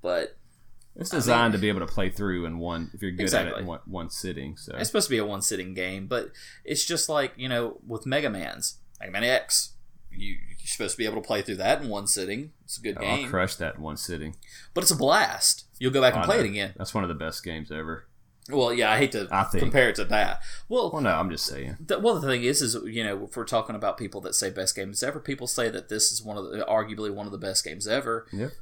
But 0.00 0.38
It's 0.96 1.10
designed 1.10 1.52
to 1.54 1.58
be 1.58 1.68
able 1.68 1.80
to 1.80 1.86
play 1.92 2.08
through 2.10 2.44
in 2.46 2.58
one 2.58 2.90
if 2.94 3.02
you're 3.02 3.10
good 3.10 3.32
at 3.34 3.48
it 3.48 3.56
in 3.58 3.66
one, 3.66 3.80
one 3.86 4.10
sitting. 4.10 4.56
So 4.56 4.76
It's 4.76 4.88
supposed 4.88 5.08
to 5.08 5.10
be 5.10 5.18
a 5.18 5.24
one 5.26 5.42
sitting 5.42 5.74
game, 5.74 6.06
but 6.06 6.30
it's 6.64 6.84
just 6.84 7.08
like, 7.08 7.32
you 7.36 7.48
know, 7.48 7.78
with 7.86 8.06
Mega 8.06 8.30
Man's, 8.30 8.78
Mega 9.00 9.12
Man 9.12 9.24
X. 9.24 9.72
You, 10.16 10.36
you're 10.58 10.66
supposed 10.68 10.92
to 10.92 10.98
be 10.98 11.04
able 11.06 11.20
to 11.20 11.26
play 11.26 11.42
through 11.42 11.56
that 11.56 11.82
in 11.82 11.88
one 11.88 12.06
sitting. 12.06 12.52
It's 12.64 12.78
a 12.78 12.80
good 12.80 12.96
Oh, 13.00 13.04
I'll 13.04 13.16
game. 13.16 13.28
crush 13.28 13.56
that 13.56 13.74
in 13.76 13.82
one 13.82 13.96
sitting. 13.96 14.36
But 14.72 14.82
it's 14.84 14.92
a 14.92 14.96
blast. 14.96 15.64
You'll 15.80 15.90
go 15.92 16.00
back 16.00 16.14
and 16.14 16.22
oh, 16.22 16.26
play 16.26 16.38
it 16.38 16.44
again. 16.46 16.74
That's 16.76 16.94
one 16.94 17.02
of 17.02 17.08
the 17.08 17.14
best 17.16 17.42
games 17.42 17.72
ever. 17.72 18.06
Well, 18.48 18.72
yeah, 18.72 18.92
I 18.92 18.98
hate 18.98 19.10
to 19.12 19.26
I 19.32 19.42
think. 19.44 19.62
compare 19.62 19.88
it 19.88 19.96
to 19.96 20.04
that. 20.04 20.40
Well, 20.68 20.90
Well, 20.92 21.02
no, 21.02 21.10
I'm 21.10 21.30
just 21.30 21.46
saying. 21.46 21.78
the, 21.80 21.98
well, 21.98 22.20
the 22.20 22.28
thing 22.28 22.44
is, 22.44 22.62
is 22.62 22.76
you 22.84 23.02
know, 23.02 23.24
if 23.24 23.36
we're 23.36 23.44
talking 23.44 23.74
about 23.74 23.96
people 23.98 24.20
that 24.20 24.34
say 24.36 24.50
best 24.50 24.76
games 24.76 25.02
ever, 25.02 25.18
people 25.18 25.46
say 25.48 25.70
that 25.70 25.88
this 25.88 26.12
is 26.12 26.22
one 26.22 26.36
of 26.36 26.44
the 26.52 26.64
arguably 26.68 27.12
one 27.12 27.26
of 27.26 27.32
the 27.32 27.38
best 27.38 27.64
games 27.64 27.88
ever. 27.88 28.26
Yep. 28.32 28.52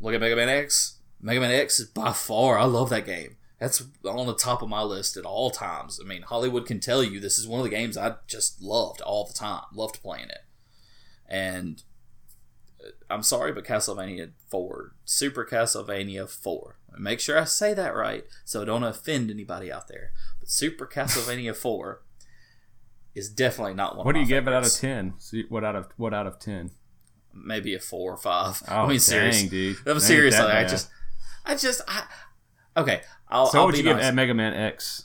Look 0.00 0.14
at 0.14 0.20
Mega 0.20 0.34
Man 0.34 0.48
X. 0.48 0.95
Mega 1.20 1.40
Man 1.40 1.50
X 1.50 1.80
is 1.80 1.88
by 1.88 2.12
far. 2.12 2.58
I 2.58 2.64
love 2.64 2.90
that 2.90 3.06
game. 3.06 3.36
That's 3.58 3.82
on 4.04 4.26
the 4.26 4.34
top 4.34 4.60
of 4.60 4.68
my 4.68 4.82
list 4.82 5.16
at 5.16 5.24
all 5.24 5.50
times. 5.50 5.98
I 6.02 6.06
mean, 6.06 6.22
Holliwood 6.22 6.66
can 6.66 6.78
tell 6.78 7.02
you 7.02 7.18
this 7.18 7.38
is 7.38 7.48
one 7.48 7.60
of 7.60 7.64
the 7.64 7.70
games 7.70 7.96
I 7.96 8.16
just 8.26 8.60
loved 8.60 9.00
all 9.00 9.24
the 9.26 9.32
time. 9.32 9.62
Loved 9.74 10.02
playing 10.02 10.28
it. 10.28 10.44
And 11.26 11.82
uh, 12.84 12.90
I'm 13.08 13.22
sorry, 13.22 13.52
but 13.52 13.64
Castlevania 13.64 14.32
4, 14.48 14.92
Super 15.06 15.44
Castlevania 15.44 16.28
4. 16.28 16.76
Make 16.98 17.20
sure 17.20 17.38
I 17.38 17.44
say 17.44 17.74
that 17.74 17.94
right 17.94 18.24
so 18.44 18.62
I 18.62 18.64
don't 18.66 18.84
offend 18.84 19.30
anybody 19.30 19.72
out 19.72 19.88
there. 19.88 20.12
But 20.38 20.50
Super 20.50 20.86
Castlevania 20.86 21.56
4 21.56 22.02
is 23.14 23.30
definitely 23.30 23.74
not 23.74 23.96
one 23.96 24.04
What 24.04 24.12
do 24.12 24.18
you 24.18 24.26
my 24.26 24.28
give 24.28 24.46
it 24.48 24.52
out 24.52 24.66
of 24.66 24.72
ten? 24.74 25.14
What 25.48 25.64
out 25.64 25.76
of 25.76 25.88
what 25.96 26.12
out 26.12 26.26
of 26.26 26.38
ten? 26.38 26.72
Maybe 27.32 27.74
a 27.74 27.80
4 27.80 28.12
or 28.12 28.16
5. 28.18 28.62
Oh, 28.68 28.74
I 28.74 28.80
mean, 28.82 28.88
dang, 28.88 28.98
serious. 28.98 29.42
dude. 29.44 29.76
I'm 29.86 30.00
serious. 30.00 30.38
Like, 30.38 30.54
I 30.54 30.64
just, 30.64 30.90
I 31.46 31.56
just, 31.56 31.80
I, 31.88 32.04
okay. 32.76 33.02
I'll, 33.28 33.46
So 33.46 33.60
I'll 33.60 33.66
would 33.66 33.72
be 33.72 33.78
you 33.78 33.84
give 33.84 33.96
nice. 33.96 34.06
at 34.06 34.14
Mega 34.14 34.34
Man 34.34 34.52
X? 34.52 35.04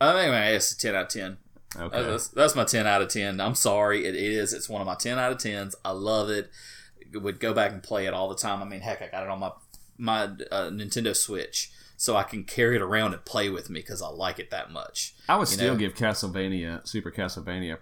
I 0.00 0.12
think 0.14 0.32
my 0.32 0.46
it's 0.48 0.72
a 0.72 0.78
10 0.78 0.94
out 0.94 1.02
of 1.02 1.08
10. 1.08 1.38
Okay. 1.78 2.02
That's, 2.02 2.28
that's 2.28 2.56
my 2.56 2.64
10 2.64 2.86
out 2.86 3.02
of 3.02 3.08
10. 3.08 3.40
I'm 3.40 3.54
sorry. 3.54 4.06
It 4.06 4.16
is. 4.16 4.52
It's 4.52 4.68
one 4.68 4.80
of 4.80 4.86
my 4.86 4.94
10 4.94 5.18
out 5.18 5.32
of 5.32 5.38
10s. 5.38 5.74
I 5.84 5.90
love 5.92 6.30
it. 6.30 6.50
Would 7.12 7.38
go 7.40 7.52
back 7.52 7.72
and 7.72 7.82
play 7.82 8.06
it 8.06 8.14
all 8.14 8.28
the 8.28 8.36
time. 8.36 8.62
I 8.62 8.64
mean, 8.64 8.80
heck, 8.80 9.02
I 9.02 9.08
got 9.08 9.24
it 9.24 9.28
on 9.28 9.40
my 9.40 9.50
my 9.98 10.22
uh, 10.22 10.70
Nintendo 10.70 11.14
Switch, 11.14 11.70
so 11.96 12.16
I 12.16 12.22
can 12.22 12.44
carry 12.44 12.76
it 12.76 12.82
around 12.82 13.12
and 13.12 13.24
play 13.24 13.50
with 13.50 13.68
me 13.68 13.80
because 13.80 14.00
I 14.00 14.08
like 14.08 14.38
it 14.38 14.50
that 14.50 14.70
much. 14.70 15.14
I 15.28 15.36
would 15.36 15.48
still 15.48 15.74
know? 15.74 15.78
give 15.78 15.94
Castlevania, 15.94 16.86
Super 16.86 17.10
Castlevania, 17.10 17.78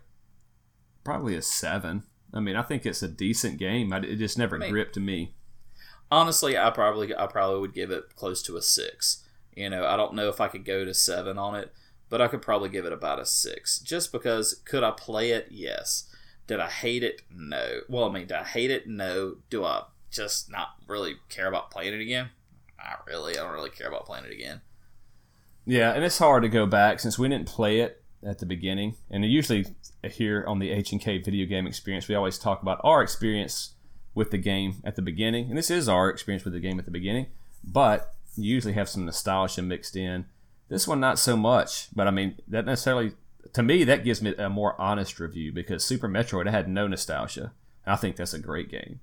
probably 1.04 1.36
a 1.36 1.42
seven. 1.42 2.04
I 2.32 2.40
mean, 2.40 2.56
I 2.56 2.62
think 2.62 2.84
it's 2.84 3.02
a 3.02 3.08
decent 3.08 3.58
game. 3.58 3.92
I, 3.92 3.98
it 3.98 4.16
just 4.16 4.36
never 4.38 4.58
Maybe. 4.58 4.72
gripped 4.72 4.94
to 4.94 5.00
me. 5.00 5.34
Honestly, 6.10 6.56
I 6.56 6.70
probably 6.70 7.14
I 7.14 7.26
probably 7.26 7.60
would 7.60 7.74
give 7.74 7.90
it 7.90 8.16
close 8.16 8.42
to 8.44 8.56
a 8.56 8.62
six. 8.62 9.24
You 9.54 9.68
know, 9.68 9.86
I 9.86 9.96
don't 9.96 10.14
know 10.14 10.28
if 10.28 10.40
I 10.40 10.48
could 10.48 10.64
go 10.64 10.84
to 10.84 10.94
seven 10.94 11.38
on 11.38 11.54
it, 11.54 11.72
but 12.08 12.20
I 12.20 12.28
could 12.28 12.42
probably 12.42 12.68
give 12.68 12.86
it 12.86 12.92
about 12.92 13.20
a 13.20 13.26
six. 13.26 13.78
Just 13.78 14.12
because 14.12 14.60
could 14.64 14.84
I 14.84 14.92
play 14.92 15.30
it? 15.30 15.48
Yes. 15.50 16.04
Did 16.46 16.60
I 16.60 16.68
hate 16.68 17.02
it? 17.02 17.22
No. 17.30 17.80
Well, 17.88 18.04
I 18.04 18.12
mean, 18.12 18.26
did 18.26 18.38
I 18.38 18.44
hate 18.44 18.70
it? 18.70 18.86
No. 18.86 19.36
Do 19.50 19.64
I 19.64 19.82
just 20.10 20.50
not 20.50 20.68
really 20.86 21.16
care 21.28 21.46
about 21.46 21.70
playing 21.70 21.92
it 21.92 22.00
again? 22.00 22.30
Not 22.78 23.06
really. 23.06 23.36
I 23.36 23.42
don't 23.42 23.52
really 23.52 23.70
care 23.70 23.88
about 23.88 24.06
playing 24.06 24.24
it 24.24 24.32
again. 24.32 24.62
Yeah, 25.66 25.92
and 25.92 26.02
it's 26.02 26.18
hard 26.18 26.44
to 26.44 26.48
go 26.48 26.64
back 26.64 27.00
since 27.00 27.18
we 27.18 27.28
didn't 27.28 27.46
play 27.46 27.80
it 27.80 28.02
at 28.24 28.38
the 28.38 28.46
beginning. 28.46 28.94
And 29.10 29.24
usually 29.24 29.66
here 30.02 30.44
on 30.48 30.58
the 30.58 30.70
H 30.70 30.92
and 30.92 31.00
K 31.00 31.18
video 31.18 31.46
game 31.46 31.66
experience, 31.66 32.08
we 32.08 32.14
always 32.14 32.38
talk 32.38 32.62
about 32.62 32.80
our 32.82 33.02
experience 33.02 33.74
with 34.18 34.32
the 34.32 34.38
game 34.38 34.82
at 34.84 34.96
the 34.96 35.02
beginning, 35.02 35.48
and 35.48 35.56
this 35.56 35.70
is 35.70 35.88
our 35.88 36.10
experience 36.10 36.44
with 36.44 36.52
the 36.52 36.60
game 36.60 36.78
at 36.78 36.84
the 36.84 36.90
beginning. 36.90 37.28
But 37.64 38.14
you 38.36 38.52
usually 38.52 38.74
have 38.74 38.88
some 38.88 39.06
nostalgia 39.06 39.62
mixed 39.62 39.96
in. 39.96 40.26
This 40.68 40.86
one, 40.86 41.00
not 41.00 41.18
so 41.18 41.36
much. 41.36 41.88
But 41.94 42.08
I 42.08 42.10
mean, 42.10 42.36
that 42.48 42.66
necessarily 42.66 43.12
to 43.52 43.62
me 43.62 43.84
that 43.84 44.04
gives 44.04 44.20
me 44.20 44.34
a 44.36 44.50
more 44.50 44.78
honest 44.78 45.20
review 45.20 45.52
because 45.52 45.84
Super 45.84 46.08
Metroid 46.08 46.50
had 46.50 46.68
no 46.68 46.86
nostalgia. 46.86 47.52
I 47.86 47.96
think 47.96 48.16
that's 48.16 48.34
a 48.34 48.38
great 48.38 48.70
game. 48.70 49.00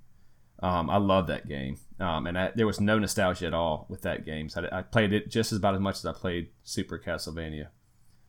Um, 0.61 0.89
I 0.89 0.97
love 0.97 1.27
that 1.27 1.47
game, 1.47 1.79
um, 1.99 2.27
and 2.27 2.37
I, 2.37 2.51
there 2.55 2.67
was 2.67 2.79
no 2.79 2.99
nostalgia 2.99 3.47
at 3.47 3.53
all 3.53 3.85
with 3.89 4.01
that 4.01 4.25
game. 4.25 4.49
So 4.49 4.67
I, 4.71 4.79
I 4.79 4.81
played 4.83 5.11
it 5.13 5.29
just 5.29 5.51
about 5.51 5.75
as 5.75 5.81
much 5.81 5.95
as 5.95 6.05
I 6.05 6.13
played 6.13 6.49
Super 6.63 6.97
Castlevania. 6.99 7.67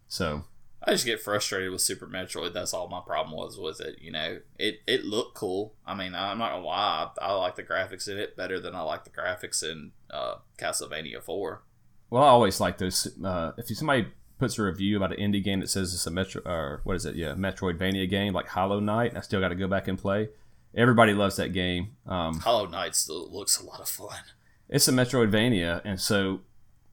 So 0.09 0.45
I 0.87 0.93
just 0.93 1.05
get 1.05 1.21
frustrated 1.21 1.73
with 1.73 1.81
Super 1.81 2.07
Metroid. 2.07 2.53
That's 2.53 2.73
all 2.73 2.89
my 2.89 3.01
problem 3.05 3.37
was 3.37 3.59
with 3.59 3.81
it. 3.81 3.99
You 4.01 4.13
know, 4.13 4.39
it 4.59 4.81
it 4.87 5.05
looked 5.05 5.35
cool. 5.35 5.75
I 5.85 5.95
mean, 5.95 6.15
I'm 6.15 6.39
not 6.39 6.53
gonna 6.53 6.65
lie. 6.65 7.09
I, 7.21 7.27
I 7.27 7.33
like 7.33 7.57
the 7.57 7.65
graphics 7.65 8.09
in 8.09 8.19
it 8.19 8.37
better 8.37 8.61
than 8.61 8.75
I 8.75 8.83
like 8.83 9.05
the 9.05 9.11
graphics 9.11 9.63
in 9.65 9.91
uh, 10.11 10.37
Castlevania 10.59 11.21
Four. 11.21 11.63
Well, 12.09 12.23
I 12.23 12.29
always 12.29 12.61
like 12.61 12.79
those. 12.79 13.09
Uh, 13.23 13.53
if 13.59 13.67
somebody 13.77 14.07
puts 14.39 14.59
a 14.59 14.63
review 14.63 14.97
about 14.97 15.19
an 15.19 15.19
indie 15.19 15.43
game 15.43 15.61
that 15.61 15.69
says 15.69 15.93
it's 15.95 16.07
a 16.07 16.11
Metro 16.11 16.43
or 16.45 16.81
what 16.85 16.95
is 16.97 17.05
it? 17.05 17.17
Yeah, 17.17 17.35
Metroidvania 17.35 18.09
game 18.09 18.33
like 18.33 18.49
Hollow 18.49 18.81
Knight, 18.81 19.17
I 19.17 19.21
still 19.21 19.41
got 19.41 19.49
to 19.49 19.55
go 19.55 19.67
back 19.67 19.89
and 19.89 19.99
play. 19.99 20.29
Everybody 20.75 21.15
loves 21.15 21.37
that 21.37 21.53
game. 21.53 21.97
Um, 22.07 22.39
Hollow 22.41 22.67
Knight 22.67 22.95
still 22.95 23.31
looks 23.33 23.59
a 23.61 23.65
lot 23.65 23.81
of 23.81 23.89
fun. 23.89 24.21
it's 24.69 24.87
a 24.89 24.93
Metroidvania, 24.93 25.81
and 25.85 26.01
so 26.01 26.41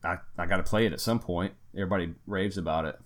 I, 0.03 0.17
I 0.37 0.45
got 0.45 0.57
to 0.57 0.63
play 0.63 0.85
it 0.85 0.93
at 0.93 1.01
some 1.01 1.19
point. 1.19 1.53
Everybody 1.75 2.13
raves 2.25 2.57
about 2.57 2.85
it, 2.85 2.97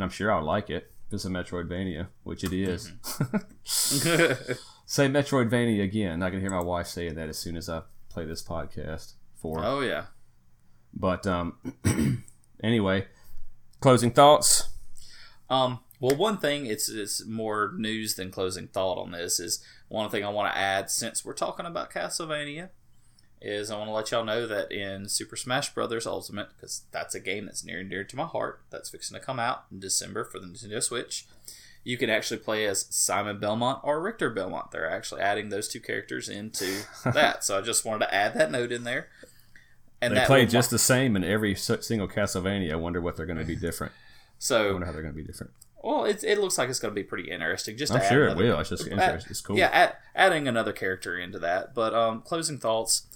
and 0.00 0.04
I'm 0.06 0.10
sure 0.10 0.32
I'll 0.32 0.42
like 0.42 0.70
it 0.70 0.90
if 1.08 1.12
it's 1.12 1.26
a 1.26 1.28
Metroidvania, 1.28 2.06
which 2.22 2.42
it 2.42 2.54
is. 2.54 2.90
say 4.86 5.08
Metroidvania 5.08 5.84
again. 5.84 6.22
I 6.22 6.30
can 6.30 6.40
hear 6.40 6.48
my 6.48 6.62
wife 6.62 6.86
saying 6.86 7.16
that 7.16 7.28
as 7.28 7.36
soon 7.36 7.54
as 7.54 7.68
I 7.68 7.82
play 8.08 8.24
this 8.24 8.42
podcast 8.42 9.12
for. 9.36 9.62
oh 9.62 9.80
yeah. 9.80 10.04
But 10.94 11.26
um, 11.26 11.58
anyway, 12.64 13.08
closing 13.80 14.10
thoughts. 14.10 14.70
Um, 15.50 15.80
well, 16.00 16.16
one 16.16 16.38
thing 16.38 16.64
it's 16.64 16.88
it's 16.88 17.26
more 17.26 17.74
news 17.76 18.14
than 18.14 18.30
closing 18.30 18.68
thought 18.68 18.96
on 18.96 19.10
this 19.10 19.38
is 19.38 19.62
one 19.88 20.08
thing 20.08 20.24
I 20.24 20.30
want 20.30 20.50
to 20.50 20.58
add 20.58 20.90
since 20.90 21.26
we're 21.26 21.34
talking 21.34 21.66
about 21.66 21.92
Castlevania 21.92 22.70
is 23.42 23.70
I 23.70 23.76
want 23.78 23.88
to 23.88 23.94
let 23.94 24.10
y'all 24.10 24.24
know 24.24 24.46
that 24.46 24.70
in 24.70 25.08
Super 25.08 25.36
Smash 25.36 25.72
Brothers 25.74 26.06
Ultimate 26.06 26.48
because 26.54 26.82
that's 26.92 27.14
a 27.14 27.20
game 27.20 27.46
that's 27.46 27.64
near 27.64 27.80
and 27.80 27.88
dear 27.88 28.04
to 28.04 28.16
my 28.16 28.26
heart 28.26 28.60
that's 28.70 28.90
fixing 28.90 29.18
to 29.18 29.24
come 29.24 29.38
out 29.38 29.64
in 29.70 29.80
December 29.80 30.24
for 30.24 30.38
the 30.38 30.46
Nintendo 30.46 30.82
Switch. 30.82 31.26
You 31.82 31.96
can 31.96 32.10
actually 32.10 32.40
play 32.40 32.66
as 32.66 32.86
Simon 32.90 33.38
Belmont 33.38 33.80
or 33.82 34.02
Richter 34.02 34.28
Belmont. 34.28 34.70
They're 34.70 34.90
actually 34.90 35.22
adding 35.22 35.48
those 35.48 35.66
two 35.68 35.80
characters 35.80 36.28
into 36.28 36.82
that, 37.04 37.42
so 37.42 37.58
I 37.58 37.62
just 37.62 37.84
wanted 37.84 38.06
to 38.06 38.14
add 38.14 38.34
that 38.34 38.50
note 38.50 38.72
in 38.72 38.84
there. 38.84 39.08
And 40.02 40.16
They 40.16 40.24
play 40.24 40.46
just 40.46 40.70
the 40.70 40.78
same 40.78 41.16
in 41.16 41.24
every 41.24 41.54
single 41.54 42.08
Castlevania. 42.08 42.72
I 42.72 42.76
wonder 42.76 43.00
what 43.00 43.16
they're 43.16 43.26
going 43.26 43.38
to 43.38 43.44
be 43.44 43.56
different. 43.56 43.92
so 44.38 44.68
I 44.68 44.72
wonder 44.72 44.86
how 44.86 44.92
they're 44.92 45.02
going 45.02 45.14
to 45.14 45.20
be 45.20 45.26
different. 45.26 45.52
Well, 45.82 46.04
it, 46.04 46.22
it 46.24 46.38
looks 46.38 46.58
like 46.58 46.68
it's 46.68 46.78
going 46.78 46.94
to 46.94 47.00
be 47.00 47.02
pretty 47.04 47.30
interesting. 47.30 47.76
Just 47.76 47.92
I'm 47.92 48.06
sure 48.06 48.28
it 48.28 48.36
will. 48.36 48.58
It's 48.60 48.68
just 48.68 48.86
add- 48.86 48.92
interesting. 48.92 49.30
It's 49.30 49.40
cool. 49.40 49.56
Yeah, 49.56 49.70
add, 49.72 49.96
adding 50.14 50.46
another 50.46 50.72
character 50.72 51.18
into 51.18 51.38
that. 51.38 51.74
But 51.74 51.94
um, 51.94 52.20
closing 52.20 52.58
thoughts, 52.58 53.06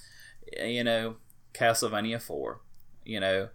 you 0.62 0.84
know, 0.84 1.16
Castlevania 1.52 2.20
Four, 2.20 2.60
you 3.04 3.20
know, 3.20 3.48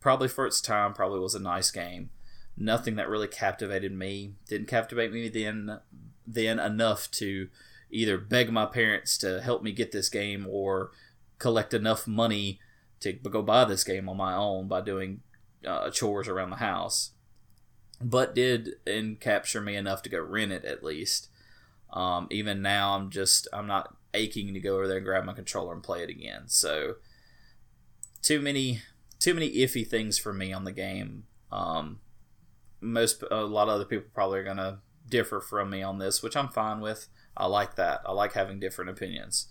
probably 0.00 0.28
for 0.28 0.46
its 0.46 0.60
time, 0.60 0.92
probably 0.92 1.20
was 1.20 1.34
a 1.34 1.40
nice 1.40 1.70
game. 1.70 2.10
Nothing 2.56 2.96
that 2.96 3.08
really 3.08 3.28
captivated 3.28 3.92
me. 3.92 4.34
Didn't 4.48 4.68
captivate 4.68 5.12
me 5.12 5.28
then 5.28 5.80
then 6.26 6.58
enough 6.58 7.10
to 7.10 7.48
either 7.90 8.16
beg 8.16 8.50
my 8.50 8.66
parents 8.66 9.18
to 9.18 9.42
help 9.42 9.62
me 9.62 9.72
get 9.72 9.92
this 9.92 10.08
game 10.08 10.46
or 10.48 10.90
collect 11.38 11.74
enough 11.74 12.06
money 12.06 12.58
to 13.00 13.12
go 13.12 13.42
buy 13.42 13.64
this 13.64 13.84
game 13.84 14.08
on 14.08 14.16
my 14.16 14.34
own 14.34 14.66
by 14.66 14.80
doing 14.80 15.20
uh, 15.66 15.90
chores 15.90 16.26
around 16.26 16.50
the 16.50 16.56
house 16.56 17.10
but 18.00 18.34
did 18.34 18.74
and 18.86 19.20
capture 19.20 19.60
me 19.60 19.76
enough 19.76 20.02
to 20.02 20.10
go 20.10 20.20
rent 20.20 20.52
it 20.52 20.64
at 20.64 20.84
least. 20.84 21.28
Um, 21.92 22.26
even 22.30 22.60
now, 22.60 22.96
I'm 22.96 23.10
just 23.10 23.48
I'm 23.52 23.66
not 23.66 23.96
aching 24.14 24.52
to 24.54 24.60
go 24.60 24.76
over 24.76 24.88
there 24.88 24.98
and 24.98 25.06
grab 25.06 25.24
my 25.24 25.32
controller 25.32 25.72
and 25.72 25.82
play 25.82 26.02
it 26.02 26.10
again. 26.10 26.44
So 26.46 26.96
too 28.22 28.40
many 28.40 28.80
too 29.18 29.34
many 29.34 29.50
iffy 29.56 29.86
things 29.86 30.18
for 30.18 30.32
me 30.32 30.52
on 30.52 30.64
the 30.64 30.72
game. 30.72 31.24
Um, 31.52 32.00
most 32.80 33.22
a 33.30 33.42
lot 33.42 33.68
of 33.68 33.74
other 33.74 33.84
people 33.84 34.06
probably 34.14 34.38
are 34.40 34.44
gonna 34.44 34.80
differ 35.08 35.40
from 35.40 35.70
me 35.70 35.82
on 35.82 35.98
this, 35.98 36.22
which 36.22 36.36
I'm 36.36 36.48
fine 36.48 36.80
with. 36.80 37.08
I 37.36 37.46
like 37.46 37.76
that. 37.76 38.00
I 38.06 38.12
like 38.12 38.32
having 38.32 38.60
different 38.60 38.90
opinions, 38.90 39.48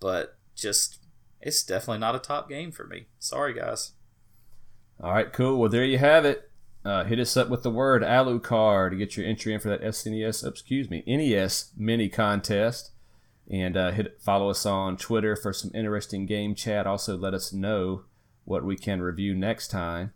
but 0.00 0.38
just 0.56 0.98
it's 1.40 1.62
definitely 1.62 1.98
not 1.98 2.14
a 2.14 2.18
top 2.18 2.48
game 2.48 2.72
for 2.72 2.86
me. 2.86 3.06
Sorry, 3.18 3.54
guys. 3.54 3.92
All 5.02 5.12
right, 5.12 5.32
cool. 5.32 5.58
Well, 5.58 5.70
there 5.70 5.84
you 5.84 5.98
have 5.98 6.24
it. 6.24 6.50
Uh, 6.84 7.04
hit 7.04 7.18
us 7.18 7.36
up 7.36 7.48
with 7.48 7.62
the 7.62 7.70
word 7.70 8.02
Alucard 8.02 8.90
to 8.90 8.96
get 8.96 9.16
your 9.16 9.26
entry 9.26 9.52
in 9.52 9.60
for 9.60 9.68
that 9.68 9.82
SNES, 9.82 10.46
excuse 10.46 10.88
me, 10.88 11.02
NES 11.06 11.72
mini 11.76 12.08
contest. 12.08 12.92
And 13.50 13.76
uh, 13.76 13.90
hit 13.90 14.20
follow 14.20 14.50
us 14.50 14.64
on 14.64 14.96
Twitter 14.96 15.34
for 15.34 15.52
some 15.52 15.72
interesting 15.74 16.24
game 16.24 16.54
chat. 16.54 16.86
Also, 16.86 17.16
let 17.16 17.34
us 17.34 17.52
know 17.52 18.04
what 18.44 18.64
we 18.64 18.76
can 18.76 19.02
review 19.02 19.34
next 19.34 19.68
time 19.68 20.12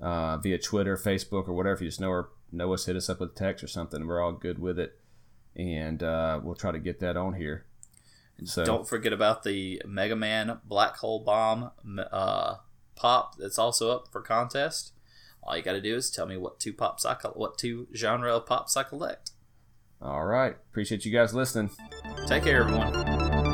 uh, 0.00 0.38
via 0.38 0.58
Twitter, 0.58 0.96
Facebook, 0.96 1.46
or 1.46 1.52
whatever. 1.52 1.74
If 1.74 1.80
you 1.82 1.88
just 1.88 2.00
know 2.00 2.10
or 2.10 2.30
know 2.50 2.72
us, 2.72 2.86
hit 2.86 2.96
us 2.96 3.10
up 3.10 3.20
with 3.20 3.34
text 3.34 3.62
or 3.62 3.68
something. 3.68 4.06
We're 4.06 4.22
all 4.22 4.32
good 4.32 4.58
with 4.58 4.78
it, 4.78 4.98
and 5.54 6.02
uh, 6.02 6.40
we'll 6.42 6.54
try 6.54 6.72
to 6.72 6.78
get 6.78 7.00
that 7.00 7.16
on 7.16 7.34
here. 7.34 7.66
So 8.44 8.64
don't 8.64 8.88
forget 8.88 9.12
about 9.12 9.42
the 9.42 9.82
Mega 9.86 10.16
Man 10.16 10.60
Black 10.64 10.96
Hole 10.96 11.22
Bomb 11.22 11.70
uh, 12.10 12.56
pop 12.96 13.36
that's 13.36 13.58
also 13.58 13.90
up 13.90 14.08
for 14.10 14.22
contest. 14.22 14.92
All 15.42 15.56
you 15.56 15.62
got 15.62 15.72
to 15.72 15.80
do 15.80 15.96
is 15.96 16.10
tell 16.10 16.26
me 16.26 16.36
what 16.36 16.60
two 16.60 16.72
pops 16.72 17.04
I 17.04 17.14
what 17.34 17.58
two 17.58 17.88
genre 17.94 18.36
of 18.36 18.46
pops 18.46 18.76
I 18.76 18.82
collect. 18.82 19.32
All 20.02 20.24
right, 20.24 20.56
appreciate 20.70 21.04
you 21.04 21.12
guys 21.12 21.34
listening. 21.34 21.70
Take 22.26 22.44
care, 22.44 22.62
everyone. 22.62 23.49